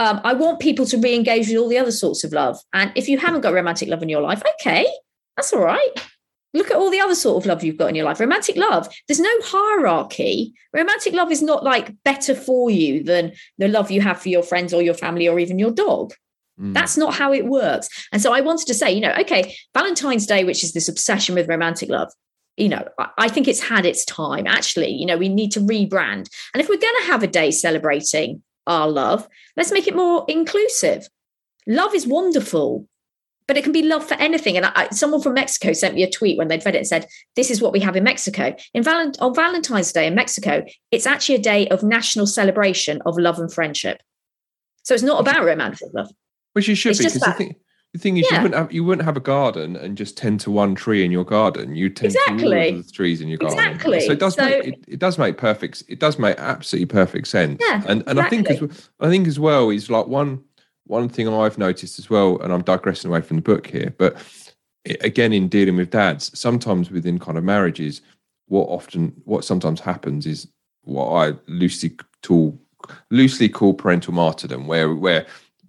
um, 0.01 0.21
I 0.25 0.35
want 0.35 0.61
people 0.61 0.85
to 0.87 0.99
re 0.99 1.15
engage 1.15 1.49
with 1.49 1.57
all 1.57 1.69
the 1.69 1.79
other 1.79 1.93
sorts 1.93 2.25
of 2.25 2.33
love. 2.33 2.59
And 2.73 2.93
if 2.97 3.09
you 3.09 3.19
haven't 3.19 3.43
got 3.43 3.55
romantic 3.55 3.89
love 3.89 4.03
in 4.03 4.09
your 4.09 4.21
life, 4.21 4.43
okay, 4.61 4.87
that's 5.37 5.53
all 5.53 5.63
right 5.63 5.91
look 6.55 6.71
at 6.71 6.77
all 6.77 6.91
the 6.91 7.01
other 7.01 7.15
sort 7.15 7.43
of 7.43 7.47
love 7.47 7.63
you've 7.63 7.77
got 7.77 7.89
in 7.89 7.95
your 7.95 8.05
life. 8.05 8.21
Romantic 8.21 8.57
love, 8.57 8.89
there's 9.07 9.21
no 9.21 9.31
hierarchy. 9.43 10.55
Romantic 10.73 11.13
love 11.13 11.31
is 11.31 11.43
not 11.43 11.65
like 11.65 11.93
better 12.05 12.35
for 12.35 12.71
you 12.71 13.03
than 13.03 13.33
the 13.59 13.69
love 13.69 13.91
you 13.91 14.01
have 14.01 14.23
for 14.23 14.29
your 14.29 14.43
friends 14.43 14.73
or 14.73 14.81
your 14.81 14.95
family 14.95 15.29
or 15.29 15.39
even 15.39 15.59
your 15.59 15.73
dog. 15.73 16.15
Mm. 16.59 16.73
That's 16.73 16.97
not 16.97 17.15
how 17.15 17.33
it 17.33 17.47
works. 17.47 17.89
And 18.13 18.23
so 18.23 18.33
I 18.33 18.41
wanted 18.41 18.69
to 18.69 18.75
say, 18.75 18.93
you 18.93 19.01
know, 19.01 19.15
okay, 19.21 19.57
Valentine's 19.75 20.27
Day, 20.27 20.45
which 20.45 20.63
is 20.63 20.73
this 20.73 20.89
obsession 20.89 21.35
with 21.35 21.49
romantic 21.49 21.89
love, 21.89 22.13
you 22.57 22.69
know, 22.69 22.87
I 23.19 23.29
think 23.29 23.49
it's 23.49 23.61
had 23.61 23.85
its 23.85 24.05
time. 24.05 24.47
Actually, 24.47 24.91
you 24.91 25.07
know, 25.07 25.17
we 25.17 25.29
need 25.29 25.51
to 25.53 25.61
rebrand. 25.61 26.29
And 26.55 26.61
if 26.61 26.69
we're 26.69 26.79
going 26.79 27.01
to 27.01 27.07
have 27.09 27.25
a 27.25 27.29
day 27.29 27.51
celebrating 27.51 28.43
our 28.67 28.89
love, 28.89 29.29
let's 29.57 29.73
make 29.73 29.89
it 29.89 29.97
more 29.97 30.25
inclusive. 30.29 31.09
Love 31.67 31.95
is 31.95 32.07
wonderful 32.07 32.87
but 33.47 33.57
it 33.57 33.65
can 33.65 33.73
be 33.73 33.83
love 33.83 34.07
for 34.07 34.15
anything. 34.15 34.57
And 34.57 34.67
I, 34.67 34.89
someone 34.91 35.21
from 35.21 35.35
Mexico 35.35 35.73
sent 35.73 35.95
me 35.95 36.03
a 36.03 36.11
tweet 36.11 36.39
when 36.39 36.49
they'd 36.49 36.65
read 36.65 36.75
it 36.75 36.79
and 36.79 36.87
said, 36.87 37.07
"This 37.37 37.51
is 37.51 37.61
what 37.61 37.73
we 37.73 37.81
have 37.81 37.97
in 37.97 38.05
Mexico. 38.05 38.55
In 38.73 38.83
Valent- 38.83 39.19
on 39.21 39.35
Valentine's 39.35 39.93
Day 39.93 40.07
in 40.07 40.15
Mexico, 40.15 40.65
it's 40.91 41.07
actually 41.07 41.37
a 41.37 41.41
day 41.41 41.69
of 41.69 41.83
national 41.83 42.27
celebration 42.27 43.01
of 43.07 43.19
love 43.19 43.39
and 43.39 43.53
friendship. 43.53 44.01
So 44.83 44.95
it's 44.95 45.03
not 45.03 45.21
about 45.21 45.45
romantic 45.45 45.89
love. 45.95 46.11
Which 46.53 46.69
you 46.69 46.75
should 46.75 46.91
it's 46.91 47.01
be, 47.01 47.07
because 47.07 47.21
the 47.21 47.33
thing, 47.33 47.57
the 47.93 47.99
thing 47.99 48.17
is, 48.17 48.27
yeah. 48.31 48.39
you 48.39 48.43
wouldn't 48.43 48.61
have 48.61 48.73
you 48.73 48.85
wouldn't 48.85 49.05
have 49.05 49.17
a 49.17 49.21
garden 49.21 49.77
and 49.77 49.97
just 49.97 50.17
tend 50.17 50.41
to 50.41 50.51
one 50.51 50.75
tree 50.75 51.05
in 51.05 51.11
your 51.11 51.25
garden. 51.25 51.75
You 51.75 51.91
tend 51.91 52.15
exactly. 52.15 52.51
to 52.51 52.73
all 52.73 52.79
of 52.79 52.87
the 52.87 52.93
trees 52.93 53.21
in 53.21 53.29
your 53.29 53.39
garden. 53.39 53.59
Exactly. 53.59 54.01
So 54.01 54.13
it 54.13 54.19
does 54.19 54.35
so, 54.35 54.45
make 54.45 54.65
it, 54.67 54.85
it, 54.89 54.99
does 54.99 55.19
make 55.19 55.37
perfect. 55.37 55.85
It 55.89 56.01
does 56.01 56.19
make 56.19 56.39
absolutely 56.39 56.87
perfect 56.87 57.29
sense. 57.29 57.61
Yeah, 57.61 57.83
and 57.87 58.03
and 58.07 58.19
exactly. 58.19 58.39
I 58.39 58.45
think 58.45 58.63
as 58.63 58.91
I 59.01 59.09
think 59.09 59.29
as 59.29 59.39
well 59.39 59.71
is 59.71 59.91
like 59.91 60.07
one 60.07 60.43
one 60.87 61.09
thing 61.09 61.29
I've 61.29 61.59
noticed 61.59 61.99
as 61.99 62.11
well, 62.11 62.41
and 62.41 62.53
I'm 62.53 62.63
digressing 62.63 63.11
away 63.11 63.23
from 63.23 63.37
the 63.37 63.43
book 63.43 63.67
here, 63.67 63.95
but 63.97 64.17
again, 65.01 65.33
in 65.33 65.49
dealing 65.49 65.77
with 65.77 65.91
dads, 65.91 66.39
sometimes 66.39 66.91
within 66.91 67.19
kind 67.19 67.39
of 67.39 67.45
marriages, 67.45 68.03
what 68.47 68.67
often, 68.67 69.15
what 69.25 69.45
sometimes 69.45 69.81
happens 69.81 70.27
is 70.27 70.47
what 70.83 71.11
I 71.11 71.35
loosely 71.47 71.93
call 72.23 72.59
loosely 73.11 73.49
call 73.49 73.73
parental 73.73 74.13
martyrdom, 74.13 74.67
where 74.67 74.95
where 74.95 75.27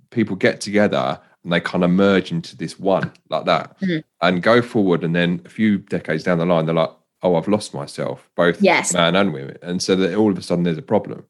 people 0.10 0.36
get 0.36 0.60
together 0.62 1.20
and 1.44 1.54
they 1.54 1.62
kind 1.62 1.84
of 1.84 1.92
merge 1.92 2.32
into 2.32 2.58
this 2.58 2.80
one 2.80 3.12
like 3.30 3.46
that 3.46 3.80
mm-hmm. 3.80 4.00
and 4.22 4.44
go 4.44 4.62
forward, 4.62 5.04
and 5.04 5.16
then 5.16 5.42
a 5.46 5.50
few 5.50 5.78
decades 5.78 6.24
down 6.24 6.38
the 6.38 6.46
line, 6.46 6.66
they're 6.66 6.76
like, 6.76 6.92
"Oh, 7.22 7.36
I've 7.36 7.48
lost 7.48 7.74
myself, 7.74 8.30
both 8.36 8.62
yes. 8.62 8.94
man 8.94 9.16
and 9.16 9.34
women," 9.34 9.58
and 9.62 9.82
so 9.82 9.96
that 9.96 10.16
all 10.16 10.32
of 10.32 10.38
a 10.38 10.42
sudden 10.42 10.66
there's 10.66 10.78
a 10.78 10.82
problem. 10.82 11.26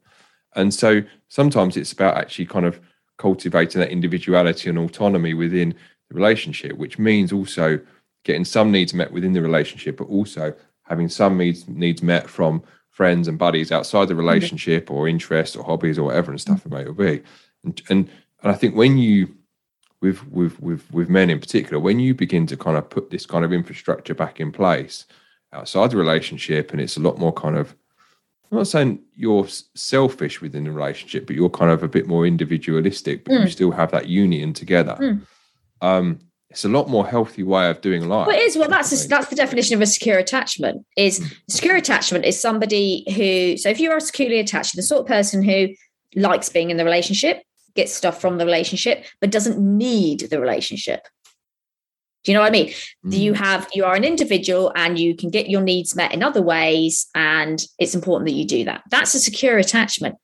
And 0.56 0.74
so 0.74 1.04
sometimes 1.28 1.76
it's 1.76 1.92
about 1.92 2.18
actually 2.18 2.46
kind 2.46 2.66
of 2.66 2.80
cultivating 3.18 3.82
that 3.82 3.92
individuality 3.92 4.70
and 4.70 4.78
autonomy 4.78 5.34
within 5.34 5.74
the 6.10 6.16
relationship, 6.16 6.78
which 6.78 7.00
means 7.00 7.32
also 7.32 7.80
getting 8.24 8.46
some 8.46 8.72
needs 8.72 8.94
met 8.94 9.12
within 9.12 9.34
the 9.34 9.42
relationship, 9.42 9.98
but 9.98 10.06
also 10.06 10.54
having 10.84 11.10
some 11.10 11.38
needs 11.38 11.68
needs 11.68 12.02
met 12.04 12.30
from 12.30 12.62
friends 12.90 13.28
and 13.28 13.38
buddies 13.38 13.72
outside 13.72 14.08
the 14.08 14.14
mm-hmm. 14.14 14.22
relationship 14.22 14.90
or 14.90 15.08
interests 15.08 15.56
or 15.56 15.64
hobbies 15.64 16.00
or 16.00 16.06
whatever 16.06 16.32
and 16.32 16.40
stuff 16.40 16.66
it 16.66 16.72
may 16.72 16.84
be. 16.84 17.22
And 17.64 17.82
and 17.90 18.10
and 18.42 18.52
I 18.52 18.56
think 18.56 18.76
when 18.76 18.98
you 18.98 19.36
with 20.02 20.26
with 20.30 20.60
with 20.60 20.92
with 20.92 21.10
men 21.10 21.30
in 21.30 21.40
particular, 21.40 21.80
when 21.80 22.00
you 22.00 22.14
begin 22.14 22.48
to 22.48 22.58
kind 22.58 22.78
of 22.78 22.90
put 22.90 23.10
this 23.10 23.26
kind 23.26 23.46
of 23.46 23.54
infrastructure 23.54 24.14
back 24.14 24.40
in 24.40 24.52
place 24.52 25.06
outside 25.54 25.92
the 25.92 25.98
relationship, 25.98 26.72
and 26.72 26.82
it's 26.82 26.98
a 26.98 27.02
lot 27.02 27.18
more 27.18 27.34
kind 27.34 27.58
of 27.58 27.76
I'm 28.56 28.60
not 28.60 28.68
saying 28.68 29.00
you're 29.16 29.48
selfish 29.76 30.42
within 30.42 30.64
the 30.64 30.72
relationship, 30.72 31.28
but 31.28 31.36
you're 31.36 31.50
kind 31.50 31.72
of 31.72 31.84
a 31.84 31.88
bit 31.88 32.08
more 32.08 32.26
individualistic, 32.26 33.26
but 33.26 33.34
mm. 33.34 33.42
you 33.44 33.50
still 33.50 33.72
have 33.72 33.92
that 33.92 34.08
union 34.08 34.54
together. 34.54 34.96
Mm. 35.00 35.22
Um, 35.82 36.20
it's 36.50 36.64
a 36.64 36.70
lot 36.70 36.88
more 36.88 37.06
healthy 37.06 37.44
way 37.44 37.70
of 37.70 37.82
doing 37.82 38.08
life. 38.08 38.28
Well, 38.28 38.36
it 38.38 38.44
is. 38.44 38.56
Well, 38.56 38.70
that's 38.70 38.94
a, 38.94 39.08
that's 39.10 39.28
the 39.28 39.36
definition 39.36 39.76
of 39.76 39.82
a 39.82 39.86
secure 39.86 40.18
attachment. 40.18 40.86
Is 40.96 41.20
mm. 41.20 41.38
secure 41.50 41.76
attachment 41.76 42.24
is 42.24 42.40
somebody 42.40 43.04
who. 43.14 43.58
So 43.58 43.70
if 43.70 43.80
you 43.80 43.92
are 43.92 44.00
securely 44.00 44.40
attached, 44.40 44.76
the 44.76 44.82
sort 44.82 45.02
of 45.02 45.08
person 45.08 45.44
who 45.44 45.70
likes 46.16 46.48
being 46.48 46.72
in 46.72 46.78
the 46.78 46.86
relationship, 46.86 47.44
gets 47.76 47.94
stuff 47.94 48.22
from 48.22 48.38
the 48.38 48.46
relationship, 48.46 49.06
but 49.20 49.32
doesn't 49.32 49.60
need 49.60 50.22
the 50.22 50.40
relationship. 50.40 51.08
Do 52.26 52.32
you 52.32 52.38
know 52.38 52.42
what 52.42 52.48
I 52.48 52.52
mean? 52.52 52.70
Mm. 53.06 53.18
You 53.18 53.34
have 53.34 53.70
you 53.74 53.86
are 53.86 53.96
an 53.96 54.04
individual 54.04 54.72
and 54.76 55.00
you 55.00 55.16
can 55.16 55.30
get 55.30 55.50
your 55.50 55.62
needs 55.62 55.96
met 55.96 56.14
in 56.14 56.24
other 56.24 56.42
ways, 56.42 57.08
and 57.16 57.64
it's 57.80 57.96
important 57.96 58.28
that 58.28 58.36
you 58.36 58.46
do 58.46 58.66
that. 58.66 58.84
That's 58.90 59.14
a 59.14 59.20
secure 59.20 59.58
attachment. 59.58 60.16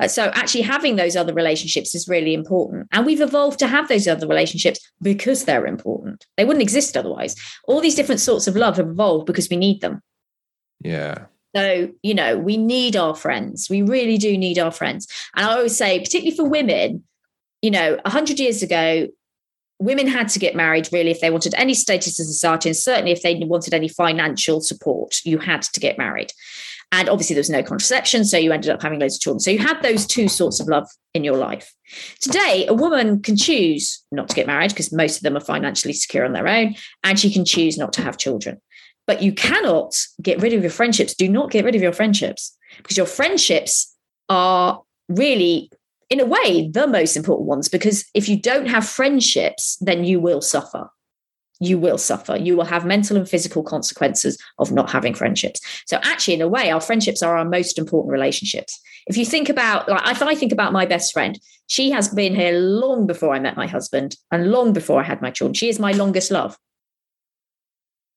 Uh, 0.00 0.08
so 0.08 0.30
actually 0.34 0.62
having 0.62 0.96
those 0.96 1.16
other 1.16 1.34
relationships 1.34 1.94
is 1.94 2.08
really 2.08 2.34
important. 2.34 2.86
And 2.92 3.04
we've 3.04 3.20
evolved 3.20 3.58
to 3.60 3.66
have 3.66 3.88
those 3.88 4.06
other 4.06 4.28
relationships 4.28 4.78
because 5.02 5.44
they're 5.44 5.66
important. 5.66 6.24
They 6.36 6.44
wouldn't 6.44 6.62
exist 6.62 6.96
otherwise. 6.96 7.34
All 7.66 7.80
these 7.80 7.96
different 7.96 8.20
sorts 8.20 8.46
of 8.46 8.56
love 8.56 8.76
have 8.76 8.90
evolved 8.90 9.26
because 9.26 9.48
we 9.50 9.56
need 9.56 9.80
them. 9.80 10.00
Yeah. 10.80 11.26
So, 11.56 11.90
you 12.02 12.14
know, 12.14 12.38
we 12.38 12.56
need 12.56 12.94
our 12.94 13.14
friends. 13.14 13.68
We 13.68 13.82
really 13.82 14.18
do 14.18 14.36
need 14.38 14.58
our 14.58 14.70
friends. 14.70 15.08
And 15.34 15.46
I 15.46 15.54
always 15.54 15.76
say, 15.76 15.98
particularly 15.98 16.36
for 16.36 16.48
women, 16.48 17.04
you 17.62 17.70
know, 17.70 17.98
100 18.04 18.38
years 18.38 18.62
ago, 18.62 19.08
women 19.78 20.06
had 20.06 20.28
to 20.28 20.38
get 20.38 20.56
married 20.56 20.88
really 20.92 21.10
if 21.10 21.20
they 21.20 21.30
wanted 21.30 21.54
any 21.56 21.74
status 21.74 22.18
in 22.18 22.26
society 22.26 22.68
and 22.68 22.76
certainly 22.76 23.12
if 23.12 23.22
they 23.22 23.34
wanted 23.36 23.74
any 23.74 23.88
financial 23.88 24.60
support 24.60 25.20
you 25.24 25.38
had 25.38 25.62
to 25.62 25.80
get 25.80 25.98
married. 25.98 26.32
And 26.90 27.08
obviously 27.08 27.34
there 27.34 27.40
was 27.40 27.50
no 27.50 27.62
contraception 27.62 28.24
so 28.24 28.38
you 28.38 28.52
ended 28.52 28.70
up 28.70 28.82
having 28.82 28.98
loads 28.98 29.16
of 29.16 29.20
children. 29.20 29.40
So 29.40 29.50
you 29.50 29.58
had 29.58 29.82
those 29.82 30.06
two 30.06 30.28
sorts 30.28 30.58
of 30.58 30.68
love 30.68 30.88
in 31.14 31.22
your 31.22 31.36
life. 31.36 31.72
Today 32.20 32.66
a 32.66 32.74
woman 32.74 33.22
can 33.22 33.36
choose 33.36 34.02
not 34.10 34.28
to 34.30 34.34
get 34.34 34.46
married 34.46 34.70
because 34.70 34.92
most 34.92 35.18
of 35.18 35.22
them 35.22 35.36
are 35.36 35.40
financially 35.40 35.94
secure 35.94 36.24
on 36.24 36.32
their 36.32 36.48
own 36.48 36.74
and 37.04 37.18
she 37.18 37.32
can 37.32 37.44
choose 37.44 37.78
not 37.78 37.92
to 37.94 38.02
have 38.02 38.18
children. 38.18 38.60
But 39.06 39.22
you 39.22 39.32
cannot 39.32 39.96
get 40.20 40.42
rid 40.42 40.52
of 40.52 40.62
your 40.62 40.70
friendships. 40.70 41.14
Do 41.14 41.28
not 41.28 41.50
get 41.50 41.64
rid 41.64 41.74
of 41.74 41.82
your 41.82 41.92
friendships 41.92 42.56
because 42.76 42.96
your 42.96 43.06
friendships 43.06 43.94
are 44.28 44.82
really 45.08 45.70
in 46.10 46.20
a 46.20 46.24
way, 46.24 46.70
the 46.72 46.86
most 46.86 47.16
important 47.16 47.48
ones, 47.48 47.68
because 47.68 48.04
if 48.14 48.28
you 48.28 48.40
don't 48.40 48.66
have 48.66 48.88
friendships, 48.88 49.76
then 49.80 50.04
you 50.04 50.20
will 50.20 50.40
suffer. 50.40 50.90
You 51.60 51.78
will 51.78 51.98
suffer. 51.98 52.36
You 52.36 52.56
will 52.56 52.64
have 52.64 52.86
mental 52.86 53.16
and 53.16 53.28
physical 53.28 53.62
consequences 53.62 54.38
of 54.58 54.70
not 54.70 54.90
having 54.90 55.12
friendships. 55.12 55.60
So, 55.86 55.98
actually, 56.04 56.34
in 56.34 56.40
a 56.40 56.48
way, 56.48 56.70
our 56.70 56.80
friendships 56.80 57.22
are 57.22 57.36
our 57.36 57.44
most 57.44 57.78
important 57.78 58.12
relationships. 58.12 58.80
If 59.06 59.16
you 59.16 59.26
think 59.26 59.48
about, 59.48 59.88
like, 59.88 60.08
if 60.10 60.22
I 60.22 60.34
think 60.34 60.52
about 60.52 60.72
my 60.72 60.86
best 60.86 61.12
friend, 61.12 61.38
she 61.66 61.90
has 61.90 62.08
been 62.08 62.34
here 62.34 62.52
long 62.52 63.06
before 63.06 63.34
I 63.34 63.40
met 63.40 63.56
my 63.56 63.66
husband 63.66 64.16
and 64.30 64.50
long 64.50 64.72
before 64.72 65.00
I 65.00 65.04
had 65.04 65.20
my 65.20 65.30
children. 65.30 65.54
She 65.54 65.68
is 65.68 65.78
my 65.78 65.92
longest 65.92 66.30
love. 66.30 66.56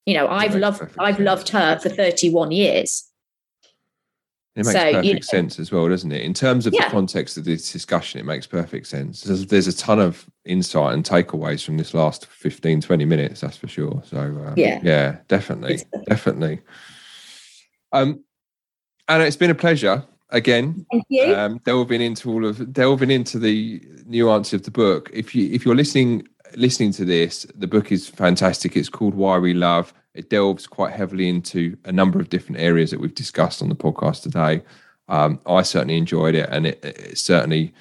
You 0.06 0.14
know, 0.14 0.28
I've 0.28 0.56
loved, 0.56 0.84
I've 1.00 1.20
loved 1.20 1.50
her 1.50 1.80
for 1.80 1.90
31 1.90 2.52
years 2.52 3.11
it 4.56 4.66
makes 4.66 4.72
so, 4.72 4.84
perfect 4.84 5.06
you 5.06 5.14
know, 5.14 5.20
sense 5.22 5.60
as 5.60 5.72
well, 5.72 5.88
doesn't 5.88 6.12
it? 6.12 6.24
In 6.24 6.34
terms 6.34 6.68
of 6.68 6.74
yeah. 6.74 6.86
the 6.86 6.92
context 6.92 7.38
of 7.38 7.46
this 7.46 7.72
discussion, 7.72 8.20
it 8.20 8.26
makes 8.26 8.46
perfect 8.46 8.88
sense. 8.88 9.22
There's, 9.22 9.46
there's, 9.46 9.68
a 9.68 9.76
ton 9.76 10.00
of 10.00 10.26
insight 10.44 10.94
and 10.94 11.06
takeaways 11.06 11.64
from 11.64 11.78
this 11.78 11.94
last 11.94 12.26
15, 12.26 12.82
20 12.82 13.06
minutes, 13.06 13.42
that's 13.42 13.56
for 13.56 13.70
sure. 13.70 14.02
So, 14.06 14.18
uh, 14.18 14.54
yeah, 14.58 14.82
yeah, 14.84 15.18
definitely, 15.30 15.80
definitely. 16.06 16.60
Um, 17.94 18.26
Anna, 19.08 19.24
it's 19.24 19.38
been 19.38 19.52
a 19.52 19.56
pleasure 19.56 20.04
again. 20.32 20.86
Thank 20.92 21.06
you. 21.08 21.34
Um, 21.34 21.62
delving 21.66 22.02
into 22.02 22.30
all 22.32 22.46
of 22.46 22.74
delving 22.74 23.12
into 23.12 23.40
the 23.40 23.82
nuance 24.06 24.54
of 24.54 24.64
the 24.64 24.72
book. 24.72 25.10
If 25.14 25.36
you 25.36 25.52
if 25.52 25.66
you're 25.66 25.76
listening 25.76 26.28
listening 26.56 26.92
to 26.94 27.06
this, 27.06 27.46
the 27.56 27.68
book 27.68 27.92
is 27.92 28.08
fantastic. 28.08 28.76
It's 28.76 28.90
called 28.90 29.14
Why 29.14 29.38
We 29.38 29.54
Love 29.54 29.94
it 30.14 30.30
delves 30.30 30.68
quite 30.68 30.94
heavily 30.94 31.30
into 31.30 31.78
a 31.86 31.92
number 31.92 32.20
of 32.20 32.30
different 32.30 32.62
areas 32.62 32.92
that 32.92 33.00
we've 33.00 33.16
discussed 33.16 33.62
on 33.62 33.70
the 33.70 33.76
podcast 33.76 34.24
today. 34.24 34.62
Um, 35.08 35.40
I 35.46 35.62
certainly 35.62 35.98
enjoyed 35.98 36.36
it, 36.36 36.50
and 36.50 36.68
it, 36.68 36.84
it 36.84 37.18
certainly 37.18 37.74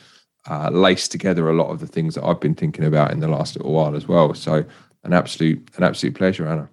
uh, 0.48 0.70
laced 0.70 1.12
together 1.12 1.48
a 1.48 1.54
lot 1.54 1.70
of 1.70 1.80
the 1.80 1.86
things 1.86 2.14
that 2.14 2.24
I've 2.24 2.40
been 2.40 2.54
thinking 2.54 2.84
about 2.84 3.12
in 3.12 3.20
the 3.20 3.28
last 3.28 3.56
little 3.56 3.72
while 3.72 3.94
as 3.94 4.08
well. 4.08 4.34
So, 4.34 4.64
an 5.04 5.12
absolute, 5.12 5.68
an 5.76 5.84
absolute 5.84 6.14
pleasure, 6.14 6.46
Anna. 6.46 6.68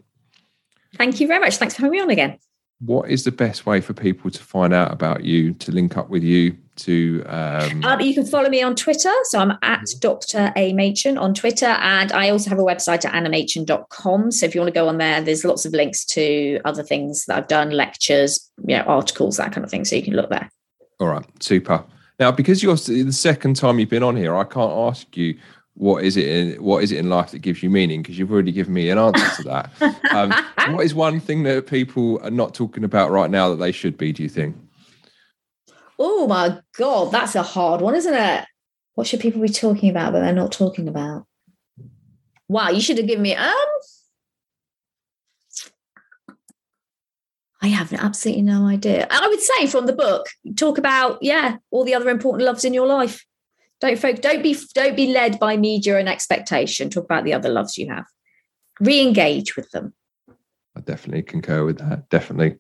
Thank 0.96 1.20
you 1.20 1.28
very 1.28 1.40
much. 1.40 1.58
Thanks 1.58 1.76
for 1.76 1.82
having 1.82 1.92
me 1.92 2.02
on 2.02 2.10
again 2.10 2.40
what 2.80 3.10
is 3.10 3.24
the 3.24 3.32
best 3.32 3.66
way 3.66 3.82
for 3.82 3.94
people 3.94 4.30
to 4.30 4.44
find 4.44 4.74
out 4.74 4.92
about 4.92 5.24
you, 5.24 5.54
to 5.56 5.72
link 5.72 5.98
up 5.98 6.10
with 6.10 6.24
you, 6.24 6.56
to 6.78 7.24
um... 7.28 7.84
Um, 7.84 8.02
you 8.02 8.14
can 8.14 8.26
follow 8.26 8.50
me 8.50 8.62
on 8.62 8.76
Twitter. 8.76 9.12
So 9.26 9.40
I'm 9.40 9.52
at 9.62 9.82
mm-hmm. 9.82 10.00
Dr. 10.00 10.54
A 10.56 10.74
Machin 10.74 11.18
on 11.18 11.34
Twitter. 11.34 11.66
And 11.66 12.12
I 12.12 12.30
also 12.30 12.50
have 12.50 12.60
a 12.60 12.64
website 12.64 13.06
at 13.06 13.14
annamachin.com. 13.14 14.32
So 14.32 14.46
if 14.46 14.56
you 14.56 14.62
want 14.62 14.74
to 14.74 14.80
go 14.80 14.88
on 14.88 14.98
there, 14.98 15.22
there's 15.22 15.44
lots 15.46 15.66
of 15.66 15.74
links 15.74 16.06
to 16.06 16.60
other 16.66 16.84
things 16.84 17.26
that 17.26 17.38
I've 17.38 17.48
done, 17.48 17.72
lectures, 17.72 18.50
you 18.66 18.78
know, 18.78 18.84
articles, 18.84 19.38
that 19.38 19.52
kind 19.52 19.64
of 19.64 19.72
thing. 19.72 19.86
So 19.86 19.96
you 19.96 20.04
can 20.04 20.14
look 20.14 20.30
there. 20.30 20.50
All 21.00 21.08
right, 21.08 21.26
super. 21.42 21.84
Now, 22.20 22.32
because 22.32 22.64
you're 22.64 22.76
the 22.76 23.12
second 23.12 23.56
time 23.56 23.80
you've 23.80 23.90
been 23.90 24.04
on 24.04 24.16
here, 24.16 24.36
I 24.36 24.44
can't 24.44 24.72
ask 24.72 25.16
you 25.16 25.38
what 25.78 26.04
is 26.04 26.18
it 26.18 26.28
in 26.28 26.64
what 26.64 26.84
is 26.84 26.92
it 26.92 26.98
in 26.98 27.08
life 27.08 27.32
that 27.32 27.40
gives 27.40 27.62
you 27.62 27.70
meaning 27.70 28.02
because 28.02 28.18
you've 28.18 28.32
already 28.32 28.52
given 28.52 28.74
me 28.74 28.90
an 28.90 28.98
answer 28.98 29.30
to 29.36 29.44
that 29.44 29.72
um, 30.12 30.34
what 30.74 30.84
is 30.84 30.96
one 30.96 31.20
thing 31.20 31.44
that 31.44 31.68
people 31.68 32.20
are 32.24 32.32
not 32.32 32.56
talking 32.56 32.84
about 32.84 33.12
right 33.12 33.30
now 33.30 33.48
that 33.48 33.58
they 33.58 33.72
should 33.72 33.96
be 33.96 34.12
do 34.12 34.24
you 34.24 34.30
think 34.30 34.56
oh 36.00 36.28
my 36.28 36.60
god 36.78 37.12
that's 37.12 37.36
a 37.36 37.44
hard 37.44 37.82
one 37.82 37.96
isn't 37.96 38.14
it 38.14 38.46
what 38.96 39.08
should 39.08 39.20
people 39.20 39.42
be 39.42 39.50
talking 39.50 39.90
about 39.90 40.14
that 40.14 40.22
they're 40.22 40.34
not 40.34 40.52
talking 40.52 40.88
about 40.88 41.26
wow 42.48 42.70
you 42.70 42.82
should 42.82 42.98
have 42.98 43.08
given 43.08 43.24
me 43.24 43.36
um 43.36 43.54
I 47.62 47.68
have 47.68 47.92
absolutely 47.92 48.44
no 48.44 48.68
idea. 48.68 49.08
I 49.10 49.28
would 49.28 49.42
say 49.42 49.68
from 49.68 49.88
the 49.88 49.94
book, 49.94 50.28
talk 50.56 50.78
about, 50.78 51.18
yeah, 51.22 51.58
all 51.72 51.84
the 51.84 51.96
other 51.96 52.10
important 52.10 52.46
loves 52.46 52.64
in 52.64 52.74
your 52.74 52.86
life. 52.86 53.26
Don't 53.80 54.00
focus, 54.00 54.20
don't 54.22 54.42
be 54.42 54.56
don't 54.74 54.96
be 54.96 55.08
led 55.08 55.40
by 55.40 55.58
media 55.58 55.98
and 55.98 56.10
expectation. 56.10 56.90
Talk 56.90 57.06
about 57.06 57.24
the 57.24 57.34
other 57.34 57.50
loves 57.50 57.78
you 57.78 57.90
have. 57.90 58.06
Re-engage 58.80 59.56
with 59.56 59.70
them. 59.72 59.94
I 60.76 60.82
definitely 60.82 61.24
concur 61.24 61.64
with 61.64 61.80
that. 61.80 62.10
Definitely. 62.10 62.58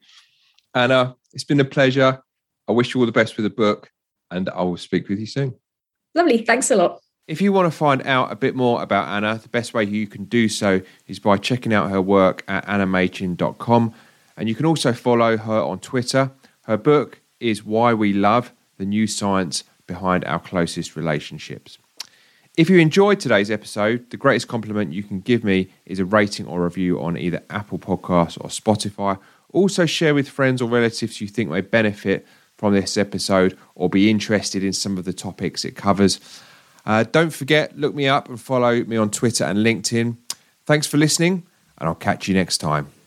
Anna, 0.73 1.15
it's 1.33 1.43
been 1.43 1.59
a 1.59 1.65
pleasure. 1.65 2.21
I 2.67 2.71
wish 2.71 2.93
you 2.93 2.99
all 2.99 3.05
the 3.05 3.11
best 3.11 3.37
with 3.37 3.43
the 3.43 3.49
book, 3.49 3.91
and 4.31 4.49
I 4.49 4.61
will 4.63 4.77
speak 4.77 5.09
with 5.09 5.19
you 5.19 5.25
soon. 5.25 5.55
Lovely. 6.15 6.39
Thanks 6.39 6.71
a 6.71 6.75
lot. 6.75 7.01
If 7.27 7.41
you 7.41 7.51
want 7.51 7.71
to 7.71 7.77
find 7.77 8.05
out 8.07 8.31
a 8.31 8.35
bit 8.35 8.55
more 8.55 8.81
about 8.81 9.09
Anna, 9.09 9.37
the 9.37 9.49
best 9.49 9.73
way 9.73 9.83
you 9.83 10.07
can 10.07 10.25
do 10.25 10.47
so 10.47 10.81
is 11.07 11.19
by 11.19 11.37
checking 11.37 11.73
out 11.73 11.91
her 11.91 12.01
work 12.01 12.43
at 12.47 12.65
annamachin.com. 12.65 13.93
And 14.37 14.47
you 14.47 14.55
can 14.55 14.65
also 14.65 14.93
follow 14.93 15.35
her 15.35 15.59
on 15.59 15.79
Twitter. 15.79 16.31
Her 16.63 16.77
book 16.77 17.19
is 17.39 17.65
Why 17.65 17.93
We 17.93 18.13
Love 18.13 18.53
the 18.77 18.85
New 18.85 19.07
Science 19.07 19.63
behind 19.87 20.23
our 20.25 20.39
closest 20.39 20.95
relationships. 20.95 21.77
If 22.55 22.69
you 22.69 22.79
enjoyed 22.79 23.19
today's 23.19 23.51
episode, 23.51 24.09
the 24.09 24.17
greatest 24.17 24.47
compliment 24.47 24.93
you 24.93 25.03
can 25.03 25.19
give 25.19 25.43
me 25.43 25.69
is 25.85 25.99
a 25.99 26.05
rating 26.05 26.47
or 26.47 26.63
review 26.63 26.99
on 27.01 27.17
either 27.17 27.43
Apple 27.49 27.77
Podcasts 27.77 28.37
or 28.41 28.49
Spotify. 28.49 29.19
Also, 29.53 29.85
share 29.85 30.15
with 30.15 30.29
friends 30.29 30.61
or 30.61 30.69
relatives 30.69 31.21
you 31.21 31.27
think 31.27 31.49
may 31.49 31.61
benefit 31.61 32.25
from 32.57 32.73
this 32.73 32.97
episode 32.97 33.57
or 33.75 33.89
be 33.89 34.09
interested 34.09 34.63
in 34.63 34.73
some 34.73 34.97
of 34.97 35.05
the 35.05 35.13
topics 35.13 35.63
it 35.63 35.75
covers. 35.75 36.19
Uh, 36.85 37.03
don't 37.03 37.31
forget, 37.31 37.77
look 37.77 37.93
me 37.93 38.07
up 38.07 38.29
and 38.29 38.39
follow 38.39 38.83
me 38.83 38.97
on 38.97 39.11
Twitter 39.11 39.43
and 39.43 39.59
LinkedIn. 39.59 40.17
Thanks 40.65 40.87
for 40.87 40.97
listening, 40.97 41.45
and 41.77 41.87
I'll 41.87 41.95
catch 41.95 42.27
you 42.27 42.33
next 42.33 42.57
time. 42.59 42.97